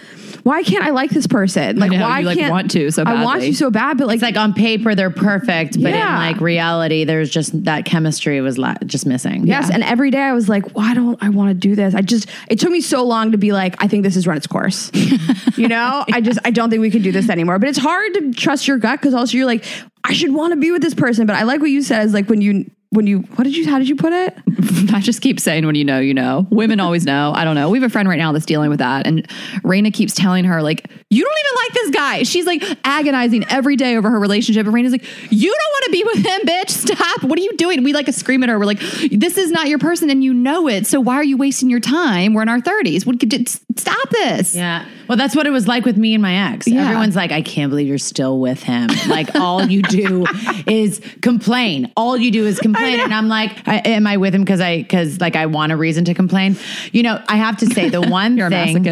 why 0.45 0.63
can't 0.63 0.85
I 0.85 0.91
like 0.91 1.11
this 1.11 1.27
person? 1.27 1.77
Like, 1.79 1.91
know, 1.91 2.01
why 2.03 2.21
you, 2.21 2.27
like, 2.27 2.39
can't 2.39 2.53
want 2.53 2.71
to 2.73 2.93
so 2.93 3.05
badly. 3.05 3.21
I 3.21 3.25
want 3.25 3.43
you 3.43 3.53
so 3.55 3.71
bad, 3.73 3.99
but 3.99 4.07
like, 4.07 4.15
it's 4.17 4.23
like 4.23 4.37
on 4.37 4.55
paper, 4.55 4.95
they're 4.95 5.11
perfect, 5.11 5.73
but 5.83 5.91
yeah. 5.91 6.09
in 6.25 6.33
like 6.35 6.41
reality, 6.41 7.03
there's 7.03 7.31
just 7.31 7.65
that 7.65 7.85
chemistry 7.85 8.41
was 8.41 8.57
la- 8.57 8.75
just 8.87 9.07
missing. 9.07 9.49
Yes. 9.49 9.67
Yeah. 9.69 9.75
And 9.75 9.83
every 9.83 10.13
day 10.13 10.23
I 10.23 10.33
was 10.35 10.49
like, 10.49 10.71
why 10.77 10.95
don't 10.95 11.21
I 11.21 11.31
want 11.31 11.49
to 11.51 11.55
do 11.55 11.75
this? 11.75 11.97
I 11.97 12.01
just, 12.03 12.29
it 12.49 12.61
took 12.61 12.71
me 12.71 12.81
so 12.81 13.05
long 13.05 13.33
to 13.33 13.39
be 13.39 13.51
like, 13.51 13.75
I 13.83 13.89
think 13.89 14.05
this 14.05 14.15
has 14.15 14.25
run 14.29 14.37
its 14.37 14.47
course. 14.47 14.93
you 15.57 15.67
know, 15.67 16.05
I 16.13 16.21
just, 16.21 16.39
I 16.45 16.53
don't 16.53 16.71
think 16.71 16.81
we 16.81 16.93
can 16.93 17.03
do 17.03 17.11
this 17.11 17.29
anymore. 17.29 17.59
But 17.59 17.71
it's 17.71 17.79
hard 17.79 18.15
to 18.15 18.33
trust 18.33 18.69
your 18.69 18.77
gut 18.79 19.01
because 19.01 19.15
also 19.15 19.37
you're 19.37 19.47
like, 19.47 19.65
I 20.11 20.13
should 20.13 20.35
want 20.35 20.51
to 20.53 20.57
be 20.57 20.73
with 20.73 20.83
this 20.83 20.95
person. 20.95 21.25
But 21.27 21.37
I 21.37 21.45
like 21.45 21.61
what 21.61 21.71
you 21.71 21.83
said 21.83 22.05
is 22.05 22.13
like 22.13 22.29
when 22.29 22.41
you 22.41 22.69
when 22.91 23.07
you 23.07 23.21
what 23.37 23.45
did 23.45 23.57
you 23.57 23.69
how 23.71 23.79
did 23.79 23.89
you 23.89 23.95
put 23.97 24.13
it? 24.13 24.37
I 24.93 25.01
just 25.01 25.21
keep 25.21 25.39
saying 25.41 25.67
when 25.67 25.75
you 25.75 25.85
know, 25.85 25.99
you 26.01 26.15
know. 26.15 26.47
Women 26.51 26.81
always 26.81 27.05
know. 27.05 27.33
I 27.35 27.45
don't 27.45 27.55
know. 27.55 27.69
We 27.69 27.79
have 27.81 27.89
a 27.89 27.93
friend 27.93 28.09
right 28.09 28.19
now 28.19 28.33
that's 28.33 28.47
dealing 28.47 28.71
with 28.71 28.79
that. 28.79 29.07
And 29.07 29.27
Rayna 29.63 29.93
keeps 29.93 30.15
telling 30.15 30.45
her, 30.45 30.63
like, 30.63 30.89
you 31.11 31.25
don't 31.25 31.37
even 31.45 31.65
like 31.65 31.73
this 31.75 31.91
guy. 31.91 32.23
She's 32.23 32.47
like 32.47 32.63
agonizing 32.85 33.45
every 33.51 33.77
day 33.77 33.97
over 33.97 34.09
her 34.11 34.19
relationship. 34.21 34.67
And 34.67 34.75
Rayna's 34.75 34.93
like, 34.93 35.05
you 35.33 35.51
don't 35.59 35.73
want 35.73 35.85
to 35.87 35.91
be 35.91 36.05
with 36.05 36.27
him, 36.27 36.41
bitch. 36.47 36.71
Stop. 36.71 37.25
What 37.25 37.39
are 37.39 37.43
you 37.43 37.57
doing? 37.57 37.83
We 37.83 37.93
like 37.93 38.09
a 38.09 38.13
scream 38.13 38.43
at 38.43 38.49
her. 38.49 38.59
We're 38.59 38.65
like, 38.65 38.81
this 39.11 39.37
is 39.37 39.51
not 39.51 39.69
your 39.69 39.79
person 39.79 40.09
and 40.11 40.23
you 40.23 40.33
know 40.33 40.69
it. 40.69 40.87
So 40.87 41.01
why 41.01 41.15
are 41.17 41.25
you 41.25 41.37
wasting 41.37 41.69
your 41.71 41.81
time? 41.81 42.33
We're 42.35 42.43
in 42.43 42.49
our 42.49 42.61
30s. 42.61 43.07
What, 43.07 43.17
stop 43.79 44.11
this. 44.11 44.55
Yeah. 44.55 44.87
Well, 45.09 45.19
that's 45.19 45.35
what 45.35 45.47
it 45.49 45.51
was 45.51 45.67
like 45.67 45.85
with 45.85 45.97
me 45.97 46.15
and 46.15 46.23
my 46.23 46.53
ex. 46.53 46.69
Yeah. 46.69 46.85
Everyone's 46.85 47.17
like, 47.17 47.33
I 47.33 47.43
can't 47.43 47.71
believe 47.71 47.89
you're 47.89 47.99
still 47.99 48.39
with 48.39 48.63
him. 48.63 48.89
Like, 49.09 49.35
all 49.35 49.65
you 49.67 49.83
do 49.83 50.25
is 50.69 51.01
complain. 51.21 51.93
All 51.97 52.17
you 52.17 52.31
do 52.31 52.47
is 52.47 52.61
complain. 52.61 53.01
And 53.01 53.13
I'm 53.13 53.27
like, 53.27 53.67
I, 53.67 53.79
am 53.79 54.07
I 54.07 54.19
with 54.19 54.33
him 54.35 54.43
because 54.43 54.61
I 54.61 54.70
because 54.79 55.21
like 55.21 55.37
I 55.37 55.47
want 55.47 55.73
a 55.73 55.77
reason 55.77 56.05
to 56.07 56.15
complain. 56.15 56.57
You 56.93 57.03
know, 57.03 57.23
I 57.29 57.37
have 57.37 57.57
to 57.59 57.67
say 57.67 57.89
the 57.89 58.01
one 58.01 58.37
thing, 58.37 58.85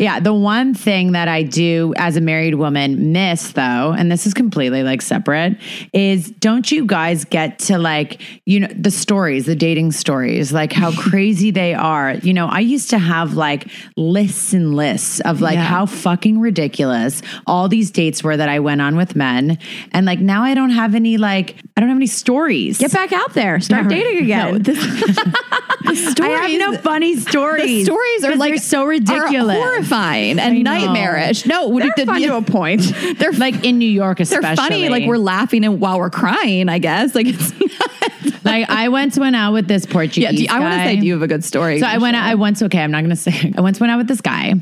yeah, 0.00 0.20
the 0.20 0.34
one 0.34 0.74
thing 0.74 1.12
that 1.12 1.28
I 1.28 1.42
do 1.42 1.94
as 1.96 2.16
a 2.16 2.20
married 2.20 2.54
woman 2.54 3.12
miss 3.12 3.52
though, 3.52 3.94
and 3.96 4.10
this 4.10 4.26
is 4.26 4.34
completely 4.34 4.82
like 4.82 5.02
separate, 5.02 5.56
is 5.92 6.30
don't 6.32 6.70
you 6.70 6.86
guys 6.86 7.24
get 7.24 7.58
to 7.60 7.78
like 7.78 8.20
you 8.46 8.60
know 8.60 8.68
the 8.76 8.90
stories, 8.90 9.46
the 9.46 9.56
dating 9.56 9.92
stories, 9.92 10.52
like 10.52 10.72
how 10.72 10.92
crazy 10.92 11.50
they 11.50 11.74
are. 11.74 12.14
You 12.16 12.34
know, 12.34 12.46
I 12.46 12.60
used 12.60 12.90
to 12.90 12.98
have 12.98 13.34
like 13.34 13.68
lists 13.96 14.52
and 14.52 14.74
lists 14.74 15.20
of 15.20 15.40
like 15.40 15.54
yeah. 15.56 15.64
how 15.64 15.86
fucking 15.86 16.40
ridiculous 16.40 17.22
all 17.46 17.68
these 17.68 17.90
dates 17.90 18.22
were 18.22 18.36
that 18.36 18.48
I 18.48 18.60
went 18.60 18.80
on 18.80 18.96
with 18.96 19.16
men, 19.16 19.58
and 19.92 20.06
like 20.06 20.20
now 20.20 20.42
I 20.42 20.54
don't 20.54 20.70
have 20.70 20.94
any 20.94 21.16
like 21.16 21.56
I 21.76 21.80
don't 21.80 21.88
have 21.88 21.98
any 21.98 22.06
stories. 22.06 22.78
Get 22.78 22.92
back 22.92 23.12
out 23.12 23.34
there, 23.34 23.60
start 23.60 23.88
dating 23.88 24.18
again. 24.24 24.38
No, 24.38 24.58
this, 24.58 25.16
the 25.24 26.20
I 26.22 26.48
have 26.48 26.58
no 26.72 26.78
funny 26.78 27.16
stories. 27.16 27.64
The 27.64 27.84
stories 27.84 28.24
are 28.24 28.36
like 28.36 28.58
so 28.60 28.84
ridiculous, 28.84 29.56
are 29.56 29.60
horrifying, 29.60 30.38
and 30.38 30.62
nightmarish. 30.62 31.46
No, 31.46 31.76
they're 31.78 31.92
the, 31.96 32.06
fun 32.06 32.22
to 32.22 32.36
a 32.36 32.42
point. 32.42 32.80
They're 33.18 33.32
like 33.32 33.64
in 33.64 33.78
New 33.78 33.88
York, 33.88 34.20
especially. 34.20 34.46
They're 34.48 34.56
funny. 34.56 34.88
Like 34.88 35.06
we're 35.06 35.16
laughing 35.18 35.64
and 35.64 35.80
while 35.80 35.98
we're 35.98 36.10
crying, 36.10 36.68
I 36.68 36.78
guess. 36.78 37.14
Like 37.14 37.26
it's 37.28 37.52
not. 37.60 38.44
like 38.44 38.68
I 38.68 38.88
once 38.88 39.18
went 39.18 39.36
out 39.36 39.52
with 39.52 39.68
this 39.68 39.86
Portuguese. 39.86 40.18
Yeah, 40.24 40.30
you, 40.30 40.46
I 40.50 40.60
want 40.60 40.74
to 40.74 40.84
say, 40.84 40.94
you 40.94 41.12
have 41.14 41.22
a 41.22 41.28
good 41.28 41.44
story? 41.44 41.80
So 41.80 41.86
I 41.86 41.98
went. 41.98 42.16
Sure. 42.16 42.24
I 42.24 42.34
once. 42.34 42.62
Okay, 42.62 42.78
I'm 42.80 42.90
not 42.90 43.00
going 43.02 43.10
to 43.10 43.16
say. 43.16 43.52
I 43.56 43.60
once 43.60 43.80
went 43.80 43.90
out 43.90 43.98
with 43.98 44.08
this 44.08 44.20
guy, 44.20 44.54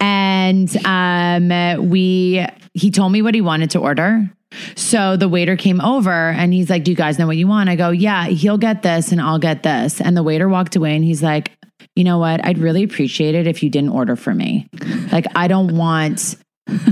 and 0.00 0.86
um, 0.86 1.90
we 1.90 2.44
he 2.74 2.90
told 2.90 3.12
me 3.12 3.22
what 3.22 3.34
he 3.34 3.40
wanted 3.40 3.70
to 3.72 3.78
order. 3.78 4.28
So 4.76 5.16
the 5.16 5.28
waiter 5.28 5.56
came 5.56 5.80
over 5.80 6.30
and 6.30 6.52
he's 6.52 6.70
like, 6.70 6.84
Do 6.84 6.90
you 6.90 6.96
guys 6.96 7.18
know 7.18 7.26
what 7.26 7.36
you 7.36 7.46
want? 7.46 7.68
I 7.68 7.76
go, 7.76 7.90
Yeah, 7.90 8.26
he'll 8.26 8.58
get 8.58 8.82
this 8.82 9.12
and 9.12 9.20
I'll 9.20 9.38
get 9.38 9.62
this. 9.62 10.00
And 10.00 10.16
the 10.16 10.22
waiter 10.22 10.48
walked 10.48 10.76
away 10.76 10.94
and 10.94 11.04
he's 11.04 11.22
like, 11.22 11.52
You 11.96 12.04
know 12.04 12.18
what? 12.18 12.44
I'd 12.44 12.58
really 12.58 12.82
appreciate 12.82 13.34
it 13.34 13.46
if 13.46 13.62
you 13.62 13.70
didn't 13.70 13.90
order 13.90 14.16
for 14.16 14.34
me. 14.34 14.68
Like, 15.12 15.26
I 15.36 15.48
don't 15.48 15.76
want 15.76 16.36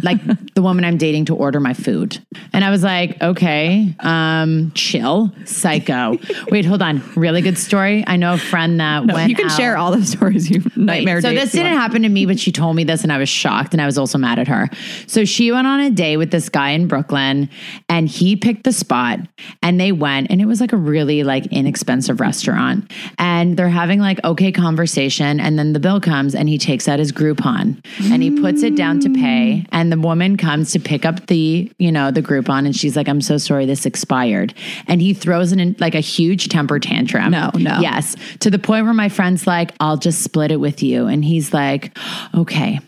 like 0.02 0.18
the 0.54 0.60
woman 0.62 0.84
I'm 0.84 0.98
dating 0.98 1.26
to 1.26 1.34
order 1.34 1.58
my 1.58 1.72
food. 1.72 2.18
And 2.52 2.64
I 2.64 2.70
was 2.70 2.82
like, 2.82 3.20
okay, 3.22 3.94
um, 4.00 4.70
chill, 4.74 5.32
psycho. 5.46 6.18
Wait, 6.50 6.66
hold 6.66 6.82
on. 6.82 7.02
Really 7.16 7.40
good 7.40 7.56
story. 7.56 8.04
I 8.06 8.16
know 8.16 8.34
a 8.34 8.38
friend 8.38 8.78
that 8.80 9.06
no, 9.06 9.14
went. 9.14 9.30
You 9.30 9.36
can 9.36 9.46
out. 9.48 9.56
share 9.56 9.76
all 9.78 9.90
the 9.90 10.04
stories 10.04 10.50
you 10.50 10.62
nightmare. 10.76 11.16
Wait, 11.16 11.22
so 11.22 11.30
this 11.32 11.52
didn't 11.52 11.72
happen 11.72 12.02
to 12.02 12.08
me, 12.08 12.26
but 12.26 12.38
she 12.38 12.52
told 12.52 12.76
me 12.76 12.84
this, 12.84 13.02
and 13.02 13.10
I 13.12 13.18
was 13.18 13.28
shocked, 13.28 13.72
and 13.72 13.80
I 13.80 13.86
was 13.86 13.96
also 13.96 14.18
mad 14.18 14.38
at 14.38 14.48
her. 14.48 14.68
So 15.06 15.24
she 15.24 15.50
went 15.50 15.66
on 15.66 15.80
a 15.80 15.90
day 15.90 16.16
with 16.16 16.30
this 16.30 16.48
guy 16.50 16.70
in 16.70 16.86
Brooklyn, 16.86 17.48
and 17.88 18.08
he 18.08 18.36
picked 18.36 18.64
the 18.64 18.72
spot, 18.72 19.20
and 19.62 19.80
they 19.80 19.92
went, 19.92 20.30
and 20.30 20.40
it 20.42 20.46
was 20.46 20.60
like 20.60 20.72
a 20.72 20.76
really 20.76 21.22
like 21.22 21.46
inexpensive 21.46 22.20
restaurant, 22.20 22.90
and 23.18 23.56
they're 23.56 23.70
having 23.70 24.00
like 24.00 24.22
okay 24.22 24.52
conversation, 24.52 25.40
and 25.40 25.58
then 25.58 25.72
the 25.72 25.80
bill 25.80 26.00
comes, 26.00 26.34
and 26.34 26.48
he 26.48 26.58
takes 26.58 26.88
out 26.88 26.98
his 26.98 27.10
Groupon, 27.12 27.82
and 28.12 28.22
he 28.22 28.30
puts 28.40 28.62
it 28.62 28.76
down 28.76 29.00
to 29.00 29.10
pay 29.10 29.61
and 29.70 29.92
the 29.92 29.98
woman 29.98 30.36
comes 30.36 30.72
to 30.72 30.78
pick 30.80 31.04
up 31.04 31.26
the, 31.26 31.70
you 31.78 31.92
know, 31.92 32.10
the 32.10 32.22
Groupon 32.22 32.66
and 32.66 32.74
she's 32.74 32.96
like, 32.96 33.08
I'm 33.08 33.20
so 33.20 33.38
sorry, 33.38 33.66
this 33.66 33.86
expired. 33.86 34.54
And 34.88 35.00
he 35.00 35.14
throws 35.14 35.52
in 35.52 35.76
like 35.78 35.94
a 35.94 36.00
huge 36.00 36.48
temper 36.48 36.78
tantrum. 36.80 37.30
No, 37.30 37.50
no. 37.54 37.78
Yes. 37.80 38.16
To 38.40 38.50
the 38.50 38.58
point 38.58 38.84
where 38.84 38.94
my 38.94 39.08
friend's 39.08 39.46
like, 39.46 39.72
I'll 39.80 39.96
just 39.96 40.22
split 40.22 40.50
it 40.50 40.56
with 40.58 40.82
you. 40.82 41.06
And 41.06 41.24
he's 41.24 41.52
like, 41.52 41.96
okay. 42.34 42.80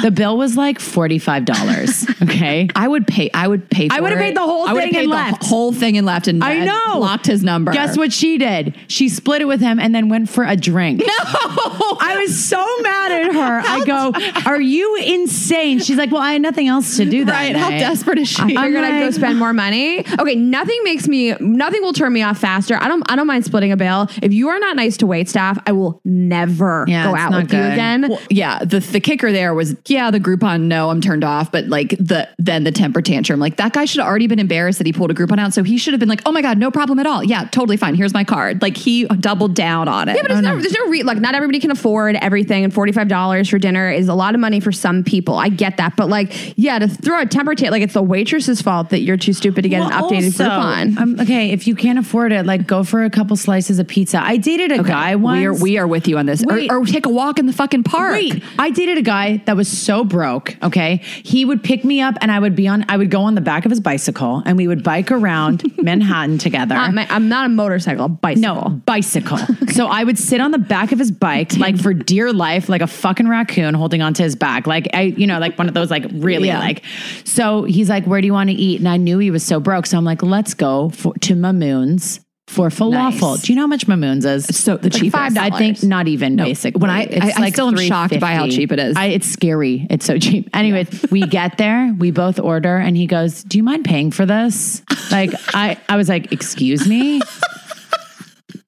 The 0.00 0.10
bill 0.10 0.38
was 0.38 0.56
like 0.56 0.80
forty 0.80 1.18
five 1.18 1.44
dollars. 1.44 2.06
Okay, 2.22 2.68
I 2.76 2.86
would 2.86 3.06
pay. 3.08 3.28
I 3.34 3.48
would 3.48 3.68
pay. 3.68 3.88
I 3.90 4.00
would 4.00 4.12
have 4.12 4.20
paid 4.20 4.36
the 4.36 4.40
whole 4.40 4.62
I 4.68 4.72
thing 4.74 4.92
paid 4.92 5.02
and 5.04 5.12
the 5.12 5.14
left. 5.16 5.44
Whole 5.44 5.72
thing 5.72 5.96
and 5.98 6.06
left 6.06 6.28
and 6.28 6.42
I 6.42 6.64
know 6.64 6.96
blocked 6.98 7.26
his 7.26 7.42
number. 7.44 7.72
Guess 7.72 7.98
what 7.98 8.12
she 8.12 8.38
did? 8.38 8.76
She 8.86 9.08
split 9.08 9.42
it 9.42 9.46
with 9.46 9.60
him 9.60 9.78
and 9.80 9.92
then 9.94 10.08
went 10.08 10.30
for 10.30 10.44
a 10.44 10.54
drink. 10.56 11.00
No, 11.00 11.12
I 11.12 12.16
was 12.24 12.48
so 12.48 12.64
mad 12.82 13.26
at 13.26 13.34
her. 13.34 13.68
I 13.68 13.84
go, 13.84 14.44
"Are 14.50 14.60
you 14.60 14.96
insane?" 14.98 15.80
She's 15.80 15.96
like, 15.98 16.10
"Well, 16.12 16.22
I 16.22 16.34
had 16.34 16.42
nothing 16.42 16.68
else 16.68 16.96
to 16.96 17.04
do 17.04 17.24
that." 17.24 17.32
Right? 17.32 17.52
Night. 17.54 17.58
How 17.60 17.70
desperate 17.70 18.18
is 18.18 18.28
she? 18.28 18.40
I 18.40 18.46
figured 18.46 18.74
like, 18.82 18.92
I'd 18.92 19.00
go 19.00 19.10
spend 19.10 19.38
more 19.40 19.52
money. 19.52 20.00
Okay, 20.18 20.36
nothing 20.36 20.80
makes 20.84 21.08
me. 21.08 21.34
Nothing 21.40 21.82
will 21.82 21.92
turn 21.92 22.12
me 22.12 22.22
off 22.22 22.38
faster. 22.38 22.78
I 22.80 22.86
don't. 22.88 23.02
I 23.10 23.16
don't 23.16 23.26
mind 23.26 23.44
splitting 23.44 23.72
a 23.72 23.76
bill. 23.76 24.06
If 24.22 24.32
you 24.32 24.48
are 24.48 24.60
not 24.60 24.76
nice 24.76 24.96
to 24.98 25.06
wait 25.06 25.28
staff, 25.28 25.60
I 25.66 25.72
will 25.72 26.00
never 26.04 26.84
yeah, 26.88 27.04
go 27.04 27.16
out 27.16 27.32
with 27.34 27.50
good. 27.50 27.56
you 27.58 27.64
again. 27.72 28.08
Well, 28.08 28.20
yeah. 28.30 28.60
The 28.64 28.78
the 28.78 29.00
kicker 29.00 29.32
there 29.32 29.52
was 29.54 29.74
yeah, 29.88 30.10
the 30.10 30.20
Groupon, 30.20 30.62
no, 30.62 30.90
I'm 30.90 31.00
turned 31.00 31.24
off. 31.24 31.50
But 31.50 31.66
like 31.66 31.90
the 31.98 32.28
then 32.38 32.64
the 32.64 32.72
temper 32.72 33.02
tantrum, 33.02 33.40
like 33.40 33.56
that 33.56 33.72
guy 33.72 33.84
should 33.84 34.00
have 34.00 34.08
already 34.08 34.26
been 34.26 34.38
embarrassed 34.38 34.78
that 34.78 34.86
he 34.86 34.92
pulled 34.92 35.10
a 35.10 35.14
Groupon 35.14 35.38
out. 35.40 35.52
So 35.52 35.62
he 35.62 35.78
should 35.78 35.92
have 35.92 36.00
been 36.00 36.08
like, 36.08 36.22
oh 36.26 36.32
my 36.32 36.42
god, 36.42 36.58
no 36.58 36.70
problem 36.70 36.98
at 36.98 37.06
all. 37.06 37.24
Yeah, 37.24 37.44
totally 37.44 37.76
fine. 37.76 37.94
Here's 37.94 38.12
my 38.14 38.24
card. 38.24 38.62
Like 38.62 38.76
he 38.76 39.04
doubled 39.06 39.54
down 39.54 39.88
on 39.88 40.08
it. 40.08 40.16
Yeah, 40.16 40.22
but 40.22 40.30
it's 40.30 40.38
oh, 40.38 40.40
no, 40.40 40.58
there's 40.60 40.72
no 40.72 40.86
re- 40.88 41.02
like 41.02 41.18
not 41.18 41.34
everybody 41.34 41.60
can 41.60 41.70
afford 41.70 42.16
everything, 42.16 42.64
and 42.64 42.72
forty 42.72 42.92
five 42.92 43.08
dollars 43.08 43.48
for 43.48 43.58
dinner 43.58 43.90
is 43.90 44.08
a 44.08 44.14
lot 44.14 44.34
of 44.34 44.40
money 44.40 44.60
for 44.60 44.72
some 44.72 45.02
people. 45.02 45.34
I 45.34 45.48
get 45.48 45.76
that, 45.78 45.96
but 45.96 46.08
like 46.08 46.54
yeah, 46.56 46.78
to 46.78 46.88
throw 46.88 47.20
a 47.20 47.26
temper 47.26 47.54
tantrum, 47.54 47.72
like 47.72 47.82
it's 47.82 47.94
the 47.94 48.02
waitress's 48.02 48.62
fault 48.62 48.90
that 48.90 49.00
you're 49.00 49.16
too 49.16 49.32
stupid 49.32 49.62
to 49.62 49.68
get 49.68 49.80
well, 49.80 49.88
an 50.04 50.04
updated 50.22 50.26
also, 50.26 50.44
Groupon. 50.44 50.98
Um, 50.98 51.20
okay, 51.20 51.50
if 51.50 51.66
you 51.66 51.74
can't 51.74 51.98
afford 51.98 52.32
it, 52.32 52.46
like 52.46 52.66
go 52.66 52.84
for 52.84 53.02
a 53.04 53.10
couple 53.10 53.34
slices 53.36 53.78
of 53.78 53.88
pizza. 53.88 54.22
I 54.22 54.36
dated 54.36 54.70
a 54.72 54.80
okay, 54.80 54.88
guy 54.90 55.16
once. 55.16 55.38
We 55.40 55.46
are, 55.46 55.54
we 55.54 55.78
are 55.78 55.86
with 55.86 56.06
you 56.08 56.18
on 56.18 56.26
this. 56.26 56.44
or, 56.48 56.60
or, 56.78 56.84
take 56.86 57.06
a 57.06 57.08
walk 57.08 57.38
in 57.38 57.46
the 57.46 57.52
fucking 57.52 57.82
park. 57.84 58.12
Wait, 58.12 58.42
I 58.58 58.70
dated 58.70 58.98
a 58.98 59.02
guy 59.02 59.38
that 59.46 59.56
was 59.56 59.71
so 59.72 60.04
broke. 60.04 60.56
Okay. 60.62 60.96
He 61.24 61.44
would 61.44 61.64
pick 61.64 61.84
me 61.84 62.00
up 62.00 62.14
and 62.20 62.30
I 62.30 62.38
would 62.38 62.54
be 62.54 62.68
on, 62.68 62.84
I 62.88 62.96
would 62.96 63.10
go 63.10 63.22
on 63.22 63.34
the 63.34 63.40
back 63.40 63.64
of 63.64 63.70
his 63.70 63.80
bicycle 63.80 64.42
and 64.44 64.56
we 64.56 64.68
would 64.68 64.84
bike 64.84 65.10
around 65.10 65.62
Manhattan 65.78 66.38
together. 66.38 66.74
I'm 66.76 67.28
not 67.28 67.46
a 67.46 67.48
motorcycle, 67.48 68.08
bicycle. 68.08 68.42
No, 68.68 68.68
bicycle. 68.86 69.38
so 69.72 69.86
I 69.86 70.04
would 70.04 70.18
sit 70.18 70.40
on 70.40 70.50
the 70.50 70.58
back 70.58 70.92
of 70.92 70.98
his 70.98 71.10
bike, 71.10 71.56
like 71.56 71.78
for 71.80 71.92
dear 71.94 72.32
life, 72.32 72.68
like 72.68 72.82
a 72.82 72.86
fucking 72.86 73.28
raccoon 73.28 73.74
holding 73.74 74.02
onto 74.02 74.22
his 74.22 74.36
back. 74.36 74.66
Like 74.66 74.88
I, 74.94 75.02
you 75.02 75.26
know, 75.26 75.38
like 75.38 75.58
one 75.58 75.68
of 75.68 75.74
those, 75.74 75.90
like 75.90 76.04
really 76.12 76.48
yeah. 76.48 76.58
like, 76.60 76.84
so 77.24 77.64
he's 77.64 77.88
like, 77.88 78.04
where 78.06 78.20
do 78.20 78.26
you 78.26 78.32
want 78.32 78.50
to 78.50 78.54
eat? 78.56 78.80
And 78.80 78.88
I 78.88 78.96
knew 78.98 79.18
he 79.18 79.30
was 79.30 79.42
so 79.44 79.60
broke. 79.60 79.86
So 79.86 79.96
I'm 79.96 80.04
like, 80.04 80.22
let's 80.22 80.54
go 80.54 80.90
for, 80.90 81.14
to 81.20 81.34
Mamoun's 81.34 82.20
for 82.48 82.68
falafel. 82.68 83.30
Nice. 83.36 83.42
Do 83.42 83.52
you 83.52 83.56
know 83.56 83.62
how 83.62 83.66
much 83.68 83.86
Mamoun's 83.86 84.24
is? 84.26 84.46
So 84.56 84.76
the 84.76 84.84
like 84.84 84.92
cheapest. 85.00 85.12
Five 85.12 85.36
I 85.38 85.56
think 85.56 85.82
not 85.82 86.08
even 86.08 86.36
no. 86.36 86.44
basically. 86.44 86.80
When 86.80 86.90
I, 86.90 87.04
it's 87.04 87.24
I, 87.24 87.28
like 87.40 87.40
I 87.40 87.50
still 87.50 87.68
am 87.68 87.76
shocked 87.76 88.18
by 88.20 88.32
how 88.32 88.46
cheap 88.48 88.72
it 88.72 88.78
is. 88.78 88.96
I, 88.96 89.06
it's 89.06 89.26
scary. 89.26 89.86
It's 89.88 90.04
so 90.04 90.18
cheap. 90.18 90.50
Anyways, 90.54 90.88
yeah. 90.92 91.06
we 91.10 91.22
get 91.22 91.56
there, 91.58 91.94
we 91.98 92.10
both 92.10 92.38
order, 92.38 92.76
and 92.76 92.96
he 92.96 93.06
goes, 93.06 93.42
"Do 93.44 93.58
you 93.58 93.62
mind 93.64 93.84
paying 93.84 94.10
for 94.10 94.26
this?" 94.26 94.82
Like 95.10 95.30
I, 95.54 95.78
I 95.88 95.96
was 95.96 96.08
like, 96.08 96.32
"Excuse 96.32 96.86
me." 96.86 97.20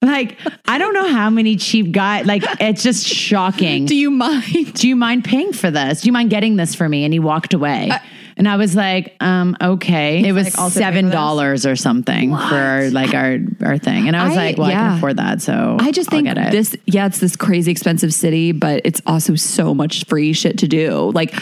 Like, 0.01 0.37
I 0.67 0.77
don't 0.77 0.93
know 0.93 1.07
how 1.09 1.31
many 1.31 1.55
cheap 1.55 1.91
guys, 1.91 2.27
like, 2.27 2.43
it's 2.59 2.83
just 2.83 3.07
shocking. 3.07 3.85
Do 3.87 3.95
you 3.95 4.11
mind? 4.11 4.73
Do 4.75 4.87
you 4.87 4.95
mind 4.95 5.23
paying 5.25 5.51
for 5.51 5.71
this? 5.71 6.01
Do 6.01 6.07
you 6.07 6.13
mind 6.13 6.29
getting 6.29 6.57
this 6.57 6.75
for 6.75 6.87
me? 6.87 7.05
And 7.05 7.13
he 7.13 7.17
walked 7.17 7.55
away. 7.55 7.89
Uh, 7.89 7.97
and 8.37 8.49
I 8.49 8.57
was 8.57 8.75
like, 8.75 9.15
um, 9.21 9.55
okay. 9.61 10.27
it 10.27 10.33
was 10.33 10.55
like, 10.57 10.71
seven 10.71 11.09
dollars 11.09 11.65
or 11.65 11.75
something 11.77 12.31
what? 12.31 12.49
for 12.49 12.89
like 12.91 13.13
our 13.13 13.37
our 13.63 13.77
thing. 13.77 14.07
And 14.07 14.15
I 14.15 14.27
was 14.27 14.37
I, 14.37 14.45
like, 14.47 14.57
well, 14.57 14.69
yeah. 14.69 14.75
I 14.75 14.87
can 14.89 14.97
afford 14.97 15.17
that. 15.17 15.41
So 15.41 15.77
I 15.79 15.91
just 15.91 16.11
I'll 16.13 16.21
think 16.23 16.51
this 16.51 16.75
yeah, 16.85 17.05
it's 17.05 17.19
this 17.19 17.35
crazy 17.37 17.71
expensive 17.71 18.13
city, 18.13 18.51
but 18.51 18.81
it's 18.83 19.01
also 19.05 19.35
so 19.35 19.73
much 19.73 20.03
free 20.05 20.33
shit 20.33 20.57
to 20.59 20.67
do. 20.67 21.11
Like 21.11 21.33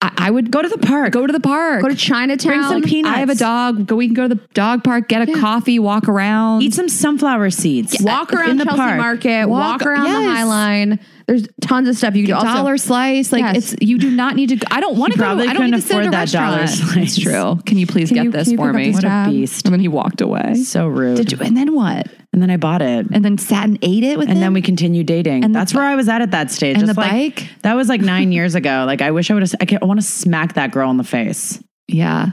I, 0.00 0.12
I 0.16 0.30
would 0.30 0.50
go 0.50 0.62
to 0.62 0.68
the 0.68 0.78
park. 0.78 1.12
Go 1.12 1.26
to 1.26 1.32
the 1.32 1.38
park. 1.40 1.82
Go 1.82 1.88
to 1.90 1.94
Chinatown. 1.94 2.48
Bring 2.52 2.62
some 2.62 2.82
peanuts. 2.82 3.14
I 3.16 3.20
have 3.20 3.28
a 3.30 3.34
dog. 3.34 3.86
Go. 3.88 3.96
We 3.96 4.06
can 4.06 4.14
go 4.14 4.26
to 4.28 4.34
the 4.36 4.40
dog 4.54 4.84
park. 4.84 5.08
Get 5.08 5.28
a 5.28 5.30
yeah. 5.30 5.40
coffee. 5.40 5.78
Walk 5.78 6.08
around. 6.08 6.62
Eat 6.62 6.72
some 6.72 6.88
sunflower 6.88 7.50
seeds. 7.50 8.00
Yeah. 8.00 8.06
Walk 8.06 8.32
around 8.32 8.50
in 8.52 8.56
the 8.56 8.64
Chelsea 8.64 8.78
park. 8.78 8.96
Market. 8.96 9.46
Walk, 9.48 9.80
walk 9.80 9.86
around 9.86 10.06
yes. 10.06 10.16
the 10.24 10.30
High 10.32 10.44
Line 10.44 10.98
there's 11.28 11.46
tons 11.60 11.86
of 11.90 11.94
stuff 11.96 12.16
you 12.16 12.24
can 12.24 12.34
also, 12.34 12.46
dollar 12.46 12.78
slice. 12.78 13.32
Like 13.32 13.42
yes. 13.42 13.74
it's 13.74 13.82
you 13.86 13.98
do 13.98 14.10
not 14.10 14.34
need 14.34 14.48
to. 14.48 14.58
I 14.74 14.80
don't 14.80 14.96
want 14.96 15.12
to 15.12 15.18
go. 15.18 15.26
I 15.38 15.52
don't 15.52 15.66
need 15.66 15.72
to 15.76 15.82
sit 15.82 15.98
in 16.00 16.08
a 16.08 16.10
that 16.10 16.28
dollar 16.30 16.66
slice. 16.66 16.96
It's 17.18 17.18
true. 17.18 17.58
Can 17.66 17.76
you 17.76 17.86
please 17.86 18.08
can 18.08 18.14
get 18.14 18.24
you, 18.24 18.30
this 18.30 18.52
for 18.54 18.72
me? 18.72 18.92
What 18.92 19.04
a 19.04 19.26
beast! 19.28 19.66
And 19.66 19.74
then 19.74 19.80
he 19.80 19.88
walked 19.88 20.22
away. 20.22 20.54
So 20.54 20.86
rude. 20.88 21.30
You, 21.30 21.36
and 21.42 21.54
then 21.54 21.74
what? 21.74 22.06
And 22.32 22.40
then 22.40 22.48
I 22.48 22.56
bought 22.56 22.80
it. 22.80 23.08
And 23.12 23.22
then 23.22 23.36
sat 23.36 23.64
and 23.68 23.78
ate 23.82 24.04
it 24.04 24.16
with 24.18 24.28
and 24.28 24.38
him. 24.38 24.42
then 24.42 24.52
we 24.54 24.62
continued 24.62 25.06
dating. 25.06 25.44
And 25.44 25.54
that's 25.54 25.72
the, 25.72 25.78
where 25.78 25.86
I 25.86 25.96
was 25.96 26.08
at 26.08 26.22
at 26.22 26.30
that 26.30 26.50
stage. 26.50 26.76
And 26.78 26.86
Just 26.86 26.94
the 26.94 27.00
like, 27.00 27.36
bike. 27.36 27.48
That 27.60 27.74
was 27.74 27.90
like 27.90 28.00
nine 28.00 28.32
years 28.32 28.54
ago. 28.54 28.84
Like 28.86 29.02
I 29.02 29.10
wish 29.10 29.30
I 29.30 29.34
would 29.34 29.42
have. 29.42 29.54
I, 29.60 29.66
can, 29.66 29.80
I 29.82 29.84
want 29.84 30.00
to 30.00 30.06
smack 30.06 30.54
that 30.54 30.70
girl 30.72 30.90
in 30.90 30.96
the 30.96 31.04
face. 31.04 31.62
Yeah. 31.88 32.28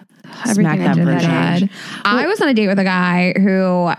Everything 0.47 0.53
smack 0.53 0.79
that 0.79 0.95
person. 1.03 1.69
I 2.05 2.27
was 2.27 2.39
on 2.39 2.47
a 2.47 2.53
date 2.53 2.69
with 2.69 2.79
a 2.79 2.83
guy 2.85 3.33
who 3.37 3.91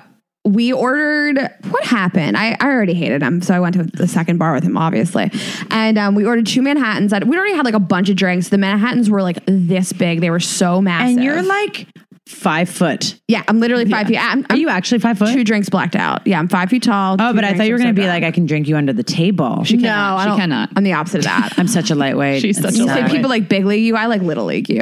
we 0.47 0.73
ordered 0.73 1.41
what 1.71 1.85
happened 1.85 2.37
I, 2.37 2.57
I 2.61 2.67
already 2.67 2.95
hated 2.95 3.21
him 3.21 3.43
so 3.43 3.53
i 3.53 3.61
went 3.61 3.75
to 3.77 3.83
the 3.83 4.07
second 4.07 4.39
bar 4.39 4.55
with 4.55 4.63
him 4.63 4.77
obviously 4.77 5.31
and 5.71 5.99
um, 5.99 6.15
we 6.15 6.25
ordered 6.25 6.47
two 6.47 6.63
manhattans 6.63 7.13
we 7.27 7.37
already 7.37 7.55
had 7.55 7.65
like 7.65 7.75
a 7.75 7.81
bunch 7.81 8.09
of 8.09 8.17
drinks 8.17 8.49
the 8.51 8.59
manhattans 8.59 9.11
were 9.11 9.23
like 9.23 9.41
this 9.47 9.93
big 9.93 10.21
they 10.21 10.31
were 10.31 10.41
so 10.41 10.81
massive 10.81 11.17
and 11.17 11.25
you're 11.25 11.43
like 11.43 11.87
five 12.29 12.69
foot. 12.69 13.21
Yeah, 13.29 13.45
I'm 13.47 13.61
literally 13.61 13.85
five 13.85 14.11
yeah. 14.11 14.21
feet. 14.25 14.33
I'm, 14.33 14.47
I'm, 14.51 14.57
Are 14.57 14.59
you 14.59 14.69
actually 14.69 14.99
five 14.99 15.17
foot? 15.19 15.33
Two 15.33 15.45
drinks 15.45 15.69
blacked 15.69 15.95
out. 15.95 16.27
Yeah, 16.27 16.39
I'm 16.41 16.49
five 16.49 16.71
feet 16.71 16.83
tall. 16.83 17.17
Oh, 17.21 17.33
but 17.33 17.45
I 17.45 17.55
thought 17.55 17.67
you 17.67 17.73
were 17.73 17.79
going 17.79 17.95
to 17.95 18.01
so 18.01 18.05
be 18.05 18.09
like, 18.09 18.25
I 18.25 18.33
can 18.33 18.47
drink 18.47 18.67
you 18.67 18.77
under 18.77 18.93
the 18.93 19.03
table. 19.05 19.63
She 19.65 19.77
no, 19.77 19.89
cannot. 19.89 20.25
she 20.35 20.41
cannot. 20.41 20.69
I'm 20.77 20.83
the 20.85 20.93
opposite 20.93 21.19
of 21.19 21.25
that. 21.25 21.53
I'm 21.57 21.69
such 21.69 21.91
a 21.91 21.95
lightweight. 21.95 22.43
She's 22.43 22.61
such 22.61 22.79
a 22.79 22.85
lightweight. 22.85 23.13
People 23.13 23.31
like 23.31 23.49
big 23.49 23.65
league 23.65 23.85
you. 23.85 23.95
I 23.97 24.07
like 24.07 24.23
little 24.23 24.45
league 24.47 24.69
you. 24.69 24.81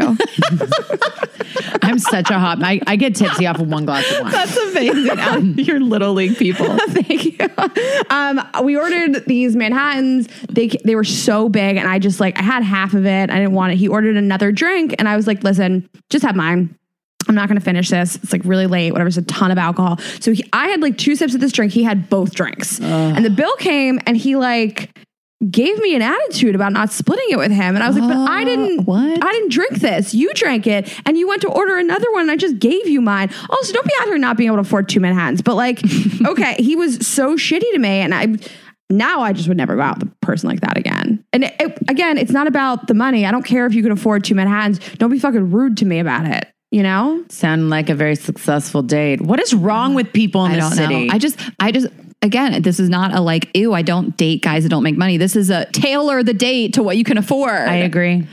I'm 1.82 1.99
such 1.99 2.30
a 2.30 2.38
hot. 2.38 2.62
I, 2.62 2.80
I, 2.86 2.97
get 2.97 3.14
tipsy 3.14 3.47
off 3.47 3.61
of 3.61 3.68
one 3.68 3.84
glass 3.84 4.11
of 4.11 4.22
wine. 4.22 4.32
That's 4.32 4.57
amazing. 4.57 5.18
Um, 5.20 5.55
You're 5.59 5.80
little 5.80 6.14
league 6.14 6.36
people. 6.36 6.64
Thank 6.88 7.26
you. 7.38 7.49
Um, 8.09 8.40
we 8.64 8.76
ordered 8.76 9.26
these 9.26 9.55
Manhattans. 9.55 10.28
They 10.49 10.68
they 10.84 10.95
were 10.95 11.05
so 11.05 11.49
big, 11.49 11.76
and 11.76 11.86
I 11.86 11.99
just 11.99 12.20
like 12.20 12.38
I 12.38 12.42
had 12.42 12.62
half 12.62 12.95
of 12.95 13.05
it. 13.05 13.30
I 13.30 13.36
didn't 13.38 13.53
want 13.53 13.72
it. 13.74 13.76
He 13.76 13.86
ordered 13.86 14.16
another 14.16 14.51
drink, 14.51 14.95
and 14.99 15.09
I 15.09 15.14
was 15.14 15.26
like, 15.26 15.45
listen, 15.45 15.88
just 16.09 16.24
have 16.24 16.34
mine. 16.36 16.74
I'm 17.28 17.34
not 17.34 17.48
going 17.48 17.58
to 17.58 17.64
finish 17.64 17.88
this. 17.88 18.16
It's 18.16 18.32
like 18.32 18.42
really 18.44 18.66
late, 18.66 18.92
whatever. 18.92 19.08
It's 19.08 19.16
a 19.16 19.22
ton 19.22 19.50
of 19.50 19.58
alcohol. 19.58 19.98
So 20.20 20.32
he, 20.32 20.44
I 20.52 20.68
had 20.68 20.80
like 20.80 20.98
two 20.98 21.16
sips 21.16 21.34
of 21.34 21.40
this 21.40 21.52
drink. 21.52 21.72
He 21.72 21.82
had 21.82 22.08
both 22.10 22.34
drinks. 22.34 22.80
And 22.80 23.24
the 23.24 23.30
bill 23.30 23.54
came 23.56 24.00
and 24.06 24.16
he 24.16 24.36
like 24.36 24.90
gave 25.50 25.78
me 25.78 25.94
an 25.94 26.00
attitude 26.02 26.54
about 26.54 26.72
not 26.72 26.90
splitting 26.92 27.26
it 27.30 27.36
with 27.36 27.50
him. 27.50 27.74
And 27.74 27.82
I 27.82 27.88
was 27.88 27.96
uh, 27.96 28.00
like, 28.00 28.14
but 28.14 28.30
I 28.30 28.42
uh, 28.42 28.44
didn't 28.44 28.84
what? 28.84 29.24
I 29.24 29.32
didn't 29.32 29.50
drink 29.52 29.74
this. 29.76 30.14
You 30.14 30.32
drank 30.34 30.66
it 30.66 30.92
and 31.06 31.16
you 31.16 31.28
went 31.28 31.42
to 31.42 31.48
order 31.48 31.76
another 31.76 32.10
one 32.12 32.22
and 32.22 32.30
I 32.30 32.36
just 32.36 32.58
gave 32.58 32.86
you 32.88 33.00
mine. 33.00 33.30
Also, 33.50 33.72
don't 33.72 33.86
be 33.86 33.92
out 34.00 34.06
here 34.08 34.18
not 34.18 34.36
being 34.36 34.48
able 34.48 34.56
to 34.56 34.60
afford 34.62 34.88
two 34.88 35.00
Manhattans. 35.00 35.42
But 35.42 35.54
like, 35.56 35.80
okay, 36.26 36.56
he 36.58 36.76
was 36.76 37.06
so 37.06 37.34
shitty 37.36 37.70
to 37.72 37.78
me 37.78 37.98
and 38.00 38.14
I 38.14 38.36
now 38.90 39.22
I 39.22 39.32
just 39.32 39.48
would 39.48 39.56
never 39.56 39.76
go 39.76 39.80
out 39.82 39.98
with 39.98 40.08
a 40.12 40.26
person 40.26 40.50
like 40.50 40.60
that 40.60 40.76
again. 40.76 41.24
And 41.32 41.44
it, 41.44 41.56
it, 41.58 41.78
again, 41.88 42.18
it's 42.18 42.30
not 42.32 42.46
about 42.46 42.86
the 42.86 42.92
money. 42.94 43.24
I 43.24 43.30
don't 43.30 43.42
care 43.44 43.64
if 43.64 43.74
you 43.74 43.82
can 43.82 43.90
afford 43.92 44.24
two 44.24 44.34
Manhattans. 44.34 44.78
Don't 44.98 45.10
be 45.10 45.18
fucking 45.18 45.50
rude 45.50 45.78
to 45.78 45.86
me 45.86 45.98
about 46.00 46.26
it 46.26 46.48
you 46.74 46.82
know? 46.82 47.24
Sound 47.28 47.70
like 47.70 47.88
a 47.88 47.94
very 47.94 48.16
successful 48.16 48.82
date. 48.82 49.20
What 49.20 49.38
is 49.38 49.54
wrong 49.54 49.94
with 49.94 50.12
people 50.12 50.44
in 50.44 50.50
I 50.52 50.56
the 50.56 50.70
city? 50.70 51.06
Know. 51.06 51.14
I 51.14 51.18
just, 51.18 51.38
I 51.60 51.70
just, 51.70 51.86
again, 52.20 52.60
this 52.62 52.80
is 52.80 52.88
not 52.88 53.14
a 53.14 53.20
like, 53.20 53.48
ew, 53.56 53.72
I 53.72 53.82
don't 53.82 54.16
date 54.16 54.42
guys 54.42 54.64
that 54.64 54.70
don't 54.70 54.82
make 54.82 54.96
money. 54.96 55.16
This 55.16 55.36
is 55.36 55.50
a 55.50 55.66
tailor 55.66 56.24
the 56.24 56.34
date 56.34 56.72
to 56.74 56.82
what 56.82 56.96
you 56.96 57.04
can 57.04 57.16
afford. 57.16 57.52
I 57.54 57.76
agree. 57.76 58.26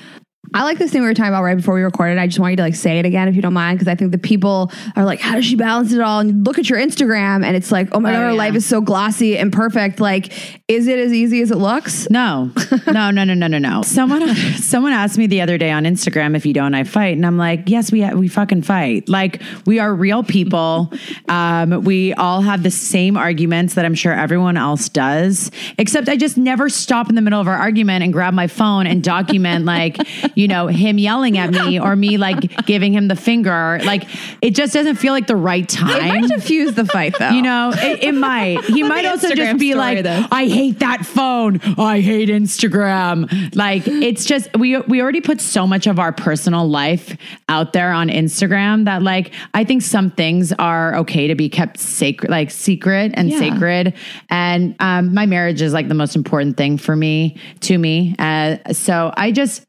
I 0.53 0.63
like 0.63 0.77
this 0.79 0.91
thing 0.91 1.01
we 1.01 1.07
were 1.07 1.13
talking 1.13 1.29
about 1.29 1.43
right 1.43 1.55
before 1.55 1.75
we 1.75 1.81
recorded. 1.81 2.17
I 2.17 2.27
just 2.27 2.37
want 2.37 2.51
you 2.51 2.55
to 2.57 2.63
like 2.63 2.75
say 2.75 2.99
it 2.99 3.05
again 3.05 3.29
if 3.29 3.35
you 3.37 3.41
don't 3.41 3.53
mind, 3.53 3.77
because 3.79 3.87
I 3.89 3.95
think 3.95 4.11
the 4.11 4.17
people 4.17 4.69
are 4.97 5.05
like, 5.05 5.21
how 5.21 5.35
does 5.35 5.45
she 5.45 5.55
balance 5.55 5.93
it 5.93 6.01
all? 6.01 6.19
And 6.19 6.45
look 6.45 6.59
at 6.59 6.69
your 6.69 6.77
Instagram, 6.77 7.45
and 7.45 7.55
it's 7.55 7.71
like, 7.71 7.87
oh 7.93 8.01
my 8.01 8.09
oh, 8.09 8.13
god, 8.13 8.19
yeah. 8.19 8.25
her 8.27 8.33
life 8.33 8.55
is 8.55 8.65
so 8.65 8.81
glossy 8.81 9.37
and 9.37 9.53
perfect. 9.53 10.01
Like, 10.01 10.61
is 10.69 10.87
it 10.87 10.99
as 10.99 11.13
easy 11.13 11.41
as 11.41 11.51
it 11.51 11.55
looks? 11.57 12.09
No, 12.09 12.51
no, 12.87 13.11
no, 13.11 13.23
no, 13.23 13.33
no, 13.33 13.47
no, 13.47 13.57
no. 13.59 13.81
Someone 13.83 14.35
someone 14.55 14.91
asked 14.91 15.17
me 15.17 15.25
the 15.25 15.39
other 15.39 15.57
day 15.57 15.71
on 15.71 15.83
Instagram, 15.83 16.35
if 16.35 16.45
you 16.45 16.53
don't, 16.53 16.73
I 16.73 16.83
fight, 16.83 17.15
and 17.15 17.25
I'm 17.25 17.37
like, 17.37 17.63
yes, 17.67 17.89
we 17.91 18.03
we 18.13 18.27
fucking 18.27 18.63
fight. 18.63 19.07
Like, 19.07 19.41
we 19.65 19.79
are 19.79 19.93
real 19.95 20.21
people. 20.21 20.91
um, 21.29 21.81
we 21.85 22.13
all 22.15 22.41
have 22.41 22.61
the 22.63 22.71
same 22.71 23.15
arguments 23.15 23.75
that 23.75 23.85
I'm 23.85 23.95
sure 23.95 24.11
everyone 24.11 24.57
else 24.57 24.89
does, 24.89 25.49
except 25.77 26.09
I 26.09 26.17
just 26.17 26.35
never 26.37 26.67
stop 26.67 27.07
in 27.07 27.15
the 27.15 27.21
middle 27.21 27.39
of 27.39 27.47
our 27.47 27.55
argument 27.55 28.03
and 28.03 28.11
grab 28.11 28.33
my 28.33 28.47
phone 28.47 28.85
and 28.85 29.01
document 29.01 29.63
like 29.63 29.95
you 30.41 30.47
know, 30.47 30.65
him 30.67 30.97
yelling 30.97 31.37
at 31.37 31.51
me 31.51 31.79
or 31.79 31.95
me 31.95 32.17
like 32.17 32.65
giving 32.65 32.93
him 32.93 33.07
the 33.07 33.15
finger. 33.15 33.79
Like 33.83 34.03
it 34.41 34.55
just 34.55 34.73
doesn't 34.73 34.95
feel 34.95 35.13
like 35.13 35.27
the 35.27 35.35
right 35.35 35.67
time. 35.69 36.03
It 36.03 36.29
might 36.31 36.75
the 36.75 36.85
fight 36.85 37.13
though. 37.19 37.29
You 37.29 37.41
know, 37.43 37.71
it, 37.73 38.03
it 38.05 38.13
might. 38.15 38.63
He 38.65 38.81
might 38.81 39.05
also 39.05 39.29
Instagram 39.29 39.35
just 39.37 39.59
be 39.59 39.75
like, 39.75 40.03
I 40.05 40.47
hate 40.47 40.79
that 40.79 41.05
phone. 41.05 41.59
I 41.77 41.99
hate 42.01 42.29
Instagram. 42.29 43.55
Like 43.55 43.87
it's 43.87 44.25
just 44.25 44.49
we 44.57 44.77
we 44.81 45.01
already 45.01 45.21
put 45.21 45.39
so 45.41 45.67
much 45.67 45.85
of 45.85 45.99
our 45.99 46.11
personal 46.11 46.67
life 46.67 47.15
out 47.47 47.73
there 47.73 47.91
on 47.91 48.07
Instagram 48.07 48.85
that 48.85 49.03
like 49.03 49.31
I 49.53 49.63
think 49.63 49.83
some 49.83 50.09
things 50.09 50.51
are 50.53 50.95
okay 50.95 51.27
to 51.27 51.35
be 51.35 51.49
kept 51.49 51.79
sacred, 51.79 52.31
like 52.31 52.49
secret 52.49 53.11
and 53.13 53.29
yeah. 53.29 53.37
sacred. 53.37 53.93
And 54.31 54.75
um, 54.79 55.13
my 55.13 55.27
marriage 55.27 55.61
is 55.61 55.71
like 55.73 55.87
the 55.87 55.93
most 55.93 56.15
important 56.15 56.57
thing 56.57 56.79
for 56.79 56.95
me 56.95 57.37
to 57.61 57.77
me. 57.77 58.15
Uh, 58.17 58.57
so 58.73 59.13
I 59.15 59.31
just 59.31 59.63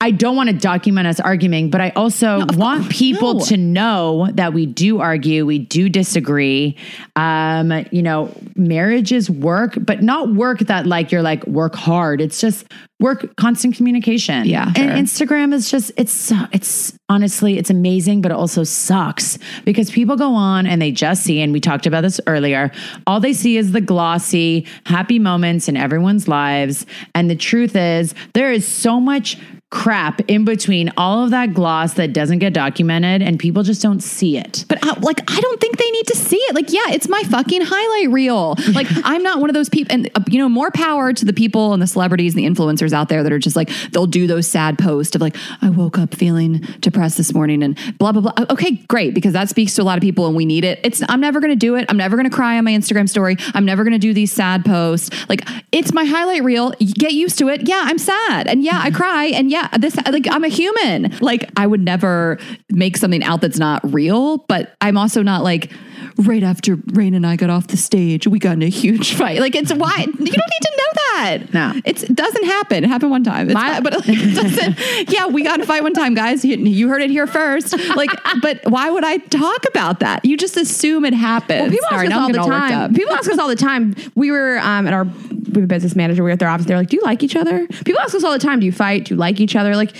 I 0.00 0.12
don't 0.12 0.36
want 0.36 0.48
to 0.48 0.56
document 0.56 1.08
us 1.08 1.18
arguing, 1.18 1.70
but 1.70 1.80
I 1.80 1.90
also 1.90 2.38
no, 2.38 2.46
want 2.56 2.82
course. 2.84 2.96
people 2.96 3.34
no. 3.34 3.44
to 3.46 3.56
know 3.56 4.28
that 4.34 4.52
we 4.54 4.64
do 4.64 5.00
argue, 5.00 5.44
we 5.44 5.58
do 5.58 5.88
disagree. 5.88 6.76
Um, 7.16 7.72
you 7.90 8.02
know, 8.02 8.32
marriage 8.54 9.10
is 9.10 9.28
work, 9.28 9.76
but 9.84 10.00
not 10.00 10.28
work 10.34 10.60
that 10.60 10.86
like 10.86 11.10
you're 11.10 11.22
like 11.22 11.44
work 11.48 11.74
hard. 11.74 12.20
It's 12.20 12.40
just 12.40 12.64
work, 13.00 13.34
constant 13.34 13.74
communication. 13.74 14.44
Yeah, 14.46 14.72
sure. 14.72 14.84
and 14.84 15.04
Instagram 15.04 15.52
is 15.52 15.68
just 15.68 15.90
it's 15.96 16.30
it's 16.52 16.96
honestly 17.08 17.58
it's 17.58 17.70
amazing, 17.70 18.20
but 18.22 18.30
it 18.30 18.36
also 18.36 18.62
sucks 18.62 19.36
because 19.64 19.90
people 19.90 20.14
go 20.14 20.32
on 20.32 20.64
and 20.68 20.80
they 20.80 20.92
just 20.92 21.24
see, 21.24 21.40
and 21.40 21.52
we 21.52 21.58
talked 21.58 21.86
about 21.86 22.02
this 22.02 22.20
earlier. 22.28 22.70
All 23.08 23.18
they 23.18 23.32
see 23.32 23.56
is 23.56 23.72
the 23.72 23.80
glossy, 23.80 24.64
happy 24.86 25.18
moments 25.18 25.66
in 25.66 25.76
everyone's 25.76 26.28
lives, 26.28 26.86
and 27.16 27.28
the 27.28 27.34
truth 27.34 27.74
is 27.74 28.14
there 28.34 28.52
is 28.52 28.64
so 28.66 29.00
much 29.00 29.36
crap 29.70 30.20
in 30.30 30.46
between 30.46 30.90
all 30.96 31.22
of 31.22 31.30
that 31.30 31.52
gloss 31.52 31.92
that 31.94 32.14
doesn't 32.14 32.38
get 32.38 32.54
documented 32.54 33.20
and 33.20 33.38
people 33.38 33.62
just 33.62 33.82
don't 33.82 34.00
see 34.00 34.38
it. 34.38 34.64
But 34.66 34.82
I, 34.84 34.90
uh, 34.90 35.00
like 35.00 35.20
I 35.30 35.38
don't 35.38 35.60
think 35.60 35.76
they 35.76 35.90
need 35.90 36.06
to 36.06 36.16
see 36.16 36.38
it. 36.38 36.54
Like 36.54 36.72
yeah, 36.72 36.86
it's 36.88 37.06
my 37.06 37.22
fucking 37.24 37.62
highlight 37.64 38.10
reel. 38.10 38.54
Like 38.78 38.86
I'm 39.02 39.22
not 39.24 39.40
one 39.40 39.50
of 39.50 39.54
those 39.54 39.68
people 39.68 39.92
and 39.94 40.08
uh, 40.14 40.20
you 40.28 40.38
know 40.38 40.48
more 40.48 40.70
power 40.70 41.12
to 41.12 41.24
the 41.24 41.32
people 41.32 41.72
and 41.72 41.82
the 41.82 41.86
celebrities 41.86 42.36
and 42.36 42.44
the 42.44 42.48
influencers 42.48 42.92
out 42.92 43.08
there 43.08 43.24
that 43.24 43.32
are 43.32 43.38
just 43.38 43.56
like 43.56 43.70
they'll 43.92 44.06
do 44.06 44.28
those 44.28 44.46
sad 44.46 44.78
posts 44.78 45.16
of 45.16 45.20
like 45.20 45.36
I 45.62 45.68
woke 45.70 45.98
up 45.98 46.14
feeling 46.14 46.58
depressed 46.78 47.16
this 47.16 47.34
morning 47.34 47.62
and 47.64 47.76
blah 47.98 48.12
blah 48.12 48.22
blah. 48.22 48.32
Okay, 48.50 48.76
great 48.88 49.14
because 49.14 49.32
that 49.32 49.48
speaks 49.48 49.74
to 49.76 49.82
a 49.82 49.84
lot 49.84 49.98
of 49.98 50.02
people 50.02 50.26
and 50.28 50.36
we 50.36 50.44
need 50.46 50.64
it. 50.64 50.78
It's 50.84 51.02
I'm 51.08 51.20
never 51.20 51.40
going 51.40 51.50
to 51.50 51.56
do 51.56 51.74
it. 51.76 51.86
I'm 51.88 51.96
never 51.96 52.16
going 52.16 52.28
to 52.30 52.34
cry 52.34 52.56
on 52.56 52.64
my 52.64 52.70
Instagram 52.72 53.08
story. 53.08 53.36
I'm 53.54 53.64
never 53.64 53.82
going 53.82 53.92
to 53.94 53.98
do 53.98 54.14
these 54.14 54.30
sad 54.32 54.64
posts. 54.64 55.10
Like 55.28 55.46
it's 55.72 55.92
my 55.92 56.04
highlight 56.04 56.44
reel. 56.44 56.70
Get 56.78 57.14
used 57.14 57.38
to 57.38 57.48
it. 57.48 57.66
Yeah, 57.68 57.80
I'm 57.84 57.98
sad. 57.98 58.46
And 58.46 58.62
yeah, 58.62 58.78
I 58.80 58.92
cry. 58.92 59.24
And 59.34 59.50
yeah, 59.50 59.57
yeah, 59.58 59.76
this, 59.78 59.96
like, 60.10 60.26
I'm 60.30 60.44
a 60.44 60.48
human. 60.48 61.12
Like, 61.20 61.50
I 61.56 61.66
would 61.66 61.80
never 61.84 62.38
make 62.70 62.96
something 62.96 63.22
out 63.24 63.40
that's 63.40 63.58
not 63.58 63.80
real, 63.92 64.38
but 64.48 64.76
I'm 64.80 64.96
also 64.96 65.22
not 65.22 65.42
like, 65.42 65.72
right 66.18 66.42
after 66.42 66.76
Rain 66.92 67.14
and 67.14 67.26
I 67.26 67.36
got 67.36 67.50
off 67.50 67.68
the 67.68 67.76
stage, 67.76 68.26
we 68.26 68.38
got 68.38 68.52
in 68.52 68.62
a 68.62 68.68
huge 68.68 69.14
fight. 69.14 69.40
Like 69.40 69.54
it's 69.54 69.72
why 69.72 69.96
you 70.00 70.04
don't 70.06 70.18
need 70.20 70.32
to 70.32 70.72
know 70.76 70.84
that. 71.16 71.54
No, 71.54 71.72
it 71.84 72.14
doesn't 72.14 72.44
happen. 72.44 72.84
It 72.84 72.88
happened 72.88 73.10
one 73.10 73.24
time. 73.24 73.52
My, 73.52 73.80
but 73.80 73.94
like, 74.06 74.18
doesn't. 74.34 74.78
yeah, 75.10 75.26
we 75.26 75.42
got 75.42 75.56
in 75.56 75.62
a 75.62 75.66
fight 75.66 75.82
one 75.82 75.92
time, 75.94 76.14
guys. 76.14 76.44
You, 76.44 76.56
you 76.56 76.88
heard 76.88 77.02
it 77.02 77.10
here 77.10 77.26
first. 77.26 77.76
Like, 77.96 78.10
but 78.42 78.60
why 78.68 78.90
would 78.90 79.04
I 79.04 79.18
talk 79.18 79.64
about 79.68 80.00
that? 80.00 80.24
You 80.24 80.36
just 80.36 80.56
assume 80.56 81.04
it 81.04 81.14
happened. 81.14 81.62
Well, 81.62 81.70
people 81.70 81.88
Sorry, 81.90 82.06
ask 82.08 82.14
us 82.14 82.20
all 82.20 82.32
the 82.32 82.40
all 82.40 82.48
time. 82.48 82.94
people 82.94 83.14
ask 83.14 83.30
us 83.30 83.38
all 83.38 83.48
the 83.48 83.56
time. 83.56 83.94
We 84.14 84.30
were 84.30 84.58
um, 84.58 84.86
at 84.86 84.92
our 84.92 85.04
we 85.04 85.62
business 85.66 85.96
manager. 85.96 86.22
We 86.22 86.28
were 86.28 86.32
at 86.32 86.38
their 86.38 86.48
office. 86.48 86.66
They're 86.66 86.76
like, 86.76 86.88
"Do 86.88 86.96
you 86.96 87.02
like 87.02 87.22
each 87.22 87.36
other?" 87.36 87.66
People 87.84 88.00
ask 88.00 88.14
us 88.14 88.24
all 88.24 88.32
the 88.32 88.38
time, 88.38 88.60
"Do 88.60 88.66
you 88.66 88.72
fight? 88.72 89.06
Do 89.06 89.14
you 89.14 89.18
like 89.18 89.40
each 89.40 89.56
other?" 89.56 89.74
Like, 89.76 89.94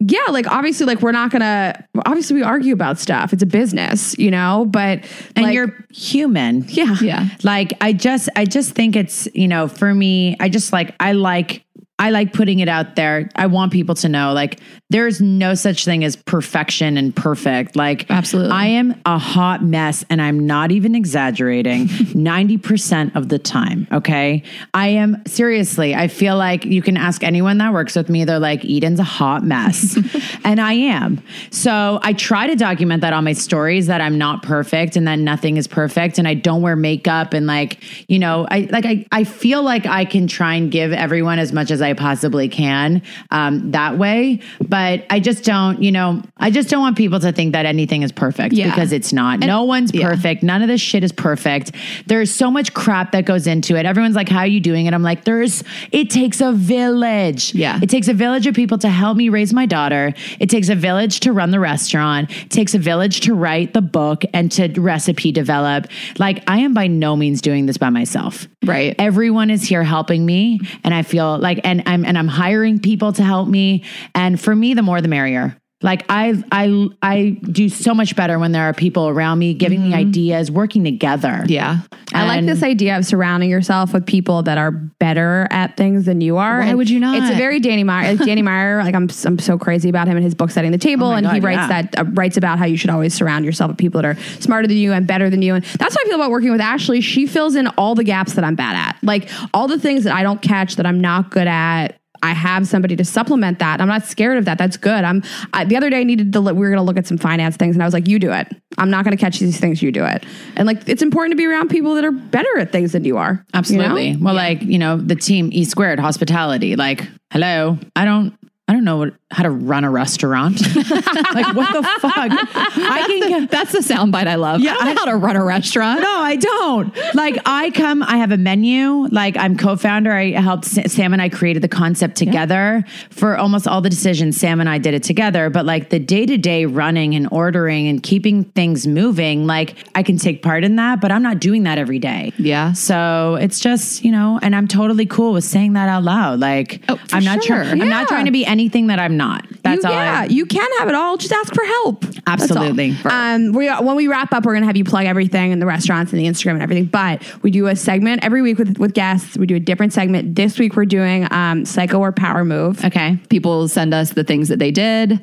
yeah, 0.00 0.22
like 0.30 0.46
obviously, 0.48 0.86
like 0.86 1.00
we're 1.00 1.12
not 1.12 1.30
gonna. 1.30 1.86
Obviously, 2.06 2.36
we 2.36 2.42
argue 2.42 2.72
about 2.72 2.98
stuff. 2.98 3.32
It's 3.32 3.42
a 3.42 3.46
business, 3.46 4.18
you 4.18 4.30
know. 4.30 4.66
But 4.68 5.04
and 5.36 5.44
like, 5.46 5.54
you're 5.54 5.74
human. 5.90 6.64
Yeah. 6.68 6.96
Yeah. 7.00 7.28
Like 7.42 7.74
I 7.80 7.92
just 7.92 8.28
I 8.36 8.44
just 8.44 8.72
think 8.72 8.96
it's, 8.96 9.28
you 9.34 9.48
know, 9.48 9.68
for 9.68 9.94
me, 9.94 10.36
I 10.40 10.48
just 10.48 10.72
like 10.72 10.94
I 11.00 11.12
like 11.12 11.64
I 12.00 12.08
like 12.08 12.32
putting 12.32 12.60
it 12.60 12.68
out 12.68 12.96
there. 12.96 13.28
I 13.36 13.46
want 13.46 13.72
people 13.72 13.94
to 13.96 14.08
know 14.08 14.32
like 14.32 14.58
there's 14.88 15.20
no 15.20 15.52
such 15.54 15.84
thing 15.84 16.02
as 16.02 16.16
perfection 16.16 16.96
and 16.96 17.14
perfect. 17.14 17.76
Like 17.76 18.10
Absolutely. 18.10 18.52
I 18.52 18.66
am 18.68 18.98
a 19.04 19.18
hot 19.18 19.62
mess 19.62 20.02
and 20.08 20.20
I'm 20.20 20.46
not 20.46 20.72
even 20.72 20.94
exaggerating 20.94 21.88
90% 21.88 23.14
of 23.16 23.28
the 23.28 23.38
time, 23.38 23.86
okay? 23.92 24.42
I 24.72 24.88
am 24.88 25.22
seriously, 25.26 25.94
I 25.94 26.08
feel 26.08 26.36
like 26.38 26.64
you 26.64 26.80
can 26.80 26.96
ask 26.96 27.22
anyone 27.22 27.58
that 27.58 27.72
works 27.74 27.94
with 27.94 28.08
me, 28.08 28.24
they're 28.24 28.38
like 28.38 28.64
Eden's 28.64 28.98
a 28.98 29.04
hot 29.04 29.44
mess. 29.44 29.98
and 30.44 30.58
I 30.60 30.72
am. 30.72 31.22
So, 31.50 32.00
I 32.02 32.14
try 32.14 32.46
to 32.46 32.56
document 32.56 33.02
that 33.02 33.12
on 33.12 33.24
my 33.24 33.34
stories 33.34 33.88
that 33.88 34.00
I'm 34.00 34.16
not 34.16 34.42
perfect 34.42 34.96
and 34.96 35.06
that 35.06 35.18
nothing 35.18 35.58
is 35.58 35.66
perfect 35.66 36.18
and 36.18 36.26
I 36.26 36.32
don't 36.32 36.62
wear 36.62 36.76
makeup 36.76 37.34
and 37.34 37.46
like, 37.46 37.84
you 38.10 38.18
know, 38.18 38.46
I 38.50 38.68
like 38.70 38.86
I 38.86 39.04
I 39.12 39.24
feel 39.24 39.62
like 39.62 39.84
I 39.84 40.06
can 40.06 40.26
try 40.26 40.54
and 40.54 40.70
give 40.72 40.92
everyone 40.92 41.38
as 41.38 41.52
much 41.52 41.70
as 41.70 41.82
I 41.82 41.89
I 41.90 41.94
possibly 41.94 42.48
can 42.48 43.02
um, 43.30 43.72
that 43.72 43.98
way. 43.98 44.40
But 44.66 45.04
I 45.10 45.20
just 45.20 45.44
don't, 45.44 45.82
you 45.82 45.92
know, 45.92 46.22
I 46.38 46.50
just 46.50 46.70
don't 46.70 46.80
want 46.80 46.96
people 46.96 47.20
to 47.20 47.32
think 47.32 47.52
that 47.52 47.66
anything 47.66 48.02
is 48.02 48.12
perfect 48.12 48.54
yeah. 48.54 48.66
because 48.70 48.92
it's 48.92 49.12
not. 49.12 49.34
And 49.34 49.46
no 49.46 49.64
one's 49.64 49.92
perfect. 49.92 50.42
Yeah. 50.42 50.46
None 50.46 50.62
of 50.62 50.68
this 50.68 50.80
shit 50.80 51.04
is 51.04 51.12
perfect. 51.12 51.72
There's 52.06 52.30
so 52.30 52.50
much 52.50 52.72
crap 52.72 53.12
that 53.12 53.26
goes 53.26 53.46
into 53.46 53.76
it. 53.76 53.84
Everyone's 53.84 54.16
like, 54.16 54.28
how 54.28 54.38
are 54.40 54.46
you 54.46 54.60
doing 54.60 54.86
it? 54.86 54.94
I'm 54.94 55.02
like, 55.02 55.24
there's, 55.24 55.62
it 55.92 56.08
takes 56.10 56.40
a 56.40 56.52
village. 56.52 57.54
Yeah. 57.54 57.78
It 57.82 57.90
takes 57.90 58.08
a 58.08 58.14
village 58.14 58.46
of 58.46 58.54
people 58.54 58.78
to 58.78 58.88
help 58.88 59.16
me 59.16 59.28
raise 59.28 59.52
my 59.52 59.66
daughter. 59.66 60.14
It 60.38 60.48
takes 60.48 60.68
a 60.68 60.74
village 60.74 61.20
to 61.20 61.32
run 61.32 61.50
the 61.50 61.60
restaurant. 61.60 62.30
It 62.30 62.50
takes 62.50 62.74
a 62.74 62.78
village 62.78 63.20
to 63.22 63.34
write 63.34 63.74
the 63.74 63.82
book 63.82 64.24
and 64.32 64.50
to 64.52 64.68
recipe 64.80 65.32
develop. 65.32 65.88
Like, 66.18 66.42
I 66.48 66.58
am 66.60 66.72
by 66.74 66.86
no 66.86 67.16
means 67.16 67.40
doing 67.40 67.66
this 67.66 67.76
by 67.76 67.90
myself. 67.90 68.46
Right. 68.64 68.94
Everyone 68.98 69.50
is 69.50 69.62
here 69.64 69.82
helping 69.82 70.24
me. 70.26 70.60
And 70.84 70.92
I 70.94 71.02
feel 71.02 71.38
like, 71.38 71.60
and 71.64 71.79
and 71.80 71.88
I'm 71.88 72.04
and 72.04 72.18
I'm 72.18 72.28
hiring 72.28 72.78
people 72.78 73.12
to 73.14 73.22
help 73.24 73.48
me. 73.48 73.84
And 74.14 74.40
for 74.40 74.54
me, 74.54 74.74
the 74.74 74.82
more 74.82 75.00
the 75.00 75.08
merrier. 75.08 75.59
Like 75.82 76.04
I 76.10 76.42
I 76.52 76.88
I 77.02 77.38
do 77.42 77.70
so 77.70 77.94
much 77.94 78.14
better 78.14 78.38
when 78.38 78.52
there 78.52 78.64
are 78.64 78.74
people 78.74 79.08
around 79.08 79.38
me 79.38 79.54
giving 79.54 79.80
mm-hmm. 79.80 79.90
me 79.92 79.96
ideas, 79.96 80.50
working 80.50 80.84
together. 80.84 81.42
Yeah. 81.46 81.78
And 82.12 82.30
I 82.30 82.36
like 82.36 82.44
this 82.44 82.62
idea 82.62 82.98
of 82.98 83.06
surrounding 83.06 83.48
yourself 83.48 83.94
with 83.94 84.04
people 84.06 84.42
that 84.42 84.58
are 84.58 84.70
better 84.72 85.48
at 85.50 85.78
things 85.78 86.04
than 86.04 86.20
you 86.20 86.36
are. 86.36 86.58
Why 86.58 86.66
and 86.66 86.76
would 86.78 86.90
you 86.90 87.00
not? 87.00 87.16
It's 87.16 87.30
a 87.30 87.34
very 87.34 87.60
Danny 87.60 87.82
Meyer 87.84 88.14
Danny 88.16 88.42
Meyer, 88.42 88.84
like 88.84 88.94
I'm 88.94 89.08
I'm 89.24 89.38
so 89.38 89.56
crazy 89.56 89.88
about 89.88 90.06
him 90.06 90.18
and 90.18 90.24
his 90.24 90.34
book 90.34 90.50
Setting 90.50 90.70
the 90.70 90.76
Table 90.76 91.06
oh 91.08 91.12
and 91.14 91.24
God, 91.24 91.34
he 91.34 91.40
writes 91.40 91.56
yeah. 91.70 91.82
that 91.82 91.98
uh, 91.98 92.04
writes 92.10 92.36
about 92.36 92.58
how 92.58 92.66
you 92.66 92.76
should 92.76 92.90
always 92.90 93.14
surround 93.14 93.46
yourself 93.46 93.70
with 93.70 93.78
people 93.78 94.02
that 94.02 94.16
are 94.16 94.20
smarter 94.42 94.68
than 94.68 94.76
you 94.76 94.92
and 94.92 95.06
better 95.06 95.30
than 95.30 95.40
you. 95.40 95.54
And 95.54 95.64
that's 95.64 95.94
how 95.94 96.02
I 96.04 96.04
feel 96.04 96.16
about 96.16 96.30
working 96.30 96.52
with 96.52 96.60
Ashley. 96.60 97.00
She 97.00 97.26
fills 97.26 97.54
in 97.54 97.68
all 97.78 97.94
the 97.94 98.04
gaps 98.04 98.34
that 98.34 98.44
I'm 98.44 98.54
bad 98.54 98.76
at. 98.76 98.98
Like 99.02 99.30
all 99.54 99.66
the 99.66 99.78
things 99.78 100.04
that 100.04 100.14
I 100.14 100.22
don't 100.24 100.42
catch 100.42 100.76
that 100.76 100.84
I'm 100.84 101.00
not 101.00 101.30
good 101.30 101.46
at 101.48 101.99
I 102.22 102.32
have 102.32 102.66
somebody 102.66 102.96
to 102.96 103.04
supplement 103.04 103.58
that. 103.60 103.80
I'm 103.80 103.88
not 103.88 104.04
scared 104.04 104.36
of 104.38 104.44
that. 104.44 104.58
That's 104.58 104.76
good. 104.76 105.04
I'm 105.04 105.22
I, 105.52 105.64
the 105.64 105.76
other 105.76 105.90
day 105.90 106.00
I 106.00 106.04
needed 106.04 106.32
to 106.34 106.40
look, 106.40 106.54
we 106.54 106.60
were 106.60 106.68
going 106.68 106.76
to 106.78 106.82
look 106.84 106.96
at 106.96 107.06
some 107.06 107.18
finance 107.18 107.56
things 107.56 107.76
and 107.76 107.82
I 107.82 107.86
was 107.86 107.94
like, 107.94 108.06
you 108.08 108.18
do 108.18 108.30
it. 108.32 108.48
I'm 108.78 108.90
not 108.90 109.04
going 109.04 109.16
to 109.16 109.20
catch 109.20 109.38
these 109.38 109.58
things. 109.58 109.82
You 109.82 109.90
do 109.92 110.04
it. 110.04 110.24
And 110.56 110.66
like, 110.66 110.88
it's 110.88 111.02
important 111.02 111.32
to 111.32 111.36
be 111.36 111.46
around 111.46 111.68
people 111.70 111.94
that 111.94 112.04
are 112.04 112.12
better 112.12 112.58
at 112.58 112.72
things 112.72 112.92
than 112.92 113.04
you 113.04 113.16
are. 113.16 113.44
Absolutely. 113.54 114.08
You 114.08 114.16
know? 114.18 114.24
Well, 114.24 114.34
yeah. 114.34 114.40
like, 114.42 114.62
you 114.62 114.78
know, 114.78 114.96
the 114.98 115.16
team 115.16 115.50
E 115.52 115.64
squared 115.64 115.98
hospitality, 115.98 116.76
like, 116.76 117.08
hello, 117.32 117.78
I 117.96 118.04
don't, 118.04 118.34
I 118.70 118.72
don't 118.74 118.84
know 118.84 118.98
what, 118.98 119.14
how 119.32 119.42
to 119.42 119.50
run 119.50 119.82
a 119.82 119.90
restaurant. 119.90 120.60
like 120.76 121.56
what 121.56 121.72
the 121.72 121.82
fuck? 122.00 122.12
I 122.16 123.04
can. 123.04 123.20
The, 123.20 123.26
get, 123.26 123.50
that's 123.50 123.72
the 123.72 123.80
soundbite 123.80 124.28
I 124.28 124.36
love. 124.36 124.60
Yeah, 124.60 124.74
I 124.74 124.74
don't 124.76 124.86
I, 124.86 124.92
know 124.94 124.98
how 125.00 125.04
to 125.06 125.16
run 125.16 125.34
a 125.34 125.42
restaurant. 125.44 126.00
No, 126.02 126.08
I 126.08 126.36
don't. 126.36 126.96
Like 127.14 127.36
I 127.44 127.70
come, 127.72 128.04
I 128.04 128.18
have 128.18 128.30
a 128.30 128.36
menu. 128.36 129.08
Like 129.08 129.36
I'm 129.36 129.56
co-founder. 129.56 130.12
I 130.12 130.40
helped 130.40 130.66
Sam 130.66 131.12
and 131.12 131.20
I 131.20 131.28
created 131.28 131.62
the 131.64 131.68
concept 131.68 132.14
together 132.16 132.84
yeah. 132.86 132.92
for 133.10 133.36
almost 133.36 133.66
all 133.66 133.80
the 133.80 133.90
decisions. 133.90 134.36
Sam 134.36 134.60
and 134.60 134.68
I 134.68 134.78
did 134.78 134.94
it 134.94 135.02
together. 135.02 135.50
But 135.50 135.66
like 135.66 135.90
the 135.90 135.98
day 135.98 136.24
to 136.26 136.38
day 136.38 136.66
running 136.66 137.16
and 137.16 137.26
ordering 137.32 137.88
and 137.88 138.00
keeping 138.00 138.44
things 138.44 138.86
moving, 138.86 139.48
like 139.48 139.74
I 139.96 140.04
can 140.04 140.16
take 140.16 140.44
part 140.44 140.62
in 140.62 140.76
that. 140.76 141.00
But 141.00 141.10
I'm 141.10 141.24
not 141.24 141.40
doing 141.40 141.64
that 141.64 141.76
every 141.78 141.98
day. 141.98 142.32
Yeah. 142.38 142.72
So 142.74 143.36
it's 143.40 143.58
just 143.58 144.04
you 144.04 144.12
know, 144.12 144.38
and 144.42 144.54
I'm 144.54 144.68
totally 144.68 145.06
cool 145.06 145.32
with 145.32 145.42
saying 145.42 145.72
that 145.72 145.88
out 145.88 146.04
loud. 146.04 146.38
Like 146.38 146.82
oh, 146.88 147.00
I'm 147.10 147.24
not 147.24 147.42
sure. 147.42 147.64
yeah. 147.64 147.72
I'm 147.72 147.78
not 147.88 148.06
trying 148.06 148.26
to 148.26 148.30
be 148.30 148.46
any 148.46 148.59
anything 148.60 148.88
that 148.88 148.98
I'm 148.98 149.16
not. 149.16 149.46
That's 149.62 149.82
you, 149.82 149.88
all. 149.90 149.94
Yeah, 149.94 150.20
I, 150.20 150.24
you 150.26 150.44
can 150.46 150.68
have 150.78 150.88
it 150.88 150.94
all. 150.94 151.16
Just 151.16 151.32
ask 151.32 151.52
for 151.54 151.64
help. 151.64 152.04
Absolutely. 152.26 152.94
Um, 153.04 153.52
we 153.52 153.68
uh, 153.68 153.82
when 153.82 153.96
we 153.96 154.06
wrap 154.06 154.32
up, 154.32 154.44
we're 154.44 154.54
gonna 154.54 154.66
have 154.66 154.76
you 154.76 154.84
plug 154.84 155.06
everything 155.06 155.52
and 155.52 155.60
the 155.60 155.66
restaurants 155.66 156.12
and 156.12 156.20
the 156.20 156.26
Instagram 156.26 156.52
and 156.52 156.62
everything. 156.62 156.84
But 156.84 157.22
we 157.42 157.50
do 157.50 157.66
a 157.66 157.74
segment 157.74 158.22
every 158.22 158.42
week 158.42 158.58
with 158.58 158.78
with 158.78 158.92
guests. 158.94 159.36
We 159.36 159.46
do 159.46 159.56
a 159.56 159.60
different 159.60 159.92
segment. 159.92 160.36
This 160.36 160.58
week 160.58 160.76
we're 160.76 160.84
doing 160.84 161.26
um, 161.32 161.64
psycho 161.64 161.98
or 161.98 162.12
power 162.12 162.44
move. 162.44 162.84
Okay. 162.84 163.16
People 163.30 163.66
send 163.68 163.94
us 163.94 164.12
the 164.12 164.24
things 164.24 164.48
that 164.48 164.58
they 164.58 164.70
did 164.70 165.20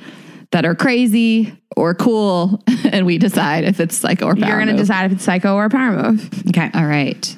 that 0.51 0.65
are 0.65 0.76
crazy 0.76 1.53
or 1.76 1.93
cool, 1.93 2.64
and 2.91 3.05
we 3.05 3.18
decide 3.19 3.64
if 3.64 3.80
it's 3.80 3.95
psycho 3.97 4.26
or 4.26 4.35
power. 4.35 4.47
You're 4.49 4.59
gonna 4.59 4.72
move. 4.72 4.81
decide 4.81 5.05
if 5.05 5.11
it's 5.14 5.23
psycho 5.23 5.55
or 5.55 5.69
power 5.69 5.91
move. 6.11 6.30
Okay. 6.49 6.69
All 6.73 6.85
right. 6.88 7.35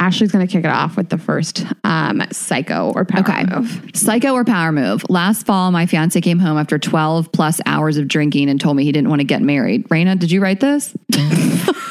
Ashley's 0.00 0.32
going 0.32 0.44
to 0.46 0.50
kick 0.50 0.64
it 0.64 0.68
off 0.70 0.96
with 0.96 1.10
the 1.10 1.18
first 1.18 1.64
um, 1.84 2.22
psycho 2.32 2.90
or 2.96 3.04
power 3.04 3.20
okay. 3.20 3.44
move. 3.44 3.90
Psycho 3.92 4.32
or 4.32 4.44
power 4.46 4.72
move. 4.72 5.04
Last 5.10 5.44
fall, 5.44 5.70
my 5.72 5.84
fiance 5.84 6.18
came 6.22 6.38
home 6.38 6.56
after 6.56 6.78
12 6.78 7.30
plus 7.32 7.60
hours 7.66 7.98
of 7.98 8.08
drinking 8.08 8.48
and 8.48 8.58
told 8.58 8.78
me 8.78 8.84
he 8.84 8.92
didn't 8.92 9.10
want 9.10 9.20
to 9.20 9.24
get 9.26 9.42
married. 9.42 9.86
Rayna, 9.90 10.18
did 10.18 10.30
you 10.30 10.40
write 10.42 10.60
this? 10.60 10.96
if 11.12 11.90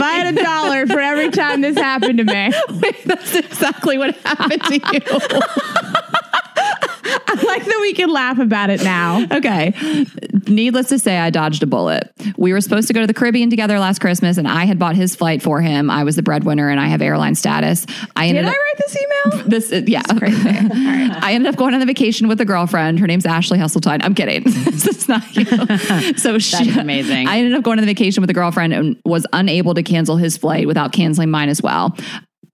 I 0.00 0.12
had 0.16 0.38
a 0.38 0.40
dollar 0.42 0.86
for 0.86 1.00
every 1.00 1.30
time 1.32 1.60
this 1.60 1.76
happened 1.76 2.18
to 2.18 2.24
me, 2.24 2.52
Wait, 2.80 3.02
that's 3.04 3.34
exactly 3.34 3.98
what 3.98 4.16
happened 4.18 4.62
to 4.62 4.74
you. 4.78 6.02
like 7.52 7.64
that 7.66 7.78
we 7.80 7.92
can 7.94 8.10
laugh 8.10 8.38
about 8.38 8.70
it 8.70 8.82
now. 8.82 9.24
Okay. 9.30 9.72
Needless 10.46 10.88
to 10.88 10.98
say, 10.98 11.18
I 11.18 11.30
dodged 11.30 11.62
a 11.62 11.66
bullet. 11.66 12.10
We 12.36 12.52
were 12.52 12.60
supposed 12.60 12.88
to 12.88 12.94
go 12.94 13.00
to 13.00 13.06
the 13.06 13.14
Caribbean 13.14 13.50
together 13.50 13.78
last 13.78 14.00
Christmas, 14.00 14.38
and 14.38 14.48
I 14.48 14.64
had 14.64 14.78
bought 14.78 14.96
his 14.96 15.14
flight 15.14 15.42
for 15.42 15.60
him. 15.60 15.90
I 15.90 16.04
was 16.04 16.16
the 16.16 16.22
breadwinner, 16.22 16.68
and 16.70 16.80
I 16.80 16.86
have 16.86 17.02
airline 17.02 17.34
status. 17.34 17.86
I 18.16 18.26
ended 18.28 18.42
Did 18.44 18.50
up, 18.50 18.54
I 18.56 18.58
write 18.58 18.86
this 18.86 18.96
email? 19.02 19.48
This, 19.48 19.72
uh, 19.72 19.82
yeah. 19.86 20.02
Right. 20.20 21.22
I 21.24 21.32
ended 21.34 21.48
up 21.50 21.56
going 21.56 21.74
on 21.74 21.80
the 21.80 21.86
vacation 21.86 22.28
with 22.28 22.40
a 22.40 22.44
girlfriend. 22.44 22.98
Her 22.98 23.06
name's 23.06 23.26
Ashley 23.26 23.58
Hesseltine. 23.58 24.02
I'm 24.02 24.14
kidding. 24.14 24.42
That's 24.44 25.08
not 25.08 25.36
you. 25.36 25.44
So 26.18 26.32
That's 26.38 26.76
amazing. 26.76 27.28
I 27.28 27.38
ended 27.38 27.54
up 27.54 27.62
going 27.62 27.78
on 27.78 27.84
the 27.86 27.90
vacation 27.92 28.20
with 28.22 28.30
a 28.30 28.34
girlfriend 28.34 28.72
and 28.72 28.96
was 29.04 29.26
unable 29.32 29.74
to 29.74 29.82
cancel 29.82 30.16
his 30.16 30.36
flight 30.36 30.66
without 30.66 30.92
canceling 30.92 31.30
mine 31.30 31.48
as 31.50 31.60
well 31.62 31.96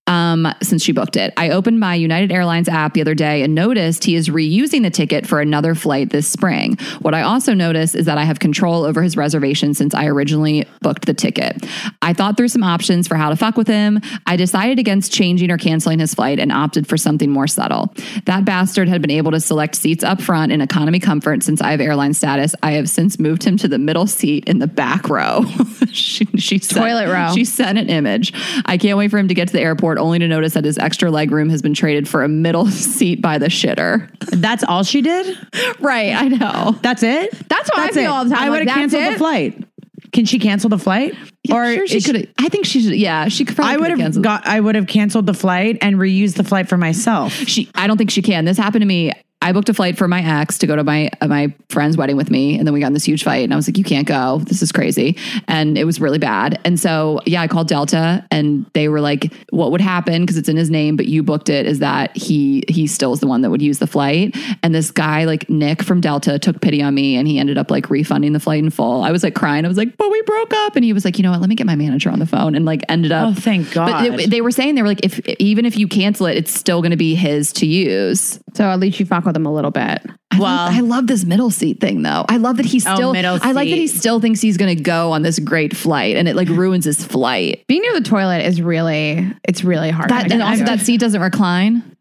um, 0.09 0.49
since 0.63 0.83
she 0.83 0.91
booked 0.93 1.17
it. 1.17 1.33
I 1.37 1.51
opened 1.51 1.79
my 1.81 1.95
United 1.95 2.33
Airlines 2.33 2.67
app 2.69 2.95
the 2.95 3.03
other 3.03 3.15
day 3.15 3.43
and 3.43 3.55
noticed 3.55 4.05
he 4.05 4.15
is 4.17 4.29
reusing 4.31 4.83
the 4.83 4.89
ticket 4.91 5.27
for 5.27 5.39
another 5.41 5.75
flight 5.75 6.11
this 6.11 6.27
spring. 6.27 6.77
What 7.03 7.13
I 7.15 7.21
also 7.23 7.53
noticed 7.55 7.95
is 7.95 8.07
that 8.07 8.17
I 8.19 8.25
have 8.25 8.41
control 8.41 8.85
over 8.85 9.03
his 9.03 9.17
reservation 9.19 9.75
since 9.75 9.93
I 9.95 10.07
originally 10.07 10.67
booked 10.81 11.05
the 11.07 11.13
ticket. 11.15 11.63
I 12.03 12.15
thought 12.15 12.37
through 12.39 12.49
some 12.49 12.63
options 12.65 13.07
for 13.07 13.17
how 13.17 13.29
to 13.29 13.37
fuck 13.37 13.57
with 13.59 13.67
him. 13.69 14.01
I 14.27 14.37
decided 14.37 14.79
against 14.79 15.13
changing 15.13 15.51
or 15.51 15.59
canceling 15.59 15.99
his 15.99 16.15
flight 16.15 16.41
and 16.41 16.51
opted 16.51 16.87
for 16.87 16.97
something 16.97 17.31
more 17.31 17.47
subtle. 17.47 17.93
That 18.25 18.45
bastard 18.47 18.89
had 18.89 19.03
been 19.03 19.11
able 19.11 19.33
to 19.33 19.41
select 19.41 19.75
seats 19.75 20.03
up 20.03 20.23
front 20.23 20.53
in 20.53 20.61
economy 20.63 21.01
comfort 21.01 21.43
since 21.43 21.61
I 21.61 21.73
have 21.73 21.81
airline 21.83 22.15
status. 22.15 22.55
I 22.63 22.73
have 22.73 22.89
since 22.89 23.19
moved 23.21 23.45
him 23.45 23.59
to 23.59 23.69
the 23.69 23.79
middle 23.79 24.07
seat 24.07 24.49
in 24.49 24.59
the 24.59 24.67
back 24.67 25.09
row. 25.11 25.45
she, 25.93 26.25
she 26.37 26.59
sent, 26.61 26.83
toilet 26.87 27.13
row. 27.13 27.31
She 27.35 27.45
sent 27.45 27.77
an 27.77 27.89
image. 27.91 28.33
I 28.65 28.79
can't 28.79 28.97
wait 28.97 29.11
for 29.11 29.19
him 29.19 29.29
to 29.29 29.35
get 29.35 29.49
to 29.49 29.53
the 29.53 29.61
airport 29.61 29.98
only 29.99 30.19
to 30.21 30.29
notice 30.29 30.55
that 30.55 30.65
his 30.65 30.79
extra 30.79 31.11
leg 31.11 31.31
room 31.31 31.51
has 31.51 31.61
been 31.61 31.75
traded 31.75 32.09
for 32.09 32.23
a 32.23 32.29
middle 32.29 32.67
seat 32.71 33.21
by 33.21 33.39
the 33.39 33.47
shitter. 33.47 34.09
That's 34.41 34.65
all 34.65 34.83
she 34.85 35.03
did? 35.03 35.37
right, 35.81 36.13
I 36.15 36.29
know. 36.29 36.77
That's 36.83 37.03
it? 37.03 37.33
That's 37.49 37.69
what 37.71 37.77
That's 37.77 37.97
I 37.97 38.01
feel 38.01 38.05
it. 38.05 38.15
all 38.15 38.25
the 38.25 38.31
time. 38.35 38.43
I 38.45 38.51
would 38.51 38.59
have 38.61 38.67
like, 38.67 38.77
canceled 38.77 39.03
it? 39.05 39.13
the 39.13 39.19
flight. 39.19 39.65
Can 40.13 40.25
she 40.25 40.39
cancel 40.39 40.71
the 40.71 40.79
flight? 40.79 41.13
Yeah, 41.45 41.55
or 41.57 41.75
sure 41.75 41.87
she 41.87 42.01
could. 42.01 42.33
I 42.39 42.49
think 42.49 42.65
she 42.65 42.81
should. 42.81 42.95
Yeah, 42.95 43.29
she 43.29 43.45
could. 43.45 43.57
Probably 43.57 43.75
I 43.75 43.77
would 43.77 44.01
have 44.01 44.23
got. 44.23 44.47
I 44.47 44.59
would 44.59 44.75
have 44.75 44.87
canceled 44.87 45.27
the 45.27 45.35
flight 45.35 45.77
and 45.83 45.97
reused 45.97 46.37
the 46.37 46.45
flight 46.45 46.67
for 46.67 46.79
myself. 46.79 47.35
She. 47.35 47.71
I 47.75 47.87
don't 47.87 47.99
think 47.99 48.11
she 48.11 48.23
can. 48.23 48.47
This 48.47 48.57
happened 48.57 48.81
to 48.81 48.87
me 48.87 49.13
I 49.41 49.53
booked 49.53 49.69
a 49.69 49.75
flight 49.75 49.97
for 49.97 50.09
my 50.09 50.21
ex 50.21 50.59
to 50.59 50.67
go 50.67 50.75
to 50.75 50.83
my 50.83 51.11
uh, 51.21 51.29
my 51.29 51.55
friend's 51.71 51.97
wedding 51.97 52.17
with 52.17 52.29
me, 52.29 52.59
and 52.59 52.67
then 52.67 52.75
we 52.75 52.81
got 52.81 52.89
in 52.89 52.93
this 52.95 53.05
huge 53.05 53.23
fight, 53.23 53.45
and 53.45 53.53
I 53.53 53.57
was 53.57 53.69
like, 53.69 53.79
"You 53.79 53.85
can't 53.85 54.07
go. 54.07 54.41
This 54.41 54.63
is 54.63 54.73
crazy," 54.73 55.17
and 55.47 55.79
it 55.79 55.85
was 55.85 56.01
really 56.01 56.19
bad. 56.19 56.59
And 56.65 56.79
so, 56.79 57.21
yeah, 57.25 57.41
I 57.41 57.47
called 57.47 57.69
Delta, 57.69 58.25
and 58.33 58.67
they 58.75 58.89
were 58.89 59.01
like, 59.01 59.33
"What 59.51 59.71
would 59.71 59.81
happen? 59.81 60.23
Because 60.23 60.39
it's 60.39 60.49
in 60.49 60.57
his 60.57 60.71
name, 60.71 60.97
but 60.97 61.07
you 61.07 61.23
booked 61.23 61.51
it. 61.51 61.67
Is 61.67 61.79
that 61.79 62.17
he 62.17 62.65
he 62.69 62.89
still 62.89 63.13
is 63.13 63.21
the 63.21 63.29
one 63.29 63.43
that 63.43 63.51
would 63.51 63.63
use 63.63 63.79
the 63.79 63.87
flight?" 63.87 64.37
And 64.65 64.75
this 64.75 64.91
guy, 64.91 65.23
like 65.25 65.49
Nick 65.49 65.85
from 65.85 66.01
Delta, 66.01 66.41
took 66.41 66.61
pity 66.61 66.83
on 66.83 66.93
me, 66.97 67.17
and 67.17 67.29
he 67.29 67.39
ended 67.39 67.59
up 67.59 67.71
like 67.71 67.91
refunding 67.91 68.33
the 68.33 68.41
flight 68.41 68.59
in 68.59 68.71
full. 68.71 69.03
I 69.05 69.13
was 69.13 69.23
like 69.23 69.37
crying. 69.37 69.65
I 69.65 69.69
was 69.69 69.77
like, 69.77 69.97
"But 69.97 70.11
we 70.11 70.21
broke 70.23 70.53
up," 70.53 70.75
and 70.75 70.85
he 70.85 70.93
was 70.93 71.05
like, 71.05 71.17
"You 71.17 71.23
know 71.23 71.31
what? 71.31 71.39
Let 71.41 71.49
me 71.49 71.55
get 71.55 71.67
my 71.67 71.77
manager 71.77 72.11
on 72.11 72.19
the 72.19 72.27
phone," 72.27 72.57
and 72.57 72.65
like 72.65 72.83
ended 72.89 73.13
up. 73.13 73.29
Oh, 73.37 73.41
thank 73.41 73.73
God. 73.73 73.87
But 74.11 74.17
they, 74.17 74.27
they 74.27 74.41
were 74.41 74.51
saying 74.51 74.75
they 74.75 74.83
were 74.83 74.89
like, 74.89 75.05
if 75.05 75.21
even 75.39 75.65
if 75.65 75.79
you 75.79 75.87
cancel 75.87 76.27
it, 76.27 76.37
it's 76.37 76.53
still 76.53 76.81
going 76.83 76.91
to 76.91 76.97
be 76.97 77.15
his 77.15 77.53
to 77.53 77.67
use. 77.67 78.41
So 78.55 78.65
at 78.65 78.81
least 78.81 78.99
you 78.99 79.07
fuck 79.07 79.27
with 79.29 79.37
him 79.37 79.47
a 79.47 79.53
little 79.53 79.71
bit. 79.71 79.85
I 80.33 80.41
well, 80.41 80.45
love, 80.45 80.73
I 80.75 80.81
love 80.81 81.07
this 81.07 81.25
middle 81.25 81.51
seat 81.53 81.81
thing 81.81 82.03
though. 82.03 82.25
I 82.29 82.37
love 82.39 82.57
that 82.57 82.67
he 82.67 82.79
oh, 82.85 82.95
still. 82.95 83.15
Oh, 83.17 83.39
I 83.41 83.53
like 83.53 83.69
that 83.69 83.77
he 83.77 83.87
still 83.87 84.21
thinks 84.21 84.41
he's 84.41 84.57
going 84.57 84.77
to 84.77 84.83
go 84.83 85.13
on 85.13 85.23
this 85.23 85.39
great 85.39 85.77
flight, 85.77 86.17
and 86.17 86.27
it 86.29 86.35
like 86.35 86.49
ruins 86.49 86.85
his 86.85 87.05
flight. 87.05 87.65
Being 87.69 87.83
near 87.83 87.95
the 87.95 88.01
toilet 88.07 88.45
is 88.45 88.61
really, 88.61 89.31
it's 89.45 89.63
really 89.63 89.91
hard. 89.91 90.11
That, 90.11 90.33
and 90.33 90.43
also, 90.43 90.65
that 90.65 90.81
seat 90.81 90.99
doesn't 90.99 91.21
recline. 91.21 91.97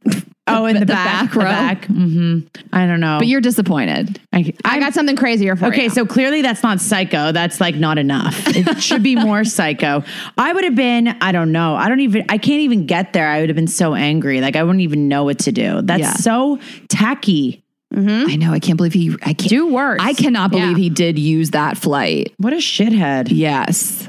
Oh, 0.50 0.66
in 0.66 0.76
the, 0.76 0.80
the 0.82 0.86
back, 0.86 1.28
back 1.30 1.36
row. 1.36 1.42
The 1.44 1.50
back. 1.50 1.82
Mm-hmm. 1.88 2.66
I 2.74 2.88
don't 2.88 3.02
know. 3.02 3.18
But 3.20 3.28
you're 3.28 3.42
disappointed. 3.42 4.20
I, 4.32 4.54
I 4.64 4.80
got 4.80 4.94
something 4.94 5.18
crazier 5.18 5.56
for 5.58 5.66
okay, 5.66 5.84
you. 5.84 5.88
Okay, 5.88 5.94
so 5.94 6.06
clearly 6.06 6.42
that's 6.42 6.64
not 6.64 6.80
psycho. 6.80 7.34
That's 7.34 7.60
like 7.60 7.76
not 7.76 7.98
enough. 7.98 8.34
It 8.48 8.82
should 8.82 9.04
be 9.04 9.16
more 9.18 9.44
psycho. 9.44 10.04
I 10.38 10.54
would 10.54 10.64
have 10.64 10.76
been, 10.76 11.10
I 11.22 11.34
don't 11.34 11.52
know. 11.52 11.76
I 11.76 11.90
don't 11.90 12.00
even, 12.00 12.24
I 12.30 12.38
can't 12.38 12.62
even 12.62 12.86
get 12.86 13.12
there. 13.14 13.28
I 13.28 13.42
would 13.42 13.50
have 13.50 13.56
been 13.58 13.68
so 13.68 13.94
angry. 13.94 14.40
Like 14.40 14.56
I 14.56 14.64
wouldn't 14.64 14.82
even 14.82 15.10
know 15.10 15.26
what 15.26 15.40
to 15.40 15.52
do. 15.52 15.82
That's 15.82 16.00
yeah. 16.02 16.14
so 16.14 16.60
tacky. 16.88 17.62
Mm-hmm. 17.94 18.30
I 18.30 18.36
know. 18.38 18.54
I 18.54 18.60
can't 18.60 18.78
believe 18.78 18.94
he. 18.94 19.16
I 19.22 19.34
can't 19.34 19.50
do 19.50 19.74
worse. 19.74 20.00
I 20.02 20.14
cannot 20.14 20.52
believe 20.52 20.78
yeah. 20.78 20.84
he 20.84 20.90
did 20.90 21.20
use 21.20 21.52
that 21.52 21.78
flight. 21.78 22.34
What 22.38 22.54
a 22.54 22.58
shithead. 22.58 23.28
Yes. 23.32 24.08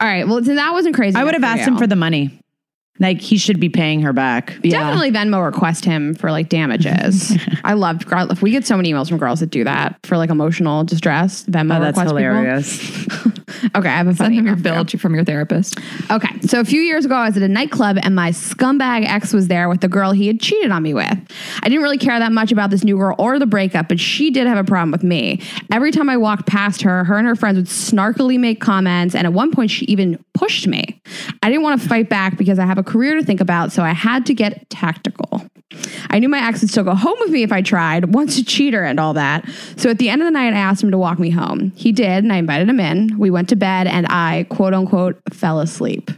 All 0.00 0.08
right. 0.08 0.26
Well, 0.26 0.40
that 0.40 0.72
wasn't 0.72 0.94
crazy. 0.94 1.16
I 1.16 1.24
would 1.24 1.34
have 1.34 1.44
asked 1.44 1.66
you. 1.66 1.72
him 1.72 1.78
for 1.78 1.86
the 1.88 1.96
money. 1.96 2.38
Like 3.04 3.20
he 3.20 3.36
should 3.36 3.60
be 3.60 3.68
paying 3.68 4.00
her 4.00 4.14
back. 4.14 4.54
Yeah. 4.62 4.78
Definitely 4.80 5.10
Venmo 5.12 5.44
request 5.44 5.84
him 5.84 6.14
for 6.14 6.30
like 6.30 6.48
damages. 6.48 7.36
I 7.64 7.74
loved 7.74 8.06
We 8.40 8.50
get 8.50 8.66
so 8.66 8.78
many 8.78 8.94
emails 8.94 9.10
from 9.10 9.18
girls 9.18 9.40
that 9.40 9.50
do 9.50 9.62
that 9.64 9.98
for 10.04 10.16
like 10.16 10.30
emotional 10.30 10.84
distress. 10.84 11.44
Venmo 11.44 11.76
oh, 11.76 11.80
that's 11.82 11.98
request 11.98 12.08
hilarious. 12.08 13.68
okay, 13.76 13.88
I 13.90 13.96
have 13.98 14.06
a 14.06 14.14
funny 14.14 14.36
Send 14.36 14.46
your 14.46 14.56
bill 14.56 14.86
from 14.86 15.14
your 15.14 15.22
therapist. 15.22 15.78
Okay, 16.10 16.40
so 16.46 16.60
a 16.60 16.64
few 16.64 16.80
years 16.80 17.04
ago, 17.04 17.14
I 17.14 17.26
was 17.26 17.36
at 17.36 17.42
a 17.42 17.48
nightclub 17.48 17.98
and 18.02 18.14
my 18.14 18.30
scumbag 18.30 19.06
ex 19.06 19.34
was 19.34 19.48
there 19.48 19.68
with 19.68 19.82
the 19.82 19.88
girl 19.88 20.12
he 20.12 20.26
had 20.26 20.40
cheated 20.40 20.70
on 20.70 20.82
me 20.82 20.94
with. 20.94 21.12
I 21.62 21.68
didn't 21.68 21.82
really 21.82 21.98
care 21.98 22.18
that 22.18 22.32
much 22.32 22.52
about 22.52 22.70
this 22.70 22.84
new 22.84 22.96
girl 22.96 23.16
or 23.18 23.38
the 23.38 23.44
breakup, 23.46 23.86
but 23.88 24.00
she 24.00 24.30
did 24.30 24.46
have 24.46 24.56
a 24.56 24.64
problem 24.64 24.90
with 24.90 25.02
me. 25.02 25.42
Every 25.70 25.90
time 25.90 26.08
I 26.08 26.16
walked 26.16 26.46
past 26.46 26.80
her, 26.82 27.04
her 27.04 27.18
and 27.18 27.26
her 27.26 27.36
friends 27.36 27.56
would 27.56 27.66
snarkily 27.66 28.38
make 28.40 28.62
comments, 28.62 29.14
and 29.14 29.26
at 29.26 29.34
one 29.34 29.50
point, 29.50 29.70
she 29.70 29.84
even 29.86 30.23
pushed 30.34 30.66
me. 30.66 31.00
I 31.42 31.48
didn't 31.48 31.62
want 31.62 31.80
to 31.80 31.88
fight 31.88 32.08
back 32.08 32.36
because 32.36 32.58
I 32.58 32.66
have 32.66 32.76
a 32.78 32.82
career 32.82 33.14
to 33.16 33.24
think 33.24 33.40
about, 33.40 33.72
so 33.72 33.82
I 33.82 33.92
had 33.92 34.26
to 34.26 34.34
get 34.34 34.68
tactical. 34.68 35.46
I 36.10 36.18
knew 36.18 36.28
my 36.28 36.46
ex 36.46 36.60
would 36.60 36.70
still 36.70 36.84
go 36.84 36.94
home 36.94 37.16
with 37.20 37.30
me 37.30 37.42
if 37.42 37.50
I 37.50 37.62
tried, 37.62 38.14
once 38.14 38.38
a 38.38 38.44
cheater 38.44 38.84
and 38.84 39.00
all 39.00 39.14
that. 39.14 39.48
So 39.76 39.90
at 39.90 39.98
the 39.98 40.08
end 40.08 40.22
of 40.22 40.26
the 40.26 40.30
night, 40.32 40.52
I 40.52 40.58
asked 40.58 40.82
him 40.82 40.90
to 40.90 40.98
walk 40.98 41.18
me 41.18 41.30
home. 41.30 41.72
He 41.74 41.90
did, 41.90 42.22
and 42.22 42.32
I 42.32 42.36
invited 42.36 42.68
him 42.68 42.78
in. 42.80 43.18
We 43.18 43.30
went 43.30 43.48
to 43.48 43.56
bed, 43.56 43.86
and 43.86 44.06
I, 44.08 44.46
quote 44.50 44.74
unquote, 44.74 45.20
fell 45.32 45.60
asleep. 45.60 46.10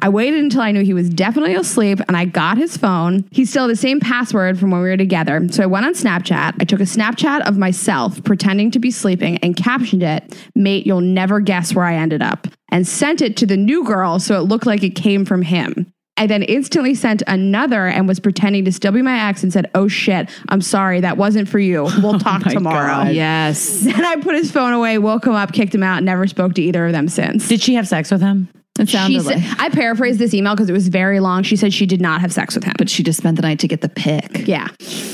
I 0.00 0.08
waited 0.08 0.40
until 0.40 0.62
I 0.62 0.72
knew 0.72 0.82
he 0.82 0.94
was 0.94 1.10
definitely 1.10 1.54
asleep 1.54 2.00
and 2.08 2.16
I 2.16 2.24
got 2.24 2.56
his 2.56 2.78
phone. 2.78 3.28
He 3.30 3.44
still 3.44 3.64
had 3.68 3.70
the 3.70 3.76
same 3.78 4.00
password 4.00 4.58
from 4.58 4.70
when 4.70 4.80
we 4.80 4.88
were 4.88 4.96
together. 4.96 5.46
So 5.50 5.62
I 5.62 5.66
went 5.66 5.84
on 5.84 5.92
Snapchat. 5.92 6.54
I 6.58 6.64
took 6.64 6.80
a 6.80 6.84
Snapchat 6.84 7.46
of 7.46 7.58
myself 7.58 8.24
pretending 8.24 8.70
to 8.70 8.78
be 8.78 8.90
sleeping 8.90 9.36
and 9.38 9.54
captioned 9.54 10.02
it, 10.02 10.34
Mate, 10.56 10.86
you'll 10.86 11.02
never 11.02 11.40
guess 11.40 11.74
where 11.74 11.84
I 11.84 11.96
ended 11.96 12.22
up 12.22 12.46
and 12.70 12.86
sent 12.86 13.20
it 13.20 13.36
to 13.38 13.46
the 13.46 13.56
new 13.56 13.84
girl 13.84 14.18
so 14.18 14.36
it 14.40 14.44
looked 14.44 14.66
like 14.66 14.82
it 14.82 14.90
came 14.90 15.24
from 15.24 15.42
him. 15.42 15.92
I 16.16 16.26
then 16.26 16.42
instantly 16.42 16.94
sent 16.94 17.22
another 17.26 17.86
and 17.86 18.06
was 18.06 18.20
pretending 18.20 18.66
to 18.66 18.72
still 18.72 18.92
be 18.92 19.00
my 19.00 19.28
ex 19.30 19.42
and 19.42 19.50
said, 19.52 19.70
Oh 19.74 19.88
shit, 19.88 20.28
I'm 20.50 20.60
sorry, 20.60 21.00
that 21.00 21.16
wasn't 21.16 21.48
for 21.48 21.58
you. 21.58 21.84
We'll 22.02 22.16
oh 22.16 22.18
talk 22.18 22.42
oh 22.46 22.50
tomorrow. 22.50 23.04
God. 23.04 23.08
Yes. 23.14 23.80
Then 23.80 24.04
I 24.04 24.16
put 24.16 24.34
his 24.34 24.50
phone 24.52 24.72
away, 24.74 24.98
woke 24.98 25.26
him 25.26 25.34
up, 25.34 25.52
kicked 25.52 25.74
him 25.74 25.82
out, 25.82 26.02
never 26.02 26.26
spoke 26.26 26.54
to 26.54 26.62
either 26.62 26.86
of 26.86 26.92
them 26.92 27.08
since. 27.08 27.48
Did 27.48 27.62
she 27.62 27.74
have 27.74 27.88
sex 27.88 28.10
with 28.10 28.20
him? 28.20 28.48
It 28.80 28.88
sounded 28.88 29.24
like. 29.26 29.42
I 29.60 29.68
paraphrased 29.68 30.18
this 30.18 30.32
email 30.32 30.54
because 30.54 30.70
it 30.70 30.72
was 30.72 30.88
very 30.88 31.20
long. 31.20 31.42
She 31.42 31.56
said 31.56 31.74
she 31.74 31.84
did 31.84 32.00
not 32.00 32.22
have 32.22 32.32
sex 32.32 32.54
with 32.54 32.64
him, 32.64 32.72
but 32.78 32.88
she 32.88 33.02
just 33.02 33.18
spent 33.18 33.36
the 33.36 33.42
night 33.42 33.58
to 33.60 33.68
get 33.68 33.82
the 33.82 33.90
pic. 33.90 34.48
Yeah. 34.48 34.68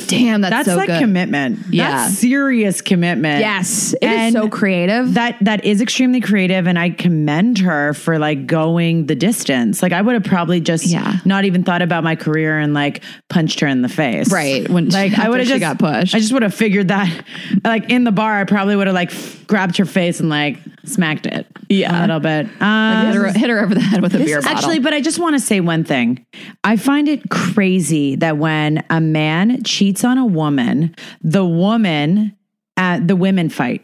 Damn, 0.07 0.41
that's, 0.43 0.53
that's 0.55 0.69
so 0.69 0.77
like 0.77 0.87
good. 0.87 1.01
commitment. 1.01 1.59
Yeah. 1.75 1.91
That's 1.91 2.15
serious 2.19 2.81
commitment. 2.81 3.41
Yes. 3.41 3.93
it 3.95 4.05
and 4.05 4.29
is 4.35 4.41
so 4.41 4.49
creative. 4.49 5.15
That 5.15 5.37
that 5.41 5.65
is 5.65 5.81
extremely 5.81 6.21
creative 6.21 6.69
and 6.69 6.79
I 6.79 6.91
commend 6.91 7.59
her 7.59 7.93
for 7.95 8.19
like 8.21 8.47
going 8.47 9.07
the 9.07 9.17
distance. 9.17 9.83
Like 9.83 9.93
I 9.93 10.01
would 10.01 10.15
have 10.15 10.23
probably 10.25 10.61
just 10.61 10.87
yeah. 10.87 11.15
not 11.25 11.45
even 11.45 11.65
thought 11.65 11.83
about 11.83 12.05
my 12.05 12.15
career 12.15 12.57
and 12.61 12.73
like 12.73 13.03
punched 13.29 13.59
her 13.61 13.67
in 13.67 13.83
the 13.83 13.89
face. 13.89 14.33
Right. 14.33 14.69
When 14.69 14.91
like 14.91 15.19
I 15.19 15.29
would 15.29 15.41
have 15.41 15.49
just 15.49 15.61
got 15.61 15.81
pushed. 15.81 16.15
I 16.15 16.21
just 16.21 16.33
would 16.33 16.43
have 16.43 16.55
figured 16.55 16.89
that 16.89 17.25
like 17.65 17.91
in 17.91 18.05
the 18.05 18.13
bar 18.13 18.41
I 18.41 18.45
probably 18.45 18.77
would 18.77 18.87
have 18.87 18.95
like 18.95 19.11
f- 19.13 19.45
grabbed 19.49 19.77
her 19.79 19.85
face 19.85 20.21
and 20.21 20.29
like 20.29 20.59
smacked 20.87 21.27
it. 21.27 21.47
Yeah. 21.69 22.01
A 22.01 22.01
little 22.03 22.21
bit. 22.21 22.47
Um, 22.61 22.95
like 22.95 23.07
hit, 23.07 23.15
her, 23.17 23.33
hit, 23.33 23.51
her, 23.51 23.61
over 23.61 23.75
the 23.75 23.81
head 23.81 24.03
with 24.03 24.15
a 24.15 24.19
beer 24.19 24.41
bottle. 24.41 24.57
Actually, 24.57 24.79
but 24.79 24.95
I 24.95 25.01
just 25.01 25.19
want 25.19 25.35
to 25.35 25.41
say 25.41 25.61
one 25.61 25.85
thing. 25.85 26.25
I 26.65 26.77
find 26.77 27.09
it 27.09 27.29
crazy 27.29 28.17
that 28.17 28.39
when 28.39 28.85
a 28.91 29.01
man 29.01 29.63
cheats 29.65 30.05
on 30.05 30.19
a 30.19 30.27
woman, 30.27 30.95
the 31.23 31.45
woman, 31.45 32.37
uh, 32.77 33.01
the 33.05 33.17
women 33.17 33.49
fight. 33.49 33.83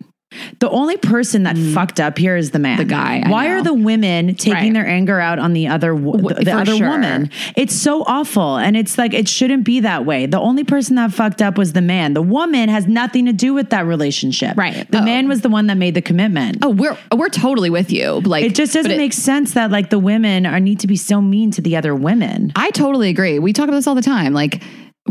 The 0.60 0.70
only 0.70 0.96
person 0.96 1.42
that 1.42 1.56
mm. 1.56 1.74
fucked 1.74 2.00
up 2.00 2.18
here 2.18 2.36
is 2.36 2.50
the 2.50 2.58
man. 2.58 2.78
The 2.78 2.84
guy. 2.84 3.22
I 3.24 3.30
Why 3.30 3.46
know. 3.48 3.54
are 3.56 3.62
the 3.62 3.74
women 3.74 4.34
taking 4.34 4.52
right. 4.52 4.72
their 4.72 4.86
anger 4.86 5.20
out 5.20 5.38
on 5.38 5.52
the 5.52 5.68
other 5.68 5.94
the, 5.96 6.40
the 6.44 6.52
other 6.52 6.76
sure. 6.76 6.88
woman? 6.88 7.30
It's 7.56 7.74
so 7.74 8.04
awful 8.06 8.56
and 8.56 8.76
it's 8.76 8.96
like 8.98 9.14
it 9.14 9.28
shouldn't 9.28 9.64
be 9.64 9.80
that 9.80 10.04
way. 10.06 10.26
The 10.26 10.40
only 10.40 10.64
person 10.64 10.96
that 10.96 11.12
fucked 11.12 11.42
up 11.42 11.58
was 11.58 11.72
the 11.72 11.82
man. 11.82 12.14
The 12.14 12.22
woman 12.22 12.68
has 12.68 12.86
nothing 12.86 13.26
to 13.26 13.32
do 13.32 13.54
with 13.54 13.70
that 13.70 13.86
relationship. 13.86 14.56
Right. 14.56 14.90
The 14.90 15.00
oh. 15.00 15.02
man 15.04 15.28
was 15.28 15.40
the 15.42 15.48
one 15.48 15.66
that 15.66 15.76
made 15.76 15.94
the 15.94 16.02
commitment. 16.02 16.58
Oh, 16.62 16.70
we're 16.70 16.96
we're 17.14 17.28
totally 17.28 17.70
with 17.70 17.90
you. 17.92 18.20
Like 18.20 18.44
It 18.44 18.54
just 18.54 18.72
doesn't 18.72 18.90
it, 18.90 18.98
make 18.98 19.12
sense 19.12 19.54
that 19.54 19.70
like 19.70 19.90
the 19.90 19.98
women 19.98 20.46
are 20.46 20.60
need 20.60 20.80
to 20.80 20.86
be 20.86 20.96
so 20.96 21.20
mean 21.20 21.50
to 21.52 21.60
the 21.62 21.76
other 21.76 21.94
women. 21.94 22.52
I 22.56 22.70
totally 22.70 23.08
agree. 23.08 23.38
We 23.38 23.52
talk 23.52 23.64
about 23.68 23.76
this 23.76 23.86
all 23.86 23.94
the 23.94 24.02
time. 24.02 24.32
Like 24.32 24.62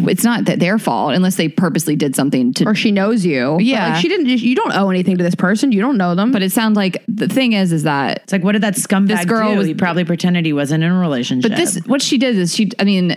it's 0.08 0.24
not 0.24 0.46
that 0.46 0.60
their 0.60 0.80
fault 0.80 1.14
unless 1.14 1.36
they 1.36 1.50
purposely 1.50 1.96
did 1.96 2.16
something 2.16 2.54
to 2.54 2.66
or 2.66 2.74
she 2.74 2.92
knows 2.92 3.26
you 3.26 3.58
yeah 3.60 3.94
like 3.94 4.02
she 4.02 4.08
didn't 4.08 4.26
you 4.28 4.56
don't 4.56 4.72
owe 4.74 4.90
anything 4.90 5.18
to 5.18 5.24
this 5.24 5.36
person 5.36 5.72
you 5.72 5.82
don't 5.82 5.98
know 5.98 6.16
them 6.16 6.32
but 6.32 6.42
it 6.42 6.52
sounds 6.52 6.78
like 6.78 7.04
the 7.08 7.28
thing 7.28 7.52
is 7.54 7.72
is 7.74 7.84
that 7.84 8.22
it's 8.24 8.32
like 8.32 8.44
what 8.44 8.54
did 8.54 8.62
that 8.64 8.76
scumbag 8.76 9.08
this 9.08 9.26
girl 9.26 9.52
do? 9.52 9.58
Was, 9.58 9.68
he 9.68 9.74
probably 9.74 10.06
pretended 10.06 10.46
he 10.46 10.54
wasn't 10.54 10.84
in 10.84 10.92
a 10.92 10.98
relationship 11.00 11.52
but 11.52 11.58
this 11.58 11.78
what 11.86 12.02
she 12.02 12.18
did 12.18 12.38
is 12.38 12.56
she 12.56 12.72
i 12.80 12.84
mean 12.84 13.16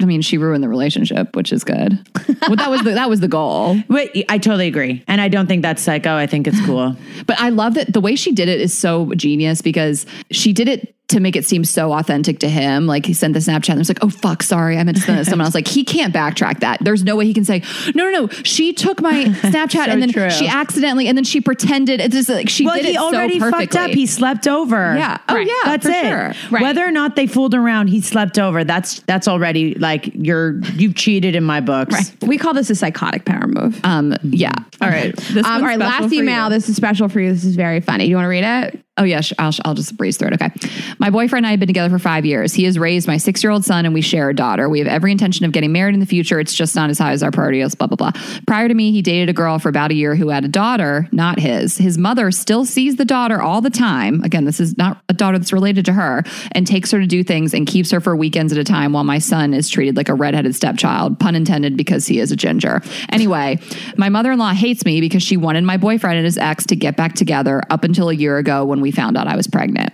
I 0.00 0.04
mean, 0.04 0.22
she 0.22 0.38
ruined 0.38 0.62
the 0.62 0.68
relationship, 0.68 1.34
which 1.34 1.52
is 1.52 1.64
good. 1.64 1.98
well, 2.46 2.54
that 2.54 2.70
was 2.70 2.82
the, 2.82 2.92
that 2.92 3.10
was 3.10 3.18
the 3.18 3.26
goal. 3.26 3.74
But 3.88 4.12
I 4.28 4.38
totally 4.38 4.68
agree, 4.68 5.02
and 5.08 5.20
I 5.20 5.26
don't 5.26 5.48
think 5.48 5.62
that's 5.62 5.82
psycho. 5.82 6.14
I 6.14 6.24
think 6.28 6.46
it's 6.46 6.64
cool. 6.64 6.94
but 7.26 7.40
I 7.40 7.48
love 7.48 7.74
that 7.74 7.92
the 7.92 8.00
way 8.00 8.14
she 8.14 8.30
did 8.30 8.46
it 8.46 8.60
is 8.60 8.72
so 8.72 9.12
genius 9.14 9.60
because 9.60 10.06
she 10.30 10.52
did 10.52 10.68
it 10.68 10.94
to 11.08 11.20
make 11.20 11.36
it 11.36 11.46
seem 11.46 11.64
so 11.64 11.92
authentic 11.92 12.38
to 12.40 12.48
him. 12.48 12.86
Like 12.86 13.06
he 13.06 13.14
sent 13.14 13.32
the 13.32 13.38
Snapchat 13.40 13.70
and 13.70 13.78
was 13.78 13.88
like, 13.88 14.00
oh 14.04 14.10
fuck, 14.10 14.42
sorry, 14.42 14.76
I 14.76 14.84
meant 14.84 14.98
to 14.98 15.02
send 15.02 15.18
this. 15.18 15.28
Someone 15.28 15.46
else 15.46 15.54
like 15.54 15.66
he 15.66 15.82
can't 15.82 16.14
backtrack 16.14 16.60
that. 16.60 16.78
There's 16.84 17.02
no 17.02 17.16
way 17.16 17.24
he 17.24 17.32
can 17.32 17.44
say, 17.46 17.62
no, 17.94 18.10
no, 18.10 18.20
no. 18.22 18.28
She 18.44 18.74
took 18.74 19.00
my 19.00 19.24
Snapchat 19.24 19.86
so 19.86 19.90
and 19.90 20.02
then 20.02 20.12
true. 20.12 20.30
she 20.30 20.46
accidentally 20.46 21.08
and 21.08 21.16
then 21.16 21.24
she 21.24 21.40
pretended 21.40 22.00
it's 22.00 22.14
just 22.14 22.28
like 22.28 22.48
she 22.50 22.66
well, 22.66 22.76
did 22.76 22.84
he 22.84 22.92
it 22.94 22.98
already 22.98 23.40
so 23.40 23.50
fucked 23.50 23.74
up. 23.74 23.90
He 23.90 24.04
slept 24.06 24.46
over. 24.46 24.96
Yeah. 24.96 25.16
Oh 25.30 25.34
right. 25.34 25.46
yeah. 25.46 25.52
That's 25.76 25.86
it. 25.86 25.92
Sure. 26.04 26.32
Right. 26.50 26.62
Whether 26.62 26.84
or 26.86 26.90
not 26.90 27.16
they 27.16 27.26
fooled 27.26 27.54
around, 27.54 27.86
he 27.88 28.02
slept 28.02 28.38
over. 28.38 28.64
That's 28.64 29.00
that's 29.00 29.26
already 29.28 29.76
like 29.76 30.10
you're 30.14 30.58
you've 30.74 30.94
cheated 30.94 31.34
in 31.34 31.42
my 31.44 31.60
books. 31.60 31.94
Right. 31.94 32.24
We 32.28 32.36
call 32.36 32.52
this 32.52 32.68
a 32.68 32.74
psychotic 32.74 33.24
power 33.24 33.46
move. 33.46 33.80
Um 33.82 34.14
yeah. 34.24 34.52
All 34.82 34.90
right. 34.90 35.16
This 35.16 35.46
um, 35.46 35.58
all 35.62 35.68
right, 35.68 35.78
last 35.78 36.12
email. 36.12 36.44
You. 36.44 36.50
This 36.50 36.68
is 36.68 36.76
special 36.76 37.08
for 37.08 37.18
you. 37.20 37.32
This 37.32 37.44
is 37.44 37.56
very 37.56 37.80
funny. 37.80 38.04
Do 38.04 38.10
you 38.10 38.16
want 38.16 38.26
to 38.26 38.30
read 38.30 38.44
it? 38.44 38.84
Oh, 38.98 39.04
yeah, 39.04 39.20
I'll, 39.38 39.52
I'll 39.64 39.74
just 39.74 39.96
breeze 39.96 40.16
through 40.16 40.28
it. 40.30 40.34
Okay. 40.42 40.50
My 40.98 41.08
boyfriend 41.08 41.46
and 41.46 41.46
I 41.46 41.50
have 41.52 41.60
been 41.60 41.68
together 41.68 41.88
for 41.88 42.00
five 42.00 42.26
years. 42.26 42.52
He 42.52 42.64
has 42.64 42.78
raised 42.78 43.06
my 43.06 43.16
six 43.16 43.44
year 43.44 43.52
old 43.52 43.64
son 43.64 43.84
and 43.84 43.94
we 43.94 44.00
share 44.00 44.28
a 44.28 44.34
daughter. 44.34 44.68
We 44.68 44.80
have 44.80 44.88
every 44.88 45.12
intention 45.12 45.46
of 45.46 45.52
getting 45.52 45.70
married 45.70 45.94
in 45.94 46.00
the 46.00 46.06
future. 46.06 46.40
It's 46.40 46.52
just 46.52 46.74
not 46.74 46.90
as 46.90 46.98
high 46.98 47.12
as 47.12 47.22
our 47.22 47.30
priority 47.30 47.64
blah, 47.78 47.86
blah, 47.86 47.96
blah. 47.96 48.10
Prior 48.46 48.66
to 48.66 48.74
me, 48.74 48.90
he 48.92 49.00
dated 49.00 49.28
a 49.28 49.32
girl 49.32 49.58
for 49.60 49.68
about 49.68 49.92
a 49.92 49.94
year 49.94 50.16
who 50.16 50.30
had 50.30 50.44
a 50.44 50.48
daughter, 50.48 51.08
not 51.12 51.38
his. 51.38 51.76
His 51.78 51.96
mother 51.96 52.30
still 52.32 52.64
sees 52.64 52.96
the 52.96 53.04
daughter 53.04 53.40
all 53.40 53.60
the 53.60 53.70
time. 53.70 54.20
Again, 54.24 54.44
this 54.44 54.58
is 54.58 54.76
not 54.76 55.00
a 55.08 55.12
daughter 55.12 55.38
that's 55.38 55.52
related 55.52 55.84
to 55.86 55.92
her 55.92 56.24
and 56.52 56.66
takes 56.66 56.90
her 56.90 56.98
to 56.98 57.06
do 57.06 57.22
things 57.22 57.54
and 57.54 57.66
keeps 57.68 57.90
her 57.92 58.00
for 58.00 58.16
weekends 58.16 58.52
at 58.52 58.58
a 58.58 58.64
time 58.64 58.92
while 58.92 59.04
my 59.04 59.18
son 59.18 59.54
is 59.54 59.68
treated 59.68 59.96
like 59.96 60.08
a 60.08 60.14
redheaded 60.14 60.54
stepchild, 60.56 61.20
pun 61.20 61.36
intended, 61.36 61.76
because 61.76 62.06
he 62.08 62.18
is 62.18 62.32
a 62.32 62.36
ginger. 62.36 62.80
Anyway, 63.12 63.58
my 63.96 64.08
mother 64.08 64.32
in 64.32 64.38
law 64.40 64.52
hates 64.52 64.84
me 64.84 65.00
because 65.00 65.22
she 65.22 65.36
wanted 65.36 65.62
my 65.64 65.76
boyfriend 65.76 66.16
and 66.16 66.24
his 66.24 66.36
ex 66.38 66.64
to 66.66 66.74
get 66.74 66.96
back 66.96 67.12
together 67.12 67.62
up 67.70 67.84
until 67.84 68.08
a 68.08 68.14
year 68.14 68.38
ago 68.38 68.64
when 68.64 68.80
we 68.80 68.87
we 68.88 68.92
found 68.92 69.18
out 69.18 69.26
I 69.26 69.36
was 69.36 69.46
pregnant. 69.46 69.92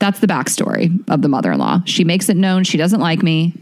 That's 0.00 0.20
the 0.20 0.26
backstory 0.26 0.88
of 1.10 1.20
the 1.20 1.28
mother 1.28 1.52
in 1.52 1.58
law. 1.58 1.82
She 1.84 2.02
makes 2.02 2.30
it 2.30 2.36
known 2.36 2.64
she 2.64 2.78
doesn't 2.78 2.98
like 2.98 3.22
me. 3.22 3.52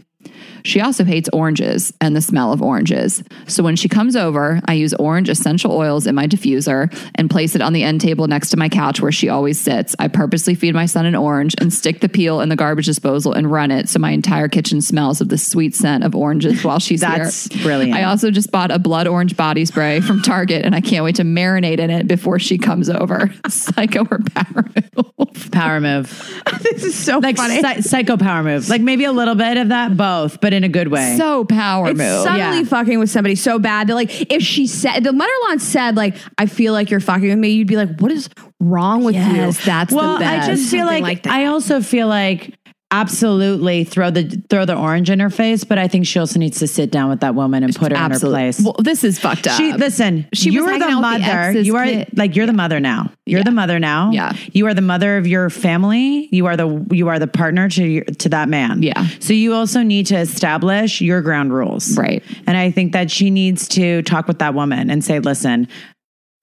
She 0.63 0.81
also 0.81 1.03
hates 1.03 1.29
oranges 1.33 1.93
and 2.01 2.15
the 2.15 2.21
smell 2.21 2.53
of 2.53 2.61
oranges. 2.61 3.23
So 3.47 3.63
when 3.63 3.75
she 3.75 3.89
comes 3.89 4.15
over, 4.15 4.61
I 4.65 4.73
use 4.73 4.93
orange 4.95 5.29
essential 5.29 5.71
oils 5.71 6.07
in 6.07 6.15
my 6.15 6.27
diffuser 6.27 6.91
and 7.15 7.29
place 7.29 7.55
it 7.55 7.61
on 7.61 7.73
the 7.73 7.83
end 7.83 8.01
table 8.01 8.27
next 8.27 8.49
to 8.51 8.57
my 8.57 8.69
couch 8.69 9.01
where 9.01 9.11
she 9.11 9.29
always 9.29 9.59
sits. 9.59 9.95
I 9.99 10.07
purposely 10.07 10.55
feed 10.55 10.73
my 10.75 10.85
son 10.85 11.05
an 11.05 11.15
orange 11.15 11.55
and 11.59 11.73
stick 11.73 12.01
the 12.01 12.09
peel 12.09 12.41
in 12.41 12.49
the 12.49 12.55
garbage 12.55 12.85
disposal 12.85 13.33
and 13.33 13.51
run 13.51 13.71
it 13.71 13.89
so 13.89 13.99
my 13.99 14.11
entire 14.11 14.47
kitchen 14.47 14.81
smells 14.81 15.21
of 15.21 15.29
the 15.29 15.37
sweet 15.37 15.75
scent 15.75 16.03
of 16.03 16.15
oranges 16.15 16.63
while 16.63 16.79
she's 16.79 17.01
That's 17.01 17.45
here. 17.45 17.63
brilliant. 17.63 17.97
I 17.97 18.03
also 18.03 18.31
just 18.31 18.51
bought 18.51 18.71
a 18.71 18.79
blood 18.79 19.07
orange 19.07 19.35
body 19.37 19.65
spray 19.65 20.01
from 20.01 20.21
Target 20.21 20.65
and 20.65 20.75
I 20.75 20.81
can't 20.81 21.03
wait 21.03 21.15
to 21.15 21.23
marinate 21.23 21.79
in 21.79 21.89
it 21.89 22.07
before 22.07 22.39
she 22.39 22.57
comes 22.57 22.89
over. 22.89 23.31
Psycho 23.47 24.05
or 24.09 24.19
power 24.35 24.65
move? 24.75 25.51
Power 25.51 25.79
move. 25.79 26.41
this 26.61 26.83
is 26.83 26.95
so 26.95 27.19
like 27.19 27.37
funny. 27.37 27.61
Psy- 27.61 27.79
psycho 27.81 28.17
power 28.17 28.43
move. 28.43 28.69
Like 28.69 28.81
maybe 28.81 29.05
a 29.05 29.11
little 29.11 29.35
bit 29.35 29.57
of 29.57 29.69
that, 29.69 29.95
both, 29.97 30.39
but 30.41 30.50
but 30.51 30.57
in 30.57 30.63
a 30.65 30.69
good 30.69 30.89
way. 30.89 31.15
So 31.17 31.45
power 31.45 31.89
it's 31.89 31.97
move. 31.97 32.25
yeah. 32.25 32.61
fucking 32.63 32.99
with 32.99 33.09
somebody 33.09 33.35
so 33.35 33.57
bad 33.57 33.87
that 33.87 33.95
like 33.95 34.29
if 34.31 34.41
she 34.43 34.67
said 34.67 34.99
the 35.05 35.13
mother 35.13 35.31
said 35.59 35.95
like 35.97 36.15
I 36.37 36.45
feel 36.45 36.71
like 36.73 36.89
you're 36.91 36.99
fucking 37.01 37.27
with 37.29 37.37
me, 37.39 37.49
you'd 37.49 37.67
be 37.67 37.75
like, 37.77 37.99
what 37.99 38.11
is 38.11 38.29
wrong 38.59 39.03
with 39.03 39.15
yes, 39.15 39.57
you? 39.61 39.65
That's 39.65 39.93
well, 39.93 40.17
I 40.21 40.45
just 40.45 40.69
feel 40.69 40.81
Something 40.85 41.03
like, 41.03 41.25
like 41.25 41.27
I 41.27 41.45
also 41.45 41.81
feel 41.81 42.07
like 42.07 42.53
absolutely 42.91 43.85
throw 43.85 44.09
the 44.11 44.23
throw 44.49 44.65
the 44.65 44.75
orange 44.75 45.09
in 45.09 45.19
her 45.19 45.29
face, 45.29 45.63
but 45.63 45.77
I 45.77 45.87
think 45.87 46.05
she 46.05 46.19
also 46.19 46.37
needs 46.37 46.59
to 46.59 46.67
sit 46.67 46.91
down 46.91 47.09
with 47.09 47.21
that 47.21 47.35
woman 47.35 47.63
and 47.63 47.73
put 47.75 47.95
her 47.97 48.05
in 48.05 48.11
her 48.11 48.19
place. 48.19 48.61
Well, 48.61 48.75
this 48.79 49.03
is 49.03 49.17
fucked 49.17 49.47
up. 49.47 49.57
She 49.57 49.71
listen, 49.73 50.27
she 50.33 50.51
you're 50.51 50.77
the 50.77 50.87
mother. 50.87 51.53
The 51.53 51.63
you 51.63 51.77
are 51.77 51.85
kid. 51.85 52.09
like 52.17 52.35
you're 52.35 52.43
yeah. 52.43 52.47
the 52.51 52.57
mother 52.57 52.79
now. 52.79 53.11
You're 53.25 53.39
yeah. 53.39 53.43
the 53.43 53.51
mother 53.51 53.79
now. 53.79 54.11
Yeah. 54.11 54.33
You 54.51 54.67
are 54.67 54.73
the 54.73 54.81
mother 54.81 55.17
of 55.17 55.25
your 55.25 55.49
family. 55.49 56.27
You 56.31 56.45
are 56.47 56.57
the 56.57 56.85
you 56.91 57.07
are 57.07 57.17
the 57.17 57.27
partner 57.27 57.69
to 57.69 57.83
your, 57.83 58.03
to 58.03 58.29
that 58.29 58.49
man. 58.49 58.83
Yeah. 58.83 59.07
So 59.19 59.33
you 59.33 59.53
also 59.53 59.81
need 59.81 60.07
to 60.07 60.17
establish 60.19 60.99
your 61.01 61.21
ground 61.21 61.53
rules. 61.53 61.97
Right. 61.97 62.21
And 62.45 62.57
I 62.57 62.71
think 62.71 62.91
that 62.91 63.09
she 63.09 63.29
needs 63.29 63.67
to 63.69 64.01
talk 64.03 64.27
with 64.27 64.39
that 64.39 64.53
woman 64.53 64.89
and 64.89 65.03
say, 65.03 65.19
"Listen, 65.19 65.67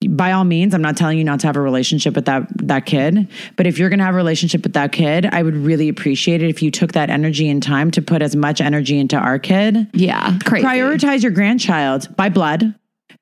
by 0.07 0.31
all 0.31 0.45
means 0.45 0.73
i'm 0.73 0.81
not 0.81 0.95
telling 0.95 1.17
you 1.17 1.23
not 1.23 1.39
to 1.39 1.47
have 1.47 1.55
a 1.57 1.61
relationship 1.61 2.15
with 2.15 2.25
that 2.25 2.45
that 2.55 2.85
kid 2.85 3.27
but 3.57 3.67
if 3.67 3.77
you're 3.77 3.89
going 3.89 3.99
to 3.99 4.05
have 4.05 4.13
a 4.13 4.17
relationship 4.17 4.63
with 4.63 4.73
that 4.73 4.91
kid 4.91 5.25
i 5.27 5.41
would 5.43 5.55
really 5.55 5.89
appreciate 5.89 6.41
it 6.41 6.49
if 6.49 6.61
you 6.61 6.71
took 6.71 6.93
that 6.93 7.09
energy 7.09 7.49
and 7.49 7.61
time 7.61 7.91
to 7.91 8.01
put 8.01 8.21
as 8.21 8.35
much 8.35 8.61
energy 8.61 8.97
into 8.97 9.17
our 9.17 9.37
kid 9.37 9.87
yeah 9.93 10.37
crazy. 10.45 10.65
prioritize 10.65 11.21
your 11.21 11.31
grandchild 11.31 12.13
by 12.15 12.29
blood 12.29 12.73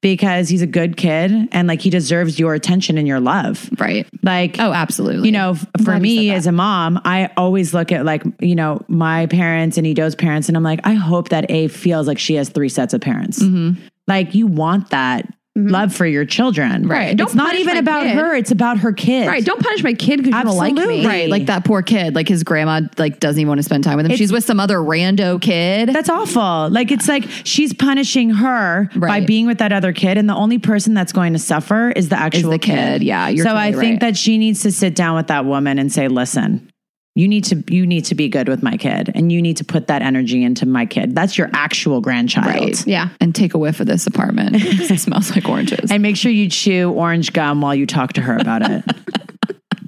because 0.02 0.48
he's 0.48 0.62
a 0.62 0.68
good 0.68 0.96
kid 0.96 1.32
and 1.52 1.68
like 1.68 1.82
he 1.82 1.90
deserves 1.90 2.38
your 2.38 2.54
attention 2.54 3.00
and 3.00 3.08
your 3.08 3.20
love. 3.20 3.68
Right. 3.80 4.08
Like, 4.22 4.58
oh, 4.60 4.72
absolutely. 4.72 5.26
You 5.28 5.32
know, 5.32 5.56
for 5.84 6.00
me 6.00 6.30
as 6.32 6.46
a 6.46 6.52
mom, 6.52 7.02
I 7.04 7.32
always 7.36 7.74
look 7.74 7.92
at 7.92 8.06
like, 8.06 8.22
you 8.40 8.54
know, 8.54 8.86
my 8.88 9.26
parents 9.26 9.76
and 9.76 9.88
Ido's 9.88 10.14
parents, 10.14 10.50
and 10.50 10.56
I'm 10.56 10.62
like, 10.62 10.82
I 10.84 10.94
hope 10.94 11.30
that 11.30 11.50
A 11.50 11.68
feels 11.68 12.06
like 12.06 12.20
she 12.20 12.36
has 12.36 12.50
three 12.50 12.70
sets 12.70 12.94
of 12.94 13.02
parents. 13.02 13.42
Mm-hmm. 13.42 13.82
Like, 14.08 14.36
you 14.36 14.46
want 14.46 14.92
that 14.92 15.34
Mm-hmm. 15.58 15.70
love 15.70 15.96
for 15.96 16.06
your 16.06 16.24
children. 16.24 16.88
Right. 16.88 17.18
Don't 17.18 17.26
it's 17.30 17.34
not 17.36 17.56
even 17.56 17.78
about 17.78 18.04
kid. 18.04 18.14
her. 18.14 18.36
It's 18.36 18.52
about 18.52 18.78
her 18.78 18.94
kids. 18.94 19.28
Right. 19.28 19.44
Don't 19.44 19.60
punish 19.62 19.84
my 19.84 19.96
kid 19.96 20.18
because 20.24 20.38
you 20.38 20.44
don't 20.44 20.56
like 20.56 20.76
me. 20.76 21.04
Right, 21.04 21.28
like 21.30 21.48
that 21.48 21.66
poor 21.66 21.82
kid, 21.82 22.14
like 22.14 22.28
his 22.28 22.44
grandma, 22.44 22.82
like 23.00 23.20
doesn't 23.20 23.40
even 23.42 23.50
want 23.50 23.58
to 23.58 23.64
spend 23.64 23.84
time 23.84 23.96
with 23.98 24.06
him. 24.06 24.12
It's- 24.12 24.20
She's 24.20 24.32
with 24.32 24.44
some 24.44 24.60
other 24.60 24.78
rando 24.78 25.42
kid. 25.42 25.90
That's 25.90 26.10
awful. 26.10 26.70
Like 26.70 26.92
it's 26.92 27.08
like 27.08 27.24
she's 27.44 27.74
punishing 27.74 28.30
her 28.32 28.88
by 28.96 29.22
being 29.22 29.48
with 29.48 29.58
that 29.58 29.72
other 29.74 29.94
kid, 29.94 30.20
and 30.20 30.30
the 30.30 30.36
only 30.36 30.60
person 30.60 30.94
that's 30.94 31.12
going 31.12 31.34
to 31.34 31.40
suffer 31.40 31.90
is 31.92 32.10
the 32.10 32.20
actual 32.20 32.52
kid. 32.52 32.62
kid. 32.62 33.04
Yeah, 33.04 33.28
you're 33.30 33.46
so 33.46 33.56
I 33.56 33.72
think 33.72 34.02
right. 34.02 34.02
that 34.12 34.18
she 34.18 34.38
needs 34.38 34.62
to 34.62 34.72
sit 34.72 34.94
down 34.96 35.16
with 35.16 35.28
that 35.28 35.46
woman 35.46 35.78
and 35.80 35.92
say, 35.92 36.08
"Listen, 36.08 36.70
you 37.18 37.28
need 37.28 37.44
to 37.46 37.64
you 37.68 37.88
need 37.88 38.06
to 38.06 38.16
be 38.16 38.30
good 38.30 38.48
with 38.48 38.62
my 38.62 38.78
kid 38.78 39.12
and 39.16 39.32
you 39.32 39.42
need 39.42 39.58
to 39.58 39.64
put 39.64 39.88
that 39.88 40.04
energy 40.04 40.44
into 40.44 40.66
my 40.68 40.86
kid 40.86 41.16
that's 41.16 41.38
your 41.38 41.50
actual 41.52 42.00
grandchild 42.00 42.46
right. 42.46 42.86
yeah 42.86 43.10
and 43.20 43.34
take 43.34 43.56
a 43.56 43.58
whiff 43.58 43.80
of 43.80 43.88
this 43.88 44.06
apartment 44.06 44.56
it 44.60 45.00
smells 45.00 45.32
like 45.32 45.50
oranges 45.50 45.92
and 45.92 46.04
make 46.04 46.16
sure 46.16 46.32
you 46.32 46.48
chew 46.48 46.92
orange 46.94 47.34
gum 47.34 47.60
while 47.60 47.74
you 47.74 47.88
talk 47.88 48.14
to 48.14 48.22
her 48.22 48.38
about 48.38 48.62
it 48.70 48.84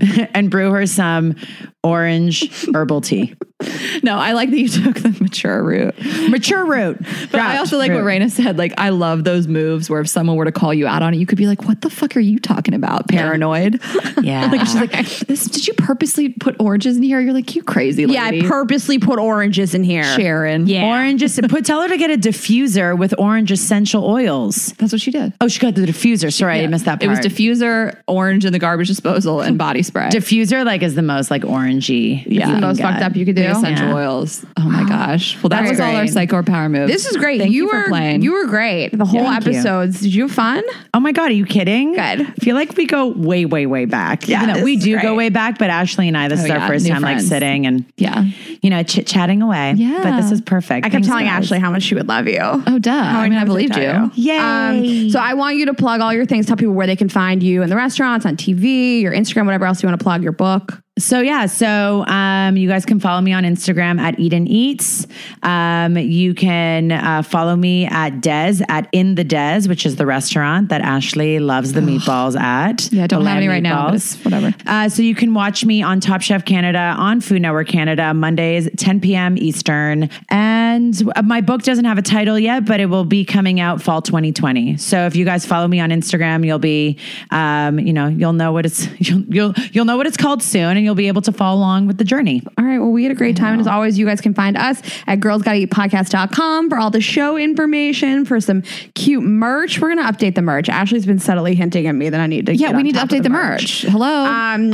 and 0.33 0.49
brew 0.49 0.71
her 0.71 0.87
some 0.87 1.35
orange 1.83 2.65
herbal 2.73 2.99
tea 3.01 3.35
no, 4.03 4.17
I 4.17 4.31
like 4.31 4.49
that 4.51 4.57
you 4.59 4.67
took 4.69 4.95
the 4.95 5.15
mature 5.19 5.61
route. 5.61 5.93
Mature 6.29 6.65
route. 6.65 6.97
But 7.31 7.41
I 7.41 7.57
also 7.57 7.77
like 7.77 7.91
what 7.91 8.03
Rayna 8.03 8.31
said. 8.31 8.57
Like, 8.57 8.73
I 8.77 8.87
love 8.89 9.25
those 9.25 9.47
moves 9.47 9.89
where 9.89 9.99
if 9.99 10.07
someone 10.09 10.37
were 10.37 10.45
to 10.45 10.51
call 10.51 10.73
you 10.73 10.87
out 10.87 11.03
on 11.03 11.13
it, 11.13 11.17
you 11.17 11.25
could 11.25 11.37
be 11.37 11.45
like, 11.47 11.65
what 11.67 11.81
the 11.81 11.89
fuck 11.89 12.15
are 12.15 12.21
you 12.21 12.39
talking 12.39 12.73
about? 12.73 13.07
Paranoid. 13.09 13.81
Yeah. 14.21 14.47
like, 14.47 14.59
she's 14.61 14.75
like, 14.75 14.91
this, 15.27 15.45
did 15.45 15.65
you 15.67 15.73
purposely 15.73 16.29
put 16.29 16.55
oranges 16.59 16.95
in 16.97 17.03
here? 17.03 17.19
You're 17.19 17.33
like, 17.33 17.55
you 17.55 17.63
crazy 17.63 18.05
lady. 18.05 18.13
Yeah, 18.37 18.45
I 18.45 18.47
purposely 18.47 18.97
put 18.99 19.17
oranges 19.19 19.73
in 19.75 19.83
here. 19.83 20.03
Sharon. 20.03 20.67
Yeah. 20.67 20.85
Oranges. 20.85 21.37
put, 21.49 21.65
tell 21.65 21.81
her 21.81 21.87
to 21.89 21.97
get 21.97 22.11
a 22.11 22.17
diffuser 22.17 22.97
with 22.97 23.13
orange 23.17 23.51
essential 23.51 24.05
oils. 24.05 24.67
That's 24.77 24.91
what 24.91 25.01
she 25.01 25.09
did. 25.11 25.33
Oh, 25.41 25.47
she 25.47 25.59
got 25.59 25.75
the 25.75 25.81
diffuser. 25.81 26.31
Sorry, 26.31 26.61
I 26.61 26.67
missed 26.67 26.85
that 26.85 26.99
part. 26.99 27.03
It 27.03 27.07
was 27.09 27.19
diffuser, 27.19 27.97
orange 28.07 28.45
in 28.45 28.53
the 28.53 28.59
garbage 28.59 28.87
disposal, 28.89 29.41
and 29.41 29.57
body 29.57 29.81
spray. 29.83 30.09
diffuser. 30.09 30.63
Like 30.69 30.83
is 30.83 30.95
the 30.95 31.01
most 31.01 31.31
like 31.31 31.41
orangey. 31.43 32.23
Yeah. 32.27 32.41
It's 32.43 32.51
the 32.51 32.59
most 32.61 32.81
fucked 32.81 33.01
up 33.01 33.15
you 33.15 33.25
could 33.25 33.35
do 33.35 33.41
essential 33.57 33.87
yeah. 33.87 33.95
oils. 33.95 34.45
Oh 34.57 34.63
my 34.69 34.87
gosh. 34.87 35.41
Well, 35.41 35.49
that 35.49 35.67
was 35.67 35.79
all 35.79 35.95
our 35.95 36.07
psycho 36.07 36.41
power 36.43 36.69
moves. 36.69 36.91
This 36.91 37.05
is 37.05 37.17
great. 37.17 37.39
Thank 37.39 37.53
you, 37.53 37.65
you 37.65 37.71
were 37.71 37.87
playing. 37.87 38.21
You 38.21 38.33
were 38.33 38.45
great. 38.45 38.89
The 38.89 39.05
whole 39.05 39.23
yeah, 39.23 39.37
episodes. 39.37 39.97
You. 39.97 40.01
Did 40.09 40.15
you 40.15 40.23
have 40.27 40.31
fun? 40.31 40.63
Oh 40.93 40.99
my 40.99 41.11
god, 41.11 41.29
are 41.29 41.33
you 41.33 41.45
kidding? 41.45 41.91
Good. 41.93 41.99
I 42.21 42.25
feel 42.41 42.55
like 42.55 42.75
we 42.77 42.85
go 42.85 43.07
way, 43.07 43.45
way, 43.45 43.65
way 43.65 43.85
back. 43.85 44.27
Yeah, 44.27 44.63
we 44.63 44.75
do 44.77 44.93
great. 44.93 45.03
go 45.03 45.15
way 45.15 45.29
back, 45.29 45.57
but 45.57 45.69
Ashley 45.69 46.07
and 46.07 46.17
I, 46.17 46.27
this 46.27 46.41
oh, 46.41 46.45
is 46.45 46.51
our 46.51 46.67
first 46.67 46.87
time 46.87 47.01
friends. 47.01 47.23
like 47.23 47.29
sitting 47.29 47.65
and 47.65 47.85
yeah, 47.97 48.25
you 48.61 48.69
know, 48.69 48.83
chit 48.83 49.07
chatting 49.07 49.41
away. 49.41 49.73
Yeah. 49.77 49.99
But 50.03 50.21
this 50.21 50.31
is 50.31 50.41
perfect. 50.41 50.79
I 50.85 50.89
kept 50.89 50.93
Thanks, 51.05 51.07
telling 51.07 51.25
guys. 51.25 51.45
Ashley 51.45 51.59
how 51.59 51.71
much 51.71 51.83
she 51.83 51.95
would 51.95 52.07
love 52.07 52.27
you. 52.27 52.39
Oh, 52.41 52.79
duh. 52.79 52.91
How 53.03 53.21
I 53.21 53.29
mean, 53.29 53.39
I 53.39 53.45
believed 53.45 53.75
you. 53.75 53.83
you. 53.83 53.91
Um, 53.91 54.11
Yay. 54.15 54.37
Um, 54.37 55.09
so 55.11 55.19
I 55.19 55.33
want 55.33 55.55
you 55.55 55.65
to 55.67 55.73
plug 55.73 56.01
all 56.01 56.13
your 56.13 56.25
things, 56.25 56.45
tell 56.45 56.57
people 56.57 56.73
where 56.73 56.87
they 56.87 56.95
can 56.97 57.09
find 57.09 57.41
you 57.41 57.61
in 57.61 57.69
the 57.69 57.75
restaurants, 57.77 58.25
on 58.25 58.35
TV, 58.35 59.01
your 59.01 59.13
Instagram, 59.13 59.45
whatever 59.45 59.65
else 59.65 59.81
you 59.81 59.87
want 59.87 59.97
to 59.99 60.03
plug, 60.03 60.23
your 60.23 60.33
book. 60.33 60.81
So 60.97 61.21
yeah, 61.21 61.45
so 61.45 62.05
um, 62.07 62.57
you 62.57 62.67
guys 62.67 62.85
can 62.85 62.99
follow 62.99 63.21
me 63.21 63.31
on 63.31 63.45
Instagram 63.45 64.01
at 64.01 64.19
Eden 64.19 64.45
Eats. 64.47 65.07
Um, 65.43 65.97
you 65.97 66.33
can 66.33 66.91
uh, 66.91 67.21
follow 67.21 67.55
me 67.55 67.85
at 67.85 68.15
Dez 68.19 68.61
at 68.67 68.89
In 68.91 69.15
the 69.15 69.23
Dez, 69.23 69.69
which 69.69 69.85
is 69.85 69.95
the 69.95 70.05
restaurant 70.05 70.67
that 70.67 70.81
Ashley 70.81 71.39
loves 71.39 71.71
the 71.71 71.79
meatballs 71.79 72.37
at. 72.37 72.91
Yeah, 72.91 73.05
I 73.05 73.07
don't 73.07 73.25
have 73.25 73.37
any 73.37 73.47
right 73.47 73.63
meatballs. 73.63 74.17
now. 74.17 74.23
whatever. 74.37 74.53
Uh, 74.67 74.89
so 74.89 75.01
you 75.01 75.15
can 75.15 75.33
watch 75.33 75.63
me 75.63 75.81
on 75.81 76.01
Top 76.01 76.19
Chef 76.21 76.43
Canada 76.43 76.93
on 76.97 77.21
Food 77.21 77.43
Network 77.43 77.69
Canada 77.69 78.13
Monday 78.13 78.48
10 78.57 78.99
p.m. 79.01 79.37
Eastern. 79.37 80.09
And 80.29 80.93
uh, 81.15 81.21
my 81.23 81.41
book 81.41 81.61
doesn't 81.63 81.85
have 81.85 81.97
a 81.97 82.01
title 82.01 82.39
yet, 82.39 82.65
but 82.65 82.79
it 82.79 82.87
will 82.87 83.05
be 83.05 83.25
coming 83.25 83.59
out 83.59 83.81
fall 83.81 84.01
2020. 84.01 84.77
So 84.77 85.05
if 85.05 85.15
you 85.15 85.25
guys 85.25 85.45
follow 85.45 85.67
me 85.67 85.79
on 85.79 85.89
Instagram, 85.89 86.45
you'll 86.45 86.57
be, 86.59 86.97
um, 87.31 87.79
you 87.79 87.93
know, 87.93 88.07
you'll 88.07 88.33
know 88.33 88.51
what 88.51 88.65
it's 88.65 88.87
you'll, 88.99 89.21
you'll 89.23 89.53
you'll 89.71 89.85
know 89.85 89.97
what 89.97 90.07
it's 90.07 90.17
called 90.17 90.41
soon, 90.43 90.77
and 90.77 90.81
you'll 90.81 90.95
be 90.95 91.07
able 91.07 91.21
to 91.23 91.31
follow 91.31 91.57
along 91.59 91.87
with 91.87 91.97
the 91.97 92.03
journey. 92.03 92.41
All 92.57 92.65
right. 92.65 92.79
Well, 92.79 92.91
we 92.91 93.03
had 93.03 93.11
a 93.11 93.15
great 93.15 93.35
time, 93.35 93.53
and 93.53 93.61
as 93.61 93.67
always, 93.67 93.97
you 93.99 94.05
guys 94.05 94.21
can 94.21 94.33
find 94.33 94.57
us 94.57 94.81
at 95.07 95.19
GirlsGottaEatPodcast.com 95.19 96.69
for 96.69 96.77
all 96.77 96.89
the 96.89 97.01
show 97.01 97.37
information, 97.37 98.25
for 98.25 98.39
some 98.39 98.61
cute 98.95 99.23
merch. 99.23 99.79
We're 99.79 99.89
gonna 99.95 100.11
update 100.11 100.35
the 100.35 100.41
merch. 100.41 100.69
Ashley's 100.69 101.05
been 101.05 101.19
subtly 101.19 101.55
hinting 101.55 101.87
at 101.87 101.93
me 101.95 102.09
that 102.09 102.19
I 102.19 102.27
need 102.27 102.45
to. 102.47 102.55
Yeah, 102.55 102.75
we 102.75 102.83
need 102.83 102.95
to 102.95 103.01
update 103.01 103.09
the, 103.23 103.29
the 103.29 103.29
merch. 103.29 103.83
merch. 103.83 103.91
Hello. 103.93 104.23
Um, 104.29 104.71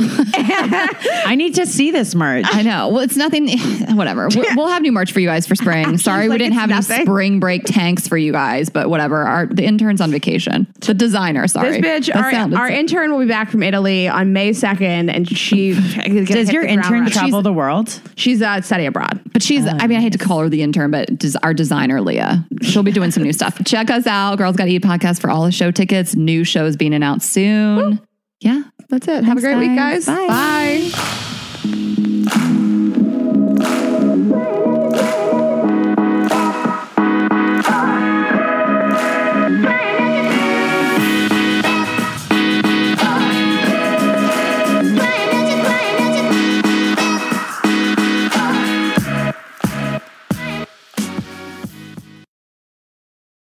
I 1.26 1.34
need 1.36 1.54
to 1.56 1.66
see 1.66 1.90
this 1.90 2.14
merch. 2.14 2.44
I 2.48 2.62
know. 2.62 2.88
Well, 2.88 3.00
it's 3.00 3.16
nothing. 3.16 3.46
whatever. 3.94 4.28
we 4.28 4.40
will 4.54 4.68
have 4.68 4.82
New 4.82 4.92
merch 4.92 5.10
for 5.12 5.20
you 5.20 5.28
guys 5.28 5.46
for 5.46 5.54
spring. 5.54 5.98
Sorry, 5.98 6.28
like 6.28 6.34
we 6.36 6.38
didn't 6.38 6.54
have 6.58 6.68
nothing. 6.70 6.96
any 6.96 7.04
spring 7.06 7.40
break 7.40 7.64
tanks 7.64 8.06
for 8.08 8.16
you 8.16 8.30
guys, 8.32 8.68
but 8.68 8.88
whatever. 8.90 9.22
Our 9.22 9.46
the 9.46 9.64
intern's 9.64 10.00
on 10.02 10.10
vacation. 10.12 10.66
The 10.80 10.92
designer, 10.94 11.48
sorry. 11.48 11.80
This 11.80 12.06
bitch, 12.10 12.14
our, 12.14 12.56
our 12.60 12.68
intern 12.68 13.10
will 13.10 13.18
be 13.20 13.26
back 13.26 13.50
from 13.50 13.62
Italy 13.64 14.06
on 14.06 14.32
May 14.34 14.50
2nd, 14.50 15.10
and 15.12 15.28
she. 15.36 15.72
Does 16.24 16.52
your 16.52 16.62
intern 16.64 17.06
travel 17.10 17.38
she's, 17.40 17.42
the 17.42 17.52
world? 17.54 18.00
She's 18.16 18.40
uh, 18.42 18.60
study 18.60 18.84
abroad. 18.86 19.18
But 19.32 19.42
she's, 19.42 19.64
oh, 19.64 19.68
I 19.70 19.88
mean, 19.88 19.98
nice. 19.98 19.98
I 19.98 20.02
hate 20.02 20.12
to 20.12 20.18
call 20.18 20.38
her 20.40 20.48
the 20.50 20.62
intern, 20.62 20.90
but 20.92 21.18
des- 21.18 21.36
our 21.42 21.52
designer, 21.54 22.00
Leah, 22.02 22.46
she'll 22.62 22.82
be 22.84 22.92
doing 22.92 23.10
some 23.10 23.22
new 23.24 23.32
stuff. 23.32 23.58
Check 23.64 23.90
us 23.90 24.06
out, 24.06 24.36
Girls 24.38 24.54
Gotta 24.56 24.70
Eat 24.70 24.82
podcast 24.82 25.20
for 25.22 25.28
all 25.30 25.44
the 25.46 25.50
show 25.52 25.70
tickets. 25.72 26.14
New 26.14 26.44
shows 26.44 26.76
being 26.76 26.92
announced 26.94 27.30
soon. 27.32 27.76
Woo. 27.76 27.98
Yeah, 28.40 28.62
that's 28.90 29.08
it. 29.08 29.24
Thanks, 29.24 29.26
have 29.28 29.38
a 29.38 29.40
great 29.40 29.54
guys. 29.74 30.06
week, 30.06 30.06
guys. 30.06 30.06
Bye. 30.06 30.90
Bye. 30.96 31.25